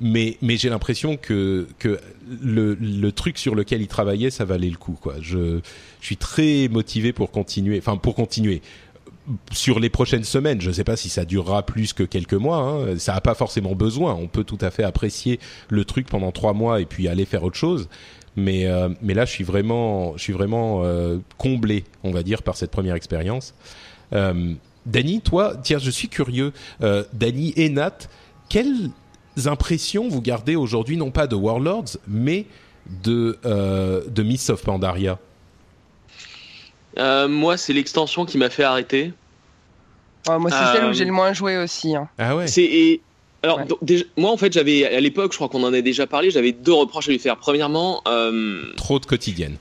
Mais, 0.00 0.38
mais 0.40 0.56
j'ai 0.56 0.70
l'impression 0.70 1.18
que, 1.18 1.68
que 1.78 2.00
le, 2.40 2.74
le 2.74 3.12
truc 3.12 3.36
sur 3.36 3.54
lequel 3.54 3.82
ils 3.82 3.88
travaillaient, 3.88 4.30
ça 4.30 4.46
valait 4.46 4.70
le 4.70 4.78
coup. 4.78 4.96
Quoi. 5.00 5.16
Je, 5.20 5.60
je 6.00 6.06
suis 6.06 6.16
très 6.16 6.68
motivé 6.68 7.12
pour 7.12 7.30
continuer. 7.30 7.78
Enfin, 7.78 7.98
pour 7.98 8.14
continuer 8.14 8.62
sur 9.52 9.80
les 9.80 9.90
prochaines 9.90 10.24
semaines. 10.24 10.60
Je 10.60 10.68
ne 10.68 10.72
sais 10.72 10.84
pas 10.84 10.96
si 10.96 11.08
ça 11.08 11.24
durera 11.24 11.64
plus 11.64 11.92
que 11.92 12.02
quelques 12.02 12.34
mois. 12.34 12.58
Hein. 12.58 12.98
Ça 12.98 13.14
n'a 13.14 13.20
pas 13.20 13.34
forcément 13.34 13.74
besoin. 13.74 14.14
On 14.14 14.26
peut 14.26 14.44
tout 14.44 14.58
à 14.60 14.70
fait 14.70 14.84
apprécier 14.84 15.40
le 15.68 15.84
truc 15.84 16.08
pendant 16.08 16.32
trois 16.32 16.52
mois 16.52 16.80
et 16.80 16.86
puis 16.86 17.08
aller 17.08 17.24
faire 17.24 17.44
autre 17.44 17.56
chose. 17.56 17.88
Mais, 18.36 18.66
euh, 18.66 18.88
là, 19.02 19.24
je 19.24 19.30
suis 19.30 19.44
vraiment, 19.44 20.16
je 20.16 20.22
suis 20.22 20.32
vraiment 20.32 20.82
euh, 20.84 21.18
comblé, 21.36 21.84
on 22.02 22.10
va 22.10 22.22
dire, 22.22 22.42
par 22.42 22.56
cette 22.56 22.70
première 22.70 22.94
expérience. 22.94 23.54
Euh, 24.12 24.54
Dany, 24.86 25.20
toi, 25.20 25.54
tiens, 25.62 25.78
je 25.78 25.90
suis 25.90 26.08
curieux. 26.08 26.52
Euh, 26.82 27.04
Dany 27.12 27.52
et 27.56 27.68
Nat, 27.68 28.08
quelles 28.48 28.90
impressions 29.44 30.08
vous 30.08 30.22
gardez 30.22 30.56
aujourd'hui, 30.56 30.96
non 30.96 31.10
pas 31.10 31.26
de 31.26 31.36
Warlords, 31.36 31.96
mais 32.08 32.46
de, 33.04 33.38
euh, 33.44 34.02
de 34.08 34.52
of 34.52 34.62
Pandaria? 34.62 35.18
Euh, 36.98 37.28
moi, 37.28 37.56
c'est 37.56 37.72
l'extension 37.72 38.24
qui 38.26 38.38
m'a 38.38 38.50
fait 38.50 38.64
arrêter. 38.64 39.12
Ouais, 40.28 40.38
moi, 40.38 40.50
c'est 40.50 40.72
celle 40.76 40.84
Euh, 40.84 40.90
où 40.90 40.92
j'ai 40.92 41.04
le 41.04 41.12
moins 41.12 41.32
joué 41.32 41.56
aussi. 41.56 41.96
hein. 41.96 42.08
Ah 42.18 42.36
ouais 42.36 42.46
C'est 42.46 42.62
et- 42.62 43.00
alors 43.42 43.58
Ouais. 43.58 43.64
donc, 43.64 43.78
déjà- 43.82 44.04
moi 44.16 44.30
en 44.30 44.36
fait 44.36 44.52
j'avais 44.52 44.84
à 44.86 45.00
l'époque, 45.00 45.32
je 45.32 45.36
crois 45.38 45.48
qu'on 45.48 45.64
en 45.64 45.72
a 45.74 45.80
déjà 45.80 46.06
parlé, 46.06 46.30
j'avais 46.30 46.52
deux 46.52 46.72
reproches 46.72 47.08
à 47.08 47.10
lui 47.10 47.18
faire. 47.18 47.36
Premièrement, 47.38 48.00
euh, 48.06 48.72
Trop 48.76 49.00
de 49.00 49.06
quotidienne. 49.06 49.56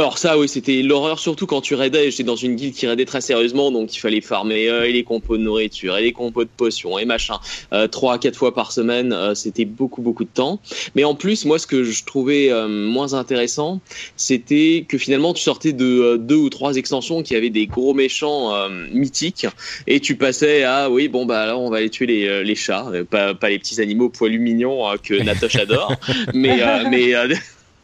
Alors 0.00 0.18
ça 0.18 0.38
oui 0.38 0.48
c'était 0.48 0.82
l'horreur 0.82 1.18
surtout 1.18 1.46
quand 1.46 1.60
tu 1.60 1.74
raidais. 1.74 2.10
J'étais 2.10 2.22
dans 2.24 2.36
une 2.36 2.56
guilde 2.56 2.74
qui 2.74 2.86
raidait 2.86 3.04
très 3.04 3.20
sérieusement, 3.20 3.70
donc 3.70 3.94
il 3.94 3.98
fallait 3.98 4.20
farmer 4.20 4.68
euh, 4.68 4.88
et 4.88 4.92
les 4.92 5.04
compos 5.04 5.36
de 5.36 5.42
nourriture 5.42 5.96
et 5.96 6.02
les 6.02 6.12
compos 6.12 6.44
de 6.44 6.50
potions 6.56 6.98
et 6.98 7.04
machin 7.04 7.38
euh, 7.72 7.86
trois 7.86 8.14
à 8.14 8.18
quatre 8.18 8.36
fois 8.36 8.54
par 8.54 8.72
semaine. 8.72 9.12
euh, 9.12 9.34
c'était 9.34 9.66
beaucoup 9.66 10.02
beaucoup 10.02 10.24
de 10.24 10.30
temps. 10.30 10.60
Mais 10.94 11.04
en 11.04 11.14
plus 11.14 11.44
moi 11.44 11.58
ce 11.58 11.66
que 11.66 11.84
je 11.84 12.04
trouvais 12.04 12.50
euh, 12.50 12.66
moins 12.66 13.12
intéressant, 13.14 13.80
c'était 14.16 14.86
que 14.88 14.96
finalement 14.96 15.34
tu 15.34 15.42
sortais 15.42 15.72
de 15.72 16.16
deux 16.16 16.36
ou 16.36 16.48
trois 16.48 16.76
extensions 16.76 17.22
qui 17.22 17.36
avaient 17.36 17.50
des 17.50 17.66
gros 17.66 17.94
méchants 17.94 18.68
mythiques 18.92 19.46
et 19.86 20.00
tu 20.00 20.16
passais 20.16 20.64
à 20.64 20.88
oui 20.90 21.08
bon 21.08 21.26
bah 21.26 21.42
alors 21.42 21.60
on 21.60 21.70
va 21.70 21.78
aller 21.78 21.90
tuer 21.90 22.06
les, 22.06 22.44
les 22.44 22.54
chats 22.54 22.90
pas, 23.10 23.34
pas 23.34 23.50
les 23.50 23.58
petits 23.58 23.80
animaux 23.80 24.08
poilus 24.08 24.38
mignons 24.38 24.84
que 25.02 25.14
Natoche 25.14 25.56
adore 25.56 25.94
mais 26.34 26.58
mais 26.90 27.14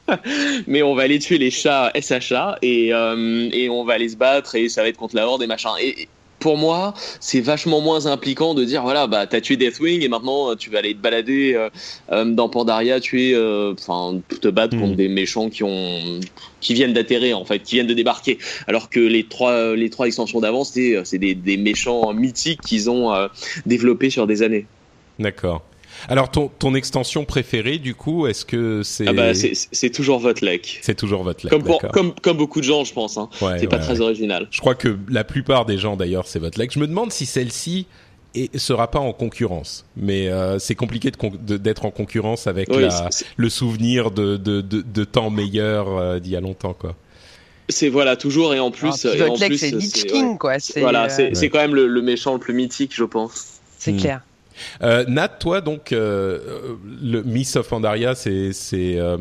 mais 0.66 0.82
on 0.82 0.94
va 0.94 1.02
aller 1.02 1.18
tuer 1.18 1.38
les 1.38 1.50
chats 1.50 1.92
SHA 2.00 2.58
et 2.62 2.92
euh, 2.92 3.48
et 3.52 3.68
on 3.68 3.84
va 3.84 3.94
aller 3.94 4.08
se 4.08 4.16
battre 4.16 4.54
et 4.54 4.68
ça 4.68 4.82
va 4.82 4.88
être 4.88 4.96
contre 4.96 5.16
la 5.16 5.26
horde 5.26 5.42
et 5.42 5.46
machin 5.46 5.70
et 5.80 6.02
et 6.02 6.08
pour 6.38 6.58
moi, 6.58 6.92
c'est 7.18 7.40
vachement 7.40 7.80
moins 7.80 8.06
impliquant 8.06 8.52
de 8.52 8.62
dire 8.62 8.82
voilà, 8.82 9.06
bah 9.06 9.26
t'as 9.26 9.40
tué 9.40 9.56
Deathwing 9.56 10.02
et 10.02 10.08
maintenant 10.08 10.50
euh, 10.50 10.54
tu 10.54 10.68
vas 10.70 10.78
aller 10.78 10.94
te 10.94 11.00
balader 11.00 11.54
euh, 11.54 11.70
euh, 12.12 12.24
dans 12.26 12.48
Pandaria, 12.50 13.00
tuer, 13.00 13.32
euh, 13.34 13.72
enfin 13.72 14.20
te 14.42 14.48
battre 14.48 14.74
Mhm. 14.76 14.80
contre 14.82 14.96
des 14.96 15.08
méchants 15.08 15.48
qui 15.48 15.64
ont, 15.64 16.20
qui 16.60 16.74
viennent 16.74 16.92
d'atterrir 16.92 17.38
en 17.38 17.44
fait, 17.46 17.60
qui 17.60 17.76
viennent 17.76 17.86
de 17.86 17.94
débarquer. 17.94 18.38
Alors 18.68 18.90
que 18.90 19.00
les 19.00 19.26
trois, 19.26 19.74
les 19.74 19.88
trois 19.90 20.06
extensions 20.06 20.40
d'avant, 20.40 20.62
c'est 20.62 21.00
c'est 21.04 21.18
des, 21.18 21.34
des 21.34 21.56
méchants 21.56 22.12
mythiques 22.12 22.60
qu'ils 22.60 22.90
ont 22.90 23.12
développés 23.64 24.10
sur 24.10 24.26
des 24.26 24.42
années. 24.42 24.66
D'accord. 25.18 25.62
Alors, 26.08 26.30
ton, 26.30 26.48
ton 26.58 26.74
extension 26.74 27.24
préférée, 27.24 27.78
du 27.78 27.94
coup, 27.94 28.26
est-ce 28.26 28.44
que 28.44 28.82
c'est. 28.82 29.06
Ah 29.08 29.12
bah 29.12 29.32
c'est 29.34 29.90
toujours 29.90 30.18
votre 30.18 30.44
lek. 30.44 30.78
C'est 30.82 30.94
toujours 30.96 31.22
votre 31.22 31.48
Comme, 31.48 31.62
pour- 31.64 31.80
comme, 31.80 32.12
comme 32.22 32.36
beaucoup 32.36 32.60
de 32.60 32.64
gens, 32.66 32.84
je 32.84 32.92
pense. 32.92 33.16
Hein. 33.16 33.28
Ouais, 33.42 33.58
c'est 33.58 33.66
pas 33.66 33.76
ouais, 33.76 33.82
très 33.82 33.94
ouais. 33.94 34.00
original. 34.00 34.48
Je 34.50 34.60
crois 34.60 34.74
que 34.74 34.96
la 35.08 35.24
plupart 35.24 35.64
des 35.66 35.78
gens, 35.78 35.96
d'ailleurs, 35.96 36.26
c'est 36.26 36.38
votre 36.38 36.58
Je 36.70 36.78
me 36.78 36.86
demande 36.86 37.12
si 37.12 37.26
celle-ci 37.26 37.86
sera 38.54 38.90
pas 38.90 38.98
en 38.98 39.12
concurrence. 39.12 39.84
Mais 39.96 40.28
euh, 40.28 40.58
c'est 40.58 40.74
compliqué 40.74 41.10
d'être 41.48 41.84
en 41.86 41.90
concurrence 41.90 42.46
avec 42.46 42.68
Oui, 42.70 42.82
la, 42.82 43.10
c'est- 43.10 43.24
le 43.36 43.48
souvenir 43.48 44.10
de, 44.10 44.36
de, 44.36 44.60
de, 44.60 44.82
de 44.82 45.04
temps 45.04 45.30
meilleur 45.30 45.88
euh, 45.96 46.18
d'il 46.18 46.32
y 46.32 46.36
a 46.36 46.40
longtemps, 46.40 46.74
quoi. 46.74 46.94
C'est 47.68 47.88
voilà 47.88 48.14
toujours 48.16 48.54
et 48.54 48.60
en 48.60 48.70
plus, 48.70 48.90
Ah, 49.06 49.08
puis 49.10 49.18
et 49.18 49.22
en 49.22 49.34
plus, 49.34 49.58
c'est 49.58 49.72
King, 50.06 50.32
ouais. 50.32 50.38
quoi. 50.38 50.58
C'est, 50.60 50.80
Voilà, 50.80 51.04
euh, 51.06 51.08
c'est 51.08 51.34
c'est 51.34 51.42
Ouais. 51.46 51.48
quand 51.48 51.58
même 51.58 51.74
le, 51.74 51.86
le 51.88 52.02
méchant 52.02 52.34
le 52.34 52.38
plus 52.38 52.54
mythique, 52.54 52.92
je 52.94 53.04
pense. 53.04 53.54
c'est 53.78 53.92
Hmm. 53.92 53.96
clair. 54.00 54.20
Euh, 54.82 55.04
Nat, 55.06 55.28
toi, 55.28 55.60
donc, 55.60 55.92
euh, 55.92 56.38
euh, 56.46 56.76
le 57.02 57.22
Miss 57.22 57.56
of 57.56 57.68
Pandaria, 57.68 58.14
c'est 58.14 58.52
c'est 58.52 58.96
euh, 58.98 59.16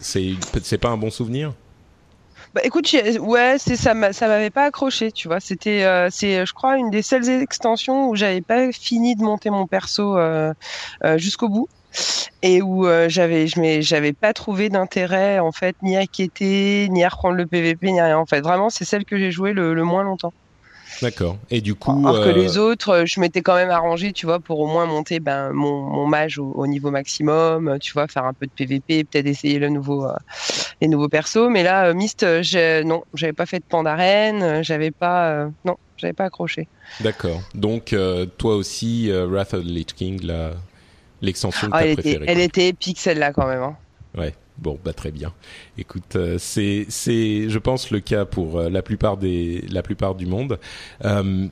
c'est 0.00 0.78
pas 0.78 0.88
un 0.88 0.96
bon 0.96 1.10
souvenir? 1.10 1.52
Bah, 2.54 2.60
écoute, 2.62 2.94
ouais, 3.20 3.56
c'est 3.58 3.76
ça, 3.76 3.94
ça 4.12 4.28
m'avait 4.28 4.50
pas 4.50 4.64
accroché, 4.64 5.10
tu 5.10 5.26
vois. 5.26 5.40
C'était, 5.40 5.84
c'est, 6.10 6.46
je 6.46 6.52
crois, 6.52 6.76
une 6.76 6.88
des 6.90 7.02
seules 7.02 7.28
extensions 7.28 8.08
où 8.08 8.14
j'avais 8.14 8.42
pas 8.42 8.70
fini 8.70 9.16
de 9.16 9.22
monter 9.22 9.50
mon 9.50 9.66
perso 9.66 10.16
jusqu'au 11.16 11.48
bout 11.48 11.68
et 12.42 12.62
où 12.62 12.86
j'avais, 13.08 13.48
je 13.48 13.80
j'avais 13.80 14.12
pas 14.12 14.32
trouvé 14.32 14.68
d'intérêt 14.68 15.40
en 15.40 15.50
fait, 15.50 15.74
ni 15.82 15.96
à 15.96 16.06
quêter, 16.06 16.86
ni 16.90 17.02
à 17.02 17.08
reprendre 17.08 17.34
le 17.34 17.46
PVP, 17.46 17.90
ni 17.90 18.00
rien. 18.00 18.18
En 18.18 18.26
fait, 18.26 18.40
vraiment, 18.40 18.70
c'est 18.70 18.84
celle 18.84 19.04
que 19.04 19.18
j'ai 19.18 19.32
joué 19.32 19.52
le, 19.52 19.74
le 19.74 19.82
moins 19.82 20.04
longtemps. 20.04 20.32
D'accord. 21.04 21.36
Et 21.50 21.60
du 21.60 21.74
coup, 21.74 21.92
Alors 22.06 22.20
que 22.24 22.28
euh, 22.30 22.32
les 22.32 22.58
autres, 22.58 22.88
euh, 22.90 23.04
je 23.06 23.20
m'étais 23.20 23.40
quand 23.42 23.54
même 23.54 23.70
arrangé, 23.70 24.12
tu 24.12 24.26
vois, 24.26 24.40
pour 24.40 24.58
au 24.60 24.66
moins 24.66 24.86
monter 24.86 25.20
ben, 25.20 25.52
mon, 25.52 25.82
mon 25.82 26.06
mage 26.06 26.38
au, 26.38 26.46
au 26.52 26.66
niveau 26.66 26.90
maximum, 26.90 27.68
euh, 27.68 27.78
tu 27.78 27.92
vois, 27.92 28.08
faire 28.08 28.24
un 28.24 28.32
peu 28.32 28.46
de 28.46 28.52
PVP, 28.56 29.04
peut-être 29.04 29.26
essayer 29.26 29.58
le 29.58 29.68
nouveau, 29.68 30.04
euh, 30.06 30.14
les 30.80 30.88
nouveaux 30.88 31.08
persos. 31.08 31.48
Mais 31.50 31.62
là, 31.62 31.86
euh, 31.86 31.94
Myst, 31.94 32.22
euh, 32.22 32.42
j'ai- 32.42 32.82
non, 32.84 33.02
j'avais 33.14 33.32
pas 33.32 33.46
fait 33.46 33.58
de 33.58 33.64
Pandaren, 33.68 34.42
euh, 34.42 34.62
j'avais 34.62 34.90
pas, 34.90 35.30
euh, 35.30 35.48
non, 35.64 35.76
j'avais 35.96 36.12
pas 36.14 36.24
accroché. 36.24 36.68
D'accord. 37.00 37.40
Donc, 37.54 37.92
euh, 37.92 38.26
toi 38.26 38.56
aussi, 38.56 39.10
euh, 39.10 39.26
Wrath 39.26 39.54
of 39.54 39.62
the 39.62 39.68
Lich 39.68 39.94
King, 39.94 40.20
la- 40.22 40.52
l'extension 41.22 41.68
que 41.68 41.72
Ah, 41.76 41.84
elle, 41.84 41.90
était, 41.90 42.02
préférée. 42.02 42.24
elle 42.28 42.40
était 42.40 42.68
épique 42.68 42.98
celle-là 42.98 43.32
quand 43.32 43.46
même. 43.46 43.62
hein. 43.62 43.76
Ouais. 44.16 44.34
Bon, 44.58 44.78
bah 44.84 44.92
très 44.92 45.10
bien. 45.10 45.32
Écoute, 45.78 46.14
euh, 46.16 46.36
c'est 46.38 46.86
c'est, 46.88 47.48
je 47.50 47.58
pense, 47.58 47.90
le 47.90 48.00
cas 48.00 48.24
pour 48.24 48.58
euh, 48.58 48.70
la 48.70 48.82
plupart 48.82 49.16
des 49.16 49.62
la 49.70 49.82
plupart 49.82 50.14
du 50.14 50.26
monde. 50.26 50.58
Euh, 51.04 51.46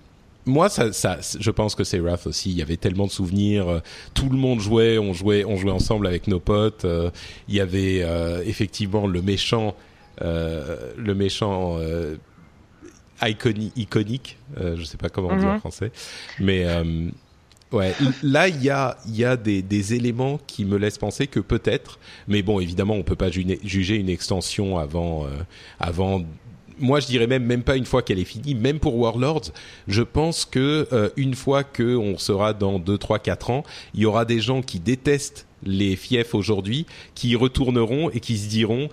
moi, 0.44 0.68
ça, 0.68 0.92
ça, 0.92 1.18
je 1.38 1.50
pense 1.50 1.74
que 1.76 1.84
c'est 1.84 1.98
Wrath 2.00 2.26
aussi. 2.26 2.50
Il 2.50 2.57
y 2.57 2.62
avait 2.62 2.76
tellement 2.76 3.07
de 3.07 3.12
souvenirs. 3.12 3.80
Tout 4.14 4.28
le 4.28 4.36
monde 4.36 4.61
jouait, 4.61 4.98
on 4.98 5.12
jouait, 5.12 5.44
on 5.44 5.57
jouait 5.57 5.70
ensemble 5.72 6.07
avec 6.07 6.26
nos 6.26 6.40
potes. 6.40 6.84
Il 7.48 7.55
y 7.55 7.61
avait 7.61 8.03
euh, 8.03 8.42
effectivement 8.44 9.07
le 9.07 9.22
méchant, 9.22 9.76
euh, 10.20 10.92
le 10.96 11.14
méchant 11.14 11.76
euh, 11.78 12.16
iconi- 13.20 13.70
iconique. 13.76 14.36
Euh, 14.61 14.76
je 14.76 14.84
sais 14.84 14.96
pas 14.96 15.09
comment 15.11 15.28
on 15.28 15.36
dit 15.36 15.46
en 15.46 15.53
Mhm. 15.53 15.59
français, 15.61 15.92
mais 16.40 16.64
euh, 16.66 17.09
ouais. 17.73 17.95
Là, 18.23 18.49
il 18.49 18.62
y 18.62 18.70
a, 18.70 18.97
y 19.09 19.25
a 19.25 19.37
des, 19.37 19.62
des 19.62 19.95
éléments 19.95 20.39
qui 20.47 20.64
me 20.64 20.77
laissent 20.79 20.99
penser 20.99 21.27
que 21.27 21.41
peut-être, 21.41 21.99
mais 22.29 22.43
bon, 22.43 22.61
évidemment, 22.61 22.95
on 22.95 23.03
peut 23.03 23.16
pas 23.16 23.31
ju- 23.31 23.59
juger 23.64 23.97
une 23.97 24.09
extension 24.09 24.79
avant, 24.79 25.25
euh, 25.25 25.29
avant 25.81 26.23
moi 26.79 27.01
je 27.01 27.07
dirais 27.07 27.27
même 27.27 27.45
même 27.45 27.62
pas 27.62 27.77
une 27.77 27.85
fois 27.85 28.01
qu'elle 28.03 28.18
est 28.18 28.25
finie 28.25 28.55
même 28.55 28.81
pour 28.81 28.97
Warlords 28.97 29.53
je 29.89 30.03
pense 30.03 30.47
que 30.47 30.89
euh, 30.93 31.11
une 31.16 31.35
fois 31.35 31.64
que 31.64 31.97
on 31.97 32.16
sera 32.16 32.55
dans 32.55 32.79
2 32.79 32.97
3 32.97 33.18
4 33.18 33.51
ans 33.51 33.62
il 33.95 34.01
y 34.01 34.07
aura 34.07 34.25
des 34.25 34.41
gens 34.41 34.62
qui 34.62 34.81
détestent 34.81 35.47
les 35.62 35.97
fiefs 35.97 36.35
aujourd'hui 36.35 36.87
qui 37.14 37.29
y 37.29 37.37
retourneront 37.37 38.09
et 38.11 38.20
qui 38.20 38.39
se 38.39 38.49
diront 38.49 38.89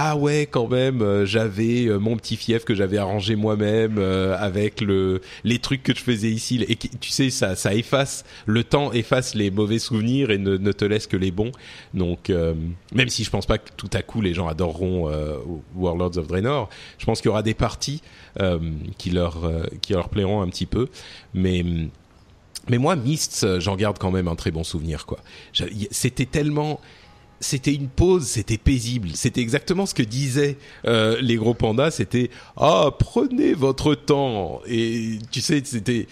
ah 0.00 0.16
ouais 0.16 0.46
quand 0.48 0.68
même 0.68 1.02
euh, 1.02 1.26
j'avais 1.26 1.86
euh, 1.86 1.98
mon 1.98 2.16
petit 2.16 2.36
fief 2.36 2.64
que 2.64 2.72
j'avais 2.72 2.98
arrangé 2.98 3.34
moi-même 3.34 3.96
euh, 3.98 4.36
avec 4.38 4.80
le 4.80 5.20
les 5.42 5.58
trucs 5.58 5.82
que 5.82 5.92
je 5.92 6.00
faisais 6.00 6.30
ici 6.30 6.64
et 6.68 6.76
tu 6.76 7.10
sais 7.10 7.30
ça 7.30 7.56
ça 7.56 7.74
efface 7.74 8.24
le 8.46 8.62
temps 8.62 8.92
efface 8.92 9.34
les 9.34 9.50
mauvais 9.50 9.80
souvenirs 9.80 10.30
et 10.30 10.38
ne, 10.38 10.56
ne 10.56 10.70
te 10.70 10.84
laisse 10.84 11.08
que 11.08 11.16
les 11.16 11.32
bons. 11.32 11.50
Donc 11.94 12.30
même 12.92 13.08
si 13.08 13.24
je 13.24 13.30
pense 13.30 13.46
pas 13.46 13.58
que 13.58 13.70
tout 13.76 13.90
à 13.92 14.02
coup 14.02 14.20
les 14.20 14.34
gens 14.34 14.46
adoreront 14.46 15.10
Warlords 15.74 16.16
of 16.16 16.28
Draenor 16.28 16.68
je 16.98 17.04
pense 17.04 17.20
qu'il 17.20 17.28
y 17.28 17.30
aura 17.30 17.42
des 17.42 17.54
parties 17.54 18.00
qui 18.98 19.10
leur 19.10 19.50
qui 19.82 19.94
leur 19.94 20.08
plairont 20.10 20.42
un 20.42 20.48
petit 20.48 20.66
peu. 20.66 20.88
Mais 21.34 21.64
mais 22.68 22.78
moi 22.78 22.94
Mists 22.94 23.58
j'en 23.58 23.74
garde 23.74 23.98
quand 23.98 24.12
même 24.12 24.28
un 24.28 24.36
très 24.36 24.52
bon 24.52 24.62
souvenir 24.62 25.06
quoi. 25.06 25.18
C'était 25.90 26.26
tellement 26.26 26.80
c'était 27.40 27.74
une 27.74 27.88
pause, 27.88 28.26
c'était 28.26 28.58
paisible. 28.58 29.10
C'était 29.14 29.40
exactement 29.40 29.86
ce 29.86 29.94
que 29.94 30.02
disaient 30.02 30.56
euh, 30.86 31.18
les 31.20 31.36
gros 31.36 31.54
pandas. 31.54 31.92
C'était 31.92 32.30
ah 32.56 32.90
prenez 32.98 33.54
votre 33.54 33.94
temps 33.94 34.60
et 34.66 35.18
tu 35.30 35.40
sais 35.40 35.62
c'était 35.64 36.06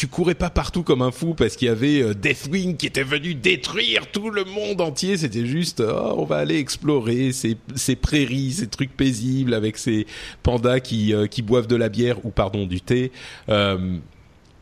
tu 0.00 0.06
courais 0.06 0.34
pas 0.34 0.48
partout 0.48 0.82
comme 0.82 1.02
un 1.02 1.10
fou 1.10 1.34
parce 1.34 1.56
qu'il 1.56 1.68
y 1.68 1.70
avait 1.70 2.02
euh, 2.02 2.14
Deathwing 2.14 2.78
qui 2.78 2.86
était 2.86 3.02
venu 3.02 3.34
détruire 3.34 4.10
tout 4.10 4.30
le 4.30 4.44
monde 4.44 4.80
entier. 4.80 5.18
C'était 5.18 5.44
juste, 5.44 5.82
oh, 5.86 6.14
on 6.16 6.24
va 6.24 6.36
aller 6.36 6.56
explorer 6.56 7.32
ces, 7.32 7.58
ces 7.74 7.96
prairies, 7.96 8.52
ces 8.52 8.68
trucs 8.68 8.96
paisibles 8.96 9.52
avec 9.52 9.76
ces 9.76 10.06
pandas 10.42 10.80
qui, 10.80 11.12
euh, 11.12 11.26
qui 11.26 11.42
boivent 11.42 11.66
de 11.66 11.76
la 11.76 11.90
bière 11.90 12.24
ou 12.24 12.30
pardon 12.30 12.66
du 12.66 12.80
thé. 12.80 13.12
Euh, 13.50 13.98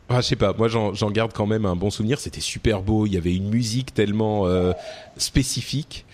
ah, 0.09 0.21
je 0.21 0.27
sais 0.27 0.35
pas, 0.35 0.53
moi 0.57 0.67
j'en 0.67 1.11
garde 1.11 1.33
quand 1.33 1.45
même 1.45 1.65
un 1.65 1.75
bon 1.75 1.91
souvenir. 1.91 2.19
C'était 2.19 2.41
super 2.41 2.81
beau. 2.81 3.05
Il 3.05 3.13
y 3.13 3.17
avait 3.17 3.35
une 3.35 3.49
musique 3.49 3.93
tellement 3.93 4.47
euh, 4.47 4.73
spécifique. 5.17 6.05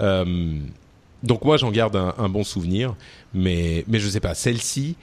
Euh, 0.00 0.58
donc 1.22 1.44
moi 1.44 1.56
j'en 1.56 1.70
garde 1.70 1.96
un, 1.96 2.28
bon 2.28 2.44
souvenir, 2.44 2.94
mais 3.34 3.84
mais 3.88 3.98
je 3.98 4.08
sais 4.08 4.20
pas 4.20 4.34
celle-ci. 4.34 4.96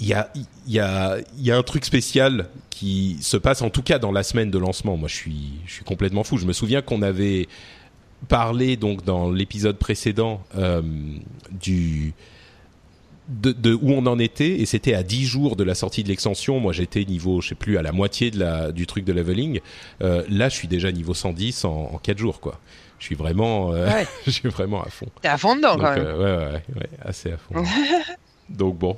Il 0.00 0.06
y 0.06 0.14
a, 0.14 0.32
y, 0.66 0.78
a, 0.78 1.18
y 1.36 1.50
a 1.50 1.58
un 1.58 1.62
truc 1.62 1.84
spécial 1.84 2.48
qui 2.70 3.18
se 3.20 3.36
passe 3.36 3.60
en 3.60 3.68
tout 3.68 3.82
cas 3.82 3.98
dans 3.98 4.12
la 4.12 4.22
semaine 4.22 4.50
de 4.50 4.56
lancement. 4.58 4.96
Moi, 4.96 5.10
je 5.10 5.14
suis, 5.14 5.60
je 5.66 5.74
suis 5.74 5.84
complètement 5.84 6.24
fou. 6.24 6.38
Je 6.38 6.46
me 6.46 6.54
souviens 6.54 6.80
qu'on 6.80 7.02
avait 7.02 7.48
parlé 8.28 8.78
donc 8.78 9.04
dans 9.04 9.30
l'épisode 9.30 9.76
précédent 9.76 10.42
euh, 10.56 10.80
du 11.50 12.14
de, 13.30 13.52
de, 13.52 13.72
où 13.74 13.92
on 13.92 14.04
en 14.06 14.18
était 14.18 14.60
et 14.60 14.66
c'était 14.66 14.94
à 14.94 15.02
10 15.02 15.24
jours 15.26 15.56
de 15.56 15.64
la 15.64 15.74
sortie 15.74 16.02
de 16.02 16.08
l'extension. 16.08 16.60
Moi, 16.60 16.72
j'étais 16.72 17.04
niveau, 17.04 17.40
je 17.40 17.48
sais 17.50 17.54
plus, 17.54 17.78
à 17.78 17.82
la 17.82 17.92
moitié 17.92 18.30
de 18.30 18.38
la, 18.38 18.72
du 18.72 18.86
truc 18.86 19.04
de 19.04 19.12
leveling. 19.12 19.60
Euh, 20.02 20.22
là, 20.28 20.48
je 20.48 20.54
suis 20.56 20.68
déjà 20.68 20.90
niveau 20.92 21.14
110 21.14 21.64
en, 21.64 21.90
en 21.94 21.98
4 21.98 22.18
jours, 22.18 22.40
quoi. 22.40 22.58
Je 22.98 23.06
suis 23.06 23.14
vraiment, 23.14 23.72
euh, 23.72 23.86
Ouais. 23.88 24.06
je 24.26 24.30
suis 24.30 24.48
vraiment 24.48 24.82
à 24.82 24.88
fond. 24.90 25.06
T'es 25.22 25.28
à 25.28 25.38
fond 25.38 25.56
dedans 25.56 25.76
Donc, 25.76 25.86
quand 25.86 25.94
même. 25.96 26.04
euh, 26.06 26.18
ouais, 26.50 26.52
ouais, 26.52 26.80
ouais, 26.80 26.88
assez 27.02 27.32
à 27.32 27.36
fond. 27.38 27.62
Donc 28.50 28.76
bon. 28.78 28.96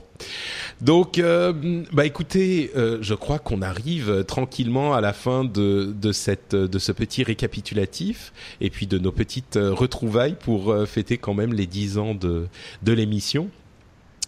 Donc, 0.80 1.18
euh, 1.18 1.82
bah 1.92 2.06
écoutez, 2.06 2.70
euh, 2.74 2.96
je 3.02 3.12
crois 3.12 3.38
qu'on 3.38 3.60
arrive 3.60 4.24
tranquillement 4.24 4.94
à 4.94 5.02
la 5.02 5.12
fin 5.12 5.44
de, 5.44 5.94
de, 5.94 6.10
cette, 6.12 6.54
de 6.54 6.78
ce 6.78 6.90
petit 6.90 7.22
récapitulatif 7.22 8.32
et 8.62 8.70
puis 8.70 8.86
de 8.86 8.96
nos 8.98 9.12
petites 9.12 9.56
retrouvailles 9.60 10.36
pour 10.40 10.74
fêter 10.86 11.18
quand 11.18 11.34
même 11.34 11.52
les 11.52 11.66
10 11.66 11.98
ans 11.98 12.14
de, 12.14 12.46
de 12.82 12.92
l'émission. 12.94 13.50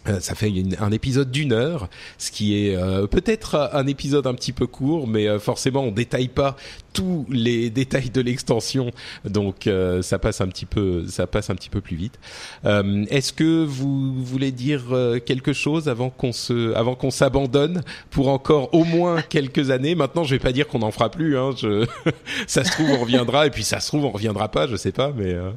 Euh, 0.07 0.21
ça 0.21 0.35
fait 0.35 0.51
une- 0.51 0.77
un 0.81 0.91
épisode 0.93 1.31
d'une 1.31 1.53
heure, 1.53 1.89
ce 2.19 2.31
qui 2.31 2.59
est 2.67 2.77
euh, 2.77 3.07
peut-être 3.07 3.71
un 3.73 3.87
épisode 3.87 4.27
un 4.27 4.35
petit 4.35 4.53
peu 4.53 4.67
court, 4.67 5.07
mais 5.07 5.27
euh, 5.29 5.39
forcément 5.39 5.81
on 5.83 5.91
détaille 5.93 6.29
pas 6.29 6.57
tous 6.93 7.27
les 7.31 7.71
détails 7.71 8.11
de 8.11 8.21
l'extension, 8.21 8.91
donc 9.25 9.67
euh, 9.67 10.03
ça 10.03 10.19
passe 10.19 10.41
un 10.43 10.47
petit 10.49 10.67
peu, 10.67 11.07
ça 11.09 11.27
passe 11.27 11.49
un 11.51 11.55
petit 11.55 11.71
peu 11.71 11.81
plus 11.81 11.97
vite. 11.97 12.19
Euh, 12.67 13.05
Est-ce 13.09 13.33
que 13.33 13.65
vous 13.65 14.23
voulez 14.23 14.53
dire 14.53 14.83
euh, 14.93 15.19
quelque 15.19 15.53
chose 15.55 15.89
avant 15.89 16.11
qu'on 16.11 16.33
se, 16.33 16.75
avant 16.75 16.95
qu'on 16.95 17.11
s'abandonne 17.11 17.83
pour 18.11 18.29
encore 18.29 18.73
au 18.75 18.85
moins 18.85 19.23
quelques 19.29 19.71
années? 19.71 19.95
Maintenant, 19.95 20.23
je 20.25 20.35
vais 20.35 20.39
pas 20.39 20.53
dire 20.53 20.69
qu'on 20.69 20.81
n'en 20.81 20.91
fera 20.93 21.11
plus. 21.11 21.37
Hein, 21.39 21.51
je... 21.57 21.87
ça 22.47 22.63
se 22.63 22.71
trouve 22.73 22.91
on 22.91 22.99
reviendra, 23.01 23.47
et 23.47 23.51
puis 23.51 23.65
ça 23.65 23.81
se 23.81 23.89
trouve 23.89 24.05
on 24.05 24.11
reviendra 24.11 24.49
pas, 24.51 24.67
je 24.67 24.77
sais 24.77 24.93
pas, 24.93 25.13
mais 25.17 25.33
euh, 25.33 25.51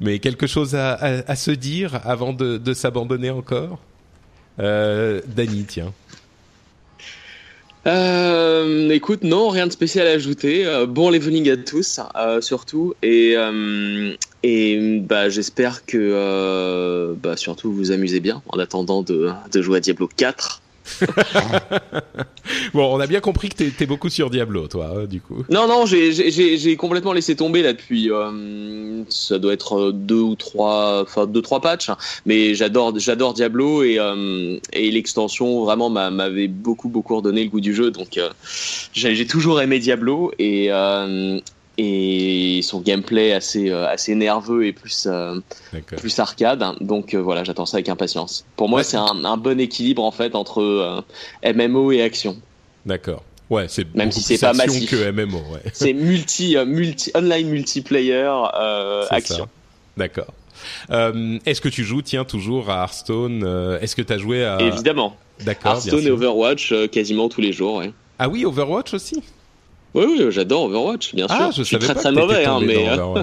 mais 0.00 0.18
quelque 0.18 0.46
chose 0.46 0.74
à, 0.74 0.94
à, 0.94 1.36
se 1.36 1.50
dire 1.50 2.00
avant 2.04 2.32
de, 2.32 2.58
de 2.58 2.74
s'abandonner 2.74 3.30
encore 3.30 3.78
euh, 4.60 5.20
Dany, 5.26 5.64
tiens. 5.64 5.92
Euh, 7.86 8.90
écoute, 8.90 9.24
non, 9.24 9.48
rien 9.48 9.66
de 9.66 9.72
spécial 9.72 10.06
à 10.06 10.10
ajouter. 10.10 10.64
Euh, 10.66 10.86
bon 10.86 11.10
leveling 11.10 11.50
à 11.50 11.56
tous, 11.56 12.00
euh, 12.16 12.40
surtout. 12.40 12.94
Et, 13.02 13.34
et 14.42 15.00
bah, 15.00 15.28
j'espère 15.28 15.84
que 15.84 17.14
bah, 17.22 17.36
surtout 17.36 17.72
vous 17.72 17.76
vous 17.78 17.90
amusez 17.90 18.20
bien 18.20 18.42
en 18.48 18.58
attendant 18.58 19.02
de, 19.02 19.30
de 19.52 19.62
jouer 19.62 19.78
à 19.78 19.80
Diablo 19.80 20.08
4. 20.16 20.62
Bon, 22.74 22.94
on 22.94 23.00
a 23.00 23.06
bien 23.06 23.20
compris 23.20 23.48
que 23.48 23.54
t'es 23.56 23.70
t'es 23.70 23.86
beaucoup 23.86 24.08
sur 24.08 24.28
Diablo, 24.30 24.66
toi, 24.66 24.90
hein, 24.96 25.04
du 25.06 25.20
coup. 25.20 25.44
Non, 25.50 25.68
non, 25.68 25.86
j'ai- 25.86 26.76
complètement 26.76 27.12
laissé 27.12 27.36
tomber 27.36 27.62
là 27.62 27.72
depuis. 27.72 28.10
euh, 28.10 29.04
ça 29.08 29.38
doit 29.38 29.52
être 29.52 29.78
euh, 29.78 29.92
deux 29.92 30.20
ou 30.20 30.34
trois, 30.34 31.02
enfin 31.02 31.26
deux 31.26 31.42
trois 31.42 31.60
patchs. 31.60 31.88
hein. 31.90 31.96
Mais 32.26 32.54
j'adore, 32.54 32.98
j'adore 32.98 33.32
Diablo 33.34 33.82
et 33.84 33.98
euh, 33.98 34.58
l'extension 34.74 35.64
vraiment 35.64 35.88
m'a- 35.90 36.10
m'avait 36.10 36.48
beaucoup 36.48 36.88
beaucoup 36.88 37.16
redonné 37.16 37.44
le 37.44 37.50
goût 37.50 37.60
du 37.60 37.74
jeu. 37.74 37.90
Donc 37.90 38.18
j'ai 38.92 39.26
toujours 39.26 39.60
aimé 39.60 39.78
Diablo 39.78 40.32
et 40.38 40.68
et 41.78 42.60
son 42.62 42.80
gameplay 42.80 43.32
assez 43.32 43.70
euh, 43.70 43.86
assez 43.88 44.14
nerveux 44.14 44.66
et 44.66 44.72
plus 44.72 45.06
euh, 45.10 45.38
plus 45.96 46.18
arcade. 46.18 46.62
Donc 46.80 47.14
euh, 47.14 47.18
voilà, 47.22 47.44
j'attends 47.44 47.66
ça 47.66 47.78
avec 47.78 47.88
impatience. 47.88 48.44
Pour 48.56 48.68
moi, 48.68 48.78
Ouais. 48.78 48.84
c'est 48.84 48.96
un, 48.98 49.24
un 49.24 49.36
bon 49.36 49.58
équilibre 49.60 50.02
en 50.04 50.10
fait 50.10 50.34
entre 50.34 51.02
MMO 51.44 51.92
et 51.92 52.02
action. 52.02 52.36
D'accord. 52.86 53.22
Ouais, 53.50 53.66
c'est 53.68 53.94
Même 53.94 54.10
si 54.12 54.22
c'est 54.22 54.38
pas 54.38 54.54
massif. 54.54 54.90
que 54.90 55.10
MMO, 55.10 55.36
ouais. 55.52 55.60
C'est 55.74 55.92
multi, 55.92 56.56
euh, 56.56 56.64
multi, 56.64 57.10
online 57.14 57.48
multiplayer 57.48 58.30
euh, 58.58 59.04
action. 59.10 59.46
D'accord. 59.98 60.32
Euh, 60.90 61.38
Est-ce 61.44 61.60
que 61.60 61.68
tu 61.68 61.84
joues, 61.84 62.00
tiens, 62.00 62.24
toujours 62.24 62.70
à 62.70 62.82
Hearthstone 62.84 63.42
Est-ce 63.82 63.94
que 63.94 64.00
tu 64.00 64.10
as 64.12 64.16
joué 64.16 64.42
à... 64.44 64.58
Évidemment. 64.60 65.16
D'accord, 65.44 65.72
Hearthstone 65.72 66.06
et. 66.06 66.10
Overwatch 66.10 66.72
quasiment 66.90 67.28
tous 67.28 67.42
les 67.42 67.52
jours. 67.52 67.76
Ouais. 67.76 67.92
Ah 68.18 68.28
oui, 68.30 68.46
Overwatch 68.46 68.94
aussi? 68.94 69.22
Oui, 69.94 70.04
oui, 70.08 70.26
j'adore 70.30 70.64
Overwatch, 70.64 71.14
bien 71.14 71.28
sûr. 71.28 71.36
Ah, 71.38 71.50
je 71.54 71.62
suis 71.62 71.74
savais 71.76 71.84
très 71.86 71.94
pas 71.94 72.00
très 72.00 72.12
mauvais, 72.12 72.44
hein, 72.46 72.60
mais 72.64 72.88
euh, 72.88 73.22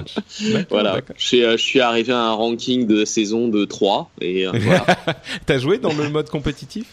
voilà. 0.70 0.94
d'accord. 0.94 1.16
Je 1.18 1.26
suis, 1.26 1.42
euh, 1.44 1.52
je 1.56 1.62
suis 1.62 1.80
arrivé 1.80 2.12
à 2.12 2.18
un 2.20 2.32
ranking 2.32 2.86
de 2.86 3.04
saison 3.04 3.48
de 3.48 3.64
3 3.64 4.10
et 4.20 4.46
euh, 4.46 4.52
voilà. 4.54 4.86
T'as 5.46 5.58
joué 5.58 5.78
dans 5.78 5.92
le 5.92 6.08
mode 6.08 6.30
compétitif? 6.30 6.86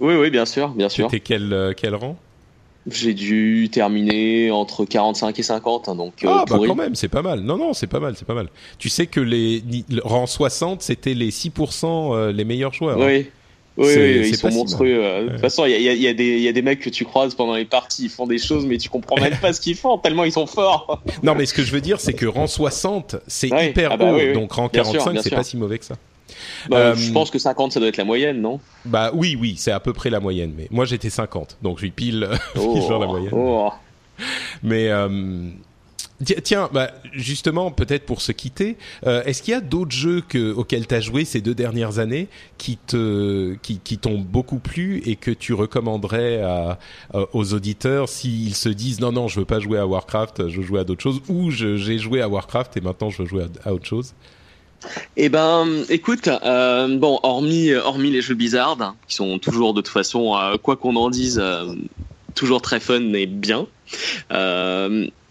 Oui, 0.00 0.14
oui, 0.14 0.30
bien 0.30 0.44
sûr, 0.46 0.70
bien 0.70 0.88
sûr. 0.88 1.08
C'était 1.10 1.20
quel, 1.20 1.52
euh, 1.52 1.72
quel 1.76 1.94
rang? 1.94 2.16
J'ai 2.90 3.14
dû 3.14 3.70
terminer 3.72 4.50
entre 4.50 4.84
45 4.84 5.38
et 5.38 5.42
50, 5.42 5.88
hein, 5.88 5.94
donc 5.94 6.22
euh, 6.22 6.28
Ah 6.30 6.44
bah 6.46 6.56
pourri. 6.56 6.68
quand 6.68 6.74
même, 6.74 6.94
c'est 6.94 7.08
pas 7.08 7.22
mal. 7.22 7.40
Non, 7.40 7.56
non, 7.56 7.72
c'est 7.72 7.86
pas 7.86 8.00
mal, 8.00 8.14
c'est 8.16 8.26
pas 8.26 8.34
mal. 8.34 8.48
Tu 8.78 8.88
sais 8.90 9.06
que 9.06 9.20
les 9.20 9.62
rang 10.02 10.26
60, 10.26 10.82
c'était 10.82 11.14
les 11.14 11.30
6% 11.30 11.86
euh, 12.14 12.32
les 12.32 12.44
meilleurs 12.44 12.74
joueurs. 12.74 13.00
hein. 13.00 13.22
Oui. 13.76 13.86
Oui, 13.96 14.28
ils 14.28 14.36
sont 14.36 14.50
monstrueux. 14.50 15.02
De 15.24 15.28
toute 15.30 15.40
façon, 15.40 15.64
il 15.64 15.72
y 15.72 15.88
a, 15.88 15.92
y 15.92 16.06
y, 16.06 16.52
des- 16.52 16.62
mecs 16.62 16.78
que 16.80 16.90
tu 16.90 17.04
croises 17.04 17.34
pendant 17.34 17.54
les 17.54 17.64
parties, 17.64 18.04
ils 18.04 18.08
font 18.10 18.26
des 18.26 18.38
choses, 18.38 18.64
mais 18.66 18.78
tu 18.78 18.88
comprends 18.88 19.16
même 19.20 19.36
pas 19.36 19.52
ce 19.52 19.60
qu'ils 19.60 19.74
font, 19.76 19.98
tellement 19.98 20.22
ils 20.24 20.32
sont 20.32 20.46
forts. 20.46 21.02
Non, 21.24 21.34
mais 21.34 21.44
ce 21.46 21.52
que 21.54 21.62
je 21.64 21.72
veux 21.72 21.80
dire, 21.80 21.98
c'est 22.00 22.12
que 22.12 22.26
rang 22.26 22.46
60, 22.46 23.16
c'est 23.26 23.52
Ouais, 23.52 23.70
hyper 23.70 23.90
ah 23.92 23.96
bah 23.96 24.12
haut. 24.12 24.16
oui, 24.16 24.28
oui. 24.28 24.32
Donc 24.34 24.52
rang 24.52 24.68
Bien 24.72 24.84
sûr, 24.84 24.92
45, 24.92 25.12
bien 25.12 25.22
c'est 25.22 25.30
pas 25.30 25.42
si 25.42 25.56
mauvais 25.56 25.78
que 25.78 25.84
ça. 25.84 25.96
Bah, 26.68 26.76
Euh, 26.78 26.94
Je 26.94 27.10
pense 27.12 27.30
que 27.30 27.38
50, 27.38 27.72
ça 27.72 27.80
doit 27.80 27.88
être 27.88 27.96
la 27.96 28.04
moyenne, 28.04 28.40
non? 28.40 28.60
Bah 28.84 29.10
oui, 29.12 29.36
oui, 29.38 29.54
c'est 29.58 29.72
à 29.72 29.80
peu 29.80 29.92
près 29.92 30.08
la 30.10 30.20
moyenne. 30.20 30.52
Mais 30.56 30.68
moi, 30.70 30.84
j'étais 30.84 31.10
50, 31.10 31.56
donc 31.62 31.78
je 31.78 31.82
suis 31.84 31.90
pile, 31.90 32.28
pile 32.54 32.88
dans 32.88 32.98
la 33.00 33.06
moyenne. 33.06 33.30
oh. 33.32 33.70
Mais 34.62 34.88
euh, 34.88 35.08
tiens, 36.22 36.68
bah, 36.72 36.90
justement, 37.12 37.70
peut-être 37.70 38.06
pour 38.06 38.20
se 38.20 38.32
quitter, 38.32 38.76
euh, 39.06 39.22
est-ce 39.24 39.42
qu'il 39.42 39.52
y 39.52 39.56
a 39.56 39.60
d'autres 39.60 39.94
jeux 39.94 40.22
que, 40.26 40.52
auxquels 40.52 40.86
tu 40.86 40.94
as 40.94 41.00
joué 41.00 41.24
ces 41.24 41.40
deux 41.40 41.54
dernières 41.54 41.98
années 41.98 42.28
qui 42.58 42.78
t'ont 42.78 44.20
beaucoup 44.20 44.58
plu 44.58 45.02
et 45.04 45.16
que 45.16 45.30
tu 45.30 45.52
recommanderais 45.52 46.42
aux 47.32 47.54
auditeurs 47.54 48.08
s'ils 48.08 48.54
se 48.54 48.68
disent 48.68 49.00
non 49.00 49.12
non, 49.12 49.28
je 49.28 49.40
veux 49.40 49.46
pas 49.46 49.60
jouer 49.60 49.78
à 49.78 49.86
Warcraft, 49.86 50.48
je 50.48 50.60
veux 50.60 50.66
jouer 50.66 50.80
à 50.80 50.84
d'autres 50.84 51.02
choses, 51.02 51.20
ou 51.28 51.50
j'ai 51.50 51.98
joué 51.98 52.22
à 52.22 52.28
Warcraft 52.28 52.76
et 52.76 52.80
maintenant 52.80 53.10
je 53.10 53.22
veux 53.22 53.28
jouer 53.28 53.44
à, 53.64 53.72
autre 53.72 53.86
chose? 53.86 54.14
Eh 55.16 55.30
ben, 55.30 55.66
écoute, 55.88 56.28
euh, 56.28 56.98
bon, 56.98 57.18
hormis, 57.22 57.70
les 58.10 58.20
jeux 58.20 58.34
Blizzard, 58.34 58.76
hein, 58.80 58.96
qui 59.08 59.14
sont 59.14 59.38
toujours 59.38 59.72
de 59.72 59.80
toute 59.80 59.92
façon, 59.92 60.36
euh, 60.36 60.56
quoi 60.58 60.76
qu'on 60.76 60.96
en 60.96 61.08
dise, 61.08 61.42
toujours 62.34 62.60
très 62.60 62.80
fun 62.80 63.12
et 63.14 63.26
bien. 63.26 63.66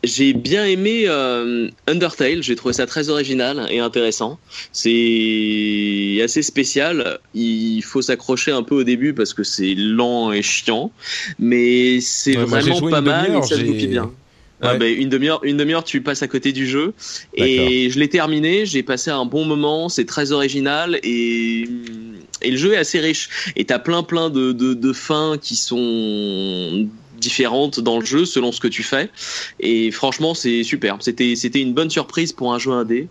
J'ai 0.04 0.34
bien 0.34 0.66
aimé 0.66 1.06
euh, 1.08 1.70
Undertale, 1.88 2.43
j'ai 2.43 2.56
trouvé 2.56 2.74
ça 2.74 2.86
très 2.86 3.10
original 3.10 3.68
et 3.70 3.80
intéressant. 3.80 4.39
C'est 4.72 6.20
assez 6.24 6.41
spécial, 6.41 7.20
il 7.34 7.82
faut 7.82 8.01
s'accrocher 8.01 8.51
un 8.51 8.64
peu 8.64 8.76
au 8.76 8.84
début 8.84 9.14
parce 9.14 9.34
que 9.34 9.43
c'est 9.43 9.76
lent 9.76 10.32
et 10.32 10.41
chiant, 10.41 10.91
mais 11.39 12.01
c'est 12.01 12.38
Ouais, 12.38 12.45
vraiment 12.45 12.82
pas 12.89 13.01
mal 13.01 13.36
et 13.38 13.41
ça 13.43 13.56
se 13.58 13.64
goupille 13.64 13.88
bien. 13.88 14.12
Ah 14.62 14.74
Ouais. 14.74 14.78
bah, 14.78 14.88
une 14.88 15.10
demi-heure, 15.10 15.41
une 15.43 15.58
demi-heure, 15.58 15.84
tu 15.84 16.01
passes 16.01 16.24
à 16.24 16.28
côté 16.28 16.54
du 16.54 16.66
jeu. 16.68 16.93
Et 17.36 17.89
je 17.89 17.99
l'ai 17.99 18.08
terminé, 18.08 18.66
j'ai 18.66 18.82
passé 18.84 19.10
un 19.12 19.26
bon 19.26 19.43
moment, 19.45 19.89
c'est 19.89 20.06
très 20.06 20.32
original 20.32 20.99
et, 21.04 21.68
et 22.41 22.51
le 22.51 22.58
jeu 22.58 22.74
est 22.74 22.78
assez 22.78 22.99
riche. 22.99 23.51
Et 23.58 23.66
t'as 23.66 23.80
plein 23.80 24.04
plein 24.04 24.30
de, 24.30 24.51
de, 24.54 24.74
de 24.74 24.93
fins 24.93 25.38
qui 25.41 25.56
sont 25.58 26.88
différentes 27.24 27.80
dans 27.80 27.99
le 27.99 28.05
jeu 28.05 28.26
selon 28.26 28.51
ce 28.51 28.59
que 28.59 28.67
tu 28.67 28.84
fais. 28.84 29.09
Et 29.59 29.91
franchement, 29.91 30.34
c'est 30.34 30.63
super. 30.63 30.97
C'était 30.99 31.36
c'était 31.36 31.61
une 31.61 31.74
bonne 31.74 31.89
surprise 31.89 32.34
pour 32.34 32.53
un 32.53 32.59
jeu 32.59 32.71
indé. 32.71 33.07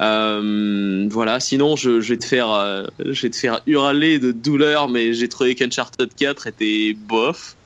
Euh, 0.00 1.08
voilà. 1.10 1.40
Sinon, 1.40 1.76
je, 1.76 2.00
je 2.00 2.12
vais 2.12 2.18
te 2.18 2.26
faire 2.26 2.50
euh, 2.50 2.84
je 2.98 3.22
vais 3.22 3.30
te 3.30 3.36
faire 3.36 3.60
hurler 3.66 4.18
de 4.18 4.32
douleur, 4.32 4.88
mais 4.88 5.14
j'ai 5.14 5.28
trouvé 5.28 5.54
qu'Uncharted 5.54 6.14
4 6.14 6.46
était 6.46 6.94
bof. 6.96 7.56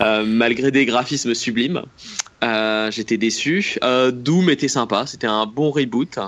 Euh, 0.00 0.24
malgré 0.26 0.70
des 0.70 0.86
graphismes 0.86 1.34
sublimes. 1.34 1.82
J'étais 2.90 3.16
déçu. 3.16 3.78
Doom 4.12 4.50
était 4.50 4.68
sympa, 4.68 5.06
c'était 5.06 5.26
un 5.26 5.46
bon 5.46 5.70
reboot. 5.70 6.18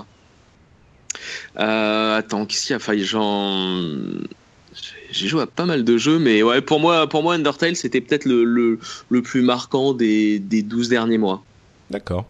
Attends, 1.55 2.45
qu'est-ce 2.45 2.67
qu'il 2.67 2.73
y 2.73 2.75
a? 2.75 2.79
Failli 2.79 3.05
j'en... 3.05 3.95
J'ai 5.11 5.27
joué 5.27 5.41
à 5.41 5.47
pas 5.47 5.65
mal 5.65 5.83
de 5.83 5.97
jeux, 5.97 6.19
mais 6.19 6.43
ouais, 6.43 6.61
pour 6.61 6.79
moi, 6.79 7.07
pour 7.07 7.23
moi 7.23 7.33
Undertale, 7.35 7.75
c'était 7.75 8.01
peut-être 8.01 8.25
le, 8.25 8.43
le, 8.43 8.79
le 9.09 9.21
plus 9.21 9.41
marquant 9.41 9.93
des, 9.93 10.39
des 10.39 10.61
12 10.61 10.89
derniers 10.89 11.17
mois. 11.17 11.43
D'accord. 11.89 12.25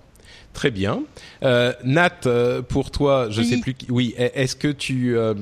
Très 0.54 0.72
bien. 0.72 1.04
Euh, 1.44 1.74
Nat, 1.84 2.22
euh, 2.26 2.62
pour 2.62 2.90
toi, 2.92 3.28
je 3.30 3.42
Oui. 3.42 3.48
sais 3.48 3.58
plus. 3.58 3.74
qui- 3.76 3.88
Oui, 3.92 4.16
est-ce 4.18 4.56
que 4.56 4.68
tu 4.70 5.16
euh, 5.18 5.34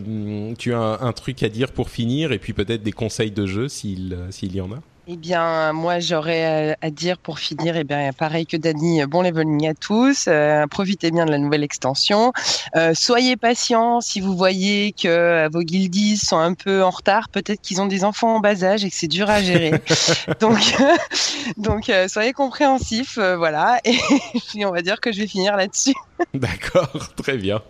tu 0.57 0.73
as 0.73 0.79
un, 0.79 0.99
un 1.01 1.13
truc 1.13 1.41
à 1.43 1.49
dire 1.49 1.71
pour 1.71 1.89
finir 1.89 2.31
et 2.33 2.39
puis 2.39 2.53
peut-être 2.53 2.83
des 2.83 2.91
conseils 2.91 3.31
de 3.31 3.45
jeu 3.45 3.67
s'il 3.69 4.17
s'il 4.31 4.55
y 4.55 4.59
en 4.61 4.71
a? 4.73 4.79
Eh 5.09 5.15
bien, 5.15 5.71
moi, 5.71 5.99
j'aurais 5.99 6.75
à 6.81 6.89
dire 6.89 7.17
pour 7.17 7.39
finir, 7.39 7.77
eh 7.77 7.85
bien, 7.85 8.11
pareil 8.11 8.45
que 8.45 8.57
Dani, 8.57 9.05
bon 9.05 9.21
leveling 9.21 9.69
à 9.69 9.73
tous. 9.73 10.25
Euh, 10.27 10.67
profitez 10.67 11.11
bien 11.11 11.25
de 11.25 11.31
la 11.31 11.37
nouvelle 11.37 11.63
extension. 11.63 12.33
Euh, 12.75 12.91
soyez 12.93 13.37
patients 13.37 14.01
si 14.01 14.19
vous 14.19 14.35
voyez 14.35 14.91
que 14.91 15.07
euh, 15.07 15.49
vos 15.49 15.61
guildies 15.61 16.17
sont 16.17 16.37
un 16.37 16.53
peu 16.55 16.83
en 16.83 16.89
retard. 16.89 17.29
Peut-être 17.29 17.61
qu'ils 17.61 17.79
ont 17.79 17.85
des 17.85 18.03
enfants 18.03 18.35
en 18.35 18.39
bas 18.41 18.65
âge 18.65 18.83
et 18.83 18.89
que 18.89 18.95
c'est 18.97 19.07
dur 19.07 19.29
à 19.29 19.41
gérer. 19.41 19.71
donc, 20.41 20.75
donc, 21.57 21.89
soyez 22.09 22.33
compréhensifs, 22.33 23.17
voilà. 23.17 23.79
Et 23.85 23.97
puis, 24.49 24.65
on 24.65 24.71
va 24.71 24.81
dire 24.81 24.99
que 24.99 25.13
je 25.13 25.19
vais 25.19 25.27
finir 25.27 25.55
là-dessus. 25.55 25.95
D'accord, 26.33 27.13
très 27.15 27.37
bien. 27.37 27.61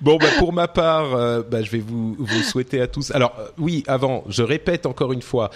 Bon, 0.00 0.16
bah, 0.16 0.28
pour 0.38 0.52
ma 0.52 0.68
part, 0.68 1.44
bah, 1.44 1.62
je 1.62 1.70
vais 1.70 1.78
vous, 1.78 2.16
vous 2.18 2.42
souhaiter 2.42 2.80
à 2.80 2.86
tous. 2.86 3.10
Alors, 3.12 3.34
oui, 3.58 3.84
avant, 3.86 4.24
je 4.28 4.42
répète 4.42 4.86
encore 4.86 5.12
une 5.12 5.22
fois 5.22 5.50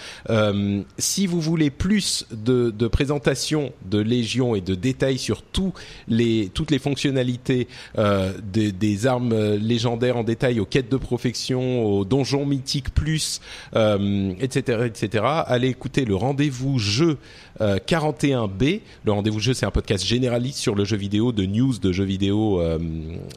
si 0.97 1.27
vous 1.27 1.41
voulez 1.41 1.69
plus 1.69 2.25
de, 2.31 2.71
de 2.71 2.87
présentations 2.87 3.73
de 3.85 3.99
Légion 3.99 4.55
et 4.55 4.61
de 4.61 4.75
détails 4.75 5.17
sur 5.17 5.41
tous 5.41 5.73
les, 6.07 6.49
toutes 6.53 6.71
les 6.71 6.79
fonctionnalités 6.79 7.67
euh, 7.97 8.33
des, 8.43 8.71
des, 8.71 9.07
armes 9.07 9.55
légendaires 9.55 10.17
en 10.17 10.23
détail, 10.23 10.59
aux 10.59 10.65
quêtes 10.65 10.91
de 10.91 10.97
profection, 10.97 11.83
aux 11.83 12.05
donjons 12.05 12.45
mythiques 12.45 12.93
plus, 12.93 13.41
euh, 13.75 14.33
etc., 14.39 14.83
etc., 14.85 15.23
allez 15.45 15.69
écouter 15.69 16.05
le 16.05 16.15
rendez-vous 16.15 16.79
jeu 16.79 17.17
41B. 17.61 18.75
Euh, 18.75 18.79
le 19.05 19.11
rendez-vous 19.11 19.39
jeu, 19.39 19.53
c'est 19.53 19.65
un 19.65 19.71
podcast 19.71 20.05
généraliste 20.05 20.57
sur 20.57 20.75
le 20.75 20.85
jeu 20.85 20.97
vidéo, 20.97 21.31
de 21.31 21.45
news 21.45 21.77
de 21.77 21.91
jeux 21.91 22.03
vidéo 22.03 22.61
euh, 22.61 22.79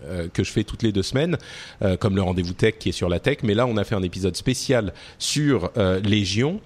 euh, 0.05 0.29
que 0.33 0.43
je 0.45 0.51
fais 0.51 0.65
toutes 0.65 0.83
les 0.83 0.93
deux 0.93 1.03
semaines, 1.03 1.37
comme 2.01 2.17
le 2.17 2.23
rendez-vous 2.23 2.53
tech 2.53 2.75
qui 2.79 2.89
est 2.89 2.93
sur 2.93 3.09
la 3.09 3.21
tech. 3.21 3.39
Mais 3.43 3.55
là, 3.55 3.67
on 3.67 3.77
a 3.77 3.85
fait 3.85 3.95
un 3.95 4.03
épisode 4.03 4.37
spécial 4.37 4.93
sur 5.19 5.71
Légion 6.03 6.61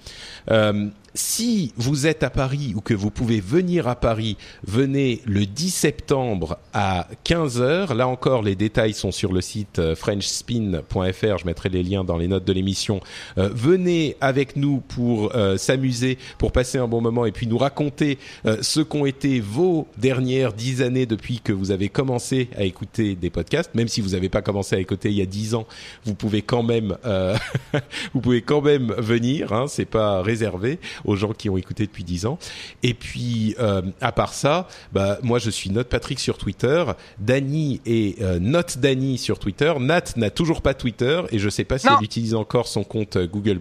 si 1.18 1.72
vous 1.76 2.06
êtes 2.06 2.22
à 2.22 2.30
Paris 2.30 2.74
ou 2.76 2.80
que 2.80 2.94
vous 2.94 3.10
pouvez 3.10 3.40
venir 3.40 3.88
à 3.88 3.96
Paris, 3.96 4.36
venez 4.64 5.20
le 5.26 5.46
10 5.46 5.70
septembre 5.70 6.58
à 6.72 7.08
15h. 7.24 7.92
Là 7.92 8.06
encore, 8.06 8.42
les 8.42 8.54
détails 8.54 8.94
sont 8.94 9.10
sur 9.10 9.32
le 9.32 9.40
site 9.40 9.80
euh, 9.80 9.96
frenchspin.fr. 9.96 11.38
Je 11.38 11.44
mettrai 11.44 11.70
les 11.70 11.82
liens 11.82 12.04
dans 12.04 12.16
les 12.16 12.28
notes 12.28 12.44
de 12.44 12.52
l'émission. 12.52 13.00
Euh, 13.36 13.50
venez 13.52 14.16
avec 14.20 14.54
nous 14.54 14.78
pour 14.78 15.34
euh, 15.34 15.56
s'amuser, 15.56 16.18
pour 16.38 16.52
passer 16.52 16.78
un 16.78 16.86
bon 16.86 17.00
moment 17.00 17.26
et 17.26 17.32
puis 17.32 17.48
nous 17.48 17.58
raconter 17.58 18.18
ce 18.60 18.80
qu'ont 18.80 19.04
été 19.04 19.40
vos 19.40 19.88
dernières 19.96 20.52
dix 20.52 20.82
années 20.82 21.06
depuis 21.06 21.40
que 21.40 21.52
vous 21.52 21.72
avez 21.72 21.88
commencé 21.88 22.48
à 22.56 22.62
écouter 22.62 23.16
des 23.16 23.30
podcasts. 23.30 23.74
Même 23.74 23.88
si 23.88 24.00
vous 24.00 24.10
n'avez 24.10 24.28
pas 24.28 24.42
commencé 24.42 24.76
à 24.76 24.78
écouter 24.78 25.10
il 25.10 25.16
y 25.16 25.22
a 25.22 25.26
dix 25.26 25.54
ans, 25.54 25.66
vous 26.04 26.14
pouvez 26.14 26.42
quand 26.42 26.62
même, 26.62 26.96
vous 28.14 28.20
pouvez 28.20 28.42
quand 28.42 28.62
même 28.62 28.92
venir. 28.98 29.52
Hein, 29.52 29.66
c'est 29.68 29.84
pas 29.84 30.22
réservé 30.22 30.78
aux 31.08 31.16
gens 31.16 31.32
qui 31.32 31.48
ont 31.48 31.56
écouté 31.56 31.86
depuis 31.86 32.04
10 32.04 32.26
ans. 32.26 32.38
Et 32.82 32.94
puis, 32.94 33.56
euh, 33.58 33.82
à 34.00 34.12
part 34.12 34.34
ça, 34.34 34.68
bah, 34.92 35.18
moi, 35.22 35.38
je 35.38 35.50
suis 35.50 35.70
Note 35.70 35.88
Patrick 35.88 36.20
sur 36.20 36.38
Twitter. 36.38 36.84
Dany 37.18 37.80
est 37.86 38.20
euh, 38.20 38.38
Note 38.38 38.78
Dany 38.78 39.18
sur 39.18 39.38
Twitter. 39.38 39.72
Nat 39.80 40.16
n'a 40.16 40.30
toujours 40.30 40.62
pas 40.62 40.74
Twitter 40.74 41.22
et 41.30 41.38
je 41.38 41.48
sais 41.48 41.64
pas 41.64 41.78
si 41.78 41.86
elle 41.86 42.04
utilise 42.04 42.34
encore 42.34 42.68
son 42.68 42.84
compte 42.84 43.16
euh, 43.16 43.26
Google+. 43.26 43.60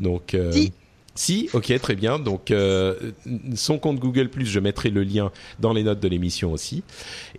Donc... 0.00 0.36
Si, 0.52 0.72
ok, 1.52 1.78
très 1.80 1.94
bien. 1.94 2.18
Donc, 2.18 2.50
euh, 2.50 3.12
son 3.54 3.78
compte 3.78 3.98
Google 3.98 4.30
je 4.40 4.60
mettrai 4.60 4.90
le 4.90 5.02
lien 5.02 5.30
dans 5.58 5.72
les 5.72 5.82
notes 5.82 6.00
de 6.00 6.08
l'émission 6.08 6.52
aussi. 6.52 6.82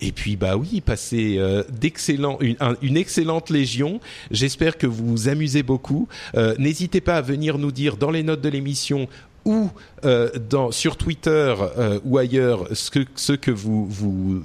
Et 0.02 0.12
puis, 0.12 0.36
bah 0.36 0.58
oui, 0.58 0.82
passez 0.82 1.38
euh, 1.38 1.64
d'excellent, 1.70 2.38
une, 2.42 2.58
une, 2.82 2.98
excellente 2.98 3.50
légion. 3.50 4.00
J'espère 4.30 4.78
que 4.78 4.88
vous 4.88 5.06
vous 5.08 5.30
amusez 5.30 5.64
beaucoup. 5.64 6.08
Euh, 6.36 6.54
n'hésitez 6.60 7.02
pas 7.02 7.16
à 7.18 7.22
venir 7.22 7.58
nous 7.58 7.72
dire 7.72 7.98
dans 7.98 8.12
les 8.12 8.24
notes 8.24 8.42
de 8.42 8.50
l'émission 8.50 9.08
ou 9.46 9.70
euh, 10.06 10.30
sur 10.72 10.98
Twitter 10.98 11.56
euh, 11.78 12.00
ou 12.04 12.18
ailleurs 12.18 12.68
ce 12.76 13.34
que, 13.34 13.52
vous 13.52 13.90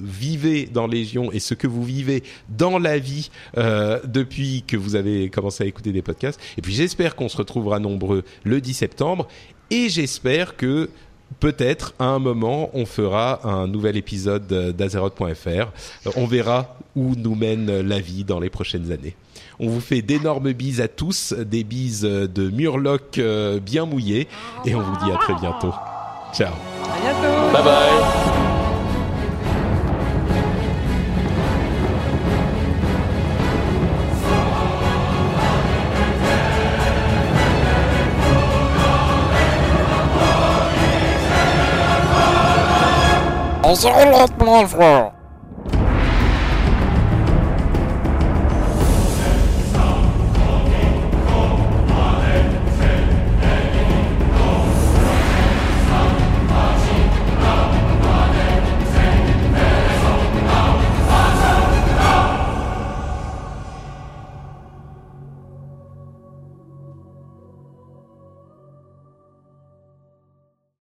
vivez 0.03 0.67
dans 0.67 0.87
Légion 0.87 1.31
et 1.33 1.39
ce 1.39 1.55
que 1.55 1.67
vous 1.67 1.85
vivez 1.85 2.23
dans 2.49 2.79
la 2.79 2.99
vie 2.99 3.31
euh, 3.57 4.01
depuis 4.05 4.65
que 4.67 4.77
vous 4.77 4.97
avez 4.97 5.29
commencé 5.29 5.65
à 5.65 5.67
écouter 5.67 5.93
des 5.93 6.03
podcasts. 6.03 6.41
Et 6.57 6.63
puis 6.63 6.73
j'espère 6.73 7.17
qu'on 7.17 7.29
se 7.29 7.37
retrouvera 7.37 7.79
nombreux 7.79 8.25
le 8.45 8.61
10 8.61 8.75
septembre 8.75 9.29
et 9.71 9.89
j'espère 9.89 10.57
que 10.57 10.91
peut-être 11.41 11.95
à 11.99 12.07
un 12.07 12.19
moment 12.19 12.71
on 12.73 12.87
fera 12.87 13.47
un 13.47 13.67
nouvel 13.67 13.97
épisode 13.97 14.47
d'Azeroth.fr. 14.47 15.73
On 16.17 16.27
verra 16.27 16.79
où 16.95 17.15
nous 17.17 17.35
mène 17.35 17.81
la 17.81 18.01
vie 18.01 18.25
dans 18.25 18.41
les 18.41 18.51
prochaines 18.51 18.93
années. 18.93 19.17
On 19.59 19.69
vous 19.69 19.81
fait 19.81 20.03
d'énormes 20.03 20.53
bises 20.53 20.81
à 20.81 20.89
tous, 20.89 21.33
des 21.33 21.65
bises 21.65 22.03
de 22.03 22.51
Murloc 22.51 23.19
euh, 23.19 23.59
bien 23.59 23.87
mouillées, 23.87 24.29
et 24.65 24.75
on 24.75 24.81
vous 24.81 25.05
dit 25.05 25.11
à 25.11 25.17
très 25.17 25.35
bientôt. 25.35 25.73
Ciao. 26.35 26.53
À 26.85 27.01
bientôt. 27.01 27.53
Bye 27.53 27.65
bye. 27.65 28.37
mon 44.45 44.67
frère 44.67 45.16